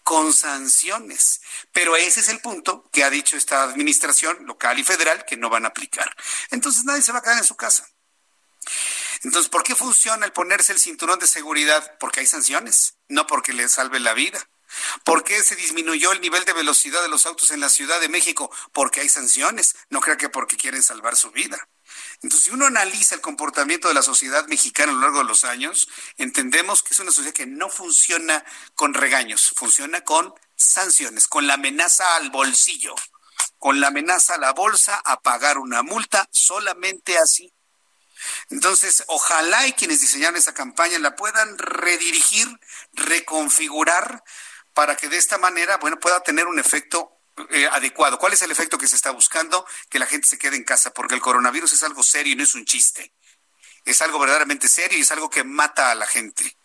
Con 0.03 0.33
sanciones. 0.33 1.41
Pero 1.73 1.97
ese 1.97 2.21
es 2.21 2.29
el 2.29 2.41
punto 2.41 2.89
que 2.93 3.05
ha 3.05 3.11
dicho 3.11 3.37
esta 3.37 3.63
administración 3.63 4.47
local 4.47 4.79
y 4.79 4.85
federal 4.85 5.25
que 5.25 5.37
no 5.37 5.51
van 5.51 5.65
a 5.65 5.69
aplicar. 5.69 6.15
Entonces 6.51 6.85
nadie 6.85 7.03
se 7.03 7.13
va 7.13 7.19
a 7.19 7.23
quedar 7.23 7.39
en 7.39 7.45
su 7.45 7.57
casa. 7.57 7.89
Entonces, 9.23 9.49
¿por 9.49 9.63
qué 9.63 9.75
funciona 9.75 10.27
el 10.27 10.33
ponerse 10.33 10.73
el 10.73 10.79
cinturón 10.79 11.19
de 11.19 11.27
seguridad? 11.27 11.97
Porque 11.99 12.21
hay 12.21 12.27
sanciones, 12.27 12.95
no 13.09 13.27
porque 13.27 13.53
le 13.53 13.69
salve 13.69 13.99
la 13.99 14.15
vida. 14.15 14.49
¿Por 15.05 15.25
qué 15.25 15.43
se 15.43 15.57
disminuyó 15.57 16.13
el 16.13 16.21
nivel 16.21 16.45
de 16.45 16.53
velocidad 16.53 17.03
de 17.03 17.09
los 17.09 17.27
autos 17.27 17.51
en 17.51 17.61
la 17.61 17.69
Ciudad 17.69 18.01
de 18.01 18.09
México? 18.09 18.51
Porque 18.73 19.01
hay 19.01 19.09
sanciones, 19.09 19.77
no 19.91 20.01
creo 20.01 20.17
que 20.17 20.29
porque 20.29 20.57
quieren 20.57 20.83
salvar 20.83 21.17
su 21.17 21.31
vida. 21.31 21.69
Entonces, 22.23 22.43
si 22.43 22.51
uno 22.51 22.67
analiza 22.67 23.15
el 23.15 23.21
comportamiento 23.21 23.89
de 23.89 23.95
la 23.95 24.03
sociedad 24.03 24.47
mexicana 24.49 24.93
a 24.93 24.95
lo 24.95 25.01
largo 25.01 25.19
de 25.19 25.25
los 25.25 25.45
años, 25.45 25.89
entendemos 26.17 26.83
que 26.83 26.95
es 26.95 27.01
una 27.01 27.13
sociedad 27.13 27.35
que 27.35 27.47
no 27.47 27.69
funciona 27.69 28.45
con 28.75 28.95
regaños, 28.95 29.53
funciona 29.57 30.03
con 30.03 30.35
sanciones, 30.57 31.29
con 31.29 31.47
la 31.47 31.55
amenaza 31.55 32.17
al 32.17 32.31
bolsillo, 32.31 32.95
con 33.59 33.81
la 33.81 33.89
amenaza 33.89 34.35
a 34.35 34.39
la 34.39 34.53
bolsa 34.53 35.01
a 35.05 35.21
pagar 35.21 35.59
una 35.59 35.83
multa, 35.83 36.29
solamente 36.33 37.19
así. 37.19 37.53
Entonces, 38.51 39.05
ojalá 39.09 39.67
y 39.67 39.73
quienes 39.73 40.01
diseñaron 40.01 40.37
esa 40.37 40.55
campaña 40.55 40.99
la 40.99 41.17
puedan 41.17 41.59
redirigir, 41.59 42.49
reconfigurar 42.93 44.23
para 44.77 44.95
que 44.95 45.09
de 45.09 45.17
esta 45.17 45.39
manera, 45.39 45.79
bueno, 45.79 45.99
pueda 45.99 46.21
tener 46.21 46.47
un 46.47 46.59
efecto 46.59 47.11
eh, 47.49 47.67
adecuado. 47.73 48.19
¿Cuál 48.19 48.35
es 48.35 48.43
el 48.43 48.51
efecto 48.51 48.77
que 48.77 48.87
se 48.87 48.95
está 48.95 49.11
buscando? 49.11 49.67
Que 49.89 49.99
la 49.99 50.05
gente 50.05 50.29
se 50.29 50.39
quede 50.39 50.55
en 50.55 50.65
casa, 50.65 50.93
porque 50.93 51.15
el 51.15 51.23
coronavirus 51.23 51.73
es 51.73 51.83
algo 51.83 52.03
serio 52.03 52.35
y 52.35 52.37
no 52.37 52.43
es 52.43 52.55
un 52.55 52.67
chiste. 52.67 53.15
Es 53.87 54.03
algo 54.03 54.19
verdaderamente 54.19 54.69
serio 54.69 54.99
y 54.99 55.01
es 55.01 55.11
algo 55.13 55.31
que 55.31 55.45
mata 55.45 55.91
a 55.91 55.95
la 55.95 56.07
gente. 56.07 56.59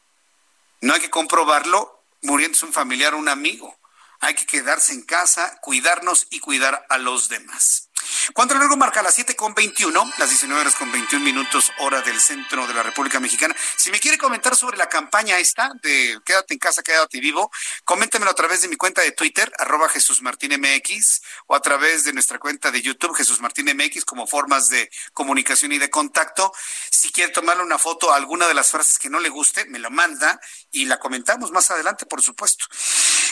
No 0.82 0.94
hay 0.94 1.00
que 1.00 1.10
comprobarlo 1.10 2.04
muriéndose 2.24 2.66
un 2.66 2.74
familiar 2.74 3.14
o 3.14 3.18
un 3.18 3.30
amigo. 3.30 3.80
Hay 4.20 4.36
que 4.36 4.46
quedarse 4.46 4.92
en 4.92 5.04
casa, 5.04 5.58
cuidarnos 5.62 6.28
y 6.32 6.42
cuidar 6.42 6.86
a 6.90 6.98
los 6.98 7.30
demás. 7.30 7.91
Cuando 8.34 8.56
luego 8.56 8.78
marca 8.78 9.02
las 9.02 9.16
7 9.16 9.36
con 9.36 9.54
21, 9.54 10.14
las 10.18 10.30
19 10.30 10.62
horas 10.62 10.76
con 10.76 10.92
21 10.92 11.24
minutos, 11.24 11.72
hora 11.80 12.02
del 12.02 12.20
centro 12.20 12.68
de 12.68 12.74
la 12.74 12.84
República 12.84 13.20
Mexicana. 13.20 13.56
Si 13.76 13.92
me 13.92 14.00
quiere 14.00 14.18
comentar 14.18 14.56
sobre 14.56 14.78
la 14.78 14.90
campaña 14.90 15.40
esta 15.40 15.72
de 15.82 16.20
Quédate 16.26 16.54
en 16.54 16.60
casa, 16.60 16.84
quédate 16.84 17.20
vivo, 17.20 17.52
coméntemelo 17.86 18.32
a 18.32 18.36
través 18.36 18.62
de 18.62 18.68
mi 18.68 18.76
cuenta 18.76 19.02
de 19.02 19.12
Twitter, 19.12 19.52
arroba 19.58 19.90
Jesús 19.90 20.22
Martín 20.22 20.52
MX, 20.60 21.22
o 21.48 21.56
a 21.56 21.62
través 21.62 22.04
de 22.04 22.14
nuestra 22.14 22.40
cuenta 22.40 22.72
de 22.72 22.82
YouTube, 22.82 23.16
Jesús 23.16 23.40
Martín 23.40 23.66
MX, 23.76 24.06
como 24.06 24.28
formas 24.28 24.70
de 24.70 24.90
comunicación 25.14 25.72
y 25.72 25.78
de 25.78 25.90
contacto. 25.90 26.52
Si 26.90 27.12
quiere 27.12 27.32
tomarle 27.32 27.64
una 27.64 27.78
foto 27.78 28.12
a 28.12 28.16
alguna 28.16 28.48
de 28.48 28.54
las 28.54 28.72
frases 28.72 29.00
que 29.00 29.10
no 29.10 29.20
le 29.20 29.30
guste, 29.30 29.66
me 29.66 29.80
lo 29.80 29.90
manda 29.90 30.40
y 30.72 30.86
la 30.86 31.00
comentamos 31.00 31.52
más 31.52 31.72
adelante, 31.72 32.06
por 32.06 32.22
supuesto. 32.22 32.66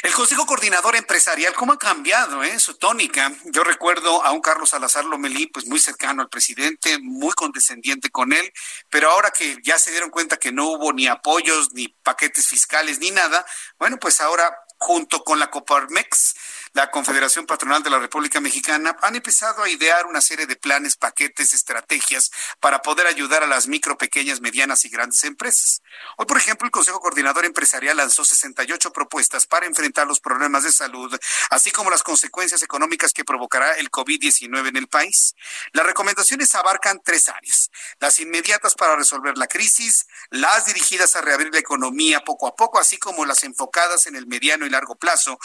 El 0.01 0.13
Consejo 0.13 0.45
Coordinador 0.45 0.95
Empresarial, 0.95 1.53
¿cómo 1.53 1.73
ha 1.73 1.77
cambiado 1.77 2.41
eh, 2.43 2.57
su 2.59 2.75
tónica? 2.75 3.33
Yo 3.45 3.63
recuerdo 3.63 4.23
a 4.23 4.31
un 4.31 4.39
Carlos 4.39 4.68
Salazar 4.69 5.05
Lomelí, 5.05 5.47
pues 5.47 5.65
muy 5.67 5.79
cercano 5.79 6.21
al 6.21 6.29
presidente, 6.29 6.99
muy 6.99 7.33
condescendiente 7.33 8.09
con 8.09 8.33
él, 8.33 8.51
pero 8.89 9.11
ahora 9.11 9.31
que 9.31 9.57
ya 9.63 9.77
se 9.77 9.91
dieron 9.91 10.09
cuenta 10.09 10.37
que 10.37 10.51
no 10.51 10.69
hubo 10.69 10.93
ni 10.93 11.07
apoyos, 11.07 11.73
ni 11.73 11.87
paquetes 11.89 12.47
fiscales, 12.47 12.99
ni 12.99 13.11
nada, 13.11 13.45
bueno, 13.77 13.97
pues 13.99 14.21
ahora 14.21 14.55
junto 14.79 15.23
con 15.23 15.39
la 15.39 15.51
Coparmex, 15.51 16.35
la 16.73 16.91
Confederación 16.91 17.45
Patronal 17.45 17.83
de 17.83 17.89
la 17.89 17.99
República 17.99 18.39
Mexicana, 18.39 18.95
han 19.01 19.15
empezado 19.15 19.63
a 19.63 19.69
idear 19.69 20.05
una 20.05 20.21
serie 20.21 20.45
de 20.45 20.55
planes, 20.55 20.95
paquetes, 20.95 21.53
estrategias 21.53 22.31
para 22.59 22.81
poder 22.81 23.07
ayudar 23.07 23.43
a 23.43 23.47
las 23.47 23.67
micro, 23.67 23.97
pequeñas, 23.97 24.41
medianas 24.41 24.85
y 24.85 24.89
grandes 24.89 25.23
empresas. 25.23 25.81
Hoy, 26.17 26.25
por 26.25 26.37
ejemplo, 26.37 26.65
el 26.65 26.71
Consejo 26.71 26.99
Coordinador 26.99 27.45
Empresarial 27.45 27.97
lanzó 27.97 28.23
68 28.23 28.91
propuestas 28.93 29.45
para 29.45 29.65
enfrentar 29.65 30.07
los 30.07 30.19
problemas 30.19 30.63
de 30.63 30.71
salud, 30.71 31.17
así 31.49 31.71
como 31.71 31.89
las 31.89 32.03
consecuencias 32.03 32.61
económicas 32.63 33.13
que 33.13 33.25
provocará 33.25 33.73
el 33.73 33.89
COVID-19 33.89 34.67
en 34.67 34.77
el 34.77 34.87
país. 34.87 35.35
Las 35.73 35.85
recomendaciones 35.85 36.53
abarcan 36.55 37.01
tres 37.03 37.29
áreas, 37.29 37.69
las 37.99 38.19
inmediatas 38.19 38.75
para 38.75 38.95
resolver 38.95 39.37
la 39.37 39.47
crisis, 39.47 40.05
las 40.29 40.65
dirigidas 40.65 41.15
a 41.15 41.21
reabrir 41.21 41.53
la 41.53 41.59
economía 41.59 42.21
poco 42.21 42.47
a 42.47 42.55
poco, 42.55 42.79
así 42.79 42.97
como 42.97 43.25
las 43.25 43.43
enfocadas 43.43 44.07
en 44.07 44.15
el 44.15 44.27
mediano 44.27 44.65
y 44.65 44.69
largo 44.69 44.95
plazo 44.95 45.39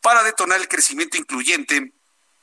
para 0.00 0.22
detonar 0.22 0.60
el 0.60 0.68
crecimiento 0.70 1.18
incluyente 1.18 1.92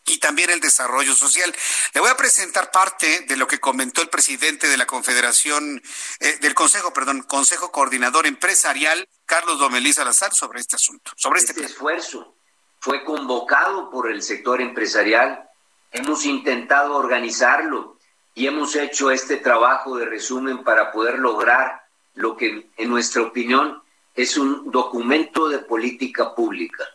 y 0.07 0.19
también 0.19 0.49
el 0.49 0.59
desarrollo 0.59 1.13
social. 1.13 1.53
Le 1.93 2.01
voy 2.01 2.09
a 2.09 2.17
presentar 2.17 2.71
parte 2.71 3.21
de 3.27 3.35
lo 3.35 3.47
que 3.47 3.59
comentó 3.59 4.01
el 4.01 4.09
presidente 4.09 4.67
de 4.67 4.77
la 4.77 4.87
Confederación, 4.87 5.81
eh, 6.19 6.37
del 6.41 6.53
Consejo, 6.53 6.93
perdón, 6.93 7.23
Consejo 7.23 7.71
Coordinador 7.71 8.25
Empresarial, 8.25 9.07
Carlos 9.25 9.59
Domelí 9.59 9.91
Salazar, 9.93 10.33
sobre 10.33 10.61
este 10.61 10.77
asunto, 10.77 11.11
sobre 11.15 11.39
este, 11.39 11.51
este 11.51 11.65
esfuerzo. 11.65 12.35
Fue 12.79 13.03
convocado 13.03 13.89
por 13.89 14.09
el 14.09 14.21
sector 14.21 14.61
empresarial, 14.61 15.49
hemos 15.91 16.25
intentado 16.25 16.95
organizarlo 16.95 17.97
y 18.33 18.47
hemos 18.47 18.75
hecho 18.75 19.11
este 19.11 19.37
trabajo 19.37 19.97
de 19.97 20.05
resumen 20.05 20.63
para 20.63 20.91
poder 20.91 21.19
lograr 21.19 21.81
lo 22.13 22.37
que, 22.37 22.69
en 22.77 22.89
nuestra 22.89 23.23
opinión, 23.23 23.81
es 24.15 24.37
un 24.37 24.71
documento 24.71 25.49
de 25.49 25.59
política 25.59 26.33
pública 26.33 26.87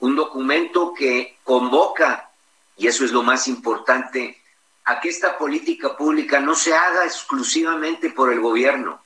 un 0.00 0.16
documento 0.16 0.92
que 0.94 1.38
convoca, 1.44 2.30
y 2.76 2.86
eso 2.86 3.04
es 3.04 3.12
lo 3.12 3.22
más 3.22 3.48
importante, 3.48 4.42
a 4.84 5.00
que 5.00 5.10
esta 5.10 5.38
política 5.38 5.96
pública 5.96 6.40
no 6.40 6.54
se 6.54 6.74
haga 6.74 7.04
exclusivamente 7.04 8.10
por 8.10 8.32
el 8.32 8.40
gobierno. 8.40 9.02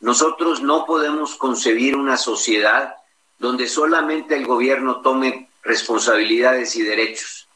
Nosotros 0.00 0.62
no 0.62 0.86
podemos 0.86 1.36
concebir 1.36 1.96
una 1.96 2.16
sociedad 2.16 2.94
donde 3.38 3.68
solamente 3.68 4.36
el 4.36 4.46
gobierno 4.46 5.00
tome 5.00 5.50
responsabilidades 5.62 6.76
y 6.76 6.82
derechos. 6.82 7.48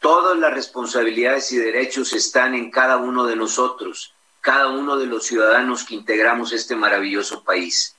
Todas 0.00 0.38
las 0.38 0.52
responsabilidades 0.52 1.50
y 1.52 1.56
derechos 1.56 2.12
están 2.12 2.54
en 2.54 2.70
cada 2.70 2.98
uno 2.98 3.24
de 3.24 3.34
nosotros, 3.34 4.12
cada 4.40 4.68
uno 4.68 4.96
de 4.96 5.06
los 5.06 5.24
ciudadanos 5.24 5.84
que 5.84 5.94
integramos 5.94 6.52
este 6.52 6.76
maravilloso 6.76 7.42
país. 7.42 7.96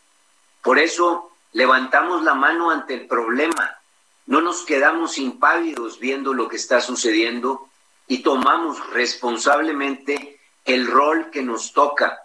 Por 0.61 0.77
eso 0.77 1.31
levantamos 1.53 2.23
la 2.23 2.35
mano 2.35 2.69
ante 2.69 2.93
el 2.93 3.07
problema 3.07 3.77
no 4.27 4.41
nos 4.41 4.65
quedamos 4.65 5.17
impávidos 5.17 5.99
viendo 5.99 6.33
lo 6.33 6.49
que 6.49 6.57
está 6.57 6.81
sucediendo 6.81 7.69
y 8.07 8.19
tomamos 8.19 8.89
responsablemente 8.91 10.39
el 10.65 10.85
rol 10.85 11.31
que 11.31 11.41
nos 11.41 11.73
toca. 11.73 12.19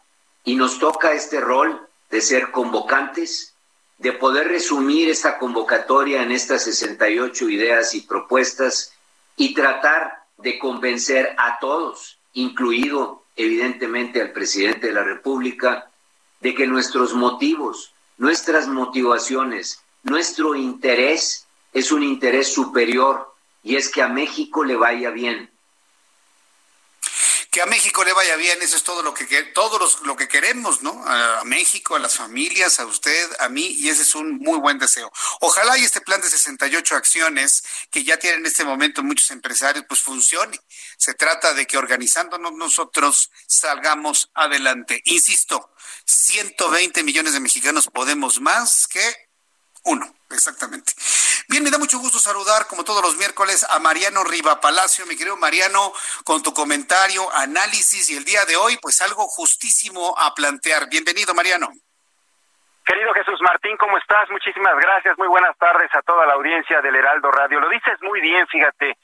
Y 0.44 0.56
nos 0.56 0.80
toca 0.80 1.12
este 1.12 1.40
rol 1.40 1.80
de 2.10 2.20
ser 2.20 2.50
convocantes, 2.50 3.54
de 3.98 4.12
poder 4.12 4.48
resumir 4.48 5.08
esta 5.08 5.38
convocatoria 5.38 6.22
en 6.22 6.32
estas 6.32 6.64
68 6.64 7.48
ideas 7.48 7.94
y 7.94 8.00
propuestas 8.00 8.92
y 9.36 9.54
tratar 9.54 10.24
de 10.38 10.58
convencer 10.58 11.36
a 11.38 11.60
todos, 11.60 12.18
incluido 12.32 13.22
evidentemente 13.36 14.20
al 14.20 14.32
presidente 14.32 14.88
de 14.88 14.92
la 14.92 15.04
República, 15.04 15.88
de 16.40 16.52
que 16.52 16.66
nuestros 16.66 17.14
motivos, 17.14 17.92
nuestras 18.18 18.66
motivaciones, 18.66 19.80
nuestro 20.02 20.56
interés 20.56 21.46
es 21.72 21.90
un 21.90 22.02
interés 22.02 22.52
superior 22.52 23.34
y 23.62 23.76
es 23.76 23.88
que 23.88 24.02
a 24.02 24.08
México 24.08 24.64
le 24.64 24.76
vaya 24.76 25.10
bien. 25.10 25.50
Que 27.50 27.60
a 27.60 27.66
México 27.66 28.02
le 28.02 28.14
vaya 28.14 28.36
bien, 28.36 28.62
eso 28.62 28.78
es 28.78 28.82
todo 28.82 29.02
lo 29.02 29.12
que 29.12 29.26
todos 29.54 30.00
lo 30.04 30.16
que 30.16 30.26
queremos, 30.26 30.80
¿no? 30.80 31.04
A 31.06 31.44
México, 31.44 31.94
a 31.94 31.98
las 31.98 32.16
familias, 32.16 32.80
a 32.80 32.86
usted, 32.86 33.30
a 33.40 33.50
mí, 33.50 33.66
y 33.66 33.90
ese 33.90 34.02
es 34.02 34.14
un 34.14 34.38
muy 34.38 34.58
buen 34.58 34.78
deseo. 34.78 35.12
Ojalá 35.40 35.76
y 35.76 35.84
este 35.84 36.00
plan 36.00 36.22
de 36.22 36.30
68 36.30 36.96
acciones 36.96 37.62
que 37.90 38.04
ya 38.04 38.16
tienen 38.16 38.40
en 38.40 38.46
este 38.46 38.64
momento 38.64 39.02
muchos 39.02 39.30
empresarios, 39.30 39.84
pues 39.86 40.00
funcione. 40.00 40.58
Se 40.96 41.12
trata 41.12 41.52
de 41.52 41.66
que 41.66 41.76
organizándonos 41.76 42.54
nosotros 42.54 43.30
salgamos 43.46 44.30
adelante. 44.32 45.02
Insisto, 45.04 45.74
120 46.06 47.02
millones 47.02 47.34
de 47.34 47.40
mexicanos 47.40 47.90
podemos 47.92 48.40
más 48.40 48.86
que 48.86 49.02
uno, 49.84 50.14
exactamente. 50.30 50.94
Bien, 51.48 51.64
me 51.64 51.70
da 51.70 51.78
mucho 51.78 51.98
gusto 51.98 52.18
saludar, 52.18 52.66
como 52.68 52.84
todos 52.84 53.02
los 53.02 53.16
miércoles, 53.16 53.66
a 53.68 53.78
Mariano 53.78 54.22
Riva 54.24 54.60
Palacio, 54.60 55.06
mi 55.06 55.16
querido 55.16 55.36
Mariano, 55.36 55.92
con 56.24 56.42
tu 56.42 56.54
comentario, 56.54 57.30
análisis 57.34 58.10
y 58.10 58.16
el 58.16 58.24
día 58.24 58.44
de 58.44 58.56
hoy, 58.56 58.78
pues 58.80 59.02
algo 59.02 59.26
justísimo 59.26 60.14
a 60.16 60.34
plantear. 60.34 60.88
Bienvenido, 60.88 61.34
Mariano. 61.34 61.68
Querido 62.84 63.12
Jesús 63.14 63.40
Martín, 63.42 63.76
¿cómo 63.76 63.96
estás? 63.98 64.28
Muchísimas 64.30 64.74
gracias. 64.76 65.16
Muy 65.18 65.28
buenas 65.28 65.56
tardes 65.58 65.88
a 65.94 66.02
toda 66.02 66.26
la 66.26 66.34
audiencia 66.34 66.80
del 66.80 66.96
Heraldo 66.96 67.30
Radio. 67.30 67.60
Lo 67.60 67.68
dices 67.68 68.00
muy 68.02 68.20
bien, 68.20 68.46
fíjate. 68.48 68.96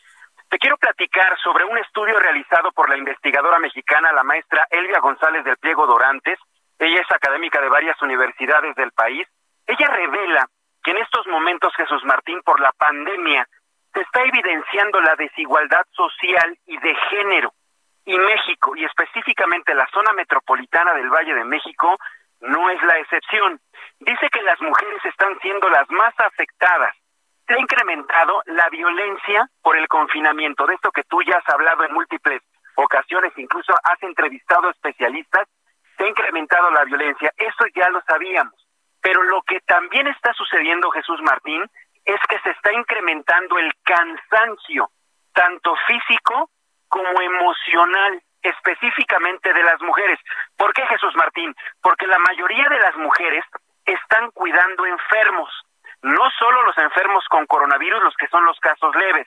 Te 0.48 0.58
quiero 0.58 0.76
platicar 0.78 1.38
sobre 1.42 1.64
un 1.64 1.78
estudio 1.78 2.18
realizado 2.18 2.72
por 2.72 2.88
la 2.88 2.96
investigadora 2.96 3.58
mexicana, 3.58 4.12
la 4.12 4.24
maestra 4.24 4.66
Elvia 4.70 4.98
González 5.00 5.44
del 5.44 5.58
Pliego 5.58 5.86
Dorantes. 5.86 6.38
Ella 6.78 7.00
es 7.00 7.10
académica 7.14 7.60
de 7.60 7.68
varias 7.68 8.00
universidades 8.02 8.74
del 8.74 8.92
país. 8.92 9.28
Ella 9.66 9.86
revela 9.88 10.48
que 10.82 10.90
en 10.90 10.98
estos 10.98 11.26
momentos, 11.26 11.74
Jesús 11.76 12.04
Martín, 12.04 12.40
por 12.44 12.60
la 12.60 12.72
pandemia, 12.72 13.46
se 13.92 14.00
está 14.00 14.22
evidenciando 14.22 15.00
la 15.00 15.16
desigualdad 15.16 15.84
social 15.92 16.56
y 16.66 16.78
de 16.78 16.94
género. 17.10 17.52
Y 18.04 18.16
México, 18.18 18.74
y 18.76 18.84
específicamente 18.84 19.74
la 19.74 19.88
zona 19.92 20.12
metropolitana 20.12 20.94
del 20.94 21.10
Valle 21.10 21.34
de 21.34 21.44
México, 21.44 21.98
no 22.40 22.70
es 22.70 22.82
la 22.82 22.98
excepción. 22.98 23.60
Dice 24.00 24.28
que 24.30 24.42
las 24.42 24.60
mujeres 24.60 25.04
están 25.04 25.38
siendo 25.40 25.68
las 25.68 25.90
más 25.90 26.14
afectadas. 26.18 26.94
Se 27.46 27.54
ha 27.54 27.58
incrementado 27.58 28.42
la 28.46 28.68
violencia 28.68 29.48
por 29.62 29.76
el 29.76 29.88
confinamiento, 29.88 30.66
de 30.66 30.74
esto 30.74 30.90
que 30.90 31.04
tú 31.04 31.22
ya 31.22 31.36
has 31.36 31.48
hablado 31.48 31.84
en 31.84 31.92
múltiples 31.92 32.42
ocasiones, 32.76 33.32
incluso 33.36 33.72
has 33.82 34.02
entrevistado 34.02 34.70
especialistas, 34.70 35.48
se 35.96 36.04
ha 36.04 36.08
incrementado 36.08 36.70
la 36.70 36.84
violencia, 36.84 37.32
eso 37.36 37.64
ya 37.74 37.88
lo 37.90 38.00
sabíamos. 38.02 38.67
Pero 39.00 39.22
lo 39.22 39.42
que 39.42 39.60
también 39.60 40.06
está 40.08 40.32
sucediendo, 40.34 40.90
Jesús 40.90 41.20
Martín, 41.22 41.64
es 42.04 42.20
que 42.28 42.38
se 42.40 42.50
está 42.50 42.72
incrementando 42.72 43.58
el 43.58 43.72
cansancio, 43.82 44.90
tanto 45.32 45.74
físico 45.86 46.50
como 46.88 47.20
emocional, 47.20 48.22
específicamente 48.42 49.52
de 49.52 49.62
las 49.62 49.80
mujeres. 49.82 50.18
¿Por 50.56 50.72
qué, 50.72 50.86
Jesús 50.86 51.14
Martín? 51.16 51.54
Porque 51.82 52.06
la 52.06 52.18
mayoría 52.18 52.66
de 52.68 52.78
las 52.78 52.96
mujeres 52.96 53.44
están 53.84 54.30
cuidando 54.30 54.86
enfermos, 54.86 55.50
no 56.02 56.30
solo 56.38 56.62
los 56.62 56.78
enfermos 56.78 57.24
con 57.28 57.46
coronavirus, 57.46 58.02
los 58.02 58.14
que 58.16 58.28
son 58.28 58.44
los 58.44 58.58
casos 58.60 58.94
leves, 58.94 59.26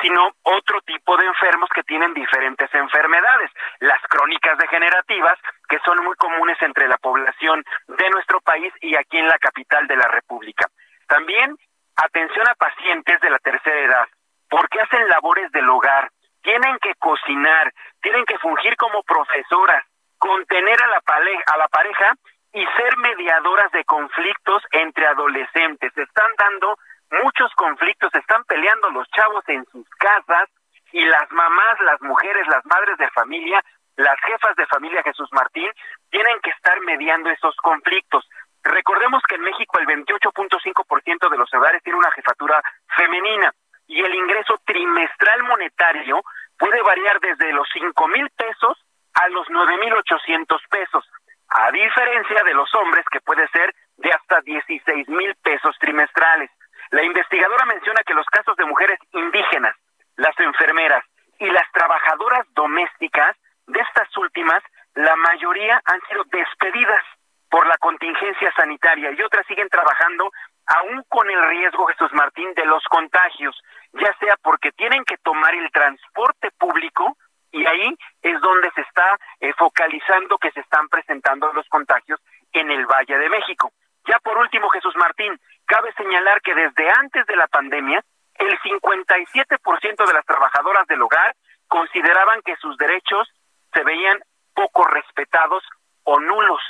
sino 0.00 0.32
otro 0.42 0.80
tipo 0.82 1.16
de 1.16 1.26
enfermos 1.26 1.68
que 1.74 1.82
tienen 1.84 2.12
diferentes 2.14 2.72
enfermedades, 2.74 3.50
las 3.80 4.00
crónicas 4.08 4.58
degenerativas, 4.58 5.38
que 5.68 5.78
son 5.84 6.02
muy 6.04 6.16
comunes 6.16 6.56
entre 6.60 6.88
la 6.88 6.96
población 6.98 7.64
de 7.86 8.10
nuestro 8.10 8.40
país 8.40 8.72
y 8.80 8.96
aquí 8.96 9.18
en 9.18 9.28
la 9.28 9.38
capital 9.38 9.86
de 9.86 9.96
la 9.96 10.08
República. 10.08 10.66
También 11.06 11.56
atención 11.96 12.48
a 12.48 12.54
pacientes 12.54 13.20
de 13.20 13.30
la 13.30 13.38
tercera 13.38 13.80
edad, 13.80 14.08
porque 14.48 14.80
hacen 14.80 15.08
labores 15.08 15.50
del 15.52 15.68
hogar, 15.68 16.10
tienen 16.42 16.78
que 16.78 16.94
cocinar, 16.94 17.72
tienen 18.00 18.24
que 18.24 18.38
fungir 18.38 18.76
como 18.76 19.02
profesoras, 19.02 19.84
contener 20.18 20.82
a 20.82 20.86
la, 20.88 21.02
a 21.46 21.56
la 21.58 21.68
pareja 21.68 22.14
y 22.52 22.64
ser 22.64 22.96
mediadoras 22.98 23.70
de 23.72 23.84
conflictos 23.84 24.62
entre 24.72 25.06
adolescentes. 25.06 25.92
Se 25.94 26.02
están 26.02 26.30
dando 26.38 26.78
muchos 27.22 27.52
conflictos, 27.54 28.10
se 28.12 28.18
están 28.18 28.44
peleando 28.44 28.90
los 28.90 29.08
chavos 29.10 29.44
en 29.48 29.64
sus 29.66 29.88
casas, 29.90 30.48
y 30.92 31.04
las 31.04 31.30
mamás, 31.30 31.80
las 31.80 32.00
mujeres, 32.02 32.46
las 32.48 32.64
madres 32.66 32.96
de 32.98 33.08
familia, 33.10 33.62
las 33.96 34.18
jefas 34.20 34.56
de 34.56 34.66
familia 34.66 35.02
Jesús 35.02 35.28
Martín, 35.32 35.70
tienen 36.10 36.40
que 36.40 36.50
estar 36.50 36.80
mediando 36.80 37.30
esos 37.30 37.54
conflictos. 37.56 38.28
Recordemos 38.62 39.22
que 39.28 39.36
en 39.36 39.42
México 39.42 39.78
el 39.78 39.86
28.5% 39.86 41.30
de 41.30 41.38
los 41.38 41.52
hogares 41.54 41.82
tiene 41.82 41.98
una 41.98 42.10
jefatura 42.12 42.62
femenina 42.96 43.52
y 43.86 44.00
el 44.00 44.14
ingreso 44.14 44.60
trimestral 44.64 45.42
monetario 45.44 46.22
puede 46.58 46.82
variar 46.82 47.20
desde 47.20 47.52
los 47.52 47.68
5 47.72 48.08
mil 48.08 48.28
pesos 48.30 48.78
a 49.14 49.28
los 49.28 49.46
9 49.48 49.78
mil 49.78 49.94
800 49.94 50.62
pesos, 50.70 51.10
a 51.48 51.70
diferencia 51.72 52.42
de 52.44 52.54
los 52.54 52.72
hombres 52.74 53.04
que 53.10 53.20
puede 53.20 53.46
ser 53.48 53.74
de 53.96 54.10
hasta 54.10 54.40
16 54.42 55.08
mil 55.08 55.34
pesos 55.42 55.76
trimestrales. 55.80 56.50
La 56.90 57.02
investigadora 57.02 57.64
menciona 57.66 58.02
que 58.06 58.14
los 58.14 58.26
casos 58.26 58.56
de 58.56 58.64
mujeres 58.64 58.98
indígenas, 59.12 59.74
las 60.16 60.38
enfermeras 60.38 61.04
y 61.38 61.46
las 61.50 61.70
trabajadoras 61.72 62.46
domésticas 62.54 63.36
de 63.66 63.80
estas 63.80 64.14
últimas, 64.16 64.62
la 64.94 65.14
mayoría 65.16 65.80
han 65.84 66.00
sido 66.08 66.24
despedidas 66.24 67.02
por 67.50 67.66
la 67.66 67.76
contingencia 67.78 68.52
sanitaria 68.52 69.12
y 69.12 69.22
otras 69.22 69.46
siguen 69.46 69.68
trabajando 69.68 70.30
aún 70.66 71.02
con 71.08 71.30
el 71.30 71.42
riesgo, 71.48 71.86
Jesús 71.86 72.12
Martín, 72.12 72.52
de 72.54 72.66
los 72.66 72.84
contagios, 72.84 73.58
ya 73.92 74.14
sea 74.18 74.36
porque 74.42 74.70
tienen 74.72 75.04
que 75.04 75.16
tomar 75.18 75.54
el 75.54 75.70
transporte 75.70 76.50
público 76.58 77.16
y 77.50 77.66
ahí 77.66 77.96
es 78.22 78.40
donde 78.40 78.70
se 78.72 78.82
está 78.82 79.18
eh, 79.40 79.52
focalizando 79.56 80.38
que 80.38 80.50
se 80.52 80.60
están 80.60 80.88
presentando 80.88 81.52
los 81.52 81.66
contagios 81.68 82.20
en 82.52 82.70
el 82.70 82.86
Valle 82.86 83.18
de 83.18 83.28
México. 83.28 83.72
Ya 84.06 84.18
por 84.18 84.38
último, 84.38 84.68
Jesús 84.70 84.94
Martín, 84.96 85.38
cabe 85.66 85.92
señalar 85.94 86.40
que 86.40 86.54
desde 86.54 86.90
antes 86.90 87.26
de 87.26 87.36
la 87.36 87.46
pandemia, 87.46 88.02
el 88.34 88.58
57% 88.60 90.06
de 90.06 90.14
las 90.14 90.24
trabajadoras 90.24 90.86
del 90.86 91.02
hogar 91.02 91.34
consideraban 91.66 92.40
que 92.42 92.56
sus 92.56 92.76
derechos 92.78 93.28
se 93.72 93.82
veían 93.84 94.18
poco 94.54 94.84
respetados 94.84 95.62
o 96.04 96.18
nulos. 96.20 96.62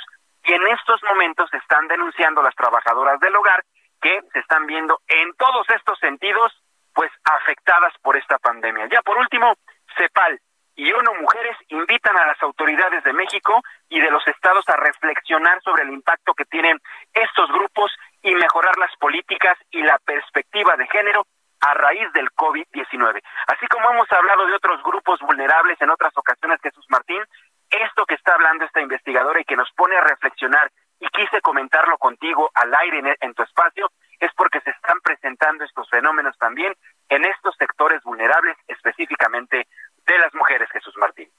Y 0.43 0.53
en 0.53 0.67
estos 0.67 1.01
momentos 1.03 1.53
están 1.53 1.87
denunciando 1.87 2.41
las 2.41 2.55
trabajadoras 2.55 3.19
del 3.19 3.35
hogar 3.35 3.63
que 4.01 4.19
se 4.33 4.39
están 4.39 4.65
viendo 4.65 4.99
en 5.07 5.33
todos 5.35 5.67
estos 5.69 5.99
sentidos 5.99 6.51
pues 6.93 7.11
afectadas 7.23 7.93
por 8.01 8.17
esta 8.17 8.37
pandemia. 8.39 8.87
Ya 8.91 9.01
por 9.01 9.17
último, 9.17 9.55
CEPAL 9.97 10.39
y 10.79 10.93
ONU 10.93 11.13
Mujeres 11.19 11.57
invitan 11.67 12.15
a 12.15 12.25
las 12.25 12.41
autoridades 12.41 13.03
de 13.03 13.11
México 13.11 13.61
y 13.89 13.99
de 13.99 14.09
los 14.09 14.25
estados 14.25 14.63
a 14.69 14.77
reflexionar 14.77 15.61
sobre 15.61 15.83
el 15.83 15.89
impacto 15.89 16.33
que 16.33 16.45
tienen 16.45 16.79
estos 17.13 17.51
grupos 17.51 17.91
y 18.21 18.33
mejorar 18.33 18.77
las 18.77 18.95
políticas 18.95 19.57
y 19.71 19.81
la 19.83 19.99
perspectiva 19.99 20.77
de 20.77 20.87
género 20.87 21.25
a 21.59 21.73
raíz 21.73 22.07
del 22.13 22.29
COVID-19. 22.31 23.21
Así 23.47 23.67
como 23.67 23.91
hemos 23.91 24.09
hablado 24.13 24.47
de 24.47 24.53
otros 24.53 24.81
grupos 24.83 25.19
vulnerables 25.19 25.75
en 25.81 25.89
otras 25.89 26.13
ocasiones, 26.15 26.61
Jesús 26.63 26.85
Martín, 26.87 27.21
esto 27.69 28.05
que 28.05 28.15
está 28.15 28.35
hablando 28.35 28.63
esta 28.63 28.79
investigadora 28.79 29.41
y 29.41 29.43
que 29.43 29.57
nos 29.57 29.69
pone 29.75 29.97
a 29.97 30.01
reflexionar 30.01 30.71
y 31.01 31.07
quise 31.09 31.41
comentarlo 31.41 31.97
contigo 31.97 32.51
al 32.53 32.73
aire 32.73 33.17
en, 33.19 33.33
tu 33.33 33.43
espacio, 33.43 33.91
es 34.19 34.31
porque 34.35 34.61
se 34.61 34.69
están 34.69 34.99
presentando 35.01 35.63
estos 35.65 35.89
fenómenos 35.89 36.37
también 36.37 36.73
en 37.09 37.25
estos 37.25 37.55
sectores 37.57 38.01
vulnerables, 38.03 38.57
específicamente 38.67 39.67
de 40.13 40.19
las 40.19 40.33
mujeres, 40.33 40.69
Jesús 40.71 40.95
Martín. 40.97 41.29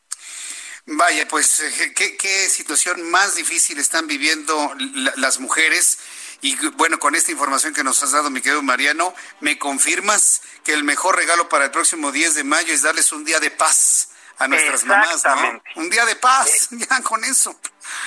Vaya, 0.87 1.27
pues 1.29 1.61
eh, 1.61 1.95
¿qué, 1.95 2.17
qué 2.17 2.49
situación 2.49 3.11
más 3.11 3.37
difícil 3.37 3.79
están 3.79 4.07
viviendo 4.07 4.75
las 5.17 5.39
mujeres. 5.39 6.39
Y 6.43 6.57
bueno, 6.71 6.99
con 6.99 7.15
esta 7.15 7.31
información 7.33 7.75
que 7.75 7.85
nos 7.85 8.03
has 8.03 8.13
dado, 8.13 8.31
mi 8.31 8.41
querido 8.41 8.63
Mariano, 8.63 9.15
¿me 9.41 9.59
confirmas 9.59 10.43
que 10.65 10.73
el 10.73 10.85
mejor 10.85 11.17
regalo 11.17 11.49
para 11.49 11.67
el 11.67 11.71
próximo 11.71 12.13
10 12.13 12.35
de 12.35 12.45
mayo 12.45 12.73
es 12.73 12.83
darles 12.83 13.13
un 13.13 13.25
día 13.25 13.41
de 13.41 13.51
paz 13.51 14.17
a 14.39 14.49
nuestras 14.49 14.85
mamás, 14.85 15.23
¿no? 15.25 15.63
Un 15.77 15.91
día 15.91 16.07
de 16.07 16.17
paz, 16.17 16.73
eh, 16.73 16.77
ya 16.89 17.03
con 17.03 17.23
eso. 17.25 17.55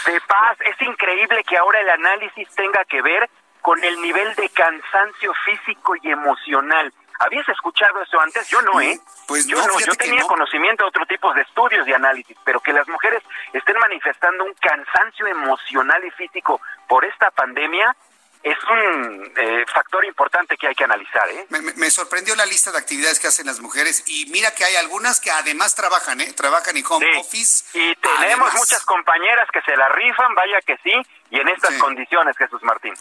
De 0.06 0.20
paz, 0.22 0.58
es 0.66 0.82
increíble 0.82 1.44
que 1.48 1.58
ahora 1.58 1.80
el 1.80 1.90
análisis 1.90 2.50
tenga 2.56 2.84
que 2.86 3.02
ver 3.04 3.30
con 3.62 3.82
el 3.84 4.02
nivel 4.02 4.34
de 4.36 4.50
cansancio 4.50 5.32
físico 5.46 5.96
y 6.02 6.10
emocional. 6.10 6.92
¿Habías 7.20 7.48
escuchado 7.50 8.02
eso 8.02 8.20
antes? 8.20 8.48
Yo 8.50 8.62
no, 8.62 8.80
¿eh? 8.82 9.00
Pues 9.28 9.48
yo 9.48 9.58
no, 9.58 9.80
yo 9.80 9.94
tenía 9.96 10.24
conocimiento 10.24 10.84
de 10.84 10.90
otro 10.90 11.06
tipo 11.06 11.34
de 11.34 11.42
estudios 11.42 11.88
y 11.88 11.94
análisis, 11.94 12.38
pero 12.44 12.60
que 12.60 12.74
las 12.74 12.88
mujeres 12.88 13.24
estén 13.54 13.78
manifestando 13.78 14.44
un 14.44 14.54
cansancio 14.56 15.28
emocional 15.28 16.04
y 16.06 16.12
físico 16.12 16.62
por 16.88 17.06
esta 17.06 17.32
pandemia, 17.32 17.96
es 18.44 18.58
un 18.70 19.32
eh, 19.38 19.66
factor 19.74 20.04
importante 20.04 20.58
que 20.58 20.68
hay 20.68 20.76
que 20.76 20.84
analizar. 20.84 21.28
¿eh? 21.30 21.48
Me, 21.50 21.90
sorprendió 21.90 22.36
la 22.36 22.46
lista 22.46 22.72
de 22.72 22.78
actividades 22.78 23.20
que 23.20 23.28
hacen 23.28 23.46
las 23.46 23.62
mujeres 23.62 24.04
y 24.06 24.26
mira 24.32 24.52
que 24.52 24.66
hay 24.66 24.76
algunas 24.76 25.22
que 25.22 25.32
además 25.32 25.76
trabajan, 25.76 26.20
¿eh? 26.20 26.34
trabajan 26.34 26.76
en 26.76 26.84
home 26.86 27.20
office. 27.20 27.66
Y 27.74 27.96
tenemos 27.96 28.54
muchas 28.56 28.84
compañeras 28.84 29.48
que 29.52 29.62
se 29.62 29.76
la 29.78 29.88
rifan, 29.90 30.36
vaya 30.36 30.60
que 30.62 30.78
sí, 30.84 30.92
y 31.34 31.40
en 31.40 31.50
estas 31.50 31.74
condiciones, 31.80 32.38
Jesús 32.38 32.62
Martín. 32.62 32.94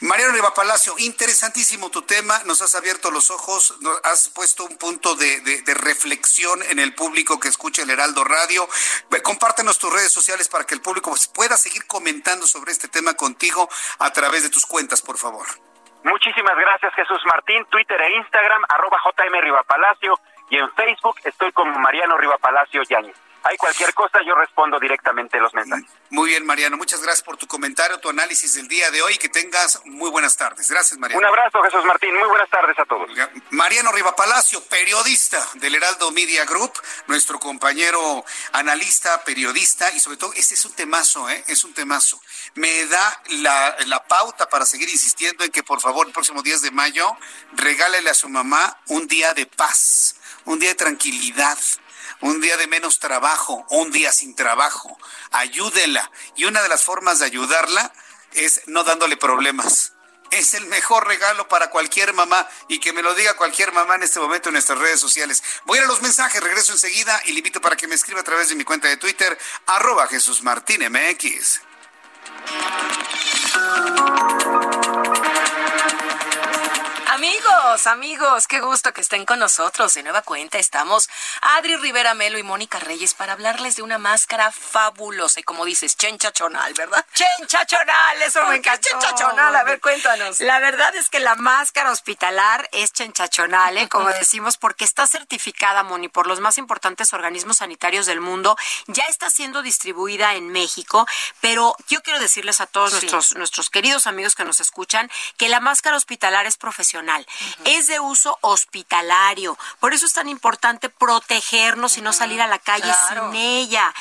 Mariano 0.00 0.34
Riva 0.34 0.52
Palacio, 0.52 0.92
interesantísimo 0.98 1.88
tu 1.88 2.02
tema, 2.02 2.42
nos 2.44 2.60
has 2.62 2.74
abierto 2.74 3.12
los 3.12 3.30
ojos, 3.30 3.80
nos 3.80 4.00
has 4.02 4.28
puesto 4.30 4.64
un 4.64 4.76
punto 4.76 5.14
de, 5.14 5.62
reflexión 5.80 6.60
en 6.64 6.80
el 6.80 6.96
público 6.96 7.38
que 7.38 7.46
escucha 7.46 7.82
el 7.82 7.90
Heraldo 7.90 8.24
Radio. 8.24 8.68
Compártenos 9.22 9.78
tus 9.78 9.92
redes 9.92 10.10
sociales 10.10 10.48
para 10.48 10.64
que 10.64 10.74
el 10.74 10.82
público 10.82 11.10
pues, 11.10 11.28
pueda 11.28 11.56
seguir 11.56 11.86
comentando 11.86 12.44
sobre 12.44 12.72
este 12.72 12.88
tema 12.88 13.14
contigo 13.14 13.68
a 14.00 14.12
través 14.12 14.42
de 14.42 14.50
tus 14.50 14.66
cuentas, 14.66 15.00
por 15.00 15.16
favor. 15.16 15.46
Muchísimas 16.02 16.56
gracias, 16.56 16.92
Jesús 16.94 17.22
Martín. 17.26 17.64
Twitter 17.66 18.00
e 18.00 18.16
Instagram, 18.16 18.62
arroba 18.68 18.98
JM 19.04 19.40
Riva 19.42 19.62
Palacio, 19.62 20.18
y 20.48 20.56
en 20.56 20.68
Facebook 20.74 21.20
estoy 21.22 21.52
como 21.52 21.78
Mariano 21.78 22.18
Riva 22.18 22.36
Palacio 22.38 22.82
Yañez 22.82 23.29
hay 23.42 23.56
cualquier 23.56 23.94
cosa, 23.94 24.18
yo 24.26 24.34
respondo 24.34 24.78
directamente 24.78 25.38
los 25.38 25.52
mensajes. 25.54 25.86
Muy 26.10 26.30
bien, 26.30 26.44
Mariano. 26.44 26.76
Muchas 26.76 27.02
gracias 27.02 27.22
por 27.22 27.36
tu 27.36 27.46
comentario, 27.46 27.98
tu 27.98 28.10
análisis 28.10 28.54
del 28.54 28.68
día 28.68 28.90
de 28.90 29.00
hoy. 29.02 29.16
Que 29.16 29.28
tengas 29.28 29.80
muy 29.86 30.10
buenas 30.10 30.36
tardes. 30.36 30.68
Gracias, 30.68 30.98
Mariano. 30.98 31.20
Un 31.20 31.26
abrazo, 31.26 31.62
Jesús 31.62 31.84
Martín. 31.84 32.14
Muy 32.14 32.28
buenas 32.28 32.50
tardes 32.50 32.78
a 32.78 32.84
todos. 32.84 33.08
Mariano 33.50 33.90
Palacio, 34.16 34.62
periodista 34.64 35.44
del 35.54 35.74
Heraldo 35.74 36.10
Media 36.10 36.44
Group, 36.44 36.72
nuestro 37.06 37.38
compañero 37.38 38.24
analista, 38.52 39.22
periodista 39.24 39.90
y 39.92 40.00
sobre 40.00 40.16
todo, 40.16 40.32
este 40.34 40.54
es 40.54 40.64
un 40.64 40.72
temazo, 40.72 41.28
¿eh? 41.30 41.44
Es 41.46 41.64
un 41.64 41.72
temazo. 41.72 42.20
Me 42.54 42.84
da 42.86 43.22
la, 43.28 43.76
la 43.86 44.04
pauta 44.04 44.48
para 44.48 44.66
seguir 44.66 44.88
insistiendo 44.88 45.44
en 45.44 45.50
que, 45.50 45.62
por 45.62 45.80
favor, 45.80 46.06
el 46.06 46.12
próximo 46.12 46.42
10 46.42 46.62
de 46.62 46.70
mayo, 46.70 47.16
regálele 47.52 48.10
a 48.10 48.14
su 48.14 48.28
mamá 48.28 48.78
un 48.88 49.06
día 49.06 49.32
de 49.32 49.46
paz, 49.46 50.16
un 50.44 50.58
día 50.58 50.70
de 50.70 50.74
tranquilidad 50.74 51.58
un 52.20 52.40
día 52.40 52.56
de 52.56 52.66
menos 52.66 52.98
trabajo 52.98 53.64
un 53.70 53.90
día 53.90 54.12
sin 54.12 54.34
trabajo. 54.34 54.96
Ayúdela. 55.30 56.10
Y 56.36 56.44
una 56.44 56.62
de 56.62 56.68
las 56.68 56.84
formas 56.84 57.18
de 57.18 57.26
ayudarla 57.26 57.92
es 58.32 58.62
no 58.66 58.84
dándole 58.84 59.16
problemas. 59.16 59.92
Es 60.30 60.54
el 60.54 60.66
mejor 60.66 61.08
regalo 61.08 61.48
para 61.48 61.70
cualquier 61.70 62.12
mamá 62.12 62.48
y 62.68 62.78
que 62.78 62.92
me 62.92 63.02
lo 63.02 63.14
diga 63.14 63.34
cualquier 63.34 63.72
mamá 63.72 63.96
en 63.96 64.04
este 64.04 64.20
momento 64.20 64.48
en 64.48 64.52
nuestras 64.52 64.78
redes 64.78 65.00
sociales. 65.00 65.42
Voy 65.64 65.78
a, 65.78 65.86
los 65.86 66.02
mensajes, 66.02 66.40
regreso 66.40 66.72
enseguida 66.72 67.20
y 67.26 67.32
le 67.32 67.38
invito 67.38 67.60
para 67.60 67.76
que 67.76 67.88
me 67.88 67.96
escriba 67.96 68.20
a 68.20 68.24
través 68.24 68.48
de 68.48 68.54
mi 68.54 68.62
cuenta 68.62 68.86
de 68.86 68.96
Twitter, 68.96 69.36
arroba 69.66 70.06
Jesús. 70.06 70.40
Amigos, 77.20 77.86
amigos, 77.86 78.46
qué 78.46 78.60
gusto 78.60 78.94
que 78.94 79.02
estén 79.02 79.26
con 79.26 79.38
nosotros. 79.38 79.92
De 79.92 80.02
nueva 80.02 80.22
cuenta 80.22 80.56
estamos 80.56 81.10
Adri 81.42 81.76
Rivera 81.76 82.14
Melo 82.14 82.38
y 82.38 82.42
Mónica 82.42 82.78
Reyes 82.78 83.12
para 83.12 83.34
hablarles 83.34 83.76
de 83.76 83.82
una 83.82 83.98
máscara 83.98 84.50
fabulosa 84.50 85.38
y 85.38 85.42
como 85.42 85.66
dices, 85.66 85.98
chenchachonal, 85.98 86.72
¿verdad? 86.72 87.04
Chenchachonal, 87.12 88.22
eso 88.22 88.42
me 88.46 88.56
encantó. 88.56 88.88
Chenchachonal, 88.88 89.54
a 89.54 89.64
ver, 89.64 89.82
cuéntanos. 89.82 90.40
La 90.40 90.60
verdad 90.60 90.96
es 90.96 91.10
que 91.10 91.20
la 91.20 91.34
máscara 91.34 91.90
hospitalar 91.90 92.66
es 92.72 92.90
chenchachonal, 92.94 93.76
¿eh? 93.76 93.90
como 93.90 94.08
decimos, 94.08 94.56
porque 94.56 94.86
está 94.86 95.06
certificada, 95.06 95.82
Moni, 95.82 96.08
por 96.08 96.26
los 96.26 96.40
más 96.40 96.56
importantes 96.56 97.12
organismos 97.12 97.58
sanitarios 97.58 98.06
del 98.06 98.22
mundo. 98.22 98.56
Ya 98.86 99.04
está 99.10 99.28
siendo 99.28 99.60
distribuida 99.60 100.36
en 100.36 100.48
México, 100.48 101.06
pero 101.42 101.76
yo 101.86 102.00
quiero 102.02 102.18
decirles 102.18 102.62
a 102.62 102.66
todos 102.66 102.92
nuestros, 102.92 103.36
nuestros 103.36 103.68
queridos 103.68 104.06
amigos 104.06 104.34
que 104.34 104.46
nos 104.46 104.60
escuchan 104.60 105.10
que 105.36 105.50
la 105.50 105.60
máscara 105.60 105.98
hospitalar 105.98 106.46
es 106.46 106.56
profesional 106.56 107.09
es 107.64 107.86
de 107.86 108.00
uso 108.00 108.38
hospitalario. 108.40 109.56
Por 109.78 109.94
eso 109.94 110.06
es 110.06 110.12
tan 110.12 110.28
importante 110.28 110.88
protegernos 110.88 111.98
y 111.98 112.02
no 112.02 112.12
salir 112.12 112.40
a 112.40 112.46
la 112.46 112.58
calle 112.58 112.92
sin 113.08 113.34
ella. 113.34 113.92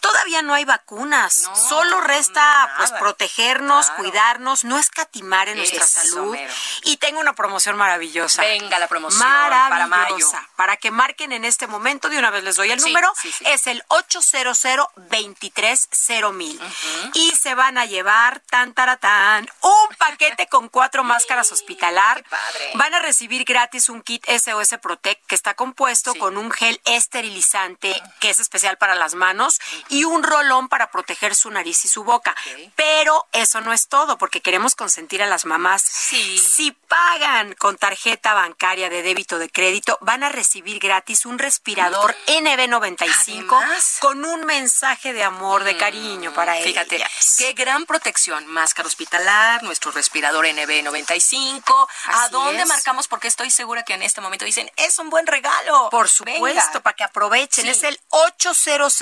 Todavía 0.00 0.42
no 0.42 0.54
hay 0.54 0.64
vacunas, 0.64 1.48
solo 1.68 2.00
resta 2.00 2.74
pues 2.76 2.92
protegernos, 2.92 3.90
cuidarnos, 3.90 4.64
no 4.64 4.78
escatimar 4.78 5.48
en 5.48 5.58
nuestra 5.58 5.86
salud. 5.86 6.36
Y 6.84 6.96
tengo 6.98 7.20
una 7.20 7.34
promoción 7.34 7.76
maravillosa. 7.76 8.42
Venga 8.42 8.78
la 8.78 8.88
promoción 8.88 9.20
maravillosa, 9.20 9.68
para 9.68 9.86
mayo. 9.86 10.30
Para 10.56 10.76
que 10.76 10.90
marquen 10.90 11.32
en 11.32 11.44
este 11.44 11.66
momento, 11.66 12.08
de 12.08 12.18
una 12.18 12.30
vez 12.30 12.44
les 12.44 12.56
doy 12.56 12.70
el 12.70 12.80
número, 12.80 13.12
es 13.40 13.66
el 13.66 13.82
800 13.88 14.58
23 15.10 15.88
mil. 16.32 16.60
Y 17.14 17.30
se 17.32 17.54
van 17.54 17.78
a 17.78 17.86
llevar 17.86 18.40
tan 18.40 18.74
taratán 18.74 19.48
un 19.60 19.96
paquete 19.96 20.46
con 20.48 20.68
cuatro 20.68 21.04
máscaras 21.18 21.52
hospitalar. 21.52 22.24
Van 22.74 22.94
a 22.94 23.00
recibir 23.00 23.44
gratis 23.44 23.88
un 23.88 24.02
kit 24.02 24.24
SOS 24.26 24.76
Protect 24.80 25.26
que 25.26 25.34
está 25.34 25.54
compuesto 25.54 26.14
con 26.14 26.36
un 26.36 26.50
gel 26.50 26.80
esterilizante 26.84 28.00
que 28.20 28.30
es 28.30 28.38
especial 28.38 28.78
para 28.78 28.94
las 28.94 29.14
manos 29.14 29.60
y 29.88 30.04
un 30.04 30.22
rolón 30.22 30.68
para 30.68 30.90
proteger 30.90 31.34
su 31.34 31.50
nariz 31.50 31.84
y 31.84 31.88
su 31.88 32.04
boca. 32.04 32.34
Pero 32.76 33.26
eso 33.32 33.60
no 33.60 33.72
es 33.72 33.88
todo, 33.88 34.18
porque 34.18 34.40
queremos 34.40 34.74
consentir 34.74 35.22
a 35.22 35.26
las 35.26 35.44
mamás. 35.44 35.82
Si 35.82 36.72
pagan 36.88 37.54
con 37.54 37.76
tarjeta 37.76 38.34
bancaria 38.34 38.88
de 38.88 39.02
débito 39.02 39.38
de 39.38 39.50
crédito, 39.50 39.98
van 40.00 40.22
a 40.22 40.28
recibir 40.28 40.78
gratis 40.78 41.26
un 41.26 41.38
respirador 41.38 42.16
NB95 42.26 43.98
con 44.00 44.24
un 44.24 44.44
mensaje 44.44 45.12
de 45.12 45.22
amor, 45.22 45.64
de 45.64 45.76
cariño 45.76 46.32
para 46.32 46.56
ellas. 46.56 46.66
Fíjate, 46.68 47.04
qué 47.38 47.52
gran 47.52 47.86
protección. 47.86 48.46
Máscara 48.46 48.86
hospitalar, 48.86 49.62
nuestro 49.62 49.90
respirador 49.90 50.46
NB95. 50.46 51.88
¿A 52.06 52.28
dónde 52.28 52.64
marcamos? 52.66 53.08
Porque 53.08 53.28
estoy 53.28 53.50
segura 53.50 53.82
que 53.84 53.94
en 53.94 54.02
este 54.02 54.20
momento 54.20 54.44
dicen, 54.44 54.70
es 54.76 54.98
un 54.98 55.10
buen 55.10 55.26
regalo. 55.26 55.88
Por 55.90 56.08
supuesto, 56.08 56.80
para 56.80 56.96
que 56.96 57.04
aprovechen. 57.04 57.66
Es 57.68 57.82
el 57.82 57.98
800 58.08 58.92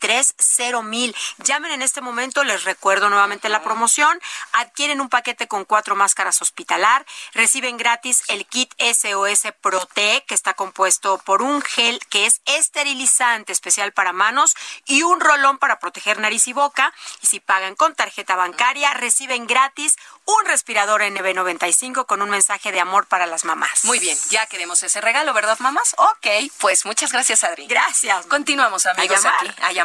23 0.00 0.82
mil. 0.84 1.14
Llamen 1.38 1.72
en 1.72 1.82
este 1.82 2.00
momento, 2.00 2.44
les 2.44 2.64
recuerdo 2.64 3.08
nuevamente 3.08 3.48
la 3.48 3.62
promoción. 3.62 4.20
Adquieren 4.52 5.00
un 5.00 5.08
paquete 5.08 5.48
con 5.48 5.64
cuatro 5.64 5.96
máscaras 5.96 6.40
hospitalar. 6.42 7.04
Reciben 7.32 7.76
gratis 7.76 8.22
el 8.28 8.46
kit 8.46 8.72
SOS 8.78 9.52
Prote, 9.60 10.24
que 10.26 10.34
está 10.34 10.54
compuesto 10.54 11.18
por 11.18 11.42
un 11.42 11.62
gel 11.62 12.00
que 12.08 12.26
es 12.26 12.40
esterilizante 12.46 13.52
especial 13.52 13.92
para 13.92 14.12
manos 14.12 14.54
y 14.84 15.02
un 15.02 15.20
rolón 15.20 15.58
para 15.58 15.78
proteger 15.78 16.18
nariz 16.18 16.46
y 16.48 16.52
boca. 16.52 16.92
Y 17.22 17.26
si 17.26 17.40
pagan 17.40 17.74
con 17.74 17.94
tarjeta 17.94 18.36
bancaria, 18.36 18.92
reciben 18.94 19.46
gratis 19.46 19.96
un 20.24 20.44
respirador 20.46 21.02
NB95 21.02 22.06
con 22.06 22.22
un 22.22 22.30
mensaje 22.30 22.72
de 22.72 22.80
amor 22.80 23.06
para 23.06 23.26
las 23.26 23.44
mamás. 23.44 23.84
Muy 23.84 23.98
bien, 23.98 24.18
ya 24.30 24.46
queremos 24.46 24.82
ese 24.82 25.00
regalo, 25.00 25.32
¿verdad, 25.32 25.58
mamás? 25.60 25.94
Ok, 25.98 26.26
pues 26.58 26.84
muchas 26.84 27.12
gracias, 27.12 27.44
Adri. 27.44 27.66
Gracias. 27.66 28.26
Continuamos, 28.26 28.86
amigos, 28.86 29.24
a 29.24 29.30
aquí. 29.30 29.50
A 29.62 29.72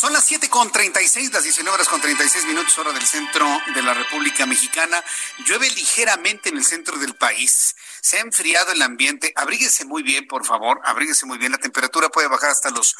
Son 0.00 0.14
las 0.14 0.24
7 0.24 0.48
con 0.48 0.72
36, 0.72 1.30
las 1.30 1.42
19 1.42 1.74
horas 1.74 1.86
con 1.86 2.00
36 2.00 2.46
minutos, 2.46 2.78
hora 2.78 2.90
del 2.90 3.04
centro 3.04 3.46
de 3.74 3.82
la 3.82 3.92
República 3.92 4.46
Mexicana. 4.46 5.04
Llueve 5.44 5.68
ligeramente 5.72 6.48
en 6.48 6.56
el 6.56 6.64
centro 6.64 6.96
del 6.96 7.14
país. 7.16 7.76
Se 8.00 8.16
ha 8.16 8.20
enfriado 8.20 8.72
el 8.72 8.80
ambiente. 8.80 9.30
Abríguese 9.36 9.84
muy 9.84 10.02
bien, 10.02 10.26
por 10.26 10.46
favor. 10.46 10.80
Abríguese 10.86 11.26
muy 11.26 11.36
bien. 11.36 11.52
La 11.52 11.58
temperatura 11.58 12.08
puede 12.08 12.28
bajar 12.28 12.48
hasta 12.48 12.70
los 12.70 12.96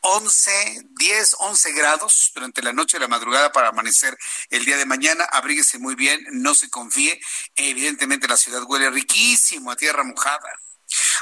11, 0.00 0.86
10, 0.92 1.36
11 1.40 1.72
grados 1.72 2.32
durante 2.34 2.62
la 2.62 2.72
noche 2.72 2.96
y 2.96 3.00
la 3.00 3.08
madrugada 3.08 3.52
para 3.52 3.68
amanecer 3.68 4.16
el 4.48 4.64
día 4.64 4.78
de 4.78 4.86
mañana. 4.86 5.24
Abríguese 5.24 5.78
muy 5.78 5.94
bien. 5.94 6.24
No 6.30 6.54
se 6.54 6.70
confíe. 6.70 7.20
Evidentemente 7.54 8.28
la 8.28 8.38
ciudad 8.38 8.62
huele 8.62 8.88
riquísimo 8.88 9.70
a 9.70 9.76
tierra 9.76 10.02
mojada. 10.04 10.63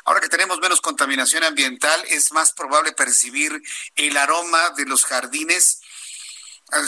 Ahora 0.05 0.21
que 0.21 0.29
tenemos 0.29 0.61
menos 0.61 0.81
contaminación 0.81 1.45
ambiental, 1.45 2.05
es 2.09 2.33
más 2.33 2.53
probable 2.53 2.93
percibir 2.93 3.63
el 3.95 4.17
aroma 4.17 4.71
de 4.71 4.87
los 4.87 5.05
jardines. 5.05 5.81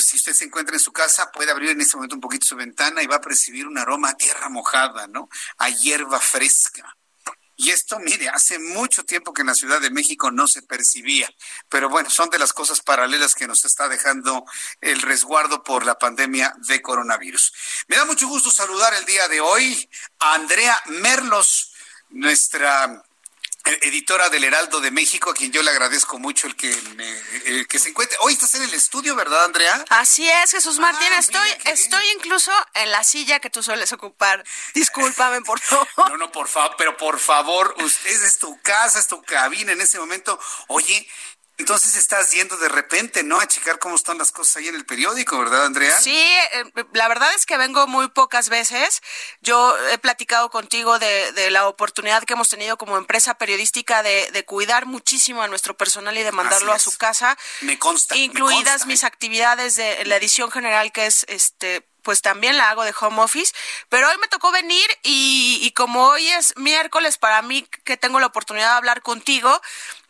Si 0.00 0.16
usted 0.16 0.32
se 0.32 0.44
encuentra 0.44 0.74
en 0.74 0.80
su 0.80 0.92
casa, 0.92 1.30
puede 1.30 1.50
abrir 1.50 1.70
en 1.70 1.80
este 1.80 1.96
momento 1.96 2.14
un 2.14 2.20
poquito 2.20 2.46
su 2.46 2.56
ventana 2.56 3.02
y 3.02 3.06
va 3.06 3.16
a 3.16 3.20
percibir 3.20 3.66
un 3.66 3.78
aroma 3.78 4.10
a 4.10 4.16
tierra 4.16 4.48
mojada, 4.48 5.06
¿no? 5.06 5.28
A 5.58 5.68
hierba 5.68 6.20
fresca. 6.20 6.96
Y 7.56 7.70
esto, 7.70 8.00
mire, 8.00 8.28
hace 8.28 8.58
mucho 8.58 9.04
tiempo 9.04 9.32
que 9.32 9.42
en 9.42 9.46
la 9.46 9.54
Ciudad 9.54 9.80
de 9.80 9.90
México 9.90 10.30
no 10.32 10.48
se 10.48 10.62
percibía, 10.62 11.32
pero 11.68 11.88
bueno, 11.88 12.10
son 12.10 12.28
de 12.30 12.38
las 12.38 12.52
cosas 12.52 12.80
paralelas 12.80 13.36
que 13.36 13.46
nos 13.46 13.64
está 13.64 13.88
dejando 13.88 14.44
el 14.80 15.00
resguardo 15.02 15.62
por 15.62 15.86
la 15.86 15.96
pandemia 15.96 16.52
de 16.66 16.82
coronavirus. 16.82 17.52
Me 17.86 17.96
da 17.96 18.06
mucho 18.06 18.26
gusto 18.26 18.50
saludar 18.50 18.92
el 18.94 19.04
día 19.04 19.28
de 19.28 19.40
hoy 19.40 19.88
a 20.18 20.34
Andrea 20.34 20.82
Merlos 20.86 21.73
nuestra 22.14 23.04
eh, 23.66 23.78
editora 23.82 24.28
del 24.28 24.44
Heraldo 24.44 24.80
de 24.80 24.90
México, 24.90 25.30
a 25.30 25.34
quien 25.34 25.50
yo 25.50 25.62
le 25.62 25.70
agradezco 25.70 26.18
mucho 26.18 26.46
el 26.46 26.54
que, 26.54 26.70
que 27.68 27.78
se 27.78 27.88
encuentre. 27.88 28.16
Hoy 28.20 28.34
estás 28.34 28.54
en 28.54 28.62
el 28.62 28.72
estudio, 28.74 29.16
¿verdad, 29.16 29.44
Andrea? 29.44 29.84
Así 29.90 30.28
es, 30.28 30.52
Jesús 30.52 30.78
Martín. 30.78 31.08
Ah, 31.12 31.18
estoy, 31.18 31.48
estoy 31.64 32.04
incluso 32.16 32.52
en 32.74 32.90
la 32.90 33.02
silla 33.04 33.40
que 33.40 33.50
tú 33.50 33.62
sueles 33.62 33.92
ocupar. 33.92 34.44
Discúlpame, 34.74 35.42
por 35.42 35.60
favor. 35.60 35.88
No, 36.14 36.16
no, 36.18 36.30
por 36.30 36.48
favor, 36.48 36.74
pero 36.78 36.96
por 36.96 37.18
favor, 37.18 37.74
usted 37.78 38.22
es 38.22 38.38
tu 38.38 38.60
casa, 38.60 38.98
es 38.98 39.08
tu 39.08 39.22
cabina 39.22 39.72
en 39.72 39.80
ese 39.80 39.98
momento. 39.98 40.38
Oye, 40.68 41.08
entonces 41.56 41.94
estás 41.94 42.32
yendo 42.32 42.56
de 42.56 42.68
repente, 42.68 43.22
¿no? 43.22 43.38
A 43.38 43.46
checar 43.46 43.78
cómo 43.78 43.94
están 43.94 44.18
las 44.18 44.32
cosas 44.32 44.56
ahí 44.56 44.68
en 44.68 44.74
el 44.74 44.84
periódico, 44.84 45.38
¿verdad, 45.38 45.66
Andrea? 45.66 45.96
Sí, 46.00 46.16
eh, 46.16 46.64
la 46.92 47.06
verdad 47.06 47.32
es 47.34 47.46
que 47.46 47.56
vengo 47.56 47.86
muy 47.86 48.08
pocas 48.08 48.48
veces. 48.48 49.02
Yo 49.40 49.76
he 49.92 49.98
platicado 49.98 50.50
contigo 50.50 50.98
de, 50.98 51.50
la 51.50 51.68
oportunidad 51.68 52.24
que 52.24 52.32
hemos 52.32 52.48
tenido 52.48 52.76
como 52.76 52.98
empresa 52.98 53.34
periodística 53.34 54.02
de, 54.02 54.44
cuidar 54.46 54.86
muchísimo 54.86 55.42
a 55.42 55.48
nuestro 55.48 55.76
personal 55.76 56.16
y 56.18 56.22
de 56.22 56.32
mandarlo 56.32 56.72
a 56.72 56.78
su 56.78 56.96
casa. 56.98 57.38
Me 57.60 57.78
consta. 57.78 58.16
Incluidas 58.16 58.82
¿eh? 58.82 58.86
mis 58.86 59.04
actividades 59.04 59.76
de 59.76 60.04
la 60.06 60.16
edición 60.16 60.50
general, 60.50 60.92
que 60.92 61.06
es 61.06 61.24
este 61.28 61.86
pues 62.02 62.20
también 62.20 62.58
la 62.58 62.68
hago 62.68 62.84
de 62.84 62.94
home 63.00 63.22
office, 63.22 63.54
pero 63.88 64.06
hoy 64.10 64.18
me 64.18 64.28
tocó 64.28 64.52
venir 64.52 64.86
y, 65.02 65.58
y, 65.62 65.70
como 65.70 66.08
hoy 66.08 66.28
es 66.28 66.54
miércoles 66.58 67.16
para 67.16 67.40
mí 67.40 67.66
que 67.84 67.96
tengo 67.96 68.20
la 68.20 68.26
oportunidad 68.26 68.72
de 68.72 68.76
hablar 68.76 69.00
contigo, 69.00 69.58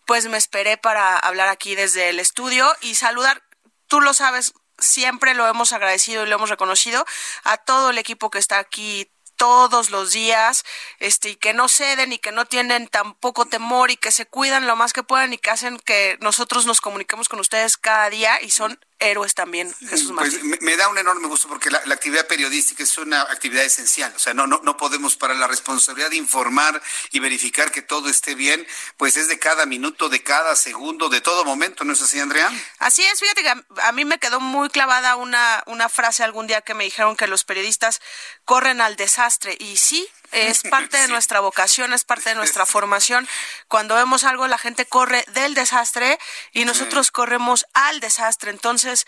pues 0.07 0.27
me 0.27 0.37
esperé 0.37 0.77
para 0.77 1.17
hablar 1.19 1.49
aquí 1.49 1.75
desde 1.75 2.11
el 2.11 2.21
estudio 2.21 2.71
y 2.81 2.95
saludar, 2.95 3.43
tú 3.87 4.01
lo 4.01 4.15
sabes, 4.15 4.55
siempre 4.79 5.35
lo 5.35 5.49
hemos 5.49 5.73
agradecido 5.73 6.25
y 6.25 6.29
lo 6.29 6.37
hemos 6.37 6.51
reconocido 6.51 7.05
a 7.45 7.57
todo 7.59 7.91
el 7.91 7.99
equipo 7.99 8.31
que 8.31 8.39
está 8.39 8.59
aquí 8.59 9.11
todos 9.37 9.91
los 9.91 10.13
días, 10.13 10.65
este, 11.01 11.31
y 11.31 11.37
que 11.37 11.55
no 11.55 11.69
ceden 11.69 12.13
y 12.13 12.19
que 12.19 12.33
no 12.33 12.47
tienen 12.47 12.87
tampoco 12.89 13.47
temor 13.47 13.91
y 13.91 13.97
que 13.97 14.13
se 14.13 14.27
cuidan 14.27 14.67
lo 14.67 14.77
más 14.77 14.93
que 14.93 15.03
puedan 15.03 15.33
y 15.33 15.39
que 15.39 15.51
hacen 15.51 15.79
que 15.79 16.17
nosotros 16.21 16.67
nos 16.67 16.81
comuniquemos 16.81 17.29
con 17.29 17.41
ustedes 17.41 17.77
cada 17.77 18.11
día 18.11 18.41
y 18.41 18.51
son 18.51 18.79
héroes 18.99 19.35
también, 19.35 19.75
Jesús 19.81 20.13
pues, 20.15 20.33
Martín. 20.35 20.59
me, 20.61 20.77
da 20.77 20.89
un 20.89 20.99
enorme 20.99 21.29
gusto 21.29 21.49
porque 21.49 21.71
la, 21.71 21.79
actividad 21.79 22.27
periodística 22.27 22.83
es 22.83 22.97
una 22.99 23.23
actividad 23.23 23.65
esencial. 23.65 24.13
O 24.15 24.19
sea, 24.19 24.35
no, 24.35 24.47
no, 24.47 24.61
no 24.63 24.77
podemos 24.77 25.17
para 25.17 25.35
la 25.35 25.47
responsabilidad 25.47 26.11
de 26.11 26.17
informar 26.17 26.81
y 27.11 27.19
verificar 27.19 27.71
que 27.71 27.83
todo 27.83 28.09
esté 28.09 28.35
bien, 28.35 28.67
pues 28.97 29.17
es 29.17 29.29
de 29.29 29.39
cada 29.39 29.67
minuto, 29.67 30.09
de 30.09 30.23
cada 30.23 30.57
segundo, 30.57 31.09
de 31.09 31.21
todo 31.21 31.45
momento, 31.45 31.85
¿no 31.85 31.93
es 31.93 32.03
así, 32.03 32.19
Andrea? 32.21 32.51
Así 32.79 33.03
es, 33.03 33.21
fíjate 33.21 33.43
que 33.43 33.53
a, 33.83 33.93
mí 33.93 34.05
me 34.05 34.19
quedó 34.19 34.41
muy 34.41 34.69
clavada 34.69 35.17
una, 35.17 35.63
una 35.67 35.89
frase 35.89 36.23
algún 36.23 36.47
día 36.47 36.63
que 36.63 36.75
me 36.75 36.85
dijeron 36.85 37.17
que 37.17 37.27
los 37.27 37.45
periodistas 37.45 38.01
corren 38.45 38.81
al 38.81 38.97
desastre. 38.97 39.57
Y 39.59 39.77
sí, 39.77 40.09
es 40.35 40.63
parte 40.63 40.99
de 40.99 41.09
nuestra 41.09 41.41
vocación, 41.41 41.93
es 41.93 42.05
parte 42.05 42.31
de 42.31 42.35
nuestra 42.35 42.67
formación. 42.67 43.29
Cuando 43.69 43.95
vemos 43.95 44.25
algo, 44.25 44.47
la 44.49 44.59
gente 44.59 44.87
corre 44.87 45.25
del 45.33 45.55
desastre 45.55 46.19
y 46.53 46.65
nosotros 46.65 47.11
corremos 47.11 47.67
al 47.73 48.01
desastre. 48.01 48.51
Entonces, 48.51 49.07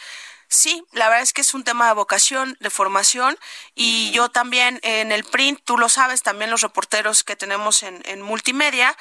sí, 0.49 0.85
la 0.93 1.09
verdad 1.09 1.23
es 1.23 1.33
que 1.33 1.41
es 1.41 1.55
un 1.55 1.65
tema 1.65 1.89
de 1.89 1.95
vocación, 1.95 2.57
de 2.61 2.71
formación 2.71 3.37
y 3.75 4.11
yo 4.13 4.29
también 4.29 4.79
en 4.83 5.13
el 5.13 5.25
print, 5.25 5.61
tú 5.65 5.77
lo 5.77 5.89
sabes, 5.89 6.23
también 6.23 6.51
los 6.51 6.63
reporteros 6.63 7.25
que 7.25 7.37
tenemos 7.37 7.83
en, 7.83 8.03
en 8.07 8.23
multimedia, 8.23 8.97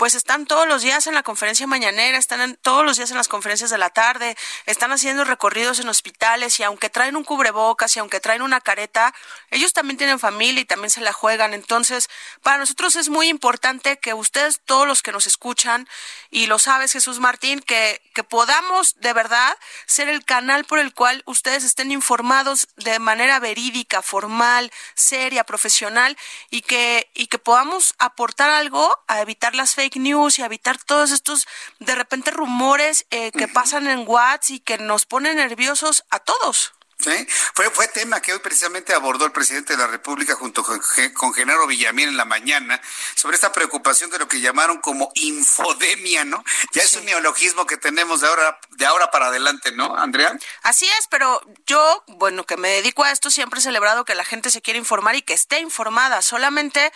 pues 0.00 0.14
están 0.14 0.46
todos 0.46 0.66
los 0.66 0.80
días 0.80 1.06
en 1.08 1.14
la 1.14 1.22
conferencia 1.22 1.66
mañanera, 1.66 2.16
están 2.16 2.56
todos 2.62 2.86
los 2.86 2.96
días 2.96 3.10
en 3.10 3.18
las 3.18 3.28
conferencias 3.28 3.68
de 3.68 3.76
la 3.76 3.90
tarde, 3.90 4.34
están 4.64 4.92
haciendo 4.92 5.24
recorridos 5.24 5.78
en 5.78 5.90
hospitales 5.90 6.58
y 6.58 6.62
aunque 6.62 6.88
traen 6.88 7.16
un 7.16 7.22
cubrebocas 7.22 7.94
y 7.94 7.98
aunque 7.98 8.18
traen 8.18 8.40
una 8.40 8.62
careta, 8.62 9.12
ellos 9.50 9.74
también 9.74 9.98
tienen 9.98 10.18
familia 10.18 10.62
y 10.62 10.64
también 10.64 10.88
se 10.88 11.02
la 11.02 11.12
juegan. 11.12 11.52
Entonces, 11.52 12.08
para 12.42 12.56
nosotros 12.56 12.96
es 12.96 13.10
muy 13.10 13.28
importante 13.28 13.98
que 13.98 14.14
ustedes, 14.14 14.62
todos 14.64 14.88
los 14.88 15.02
que 15.02 15.12
nos 15.12 15.26
escuchan, 15.26 15.86
y 16.30 16.46
lo 16.46 16.58
sabes 16.58 16.92
Jesús 16.92 17.20
Martín, 17.20 17.60
que, 17.60 18.00
que 18.14 18.24
podamos 18.24 18.98
de 19.00 19.12
verdad 19.12 19.54
ser 19.84 20.08
el 20.08 20.24
canal 20.24 20.64
por 20.64 20.78
el 20.78 20.94
cual 20.94 21.22
ustedes 21.26 21.62
estén 21.62 21.90
informados 21.90 22.68
de 22.76 22.98
manera 23.00 23.38
verídica, 23.38 24.00
formal, 24.00 24.72
seria, 24.94 25.44
profesional 25.44 26.16
y 26.48 26.62
que, 26.62 27.10
y 27.12 27.26
que 27.26 27.38
podamos 27.38 27.94
aportar 27.98 28.48
algo 28.48 28.98
a 29.06 29.20
evitar 29.20 29.54
las 29.54 29.74
fake 29.74 29.89
news 29.96 30.38
y 30.38 30.42
evitar 30.42 30.78
todos 30.78 31.10
estos 31.10 31.46
de 31.78 31.94
repente 31.94 32.30
rumores 32.30 33.06
eh, 33.10 33.32
que 33.32 33.48
pasan 33.48 33.86
en 33.88 34.06
WhatsApp 34.06 34.50
y 34.50 34.60
que 34.60 34.78
nos 34.78 35.06
ponen 35.06 35.36
nerviosos 35.36 36.04
a 36.10 36.18
todos. 36.18 36.72
¿Sí? 37.00 37.26
Fue, 37.54 37.70
fue 37.70 37.88
tema 37.88 38.20
que 38.20 38.34
hoy 38.34 38.40
precisamente 38.40 38.92
abordó 38.92 39.24
el 39.24 39.32
presidente 39.32 39.72
de 39.72 39.78
la 39.78 39.86
República 39.86 40.34
junto 40.34 40.62
con, 40.62 40.78
con 41.14 41.32
Genaro 41.32 41.66
Villamil 41.66 42.10
en 42.10 42.16
la 42.18 42.26
mañana 42.26 42.78
sobre 43.14 43.36
esta 43.36 43.52
preocupación 43.52 44.10
de 44.10 44.18
lo 44.18 44.28
que 44.28 44.40
llamaron 44.40 44.82
como 44.82 45.10
infodemia, 45.14 46.24
¿no? 46.26 46.44
Ya 46.72 46.82
es 46.82 46.92
un 46.92 47.06
neologismo 47.06 47.64
que 47.66 47.78
tenemos 47.78 48.20
de 48.20 48.28
ahora, 48.28 48.60
de 48.72 48.84
ahora 48.84 49.10
para 49.10 49.28
adelante, 49.28 49.72
¿no, 49.72 49.96
Andrea? 49.96 50.36
Así 50.62 50.86
es, 50.98 51.06
pero 51.08 51.40
yo, 51.66 52.04
bueno, 52.06 52.44
que 52.44 52.58
me 52.58 52.68
dedico 52.68 53.02
a 53.02 53.12
esto, 53.12 53.30
siempre 53.30 53.60
he 53.60 53.62
celebrado 53.62 54.04
que 54.04 54.14
la 54.14 54.24
gente 54.24 54.50
se 54.50 54.60
quiere 54.60 54.78
informar 54.78 55.14
y 55.14 55.22
que 55.22 55.32
esté 55.32 55.60
informada. 55.60 56.20
Solamente 56.20 56.92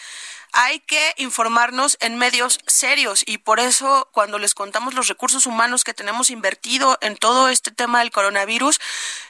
hay 0.54 0.78
que 0.80 1.14
informarnos 1.18 1.98
en 2.00 2.16
medios 2.16 2.60
serios 2.66 3.24
y 3.26 3.38
por 3.38 3.58
eso 3.58 4.08
cuando 4.12 4.38
les 4.38 4.54
contamos 4.54 4.94
los 4.94 5.08
recursos 5.08 5.46
humanos 5.46 5.82
que 5.82 5.94
tenemos 5.94 6.30
invertido 6.30 6.96
en 7.00 7.16
todo 7.16 7.48
este 7.48 7.72
tema 7.72 7.98
del 7.98 8.12
coronavirus 8.12 8.80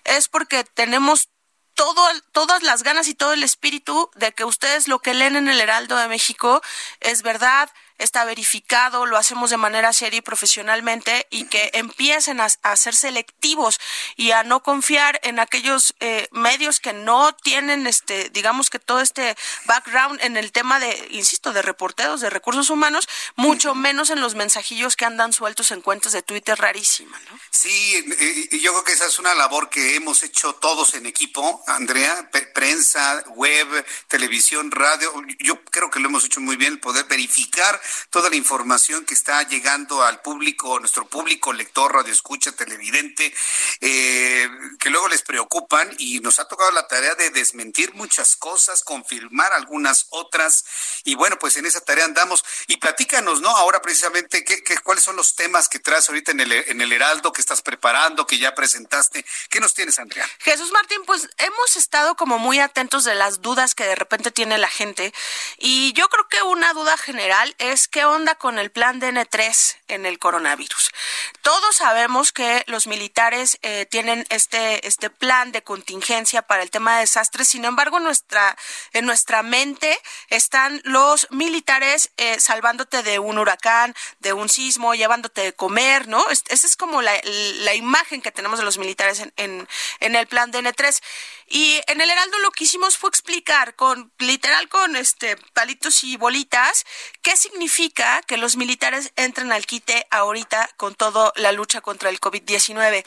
es 0.05 0.29
porque 0.29 0.65
tenemos 0.65 1.31
todo, 1.75 2.07
todas 2.33 2.63
las 2.63 2.83
ganas 2.83 3.09
y 3.09 3.15
todo 3.15 3.33
el 3.33 3.43
espíritu 3.43 4.11
de 4.15 4.33
que 4.33 4.45
ustedes 4.45 4.87
lo 4.87 4.99
que 4.99 5.15
leen 5.15 5.35
en 5.35 5.49
el 5.49 5.61
Heraldo 5.61 5.97
de 5.97 6.09
México 6.09 6.61
es 7.01 7.23
verdad, 7.23 7.71
está 7.99 8.25
verificado, 8.25 9.07
lo 9.07 9.17
hacemos 9.17 9.51
de 9.51 9.57
manera 9.57 9.93
seria 9.93 10.19
y 10.19 10.23
profesionalmente 10.23 11.27
y 11.31 11.45
que 11.45 11.71
empiecen 11.75 12.41
a, 12.41 12.49
ser 12.77 12.97
selectivos 12.97 13.79
y 14.17 14.33
a 14.33 14.43
no 14.43 14.63
confiar 14.63 15.21
en 15.23 15.39
aquellos 15.39 15.95
eh, 16.01 16.29
medios 16.33 16.81
que 16.81 16.93
no 16.93 17.35
tienen, 17.35 17.87
este, 17.87 18.31
digamos 18.31 18.69
que 18.69 18.79
todo 18.79 19.01
este 19.01 19.37
background 19.67 20.21
en 20.23 20.37
el 20.37 20.53
tema 20.53 20.81
de, 20.81 21.09
insisto, 21.11 21.53
de 21.53 21.63
reporteros, 21.63 22.21
de 22.21 22.31
recursos 22.31 22.71
humanos, 22.71 23.09
mucho 23.37 23.75
menos 23.75 24.11
en 24.11 24.21
los 24.21 24.35
mensajillos 24.35 24.97
que 24.97 25.05
andan 25.05 25.33
sueltos 25.33 25.71
en 25.71 25.81
cuentas 25.81 26.13
de 26.13 26.23
Twitter 26.23 26.59
rarísima, 26.59 27.19
¿no? 27.31 27.39
Sí, 27.51 28.05
y 28.51 28.61
yo 28.61 28.73
creo 28.73 28.85
que 28.85 28.93
esa 28.93 29.07
es 29.07 29.19
una 29.19 29.35
labor 29.35 29.71
que 29.71 29.95
hemos 29.95 30.23
hecho 30.23 30.55
todos 30.55 30.95
en 30.95 31.07
equipo, 31.07 31.63
Andrea, 31.67 32.29
prensa, 32.55 33.23
web, 33.35 33.87
televisión, 34.09 34.71
radio. 34.71 35.13
Yo 35.39 35.63
creo 35.65 35.91
que 35.91 36.01
lo 36.01 36.09
hemos 36.09 36.25
hecho 36.25 36.41
muy 36.41 36.57
bien, 36.57 36.79
poder 36.79 37.05
verificar 37.05 37.81
toda 38.11 38.31
la 38.31 38.37
información 38.37 39.05
que 39.05 39.15
está 39.15 39.43
llegando 39.43 40.03
al 40.03 40.21
público, 40.23 40.79
nuestro 40.81 41.07
público 41.07 41.53
lector, 41.53 41.93
radio 41.93 42.13
escucha, 42.13 42.53
televidente, 42.53 43.33
eh, 43.81 44.49
que 44.79 44.91
luego 44.91 45.09
les 45.09 45.23
preocupan 45.23 45.95
y 45.99 46.21
nos 46.21 46.39
ha 46.39 46.49
tocado 46.49 46.71
la 46.73 46.87
tarea 46.87 47.15
de 47.15 47.31
desmentir 47.31 47.95
muchas 47.95 48.37
cosas, 48.37 48.83
confirmar 48.83 49.53
algunas 49.53 50.07
otras 50.11 50.65
y 51.05 51.15
bueno, 51.15 51.39
pues 51.39 51.57
en 51.57 51.67
esa 51.67 51.81
tarea 51.81 52.05
andamos 52.05 52.45
y 52.67 52.77
platícanos, 52.77 53.41
¿no? 53.41 53.51
Ahora 53.57 53.81
precisamente 53.83 54.45
qué 54.45 54.63
cuáles 54.83 55.05
son 55.05 55.17
los 55.17 55.35
temas 55.35 55.69
que 55.69 55.79
traes 55.79 56.09
ahorita 56.09 56.33
en 56.33 56.41
el, 56.41 56.53
en 56.53 56.81
el 56.81 56.93
Heraldo 56.93 57.33
que 57.33 57.41
estás 57.41 57.63
preparando, 57.63 58.27
que 58.27 58.39
ya 58.39 58.55
presentaste. 58.55 59.25
¿Qué 59.51 59.61
nos 59.61 59.75
tienes, 59.75 59.99
Andrea? 59.99 60.29
Jesús 60.41 60.73
Martín, 60.73 61.03
pues 61.07 61.29
hemos 61.39 61.77
estado 61.77 62.17
como 62.17 62.39
muy 62.39 62.61
atentos 62.61 63.05
de 63.05 63.15
las 63.15 63.41
dudas 63.41 63.75
que 63.75 63.85
de 63.85 63.95
repente 63.95 64.31
tiene 64.31 64.59
la 64.59 64.69
gente 64.69 65.13
y 65.59 65.93
yo 65.93 66.09
creo 66.09 66.29
que 66.29 66.43
una 66.43 66.73
duda 66.73 66.97
general 66.97 67.55
es 67.59 67.74
qué 67.89 68.05
onda 68.05 68.35
con 68.37 68.59
el 68.59 68.71
plan 68.71 69.01
DN3 69.01 69.77
en 69.89 70.07
el 70.07 70.19
coronavirus. 70.19 70.93
Todos 71.43 71.77
sabemos 71.77 72.33
que 72.33 72.63
los 72.67 72.87
militares 72.87 73.59
eh, 73.63 73.87
tienen 73.87 74.25
este, 74.31 74.87
este 74.87 75.11
plan 75.11 75.53
de 75.53 75.63
contingencia 75.63 76.43
para 76.43 76.63
el 76.63 76.71
tema 76.71 76.95
de 76.95 77.01
desastres, 77.01 77.49
sin 77.49 77.65
embargo, 77.65 78.01
nuestra, 78.01 78.57
en 78.93 79.07
nuestra 79.07 79.43
mente 79.43 79.99
están 80.31 80.81
los 80.85 81.27
militares 81.31 82.11
eh, 82.17 82.39
salvándote 82.41 83.03
de 83.03 83.19
un 83.19 83.39
huracán, 83.39 83.95
de 84.21 84.33
un 84.33 84.49
sismo, 84.49 84.95
llevándote 84.95 85.43
de 85.43 85.53
comer, 85.53 86.09
¿no? 86.09 86.25
Esa 86.31 86.67
es 86.67 86.77
como 86.77 87.03
la, 87.03 87.15
imagen 87.75 88.23
que 88.23 88.31
tenemos 88.31 88.59
de 88.59 88.65
los 88.65 88.79
militares 88.79 89.19
en, 89.21 89.33
en, 89.37 89.69
en 90.01 90.17
el 90.17 90.27
plan 90.27 90.53
DN3. 90.53 91.01
Y 91.57 91.81
en 91.87 92.01
el 92.01 92.11
Heraldo 92.11 92.37
lo 92.41 92.51
que 92.51 92.65
hicimos 92.65 92.99
fue 92.99 93.09
explicar 93.11 93.77
con 93.77 94.13
literal 94.19 94.69
con 94.69 94.97
este 94.97 95.37
palitos 95.53 96.03
y 96.03 96.17
bolitas 96.17 96.85
qué 97.23 97.37
significa 97.37 98.23
que 98.23 98.39
los 98.39 98.57
militares 98.57 99.13
entren 99.15 99.53
al 99.53 99.65
quite 99.65 100.05
ahorita 100.11 100.69
con 100.77 100.97
toda 100.97 101.33
la 101.37 101.53
lucha 101.53 101.81
contra 101.81 102.11
el 102.11 102.19
COVID-19. 102.19 103.05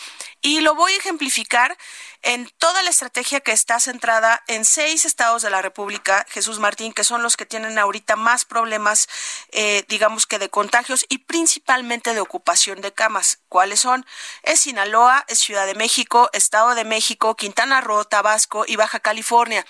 Y 0.48 0.62
lo 0.62 0.76
voy 0.76 0.94
a 0.94 0.98
ejemplificar 0.98 1.78
en 2.22 2.50
toda 2.58 2.82
la 2.84 2.90
estrategia 2.90 3.42
que 3.42 3.52
está 3.52 3.80
centrada 3.80 4.44
en 4.48 4.64
seis 4.66 5.04
estados 5.04 5.42
de 5.42 5.50
la 5.50 5.62
República, 5.62 6.26
Jesús 6.30 6.60
Martín, 6.60 6.94
que 6.94 7.04
son 7.04 7.22
los 7.22 7.38
que 7.38 7.46
tienen 7.46 7.78
ahorita 7.78 8.16
más 8.16 8.46
problemas, 8.46 9.08
eh, 9.52 9.84
digamos 9.88 10.26
que 10.26 10.40
de 10.40 10.50
contagios 10.50 11.06
y 11.10 11.20
principalmente 11.20 12.14
de 12.14 12.22
ocupación 12.22 12.80
de 12.80 12.94
camas. 12.94 13.40
¿Cuáles 13.50 13.82
son? 13.82 14.06
Es 14.44 14.62
Sinaloa, 14.62 15.26
es 15.28 15.40
Ciudad 15.40 15.66
de 15.66 15.76
México, 15.76 16.30
Estado 16.34 16.76
de 16.76 16.86
México, 16.86 17.36
Quintana 17.36 17.82
Roo, 17.82 18.06
Tabasco 18.06 18.64
y 18.68 18.78
Baja 18.78 19.00
California. 19.00 19.66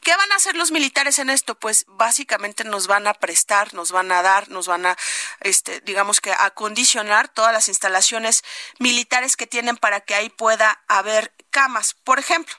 ¿Qué 0.00 0.14
van 0.16 0.32
a 0.32 0.36
hacer 0.36 0.56
los 0.56 0.70
militares 0.70 1.18
en 1.18 1.30
esto? 1.30 1.58
Pues 1.58 1.84
básicamente 1.88 2.64
nos 2.64 2.86
van 2.86 3.06
a 3.06 3.14
prestar, 3.14 3.72
nos 3.74 3.92
van 3.92 4.10
a 4.12 4.22
dar, 4.22 4.48
nos 4.48 4.66
van 4.66 4.86
a, 4.86 4.96
este, 5.40 5.80
digamos 5.80 6.20
que 6.20 6.32
acondicionar 6.32 7.28
todas 7.28 7.52
las 7.52 7.68
instalaciones 7.68 8.44
militares 8.78 9.36
que 9.36 9.46
tienen 9.46 9.76
para 9.76 10.00
que 10.00 10.21
ahí 10.22 10.30
pueda 10.30 10.82
haber 10.88 11.32
camas. 11.50 11.94
Por 11.94 12.18
ejemplo, 12.18 12.54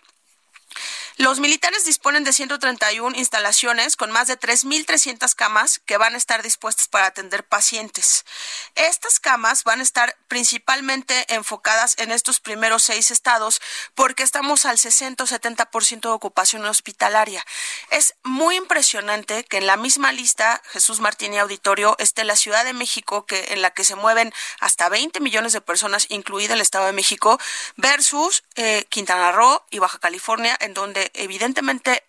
los 1.18 1.40
militares 1.40 1.86
disponen 1.86 2.24
de 2.24 2.34
131 2.34 3.16
instalaciones 3.18 3.96
con 3.96 4.12
más 4.12 4.28
de 4.28 4.40
3.300 4.40 5.36
camas 5.36 5.80
que 5.86 5.98
van 5.98 6.16
a 6.16 6.18
estar 6.18 6.42
dispuestas 6.42 6.88
para 6.88 7.08
atender 7.08 7.44
pacientes. 7.44 8.26
Estas 8.76 9.20
camas 9.20 9.64
van 9.64 9.80
a 9.80 9.84
estar 9.84 10.18
principalmente 10.28 11.26
enfocadas 11.34 11.96
en 12.00 12.12
estos 12.12 12.40
primeros 12.40 12.84
seis 12.84 13.12
estados 13.12 13.62
porque 13.94 14.24
estamos 14.24 14.66
al 14.66 14.80
60 14.80 15.24
o 15.24 15.28
70% 15.28 16.02
de 16.02 16.10
ocupación 16.10 16.66
hospitalaria. 16.66 17.46
Es 17.92 18.16
muy 18.24 18.56
impresionante 18.56 19.44
que 19.44 19.58
en 19.58 19.68
la 19.68 19.78
misma 19.78 20.12
lista, 20.12 20.62
Jesús 20.72 21.00
Martín 21.00 21.38
Auditorio, 21.38 21.96
esté 22.00 22.24
la 22.24 22.36
Ciudad 22.36 22.66
de 22.66 22.74
México, 22.74 23.26
que, 23.26 23.54
en 23.54 23.62
la 23.62 23.72
que 23.72 23.84
se 23.84 23.96
mueven 23.96 24.34
hasta 24.60 24.90
20 24.90 25.20
millones 25.20 25.54
de 25.54 25.62
personas, 25.62 26.08
incluida 26.10 26.54
el 26.54 26.62
Estado 26.62 26.86
de 26.88 26.94
México, 26.94 27.40
versus 27.76 28.44
eh, 28.56 28.86
Quintana 28.90 29.32
Roo 29.32 29.64
y 29.70 29.80
Baja 29.80 30.00
California, 30.00 30.58
en 30.60 30.74
donde 30.74 31.03
evidentemente 31.14 32.04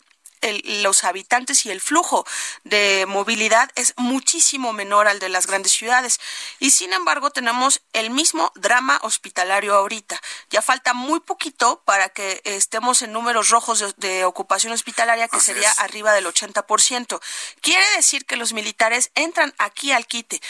los 0.82 1.04
habitantes 1.04 1.66
y 1.66 1.70
el 1.70 1.80
flujo 1.80 2.26
de 2.64 3.04
movilidad 3.08 3.70
es 3.74 3.94
muchísimo 3.96 4.72
menor 4.72 5.08
al 5.08 5.18
de 5.18 5.28
las 5.28 5.46
grandes 5.46 5.72
ciudades. 5.72 6.20
Y 6.58 6.70
sin 6.70 6.92
embargo, 6.92 7.30
tenemos 7.30 7.82
el 7.92 8.10
mismo 8.10 8.52
drama 8.54 8.98
hospitalario 9.02 9.74
ahorita. 9.74 10.20
Ya 10.50 10.62
falta 10.62 10.94
muy 10.94 11.20
poquito 11.20 11.82
para 11.84 12.08
que 12.08 12.40
estemos 12.44 13.02
en 13.02 13.12
números 13.12 13.48
rojos 13.48 13.94
de, 13.96 14.24
ocupación 14.24 14.72
hospitalaria, 14.72 15.28
que 15.28 15.40
sería 15.40 15.70
arriba 15.72 16.12
del 16.12 16.26
80%. 16.26 17.20
Quiere 17.60 17.84
decir 17.96 18.26
que 18.26 18.36
los 18.36 18.52
militares 18.52 19.10
entran 19.14 19.54
aquí 19.58 19.92
al 19.92 20.06
quite. 20.06 20.40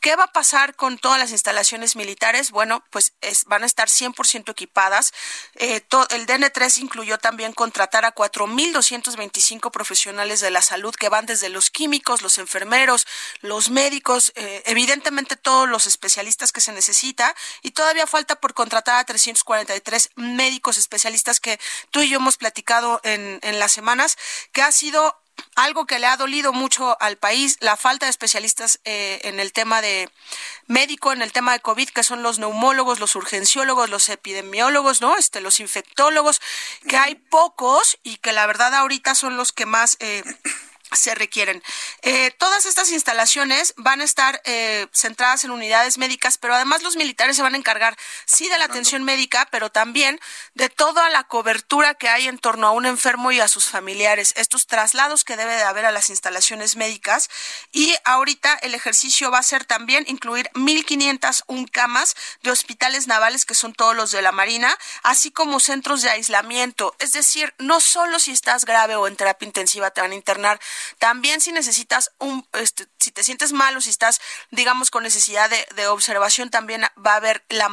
¿Qué 0.00 0.16
va 0.16 0.24
a 0.24 0.32
pasar 0.32 0.74
con 0.74 0.98
todas 0.98 1.18
las 1.18 1.30
instalaciones 1.30 1.96
militares? 1.96 2.50
Bueno, 2.50 2.84
pues 2.90 3.14
van 3.46 3.62
a 3.62 3.66
estar 3.66 3.88
100% 3.88 4.50
equipadas. 4.50 5.12
Eh, 5.56 5.82
el 6.10 6.26
DN3 6.26 6.78
incluyó 6.78 7.18
también 7.18 7.52
contratar 7.52 8.04
a 8.04 8.14
4.225 8.14 9.41
profesionales 9.72 10.40
de 10.40 10.50
la 10.50 10.62
salud 10.62 10.94
que 10.94 11.08
van 11.08 11.26
desde 11.26 11.48
los 11.48 11.70
químicos, 11.70 12.22
los 12.22 12.38
enfermeros, 12.38 13.06
los 13.40 13.70
médicos, 13.70 14.32
eh, 14.36 14.62
evidentemente 14.66 15.36
todos 15.36 15.68
los 15.68 15.86
especialistas 15.86 16.52
que 16.52 16.60
se 16.60 16.72
necesita 16.72 17.34
y 17.62 17.72
todavía 17.72 18.06
falta 18.06 18.36
por 18.36 18.54
contratar 18.54 18.98
a 18.98 19.04
343 19.04 20.10
médicos 20.16 20.78
especialistas 20.78 21.40
que 21.40 21.58
tú 21.90 22.00
y 22.00 22.08
yo 22.08 22.16
hemos 22.18 22.36
platicado 22.36 23.00
en, 23.04 23.40
en 23.42 23.58
las 23.58 23.72
semanas, 23.72 24.16
que 24.52 24.62
ha 24.62 24.72
sido 24.72 25.21
algo 25.54 25.86
que 25.86 25.98
le 25.98 26.06
ha 26.06 26.16
dolido 26.16 26.52
mucho 26.52 26.96
al 27.00 27.16
país, 27.16 27.58
la 27.60 27.76
falta 27.76 28.06
de 28.06 28.10
especialistas 28.10 28.80
eh, 28.84 29.20
en 29.24 29.38
el 29.38 29.52
tema 29.52 29.82
de 29.82 30.10
médico, 30.66 31.12
en 31.12 31.22
el 31.22 31.32
tema 31.32 31.52
de 31.52 31.60
COVID, 31.60 31.88
que 31.90 32.02
son 32.02 32.22
los 32.22 32.38
neumólogos, 32.38 33.00
los 33.00 33.14
urgenciólogos, 33.16 33.90
los 33.90 34.08
epidemiólogos, 34.08 35.00
¿no? 35.00 35.16
Este, 35.16 35.40
los 35.40 35.60
infectólogos, 35.60 36.40
que 36.88 36.96
hay 36.96 37.16
pocos 37.16 37.98
y 38.02 38.16
que 38.16 38.32
la 38.32 38.46
verdad 38.46 38.74
ahorita 38.74 39.14
son 39.14 39.36
los 39.36 39.52
que 39.52 39.66
más 39.66 39.96
eh, 40.00 40.22
se 40.94 41.14
requieren. 41.14 41.62
Eh, 42.02 42.30
todas 42.38 42.66
estas 42.66 42.90
instalaciones 42.90 43.74
van 43.76 44.00
a 44.00 44.04
estar 44.04 44.40
eh, 44.44 44.86
centradas 44.92 45.44
en 45.44 45.50
unidades 45.50 45.98
médicas, 45.98 46.38
pero 46.38 46.54
además 46.54 46.82
los 46.82 46.96
militares 46.96 47.36
se 47.36 47.42
van 47.42 47.54
a 47.54 47.58
encargar, 47.58 47.96
sí, 48.26 48.48
de 48.48 48.58
la 48.58 48.66
atención 48.66 49.04
médica, 49.04 49.48
pero 49.50 49.70
también 49.70 50.20
de 50.54 50.68
toda 50.68 51.08
la 51.10 51.24
cobertura 51.24 51.94
que 51.94 52.08
hay 52.08 52.28
en 52.28 52.38
torno 52.38 52.66
a 52.66 52.72
un 52.72 52.86
enfermo 52.86 53.32
y 53.32 53.40
a 53.40 53.48
sus 53.48 53.66
familiares, 53.66 54.34
estos 54.36 54.66
traslados 54.66 55.24
que 55.24 55.36
debe 55.36 55.54
de 55.54 55.62
haber 55.62 55.86
a 55.86 55.92
las 55.92 56.10
instalaciones 56.10 56.76
médicas. 56.76 57.30
Y 57.72 57.94
ahorita 58.04 58.54
el 58.62 58.74
ejercicio 58.74 59.30
va 59.30 59.38
a 59.38 59.42
ser 59.42 59.64
también 59.64 60.04
incluir 60.08 60.50
1.501 60.54 61.70
camas 61.70 62.16
de 62.42 62.50
hospitales 62.50 63.06
navales, 63.06 63.44
que 63.44 63.54
son 63.54 63.72
todos 63.72 63.94
los 63.94 64.10
de 64.10 64.22
la 64.22 64.32
Marina, 64.32 64.76
así 65.02 65.30
como 65.30 65.60
centros 65.60 66.02
de 66.02 66.10
aislamiento. 66.10 66.94
Es 66.98 67.12
decir, 67.12 67.54
no 67.58 67.80
solo 67.80 68.18
si 68.18 68.32
estás 68.32 68.64
grave 68.64 68.96
o 68.96 69.06
en 69.06 69.16
terapia 69.16 69.46
intensiva 69.46 69.90
te 69.90 70.00
van 70.00 70.12
a 70.12 70.16
internar, 70.16 70.60
también 70.98 71.40
si 71.40 71.52
necesitas 71.52 72.12
un, 72.18 72.46
este, 72.52 72.86
si 72.98 73.10
te 73.10 73.24
sientes 73.24 73.52
mal 73.52 73.76
o 73.76 73.80
si 73.80 73.90
estás, 73.90 74.20
digamos, 74.50 74.90
con 74.90 75.02
necesidad 75.02 75.50
de, 75.50 75.86
observación, 75.86 76.50
también 76.50 76.82
va 77.04 77.14
a 77.14 77.16
haber 77.16 77.44
la 77.48 77.68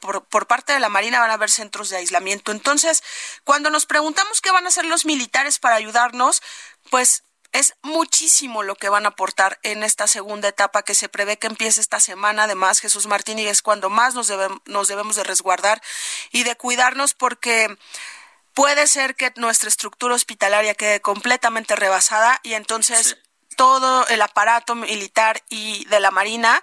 por, 0.00 0.24
por 0.24 0.46
parte 0.46 0.72
de 0.72 0.80
la 0.80 0.88
Marina 0.88 1.20
van 1.20 1.30
a 1.30 1.34
haber 1.34 1.50
centros 1.50 1.90
de 1.90 1.98
aislamiento. 1.98 2.52
Entonces, 2.52 3.02
cuando 3.44 3.70
nos 3.70 3.86
preguntamos 3.86 4.40
qué 4.40 4.50
van 4.50 4.64
a 4.64 4.68
hacer 4.68 4.84
los 4.86 5.04
militares 5.04 5.58
para 5.58 5.76
ayudarnos, 5.76 6.42
pues 6.90 7.22
es 7.52 7.74
muchísimo 7.82 8.62
lo 8.62 8.76
que 8.76 8.88
van 8.88 9.06
a 9.06 9.10
aportar 9.10 9.58
en 9.62 9.82
esta 9.82 10.06
segunda 10.06 10.48
etapa 10.48 10.82
que 10.82 10.94
se 10.94 11.08
prevé 11.08 11.36
que 11.36 11.48
empiece 11.48 11.80
esta 11.80 11.98
semana. 11.98 12.44
Además, 12.44 12.80
Jesús 12.80 13.06
Martín, 13.06 13.38
y 13.38 13.46
es 13.46 13.62
cuando 13.62 13.90
más 13.90 14.14
nos, 14.14 14.32
nos 14.66 14.88
debemos 14.88 15.16
de 15.16 15.24
resguardar 15.24 15.82
y 16.30 16.44
de 16.44 16.56
cuidarnos 16.56 17.14
porque 17.14 17.76
puede 18.54 18.86
ser 18.86 19.14
que 19.16 19.32
nuestra 19.36 19.68
estructura 19.68 20.14
hospitalaria 20.14 20.74
quede 20.74 21.00
completamente 21.00 21.76
rebasada 21.76 22.40
y 22.42 22.54
entonces 22.54 23.16
todo 23.56 24.06
el 24.08 24.22
aparato 24.22 24.74
militar 24.74 25.42
y 25.50 25.84
de 25.86 26.00
la 26.00 26.10
Marina 26.10 26.62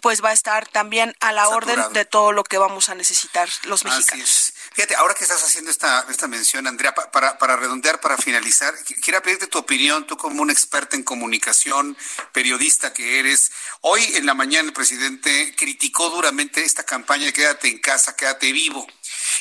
pues 0.00 0.24
va 0.24 0.30
a 0.30 0.32
estar 0.32 0.66
también 0.68 1.14
a 1.20 1.32
la 1.32 1.48
orden 1.48 1.92
de 1.92 2.04
todo 2.04 2.32
lo 2.32 2.44
que 2.44 2.56
vamos 2.56 2.88
a 2.88 2.94
necesitar 2.94 3.48
los 3.64 3.84
mexicanos. 3.84 4.54
Fíjate, 4.72 4.94
ahora 4.96 5.14
que 5.14 5.24
estás 5.24 5.42
haciendo 5.42 5.70
esta, 5.70 6.06
esta 6.08 6.28
mención, 6.28 6.66
Andrea, 6.66 6.94
para, 6.94 7.36
para 7.36 7.56
redondear, 7.56 8.00
para 8.00 8.16
finalizar, 8.16 8.74
quiero 9.02 9.20
pedirte 9.22 9.48
tu 9.48 9.58
opinión, 9.58 10.06
tú 10.06 10.16
como 10.16 10.40
una 10.40 10.52
experta 10.52 10.96
en 10.96 11.02
comunicación, 11.02 11.96
periodista 12.32 12.92
que 12.92 13.18
eres. 13.18 13.50
Hoy 13.80 14.02
en 14.14 14.24
la 14.24 14.34
mañana 14.34 14.68
el 14.68 14.72
presidente 14.72 15.54
criticó 15.56 16.10
duramente 16.10 16.62
esta 16.62 16.84
campaña 16.84 17.26
de 17.26 17.32
quédate 17.32 17.68
en 17.68 17.78
casa, 17.78 18.14
quédate 18.16 18.52
vivo. 18.52 18.86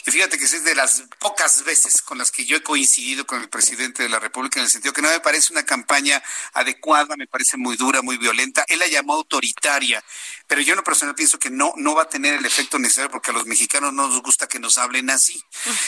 Y 0.06 0.12
fíjate 0.12 0.38
que 0.38 0.46
es 0.46 0.64
de 0.64 0.76
las 0.76 1.04
pocas 1.20 1.64
veces 1.64 2.02
con 2.02 2.18
las 2.18 2.32
que 2.32 2.46
yo 2.46 2.58
he 2.58 2.64
coincidido 2.64 3.26
con 3.26 3.42
el 3.42 3.50
presidente 3.50 4.04
de 4.04 4.10
la 4.10 4.20
República 4.20 4.60
en 4.60 4.66
el 4.66 4.72
sentido 4.72 4.94
que 4.94 5.02
no 5.02 5.10
me 5.10 5.20
parece 5.20 5.52
una 5.54 5.66
campaña 5.66 6.22
adecuada, 6.54 7.16
me 7.18 7.28
parece 7.28 7.58
muy 7.58 7.76
dura, 7.76 8.02
muy 8.02 8.18
violenta. 8.18 8.64
Él 8.68 8.80
la 8.80 8.88
llamó 8.88 9.14
autoritaria, 9.14 10.04
pero 10.48 10.62
yo 10.62 10.74
en 10.74 10.78
lo 10.78 10.84
personal 10.84 11.16
pienso 11.16 11.40
que 11.40 11.50
no, 11.50 11.74
no 11.76 11.96
va 11.96 12.04
a 12.04 12.10
tener 12.10 12.36
el 12.36 12.46
efecto 12.46 12.80
necesario 12.80 13.12
porque 13.12 13.32
a 13.32 13.34
los 13.34 13.46
mexicanos 13.46 13.94
no 13.94 14.08
nos 14.08 14.22
gusta 14.22 14.48
que 14.48 14.60
nos 14.60 14.78
hablen 14.78 15.10
así. 15.10 15.44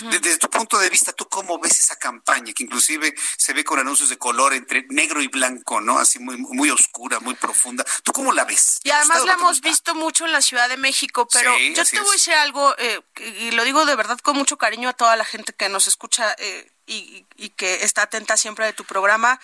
Desde 0.09 0.37
tu 0.37 0.49
punto 0.49 0.77
de 0.77 0.89
vista, 0.89 1.13
¿tú 1.13 1.27
cómo 1.27 1.59
ves 1.59 1.79
esa 1.79 1.95
campaña 1.95 2.53
que 2.53 2.63
inclusive 2.63 3.13
se 3.37 3.53
ve 3.53 3.63
con 3.63 3.79
anuncios 3.79 4.09
de 4.09 4.17
color 4.17 4.53
entre 4.53 4.85
negro 4.89 5.21
y 5.21 5.27
blanco, 5.27 5.81
¿no? 5.81 5.99
Así 5.99 6.19
muy, 6.19 6.37
muy 6.37 6.69
oscura, 6.69 7.19
muy 7.19 7.35
profunda. 7.35 7.85
¿Tú 8.03 8.11
cómo 8.11 8.33
la 8.33 8.45
ves? 8.45 8.79
Y 8.83 8.89
además 8.89 9.23
la 9.25 9.33
hemos 9.33 9.61
visto 9.61 9.95
mucho 9.95 10.25
en 10.25 10.31
la 10.31 10.41
Ciudad 10.41 10.69
de 10.69 10.77
México, 10.77 11.27
pero 11.31 11.57
yo 11.57 11.85
te 11.85 11.99
voy 11.99 12.09
a 12.09 12.13
decir 12.13 12.33
algo, 12.33 12.75
eh, 12.77 13.01
y 13.39 13.51
lo 13.51 13.63
digo 13.63 13.85
de 13.89 13.95
verdad 13.95 14.19
con 14.19 14.37
mucho 14.37 14.57
cariño 14.57 14.89
a 14.89 14.93
toda 14.93 15.15
la 15.15 15.25
gente 15.25 15.53
que 15.53 15.69
nos 15.69 15.87
escucha 15.87 16.35
eh, 16.37 16.71
y, 16.85 17.25
y 17.35 17.49
que 17.49 17.83
está 17.83 18.03
atenta 18.03 18.37
siempre 18.37 18.65
de 18.65 18.73
tu 18.73 18.85
programa. 18.85 19.39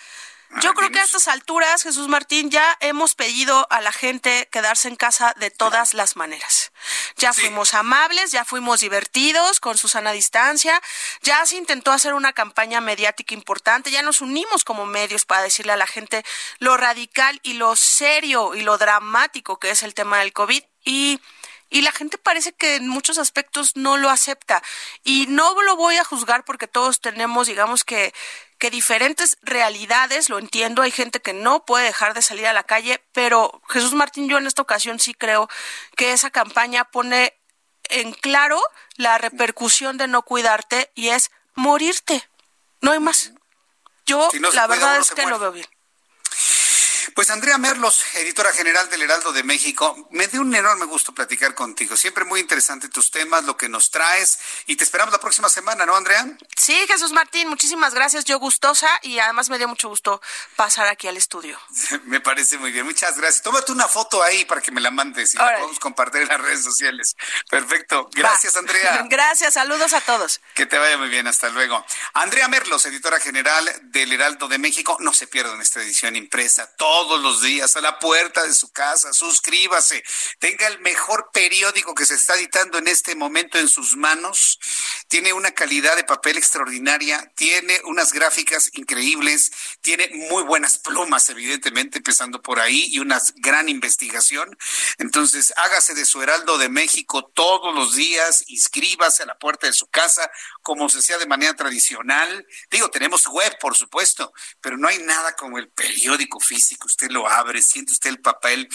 Yo 0.62 0.74
creo 0.74 0.90
que 0.90 1.00
a 1.00 1.04
estas 1.04 1.28
alturas, 1.28 1.82
Jesús 1.82 2.08
Martín, 2.08 2.50
ya 2.50 2.78
hemos 2.80 3.14
pedido 3.14 3.66
a 3.68 3.80
la 3.80 3.92
gente 3.92 4.48
quedarse 4.50 4.88
en 4.88 4.96
casa 4.96 5.34
de 5.38 5.50
todas 5.50 5.92
las 5.92 6.16
maneras. 6.16 6.72
Ya 7.16 7.32
fuimos 7.32 7.74
amables, 7.74 8.30
ya 8.30 8.44
fuimos 8.44 8.80
divertidos 8.80 9.60
con 9.60 9.76
su 9.76 9.88
sana 9.88 10.12
distancia, 10.12 10.80
ya 11.20 11.44
se 11.46 11.56
intentó 11.56 11.90
hacer 11.90 12.14
una 12.14 12.32
campaña 12.32 12.80
mediática 12.80 13.34
importante, 13.34 13.90
ya 13.90 14.02
nos 14.02 14.20
unimos 14.20 14.64
como 14.64 14.86
medios 14.86 15.24
para 15.24 15.42
decirle 15.42 15.72
a 15.72 15.76
la 15.76 15.86
gente 15.86 16.24
lo 16.58 16.76
radical 16.76 17.38
y 17.42 17.54
lo 17.54 17.74
serio 17.76 18.54
y 18.54 18.62
lo 18.62 18.78
dramático 18.78 19.58
que 19.58 19.70
es 19.70 19.82
el 19.82 19.94
tema 19.94 20.20
del 20.20 20.32
COVID 20.32 20.62
y 20.84 21.20
y 21.68 21.82
la 21.82 21.92
gente 21.92 22.16
parece 22.18 22.52
que 22.52 22.76
en 22.76 22.88
muchos 22.88 23.18
aspectos 23.18 23.76
no 23.76 23.96
lo 23.96 24.08
acepta. 24.08 24.62
Y 25.02 25.26
no 25.28 25.60
lo 25.62 25.76
voy 25.76 25.96
a 25.96 26.04
juzgar 26.04 26.44
porque 26.44 26.68
todos 26.68 27.00
tenemos, 27.00 27.48
digamos 27.48 27.84
que, 27.84 28.14
que 28.58 28.70
diferentes 28.70 29.36
realidades, 29.42 30.28
lo 30.28 30.38
entiendo, 30.38 30.82
hay 30.82 30.90
gente 30.90 31.20
que 31.20 31.32
no 31.32 31.64
puede 31.64 31.86
dejar 31.86 32.14
de 32.14 32.22
salir 32.22 32.46
a 32.46 32.52
la 32.52 32.62
calle, 32.62 33.02
pero 33.12 33.60
Jesús 33.68 33.94
Martín, 33.94 34.28
yo 34.28 34.38
en 34.38 34.46
esta 34.46 34.62
ocasión 34.62 35.00
sí 35.00 35.14
creo 35.14 35.48
que 35.96 36.12
esa 36.12 36.30
campaña 36.30 36.84
pone 36.84 37.34
en 37.88 38.12
claro 38.12 38.60
la 38.96 39.18
repercusión 39.18 39.98
de 39.98 40.08
no 40.08 40.22
cuidarte 40.22 40.90
y 40.94 41.08
es 41.08 41.30
morirte. 41.54 42.28
No 42.80 42.92
hay 42.92 43.00
más. 43.00 43.32
Yo 44.06 44.28
la 44.54 44.66
verdad 44.68 44.98
es 44.98 45.10
que 45.10 45.26
lo 45.26 45.38
veo 45.38 45.52
bien. 45.52 45.66
Pues 47.16 47.30
Andrea 47.30 47.56
Merlos, 47.56 48.04
editora 48.16 48.52
general 48.52 48.90
del 48.90 49.00
Heraldo 49.00 49.32
de 49.32 49.42
México, 49.42 50.06
me 50.10 50.28
dio 50.28 50.42
un 50.42 50.54
enorme 50.54 50.84
gusto 50.84 51.14
platicar 51.14 51.54
contigo. 51.54 51.96
Siempre 51.96 52.26
muy 52.26 52.40
interesante 52.40 52.90
tus 52.90 53.10
temas, 53.10 53.44
lo 53.44 53.56
que 53.56 53.70
nos 53.70 53.90
traes 53.90 54.38
y 54.66 54.76
te 54.76 54.84
esperamos 54.84 55.12
la 55.12 55.18
próxima 55.18 55.48
semana, 55.48 55.86
¿no, 55.86 55.96
Andrea? 55.96 56.26
Sí, 56.58 56.76
Jesús 56.86 57.12
Martín, 57.12 57.48
muchísimas 57.48 57.94
gracias. 57.94 58.26
Yo 58.26 58.38
gustosa 58.38 58.90
y 59.00 59.18
además 59.18 59.48
me 59.48 59.56
dio 59.56 59.66
mucho 59.66 59.88
gusto 59.88 60.20
pasar 60.56 60.88
aquí 60.88 61.08
al 61.08 61.16
estudio. 61.16 61.58
me 62.04 62.20
parece 62.20 62.58
muy 62.58 62.70
bien. 62.70 62.84
Muchas 62.84 63.16
gracias. 63.16 63.40
Tómate 63.40 63.72
una 63.72 63.88
foto 63.88 64.22
ahí 64.22 64.44
para 64.44 64.60
que 64.60 64.70
me 64.70 64.82
la 64.82 64.90
mandes 64.90 65.32
y 65.32 65.38
la 65.38 65.54
podemos 65.54 65.78
compartir 65.78 66.20
en 66.20 66.28
las 66.28 66.40
redes 66.42 66.64
sociales. 66.64 67.16
Perfecto. 67.48 68.10
Gracias, 68.12 68.58
Andrea. 68.58 69.06
gracias. 69.08 69.54
Saludos 69.54 69.94
a 69.94 70.02
todos. 70.02 70.42
Que 70.52 70.66
te 70.66 70.76
vaya 70.76 70.98
muy 70.98 71.08
bien. 71.08 71.26
Hasta 71.26 71.48
luego. 71.48 71.82
Andrea 72.12 72.46
Merlos, 72.48 72.84
editora 72.84 73.18
general 73.20 73.74
del 73.84 74.12
Heraldo 74.12 74.48
de 74.48 74.58
México. 74.58 74.98
No 75.00 75.14
se 75.14 75.26
pierdan 75.26 75.62
esta 75.62 75.80
edición 75.80 76.14
impresa. 76.14 76.70
Todo 76.76 77.05
todos 77.06 77.22
los 77.22 77.40
días 77.40 77.76
a 77.76 77.80
la 77.80 78.00
puerta 78.00 78.42
de 78.42 78.52
su 78.52 78.72
casa. 78.72 79.12
Suscríbase. 79.12 80.02
Tenga 80.40 80.66
el 80.66 80.80
mejor 80.80 81.30
periódico 81.32 81.94
que 81.94 82.04
se 82.04 82.14
está 82.14 82.34
editando 82.34 82.78
en 82.78 82.88
este 82.88 83.14
momento 83.14 83.58
en 83.58 83.68
sus 83.68 83.96
manos. 83.96 84.58
Tiene 85.06 85.32
una 85.32 85.52
calidad 85.52 85.94
de 85.94 86.02
papel 86.02 86.36
extraordinaria. 86.36 87.32
Tiene 87.36 87.80
unas 87.84 88.12
gráficas 88.12 88.70
increíbles. 88.72 89.52
Tiene 89.82 90.08
muy 90.14 90.42
buenas 90.42 90.78
plumas, 90.78 91.28
evidentemente, 91.28 91.98
empezando 91.98 92.42
por 92.42 92.58
ahí, 92.58 92.88
y 92.90 92.98
una 92.98 93.22
gran 93.36 93.68
investigación. 93.68 94.58
Entonces, 94.98 95.52
hágase 95.56 95.94
de 95.94 96.06
su 96.06 96.20
Heraldo 96.22 96.58
de 96.58 96.68
México 96.68 97.24
todos 97.24 97.72
los 97.72 97.94
días. 97.94 98.42
Inscríbase 98.48 99.22
a 99.22 99.26
la 99.26 99.38
puerta 99.38 99.68
de 99.68 99.72
su 99.72 99.86
casa, 99.86 100.28
como 100.60 100.88
se 100.88 100.98
hacía 100.98 101.18
de 101.18 101.26
manera 101.26 101.54
tradicional. 101.54 102.44
Digo, 102.68 102.90
tenemos 102.90 103.28
web, 103.28 103.56
por 103.60 103.76
supuesto, 103.76 104.32
pero 104.60 104.76
no 104.76 104.88
hay 104.88 104.98
nada 104.98 105.36
como 105.36 105.58
el 105.58 105.68
periódico 105.68 106.40
físico 106.40 106.88
usted 106.96 107.10
lo 107.10 107.28
abre, 107.28 107.60
siente 107.60 107.92
usted 107.92 108.08
el 108.08 108.20
papel, 108.20 108.68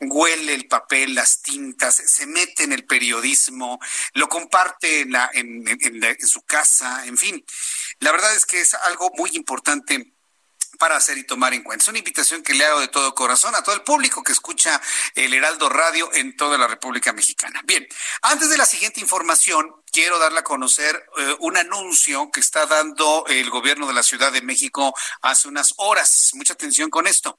huele 0.00 0.52
el 0.54 0.66
papel, 0.66 1.14
las 1.14 1.42
tintas, 1.42 1.94
se 1.94 2.26
mete 2.26 2.64
en 2.64 2.72
el 2.72 2.84
periodismo, 2.84 3.78
lo 4.14 4.28
comparte 4.28 5.00
en, 5.00 5.12
la, 5.12 5.30
en, 5.32 5.64
en 5.68 6.26
su 6.26 6.42
casa, 6.42 7.06
en 7.06 7.16
fin. 7.16 7.44
La 8.00 8.10
verdad 8.10 8.34
es 8.34 8.46
que 8.46 8.60
es 8.60 8.74
algo 8.74 9.12
muy 9.16 9.30
importante 9.34 10.11
para 10.82 10.96
hacer 10.96 11.16
y 11.16 11.22
tomar 11.22 11.54
en 11.54 11.62
cuenta. 11.62 11.84
Es 11.84 11.88
una 11.88 11.98
invitación 11.98 12.42
que 12.42 12.54
le 12.54 12.64
hago 12.64 12.80
de 12.80 12.88
todo 12.88 13.14
corazón 13.14 13.54
a 13.54 13.62
todo 13.62 13.72
el 13.76 13.82
público 13.82 14.24
que 14.24 14.32
escucha 14.32 14.82
el 15.14 15.32
Heraldo 15.32 15.68
Radio 15.68 16.12
en 16.12 16.36
toda 16.36 16.58
la 16.58 16.66
República 16.66 17.12
Mexicana. 17.12 17.60
Bien, 17.62 17.86
antes 18.22 18.50
de 18.50 18.58
la 18.58 18.66
siguiente 18.66 18.98
información, 18.98 19.76
quiero 19.92 20.18
darle 20.18 20.40
a 20.40 20.42
conocer 20.42 21.06
eh, 21.18 21.36
un 21.38 21.56
anuncio 21.56 22.32
que 22.32 22.40
está 22.40 22.66
dando 22.66 23.24
el 23.28 23.48
gobierno 23.48 23.86
de 23.86 23.94
la 23.94 24.02
Ciudad 24.02 24.32
de 24.32 24.42
México 24.42 24.92
hace 25.20 25.46
unas 25.46 25.72
horas. 25.76 26.32
Mucha 26.34 26.54
atención 26.54 26.90
con 26.90 27.06
esto. 27.06 27.38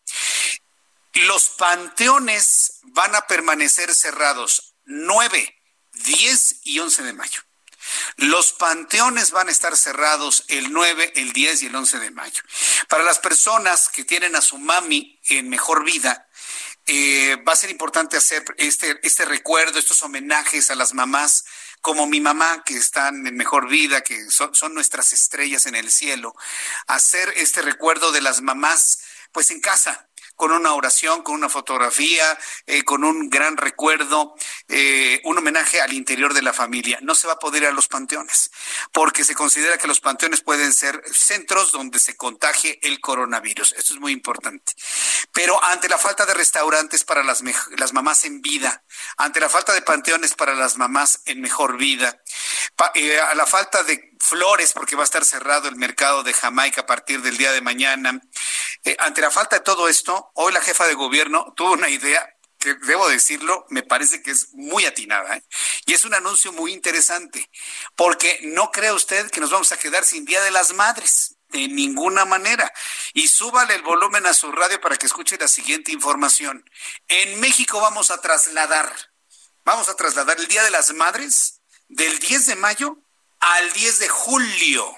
Los 1.14 1.50
panteones 1.50 2.80
van 2.84 3.14
a 3.14 3.28
permanecer 3.28 3.94
cerrados 3.94 4.74
9, 4.86 5.54
10 5.92 6.62
y 6.64 6.80
11 6.80 7.04
de 7.04 7.12
mayo. 7.12 7.42
Los 8.18 8.54
panteones 8.54 9.32
van 9.32 9.50
a 9.50 9.52
estar 9.52 9.76
cerrados 9.78 10.46
el 10.48 10.72
9, 10.72 11.14
el 11.16 11.34
10 11.34 11.64
y 11.64 11.66
el 11.68 11.76
11 11.76 12.00
de 12.00 12.12
mayo. 12.12 12.42
Para 12.88 13.04
las 13.04 13.20
personas 13.20 13.90
que 13.90 14.06
tienen 14.06 14.36
a 14.36 14.42
su 14.42 14.58
mami 14.58 15.20
en 15.30 15.50
mejor 15.50 15.84
vida, 15.84 16.28
eh, 16.86 17.38
va 17.48 17.54
a 17.54 17.58
ser 17.58 17.70
importante 17.70 18.18
hacer 18.18 18.44
este, 18.58 19.00
este 19.04 19.24
recuerdo, 19.26 19.80
estos 19.80 20.04
homenajes 20.04 20.70
a 20.70 20.76
las 20.76 20.94
mamás 20.94 21.46
como 21.84 22.08
mi 22.08 22.22
mamá, 22.22 22.64
que 22.66 22.76
están 22.76 23.28
en 23.28 23.36
mejor 23.36 23.68
vida, 23.68 24.02
que 24.02 24.30
son, 24.32 24.56
son 24.56 24.74
nuestras 24.74 25.12
estrellas 25.12 25.66
en 25.66 25.76
el 25.76 25.92
cielo, 25.92 26.34
hacer 26.88 27.34
este 27.36 27.62
recuerdo 27.62 28.14
de 28.14 28.22
las 28.22 28.42
mamás, 28.42 29.00
pues 29.34 29.52
en 29.52 29.60
casa, 29.60 30.08
con 30.36 30.52
una 30.52 30.74
oración, 30.74 31.22
con 31.22 31.36
una 31.36 31.50
fotografía, 31.50 32.38
eh, 32.66 32.84
con 32.84 33.04
un 33.04 33.30
gran 33.30 33.58
recuerdo, 33.58 34.36
eh, 34.68 35.22
un 35.24 35.38
homenaje 35.38 35.82
al 35.82 35.94
interior 35.94 36.34
de 36.34 36.42
la 36.42 36.54
familia. 36.54 37.00
No 37.02 37.16
se 37.16 37.28
va 37.28 37.34
a 37.34 37.40
poder 37.40 37.64
ir 37.64 37.70
a 37.70 37.72
los 37.72 37.88
panteones, 37.88 38.52
porque 38.92 39.24
se 39.24 39.36
considera 39.36 39.78
que 39.78 39.88
los 39.88 40.00
panteones 40.00 40.42
pueden 40.42 40.74
ser 40.74 41.02
centros 41.14 41.72
donde 41.72 42.00
se 42.00 42.18
contagie 42.18 42.80
el 42.82 43.00
coronavirus. 43.00 43.74
Esto 43.74 43.94
es 43.94 44.00
muy 44.00 44.12
importante. 44.12 44.74
Pero 45.32 45.64
ante 45.64 45.88
la 45.88 45.98
falta 45.98 46.26
de 46.26 46.34
restaurantes 46.34 47.04
para 47.04 47.24
las, 47.24 47.42
mamás 47.94 48.26
en 48.26 48.42
vida, 48.42 48.84
ante 49.18 49.40
la 49.40 49.50
falta 49.50 49.74
de 49.74 49.82
panteones 49.82 50.34
para 50.36 50.56
las 50.56 50.78
mamás 50.78 51.22
en 51.26 51.42
mejor 51.42 51.78
vida, 51.78 52.22
eh, 52.96 53.20
a 53.20 53.36
la 53.36 53.46
falta 53.46 53.84
de 53.84 54.12
flores, 54.20 54.74
porque 54.74 54.96
va 54.96 55.04
a 55.04 55.06
estar 55.06 55.26
cerrado 55.26 55.68
el 55.68 55.76
mercado 55.76 56.24
de 56.24 56.34
Jamaica 56.34 56.82
a 56.82 56.86
partir 56.86 57.22
del 57.22 57.38
día 57.38 57.52
de 57.52 57.62
mañana. 57.62 58.22
Ante 59.00 59.22
la 59.22 59.32
falta 59.32 59.58
de 59.58 59.62
todo 59.62 59.88
esto, 59.88 60.23
hoy 60.34 60.54
la 60.54 60.62
jefa 60.62 60.88
de 60.88 60.94
gobierno 60.94 61.54
tuvo 61.56 61.74
una 61.74 61.90
idea 61.90 62.34
que 62.64 62.76
debo 62.76 63.10
decirlo, 63.10 63.66
me 63.70 63.84
parece 63.84 64.22
que 64.24 64.32
es 64.32 64.54
muy 64.54 64.86
atinada. 64.86 65.36
¿eh? 65.36 65.44
Y 65.86 65.94
es 65.94 66.06
un 66.06 66.14
anuncio 66.14 66.54
muy 66.54 66.72
interesante, 66.72 67.50
porque 67.96 68.40
no 68.44 68.72
cree 68.72 68.94
usted 68.94 69.30
que 69.30 69.42
nos 69.42 69.52
vamos 69.52 69.72
a 69.74 69.78
quedar 69.78 70.06
sin 70.06 70.24
Día 70.24 70.42
de 70.42 70.52
las 70.52 70.74
Madres. 70.74 71.36
De 71.50 71.68
ninguna 71.68 72.26
manera. 72.26 72.74
Y 73.14 73.28
súbale 73.28 73.76
el 73.76 73.84
volumen 73.84 74.26
a 74.26 74.34
su 74.34 74.52
radio 74.52 74.82
para 74.82 74.96
que 74.96 75.06
escuche 75.06 75.38
la 75.38 75.48
siguiente 75.48 75.92
información. 75.92 76.68
En 77.08 77.40
México 77.40 77.80
vamos 77.80 78.10
a 78.10 78.20
trasladar, 78.20 78.92
vamos 79.64 79.88
a 79.88 79.96
trasladar 79.96 80.40
el 80.40 80.48
Día 80.48 80.64
de 80.64 80.72
las 80.72 80.94
Madres 80.94 81.62
del 81.90 82.18
10 82.18 82.48
de 82.48 82.56
mayo 82.56 82.98
al 83.40 83.72
10 83.72 84.00
de 84.00 84.10
julio. 84.10 84.98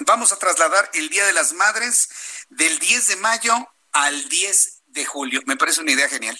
Vamos 0.00 0.30
a 0.32 0.38
trasladar 0.38 0.90
el 0.92 1.08
Día 1.08 1.24
de 1.24 1.32
las 1.32 1.54
Madres 1.54 2.10
del 2.50 2.78
10 2.78 3.06
de 3.06 3.16
mayo 3.16 3.71
al 3.92 4.28
10 4.28 4.82
de 4.86 5.04
julio. 5.06 5.42
Me 5.46 5.56
parece 5.56 5.80
una 5.80 5.92
idea 5.92 6.08
genial. 6.08 6.38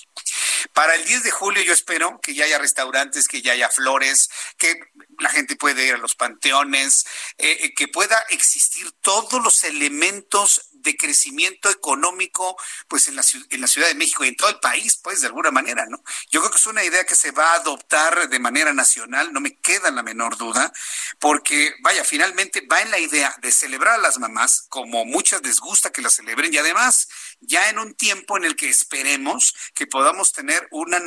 Para 0.74 0.94
el 0.94 1.04
10 1.04 1.24
de 1.24 1.30
julio 1.30 1.62
yo 1.62 1.72
espero 1.72 2.20
que 2.20 2.34
ya 2.34 2.44
haya 2.44 2.58
restaurantes, 2.58 3.28
que 3.28 3.42
ya 3.42 3.52
haya 3.52 3.68
flores, 3.68 4.30
que 4.58 4.80
la 5.18 5.30
gente 5.30 5.56
pueda 5.56 5.82
ir 5.82 5.94
a 5.94 5.98
los 5.98 6.14
panteones, 6.14 7.06
eh, 7.38 7.58
eh, 7.62 7.74
que 7.74 7.88
pueda 7.88 8.18
existir 8.30 8.90
todos 9.00 9.42
los 9.42 9.64
elementos 9.64 10.68
de 10.72 10.96
crecimiento 10.96 11.70
económico, 11.70 12.56
pues 12.88 13.06
en 13.08 13.16
la, 13.16 13.24
en 13.50 13.60
la 13.60 13.66
Ciudad 13.68 13.86
de 13.86 13.94
México 13.94 14.24
y 14.24 14.28
en 14.28 14.36
todo 14.36 14.50
el 14.50 14.58
país, 14.58 14.98
pues 15.02 15.20
de 15.20 15.28
alguna 15.28 15.50
manera, 15.50 15.86
¿no? 15.86 16.02
Yo 16.30 16.40
creo 16.40 16.50
que 16.50 16.58
es 16.58 16.66
una 16.66 16.82
idea 16.82 17.04
que 17.04 17.14
se 17.14 17.30
va 17.30 17.52
a 17.52 17.56
adoptar 17.56 18.28
de 18.28 18.38
manera 18.40 18.72
nacional, 18.72 19.32
no 19.32 19.40
me 19.40 19.56
queda 19.58 19.90
la 19.92 20.02
menor 20.02 20.36
duda, 20.36 20.72
porque, 21.20 21.74
vaya, 21.80 22.04
finalmente 22.04 22.66
va 22.66 22.82
en 22.82 22.90
la 22.90 22.98
idea 22.98 23.34
de 23.40 23.52
celebrar 23.52 23.94
a 23.94 24.02
las 24.02 24.18
mamás, 24.18 24.66
como 24.68 25.04
muchas 25.04 25.40
les 25.42 25.60
gusta 25.60 25.90
que 25.90 26.02
las 26.02 26.14
celebren, 26.14 26.52
y 26.52 26.58
además, 26.58 27.08
ya 27.42 27.68
en 27.68 27.78
un 27.78 27.94
tiempo 27.94 28.36
en 28.36 28.44
el 28.44 28.56
que 28.56 28.68
esperemos 28.68 29.54
que 29.74 29.86
podamos 29.86 30.32
tener 30.32 30.66
una 30.70 31.00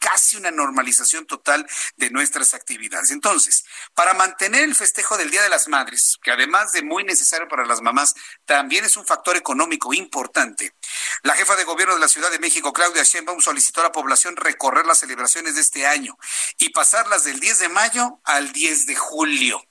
casi 0.00 0.36
una 0.36 0.50
normalización 0.50 1.26
total 1.26 1.66
de 1.96 2.10
nuestras 2.10 2.54
actividades. 2.54 3.10
Entonces, 3.10 3.64
para 3.94 4.14
mantener 4.14 4.64
el 4.64 4.74
festejo 4.74 5.16
del 5.16 5.30
Día 5.30 5.42
de 5.42 5.48
las 5.48 5.68
Madres, 5.68 6.18
que 6.22 6.32
además 6.32 6.72
de 6.72 6.82
muy 6.82 7.04
necesario 7.04 7.48
para 7.48 7.66
las 7.66 7.80
mamás, 7.80 8.14
también 8.44 8.84
es 8.84 8.96
un 8.96 9.06
factor 9.06 9.36
económico 9.36 9.94
importante. 9.94 10.74
La 11.22 11.34
jefa 11.34 11.56
de 11.56 11.64
gobierno 11.64 11.94
de 11.94 12.00
la 12.00 12.08
Ciudad 12.08 12.30
de 12.30 12.38
México, 12.38 12.72
Claudia 12.72 13.02
Sheinbaum, 13.02 13.40
solicitó 13.40 13.80
a 13.80 13.84
la 13.84 13.92
población 13.92 14.36
recorrer 14.36 14.86
las 14.86 14.98
celebraciones 14.98 15.54
de 15.54 15.60
este 15.60 15.86
año 15.86 16.18
y 16.58 16.70
pasarlas 16.70 17.24
del 17.24 17.40
10 17.40 17.58
de 17.60 17.68
mayo 17.68 18.20
al 18.24 18.52
10 18.52 18.86
de 18.86 18.96
julio. 18.96 19.62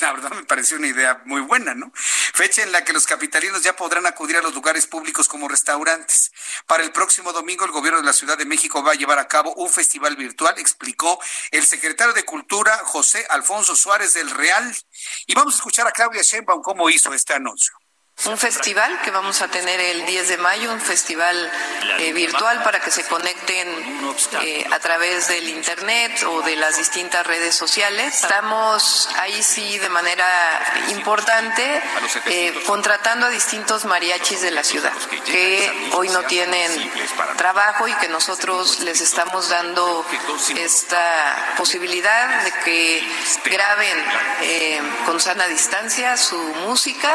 La 0.00 0.12
verdad 0.12 0.32
me 0.32 0.44
pareció 0.44 0.76
una 0.76 0.88
idea 0.88 1.22
muy 1.24 1.40
buena, 1.40 1.74
¿no? 1.74 1.92
Fecha 2.38 2.62
en 2.62 2.70
la 2.70 2.84
que 2.84 2.92
los 2.92 3.04
capitalinos 3.04 3.64
ya 3.64 3.74
podrán 3.74 4.06
acudir 4.06 4.36
a 4.36 4.40
los 4.40 4.54
lugares 4.54 4.86
públicos 4.86 5.26
como 5.26 5.48
restaurantes. 5.48 6.30
Para 6.68 6.84
el 6.84 6.92
próximo 6.92 7.32
domingo, 7.32 7.64
el 7.64 7.72
gobierno 7.72 7.98
de 7.98 8.06
la 8.06 8.12
Ciudad 8.12 8.38
de 8.38 8.44
México 8.44 8.80
va 8.80 8.92
a 8.92 8.94
llevar 8.94 9.18
a 9.18 9.26
cabo 9.26 9.52
un 9.54 9.68
festival 9.68 10.14
virtual, 10.14 10.54
explicó 10.56 11.18
el 11.50 11.66
secretario 11.66 12.12
de 12.12 12.24
Cultura, 12.24 12.78
José 12.84 13.26
Alfonso 13.30 13.74
Suárez 13.74 14.14
del 14.14 14.30
Real. 14.30 14.72
Y 15.26 15.34
vamos 15.34 15.54
a 15.54 15.56
escuchar 15.56 15.88
a 15.88 15.90
Claudia 15.90 16.22
Sheinbaum 16.22 16.62
cómo 16.62 16.88
hizo 16.88 17.12
este 17.12 17.34
anuncio. 17.34 17.76
Un 18.24 18.36
festival 18.36 19.00
que 19.02 19.12
vamos 19.12 19.42
a 19.42 19.48
tener 19.48 19.78
el 19.78 20.04
10 20.04 20.28
de 20.28 20.38
mayo, 20.38 20.72
un 20.72 20.80
festival 20.80 21.52
eh, 21.98 22.12
virtual 22.12 22.64
para 22.64 22.80
que 22.80 22.90
se 22.90 23.04
conecten 23.04 23.68
eh, 24.42 24.66
a 24.72 24.78
través 24.80 25.28
del 25.28 25.48
Internet 25.48 26.24
o 26.24 26.42
de 26.42 26.56
las 26.56 26.76
distintas 26.76 27.24
redes 27.24 27.54
sociales. 27.54 28.22
Estamos 28.22 29.08
ahí 29.20 29.40
sí 29.40 29.78
de 29.78 29.88
manera 29.88 30.26
importante 30.90 31.80
eh, 32.26 32.60
contratando 32.66 33.26
a 33.26 33.30
distintos 33.30 33.84
mariachis 33.84 34.42
de 34.42 34.50
la 34.50 34.64
ciudad 34.64 34.92
que 35.24 35.90
hoy 35.92 36.08
no 36.08 36.24
tienen 36.24 36.90
trabajo 37.36 37.86
y 37.86 37.94
que 37.94 38.08
nosotros 38.08 38.80
les 38.80 39.00
estamos 39.00 39.48
dando 39.48 40.04
esta 40.56 41.54
posibilidad 41.56 42.42
de 42.42 42.52
que 42.64 43.08
graben 43.44 44.04
con 45.06 45.20
sana 45.20 45.46
distancia 45.46 46.16
su 46.16 46.36
música 46.36 47.14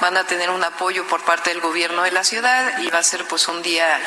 van 0.00 0.16
a 0.16 0.24
tener 0.24 0.33
un 0.50 0.64
apoyo 0.64 1.06
por 1.06 1.22
parte 1.22 1.50
del 1.50 1.60
gobierno 1.60 2.02
de 2.02 2.10
la 2.10 2.24
ciudad 2.24 2.78
y 2.80 2.88
va 2.88 2.98
a 2.98 3.02
ser 3.02 3.24
pues 3.26 3.48
un 3.48 3.62
día 3.62 4.00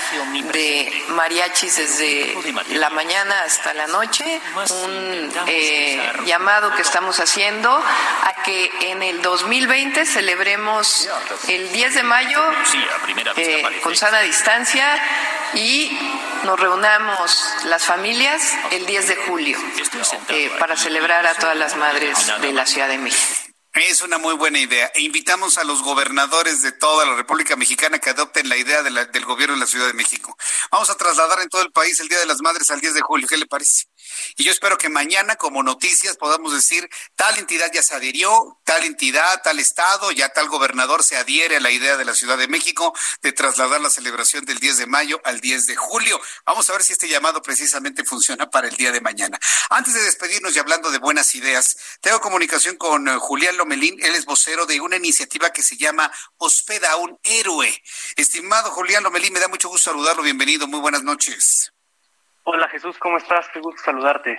de 0.51 1.03
mariachis 1.09 1.77
desde 1.77 2.35
la 2.71 2.89
mañana 2.89 3.43
hasta 3.43 3.73
la 3.73 3.87
noche, 3.87 4.41
un 4.69 5.31
eh, 5.47 6.11
llamado 6.25 6.73
que 6.75 6.81
estamos 6.81 7.19
haciendo 7.19 7.71
a 7.71 8.43
que 8.43 8.71
en 8.91 9.03
el 9.03 9.21
2020 9.21 10.05
celebremos 10.05 11.09
el 11.47 11.71
10 11.71 11.95
de 11.95 12.03
mayo 12.03 12.41
eh, 13.35 13.63
con 13.81 13.95
sana 13.95 14.19
distancia 14.21 15.01
y 15.53 15.97
nos 16.43 16.59
reunamos 16.59 17.45
las 17.65 17.83
familias 17.83 18.53
el 18.71 18.85
10 18.85 19.07
de 19.07 19.15
julio 19.15 19.57
eh, 20.29 20.51
para 20.59 20.75
celebrar 20.75 21.25
a 21.25 21.33
todas 21.35 21.55
las 21.55 21.75
madres 21.75 22.31
de 22.41 22.53
la 22.53 22.65
Ciudad 22.65 22.87
de 22.87 22.97
México. 22.97 23.46
Es 23.77 24.01
una 24.01 24.17
muy 24.17 24.33
buena 24.33 24.57
idea. 24.57 24.91
E 24.95 25.01
invitamos 25.01 25.59
a 25.59 25.63
los 25.63 25.83
gobernadores 25.83 26.63
de 26.63 26.71
toda 26.71 27.05
la 27.05 27.15
República 27.15 27.55
Mexicana 27.55 27.99
que 27.99 28.09
adopten 28.09 28.49
la 28.49 28.57
idea 28.57 28.81
del 28.81 29.25
gobierno 29.25 29.53
de 29.53 29.61
la 29.61 29.67
Ciudad 29.67 29.85
de 29.85 29.93
México. 29.93 30.35
Vamos 30.71 30.89
a 30.89 30.95
trasladar 30.95 31.41
en 31.41 31.49
todo 31.49 31.61
el 31.61 31.71
país 31.71 31.99
el 31.99 32.07
Día 32.07 32.17
de 32.17 32.25
las 32.25 32.41
Madres 32.41 32.71
al 32.71 32.81
10 32.81 32.95
de 32.95 33.01
julio. 33.01 33.27
¿Qué 33.27 33.37
le 33.37 33.45
parece? 33.45 33.85
Y 34.35 34.43
yo 34.43 34.51
espero 34.51 34.77
que 34.77 34.89
mañana, 34.89 35.35
como 35.35 35.63
noticias, 35.63 36.17
podamos 36.17 36.53
decir, 36.53 36.89
tal 37.15 37.37
entidad 37.37 37.71
ya 37.73 37.83
se 37.83 37.95
adhirió, 37.95 38.59
tal 38.63 38.83
entidad, 38.83 39.41
tal 39.43 39.59
estado, 39.59 40.11
ya 40.11 40.29
tal 40.29 40.47
gobernador 40.49 41.03
se 41.03 41.17
adhiere 41.17 41.57
a 41.57 41.59
la 41.59 41.71
idea 41.71 41.97
de 41.97 42.05
la 42.05 42.13
Ciudad 42.13 42.37
de 42.37 42.47
México 42.47 42.93
de 43.21 43.31
trasladar 43.31 43.81
la 43.81 43.89
celebración 43.89 44.45
del 44.45 44.59
10 44.59 44.77
de 44.77 44.85
mayo 44.87 45.21
al 45.23 45.39
10 45.39 45.67
de 45.67 45.75
julio. 45.75 46.19
Vamos 46.45 46.69
a 46.69 46.73
ver 46.73 46.83
si 46.83 46.93
este 46.93 47.07
llamado 47.07 47.41
precisamente 47.41 48.03
funciona 48.03 48.49
para 48.49 48.67
el 48.67 48.75
día 48.75 48.91
de 48.91 49.01
mañana. 49.01 49.39
Antes 49.69 49.93
de 49.93 50.03
despedirnos 50.03 50.55
y 50.55 50.59
hablando 50.59 50.91
de 50.91 50.97
buenas 50.97 51.33
ideas, 51.35 51.77
tengo 52.01 52.19
comunicación 52.21 52.77
con 52.77 53.07
eh, 53.07 53.17
Julián 53.19 53.57
Lomelín, 53.57 53.97
él 54.01 54.15
es 54.15 54.25
vocero 54.25 54.65
de 54.65 54.81
una 54.81 54.97
iniciativa 54.97 55.51
que 55.51 55.63
se 55.63 55.77
llama 55.77 56.11
Hospeda 56.37 56.91
a 56.91 56.95
un 56.97 57.17
héroe. 57.23 57.81
Estimado 58.15 58.71
Julián 58.71 59.03
Lomelín, 59.03 59.33
me 59.33 59.39
da 59.39 59.47
mucho 59.47 59.69
gusto 59.69 59.91
saludarlo, 59.91 60.23
bienvenido, 60.23 60.67
muy 60.67 60.79
buenas 60.79 61.03
noches. 61.03 61.71
Hola 62.49 62.69
Jesús, 62.69 62.97
¿cómo 62.97 63.17
estás? 63.17 63.49
Qué 63.49 63.59
gusto 63.59 63.81
saludarte. 63.83 64.37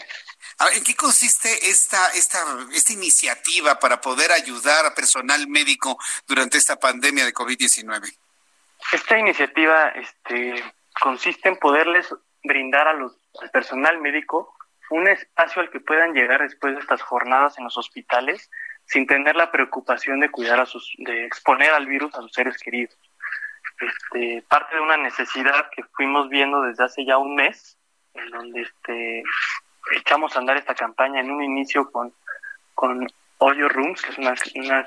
¿En 0.75 0.83
qué 0.83 0.97
consiste 0.97 1.51
esta, 1.69 1.99
esta, 2.15 2.39
esta 2.73 2.95
iniciativa 2.95 3.79
para 3.79 4.01
poder 4.01 4.33
ayudar 4.33 4.87
a 4.87 4.95
personal 4.95 5.47
médico 5.47 5.99
durante 6.27 6.57
esta 6.57 6.77
pandemia 6.77 7.27
de 7.27 7.35
COVID-19? 7.35 8.11
Esta 8.93 9.19
iniciativa 9.19 9.89
este, 9.89 10.55
consiste 10.99 11.51
en 11.51 11.59
poderles 11.59 12.09
brindar 12.43 12.89
a 12.89 12.95
los, 12.95 13.13
al 13.43 13.51
personal 13.51 14.01
médico 14.01 14.57
un 14.89 15.07
espacio 15.07 15.61
al 15.61 15.69
que 15.69 15.81
puedan 15.81 16.15
llegar 16.15 16.41
después 16.41 16.77
de 16.77 16.81
estas 16.81 17.03
jornadas 17.03 17.59
en 17.59 17.65
los 17.65 17.77
hospitales 17.77 18.51
sin 18.87 19.07
tener 19.07 19.37
la 19.37 19.53
preocupación 19.53 20.19
de 20.21 20.31
cuidar 20.31 20.61
a 20.61 20.65
sus, 20.65 20.95
de 20.97 21.27
exponer 21.27 21.73
al 21.75 21.85
virus 21.85 22.15
a 22.15 22.23
sus 22.23 22.33
seres 22.33 22.57
queridos. 22.57 22.97
Este, 23.81 24.43
parte 24.49 24.77
de 24.77 24.81
una 24.81 24.97
necesidad 24.97 25.69
que 25.77 25.85
fuimos 25.93 26.31
viendo 26.31 26.63
desde 26.63 26.85
hace 26.85 27.05
ya 27.05 27.19
un 27.19 27.35
mes 27.35 27.78
en 28.19 28.31
donde 28.31 28.63
este, 28.63 29.23
echamos 29.93 30.35
a 30.35 30.41
andar 30.41 30.57
esta 30.57 30.75
campaña 30.75 31.21
en 31.21 31.31
un 31.31 31.43
inicio 31.43 31.91
con, 31.91 32.13
con 32.75 33.07
Oyo 33.39 33.69
Rooms, 33.69 34.03
que 34.03 34.11
es 34.13 34.19
una, 34.19 34.35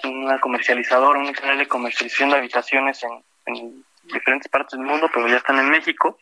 una, 0.04 0.40
comercializadora, 0.40 1.20
un 1.20 1.34
canal 1.34 1.58
de 1.58 1.68
comercialización 1.68 2.30
de 2.30 2.38
habitaciones 2.38 3.04
en, 3.04 3.24
en 3.46 3.86
diferentes 4.04 4.50
partes 4.50 4.78
del 4.78 4.88
mundo, 4.88 5.10
pero 5.14 5.28
ya 5.28 5.38
están 5.38 5.60
en 5.60 5.70
México. 5.70 6.18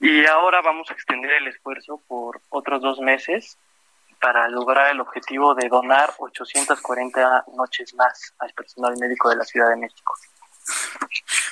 Y 0.00 0.24
ahora 0.26 0.60
vamos 0.60 0.90
a 0.90 0.94
extender 0.94 1.32
el 1.32 1.48
esfuerzo 1.48 2.00
por 2.06 2.40
otros 2.50 2.80
dos 2.80 3.00
meses 3.00 3.58
para 4.20 4.48
lograr 4.48 4.90
el 4.90 5.00
objetivo 5.00 5.54
de 5.54 5.68
donar 5.68 6.12
840 6.18 7.44
noches 7.56 7.94
más 7.94 8.34
al 8.38 8.52
personal 8.52 8.96
médico 8.98 9.28
de 9.28 9.36
la 9.36 9.44
Ciudad 9.44 9.70
de 9.70 9.76
México. 9.76 10.14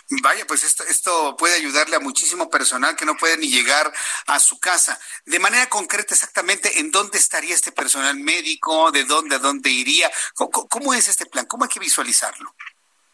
Vaya, 0.08 0.44
pues 0.46 0.62
esto, 0.62 0.84
esto 0.84 1.36
puede 1.36 1.56
ayudarle 1.56 1.96
a 1.96 2.00
muchísimo 2.00 2.48
personal 2.48 2.94
que 2.94 3.04
no 3.04 3.16
puede 3.16 3.36
ni 3.38 3.48
llegar 3.48 3.92
a 4.28 4.38
su 4.38 4.60
casa. 4.60 4.98
De 5.24 5.40
manera 5.40 5.66
concreta, 5.68 6.14
exactamente, 6.14 6.78
¿en 6.78 6.92
dónde 6.92 7.18
estaría 7.18 7.54
este 7.54 7.72
personal 7.72 8.16
médico? 8.16 8.92
¿De 8.92 9.02
dónde 9.02 9.36
a 9.36 9.38
dónde 9.40 9.70
iría? 9.70 10.08
¿Cómo, 10.34 10.94
es 10.94 11.08
este 11.08 11.26
plan? 11.26 11.46
¿Cómo 11.46 11.64
hay 11.64 11.70
que 11.70 11.80
visualizarlo? 11.80 12.54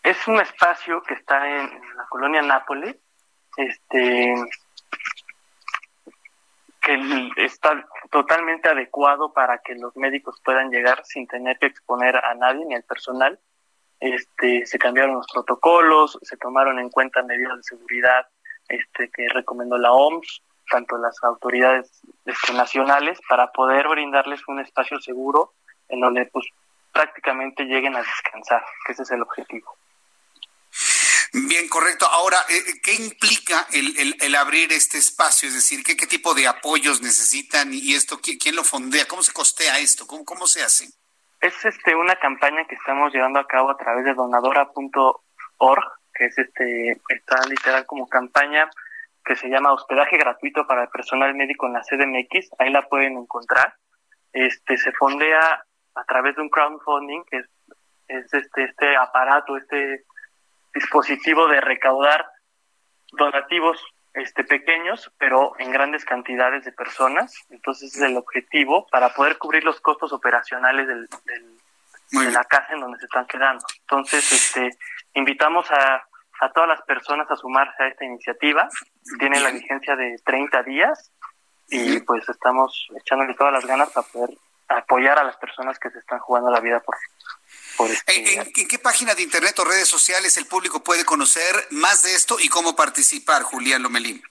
Es 0.02 0.27
un 0.28 0.39
espacio 0.40 1.02
que 1.02 1.14
está 1.14 1.48
en, 1.48 1.70
la 1.97 2.06
colonia 2.10 2.43
Nápoles, 2.43 2.97
este 3.56 4.35
que 6.82 7.31
está 7.36 7.86
totalmente 8.10 8.69
adecuado 8.69 9.32
para 9.32 9.59
que 9.59 9.77
los 9.77 9.97
médicos 9.97 10.40
puedan 10.44 10.70
llegar 10.70 11.05
sin 11.06 11.28
tener 11.28 11.56
que 11.60 11.66
exponer 11.66 12.16
a 12.16 12.35
nadie 12.35 12.64
ni 12.66 12.74
al 12.74 12.82
personal. 12.82 13.39
Este, 14.03 14.66
se 14.66 14.79
cambiaron 14.81 15.15
los 15.15 15.27
protocolos, 15.33 16.19
se 16.23 16.37
tomaron 16.37 16.81
en 16.81 16.91
cuenta 16.91 17.23
medidas 17.23 17.57
de 17.59 17.62
seguridad 17.62 18.27
este, 18.69 19.09
que 19.11 19.29
recomendó 19.29 19.79
la 19.79 19.93
OMS, 19.93 20.43
tanto 20.69 20.99
las 20.99 21.23
autoridades 21.23 21.89
este, 22.24 22.53
nacionales, 22.53 23.20
para 23.29 23.53
poder 23.53 23.87
brindarles 23.87 24.41
un 24.49 24.59
espacio 24.59 25.01
seguro 25.01 25.53
en 25.89 26.01
donde 26.01 26.27
pues 26.27 26.47
prácticamente 26.93 27.62
lleguen 27.62 27.95
a 27.95 28.03
descansar, 28.03 28.65
que 28.85 28.93
ese 28.93 29.05
es 29.05 29.11
el 29.12 29.23
objetivo. 29.23 29.77
Bien, 31.33 31.69
correcto. 31.69 32.05
Ahora, 32.07 32.39
eh, 32.49 32.57
eh, 32.57 32.81
¿qué 32.83 32.95
implica 32.95 33.69
el, 33.73 34.16
el, 34.20 34.35
abrir 34.35 34.73
este 34.73 34.99
espacio? 34.99 35.49
Es 35.49 35.55
decir, 35.55 35.85
¿qué, 35.85 35.97
¿qué, 35.97 36.09
tipo 36.09 36.35
de 36.35 36.49
apoyos 36.49 37.01
necesitan 37.01 37.73
y 37.73 37.95
esto 37.95 38.20
quién, 38.20 38.57
lo 38.57 38.65
fondea? 38.65 39.07
¿Cómo 39.07 39.23
se 39.23 39.33
costea 39.33 39.79
esto? 39.79 40.09
¿Cómo, 40.09 40.24
cómo 40.24 40.49
se 40.49 40.65
hace? 40.65 40.91
Es 41.43 41.64
este 41.64 41.97
una 41.97 42.14
campaña 42.14 42.64
que 42.69 42.77
estamos 42.77 43.12
llevando 43.12 43.40
a 43.40 43.48
cabo 43.48 43.70
a 43.70 43.77
través 43.77 44.05
de 44.05 44.14
donadora.org, 44.14 45.85
que 46.14 46.27
es 46.27 46.39
este 46.39 47.01
está 47.09 47.44
literal 47.48 47.85
como 47.85 48.09
campaña 48.09 48.70
que 49.24 49.35
se 49.35 49.48
llama 49.48 49.73
hospedaje 49.73 50.19
gratuito 50.19 50.64
para 50.69 50.85
el 50.85 50.89
personal 50.90 51.35
médico 51.35 51.66
en 51.66 51.73
la 51.73 51.82
CDMX. 51.82 52.51
Ahí 52.60 52.70
la 52.70 52.89
pueden 52.89 53.19
encontrar. 53.19 53.74
Este 54.32 54.77
se 54.77 54.93
fondea 54.93 55.64
a 55.97 56.05
través 56.05 56.36
de 56.36 56.43
un 56.43 56.48
crowdfunding 56.48 57.24
que 57.24 57.39
es, 57.39 57.51
es 58.06 58.32
este 58.32 58.62
este 58.62 58.97
aparato, 58.97 59.56
este 59.56 60.05
dispositivo 60.73 61.48
de 61.48 61.60
recaudar 61.60 62.24
donativos 63.14 63.85
este, 64.15 64.45
pequeños, 64.45 65.11
pero 65.19 65.55
en 65.59 65.71
grandes 65.71 66.05
cantidades 66.05 66.65
de 66.65 66.73
personas. 66.73 67.35
Entonces 67.51 67.97
es 67.97 68.03
el 68.03 68.17
objetivo 68.17 68.87
para 68.89 69.15
poder 69.15 69.39
cubrir 69.39 69.65
los 69.65 69.81
costos 69.81 70.13
operacionales 70.13 70.87
del, 70.87 71.09
de 72.11 72.31
la 72.31 72.45
casa 72.45 72.73
en 72.73 72.81
donde 72.81 72.99
se 72.99 73.07
están 73.07 73.27
quedando. 73.27 73.65
Entonces, 73.81 74.33
este, 74.33 74.71
invitamos 75.15 75.71
a, 75.71 76.05
a 76.41 76.53
todas 76.53 76.69
las 76.69 76.83
personas 76.83 77.31
a 77.31 77.37
sumarse 77.37 77.83
a 77.83 77.89
esta 77.89 78.05
iniciativa. 78.05 78.69
Tiene 79.19 79.41
la 79.41 79.51
vigencia 79.51 79.97
de 79.97 80.17
30 80.25 80.63
días 80.63 81.13
y 81.69 82.01
pues 82.01 82.29
estamos 82.29 82.89
echándole 82.97 83.35
todas 83.35 83.53
las 83.53 83.65
ganas 83.65 83.91
para 83.91 84.07
poder 84.09 84.31
apoyar 84.69 85.19
a 85.19 85.25
las 85.25 85.37
personas 85.37 85.79
que 85.79 85.91
se 85.91 85.99
están 85.99 86.19
jugando 86.19 86.51
la 86.51 86.61
vida 86.61 86.81
por, 86.81 86.97
este 87.78 88.61
¿En, 88.61 88.69
qué 88.69 88.78
página 88.78 89.15
de 89.15 89.23
internet 89.23 89.59
o 89.59 89.65
redes 89.65 89.89
sociales 89.89 90.36
el 90.36 90.47
público 90.47 90.82
puede 90.82 91.05
conocer 91.05 91.55
más 91.70 92.03
de 92.03 92.15
esto 92.15 92.36
y 92.40 92.49
cómo 92.49 92.77
participar, 92.77 93.43
Julián 93.43 93.82
Lomelín? 93.82 94.23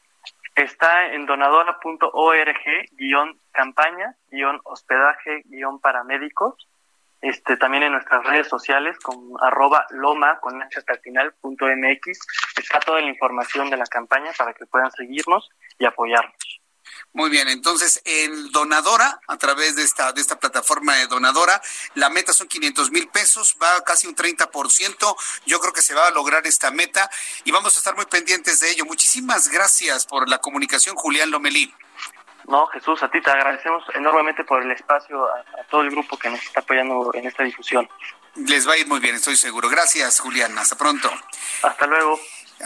Está 0.56 1.14
en 1.14 1.26
donadora.org, 1.26 2.90
guion 2.92 3.40
campaña, 3.52 4.16
guion 4.30 4.60
hospedaje, 4.64 5.44
guion 5.46 5.80
paramédicos. 5.80 6.68
Este, 7.22 7.56
también 7.56 7.84
en 7.84 7.92
nuestras 7.92 8.24
redes 8.26 8.48
sociales 8.48 8.98
con 8.98 9.16
arroba 9.42 9.86
loma 9.92 10.40
con 10.40 10.60
punto 11.40 11.68
mx 11.68 12.20
está 12.58 12.80
toda 12.80 13.00
la 13.00 13.10
información 13.10 13.70
de 13.70 13.78
la 13.78 13.86
campaña 13.86 14.32
para 14.36 14.54
que 14.54 14.66
puedan 14.66 14.92
seguirnos 14.92 15.50
y 15.78 15.86
apoyarnos. 15.86 16.61
Muy 17.14 17.30
bien, 17.30 17.50
entonces 17.50 18.02
en 18.06 18.52
Donadora, 18.52 19.20
a 19.28 19.38
través 19.38 19.76
de 19.76 19.84
esta, 19.84 20.14
de 20.14 20.22
esta 20.22 20.40
plataforma 20.40 20.96
de 20.96 21.08
Donadora, 21.08 21.62
la 21.96 22.10
meta 22.10 22.32
son 22.32 22.48
500 22.48 22.90
mil 22.92 23.10
pesos, 23.10 23.58
va 23.62 23.84
casi 23.84 24.08
un 24.08 24.16
30%. 24.16 25.16
Yo 25.46 25.60
creo 25.60 25.74
que 25.74 25.82
se 25.82 25.94
va 25.94 26.08
a 26.08 26.12
lograr 26.12 26.48
esta 26.48 26.72
meta 26.72 27.10
y 27.44 27.52
vamos 27.52 27.76
a 27.76 27.80
estar 27.80 27.96
muy 27.98 28.06
pendientes 28.06 28.62
de 28.62 28.72
ello. 28.72 28.86
Muchísimas 28.86 29.50
gracias 29.50 30.06
por 30.06 30.30
la 30.30 30.38
comunicación, 30.38 30.96
Julián 30.96 31.32
Lomelí. 31.32 31.74
No, 32.48 32.68
Jesús, 32.68 33.04
a 33.04 33.12
ti 33.12 33.22
te 33.22 33.30
agradecemos 33.30 33.84
enormemente 33.94 34.46
por 34.46 34.64
el 34.64 34.72
espacio, 34.72 35.26
a, 35.26 35.40
a 35.60 35.64
todo 35.70 35.82
el 35.82 35.92
grupo 35.92 36.18
que 36.18 36.30
nos 36.30 36.42
está 36.42 36.62
apoyando 36.62 37.12
en 37.14 37.28
esta 37.28 37.44
difusión. 37.44 37.90
Les 38.36 38.68
va 38.68 38.74
a 38.74 38.78
ir 38.78 38.88
muy 38.88 39.02
bien, 39.02 39.16
estoy 39.16 39.36
seguro. 39.36 39.68
Gracias, 39.68 40.22
Julián. 40.22 40.58
Hasta 40.58 40.78
pronto. 40.78 41.12
Hasta 41.64 41.86
luego. 41.88 42.18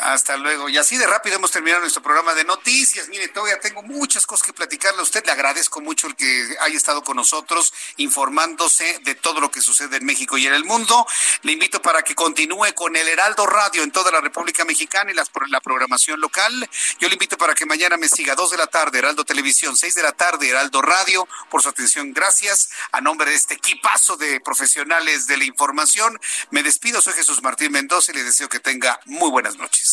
Hasta 0.02 0.38
luego. 0.38 0.70
Y 0.70 0.78
así 0.78 0.98
de 0.98 1.08
rápido 1.08 1.38
hemos 1.38 1.52
terminado 1.52 1.82
nuestro 1.82 2.02
programa 2.02 2.34
de 2.34 2.44
noticias. 2.44 3.08
Mire, 3.10 3.28
todavía 3.30 3.60
tengo 3.60 3.82
muchas 3.84 4.26
cosas 4.26 4.46
que 4.46 4.54
platicarle 4.54 5.00
a 5.00 5.04
usted. 5.04 5.26
Le 5.26 5.32
agradezco 5.32 5.82
mucho 5.82 6.08
el 6.08 6.16
que 6.16 6.56
haya 6.62 6.76
estado 6.76 7.04
con 7.04 7.18
nosotros 7.18 7.74
informándose 7.98 9.00
de 9.04 9.16
todo 9.16 9.40
lo 9.40 9.52
que 9.52 9.62
sucede 9.62 9.98
en 9.98 10.06
México 10.06 10.38
y 10.38 10.48
en 10.48 10.54
el 10.54 10.64
mundo. 10.64 11.06
Le 11.44 11.54
invito 11.54 11.82
para 11.82 12.04
que 12.04 12.16
continúe 12.16 12.74
con 12.76 12.96
el 12.96 13.08
Heraldo 13.08 13.46
Radio 13.46 13.84
en 13.84 13.92
toda 13.92 14.12
la 14.12 14.22
República 14.22 14.66
Mexicana 14.66 15.12
y 15.12 15.16
la 15.16 15.62
programación 15.62 16.20
local. 16.20 16.70
Yo 17.00 17.08
le 17.08 17.16
invito 17.16 17.38
para 17.38 17.54
que 17.54 17.66
mañana 17.66 17.98
me 17.98 18.10
siga 18.10 18.36
dos 18.36 18.52
de 18.52 18.58
la 18.58 18.68
tarde, 18.68 19.00
Heraldo 19.00 19.24
Televisión, 19.26 19.78
seis 19.78 19.96
de 19.96 20.04
la 20.04 20.12
tarde, 20.12 20.50
Heraldo 20.50 20.82
Radio. 20.82 21.28
Por 21.50 21.62
su 21.62 21.70
atención, 21.70 22.14
gracias. 22.14 22.70
A 22.92 23.02
nombre 23.02 23.30
de 23.30 23.36
este 23.36 23.56
equipazo 23.56 24.18
de 24.18 24.40
profesionales 24.40 25.28
de 25.28 25.38
la 25.38 25.46
información, 25.46 26.20
me 26.52 26.64
despido. 26.64 27.02
Soy 27.02 27.14
Jesús 27.14 27.42
Martín 27.42 27.72
Mendoza 27.72 28.12
y 28.12 28.16
le 28.16 28.24
deseo 28.24 28.50
que 28.50 28.60
tenga 28.60 29.00
muy 29.06 29.30
buenas 29.30 29.58
noches. 29.58 29.85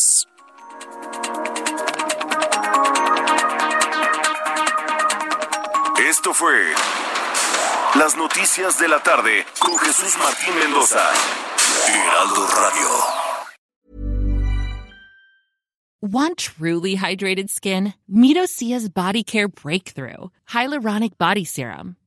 Esto 6.09 6.33
fue 6.33 6.73
Las 7.95 8.15
Noticias 8.15 8.79
de 8.79 8.87
la 8.87 9.01
Tarde 9.01 9.45
con 9.59 9.77
Jesús 9.77 10.15
Martín 10.17 10.55
Mendoza. 10.59 11.01
Heraldo 11.87 12.47
Radio. 12.47 13.23
Want 16.01 16.37
truly 16.37 16.95
hydrated 16.95 17.49
skin? 17.49 17.93
Midosia's 18.11 18.89
Body 18.89 19.23
Care 19.23 19.47
Breakthrough 19.47 20.29
Hyaluronic 20.49 21.17
Body 21.17 21.45
Serum. 21.45 21.95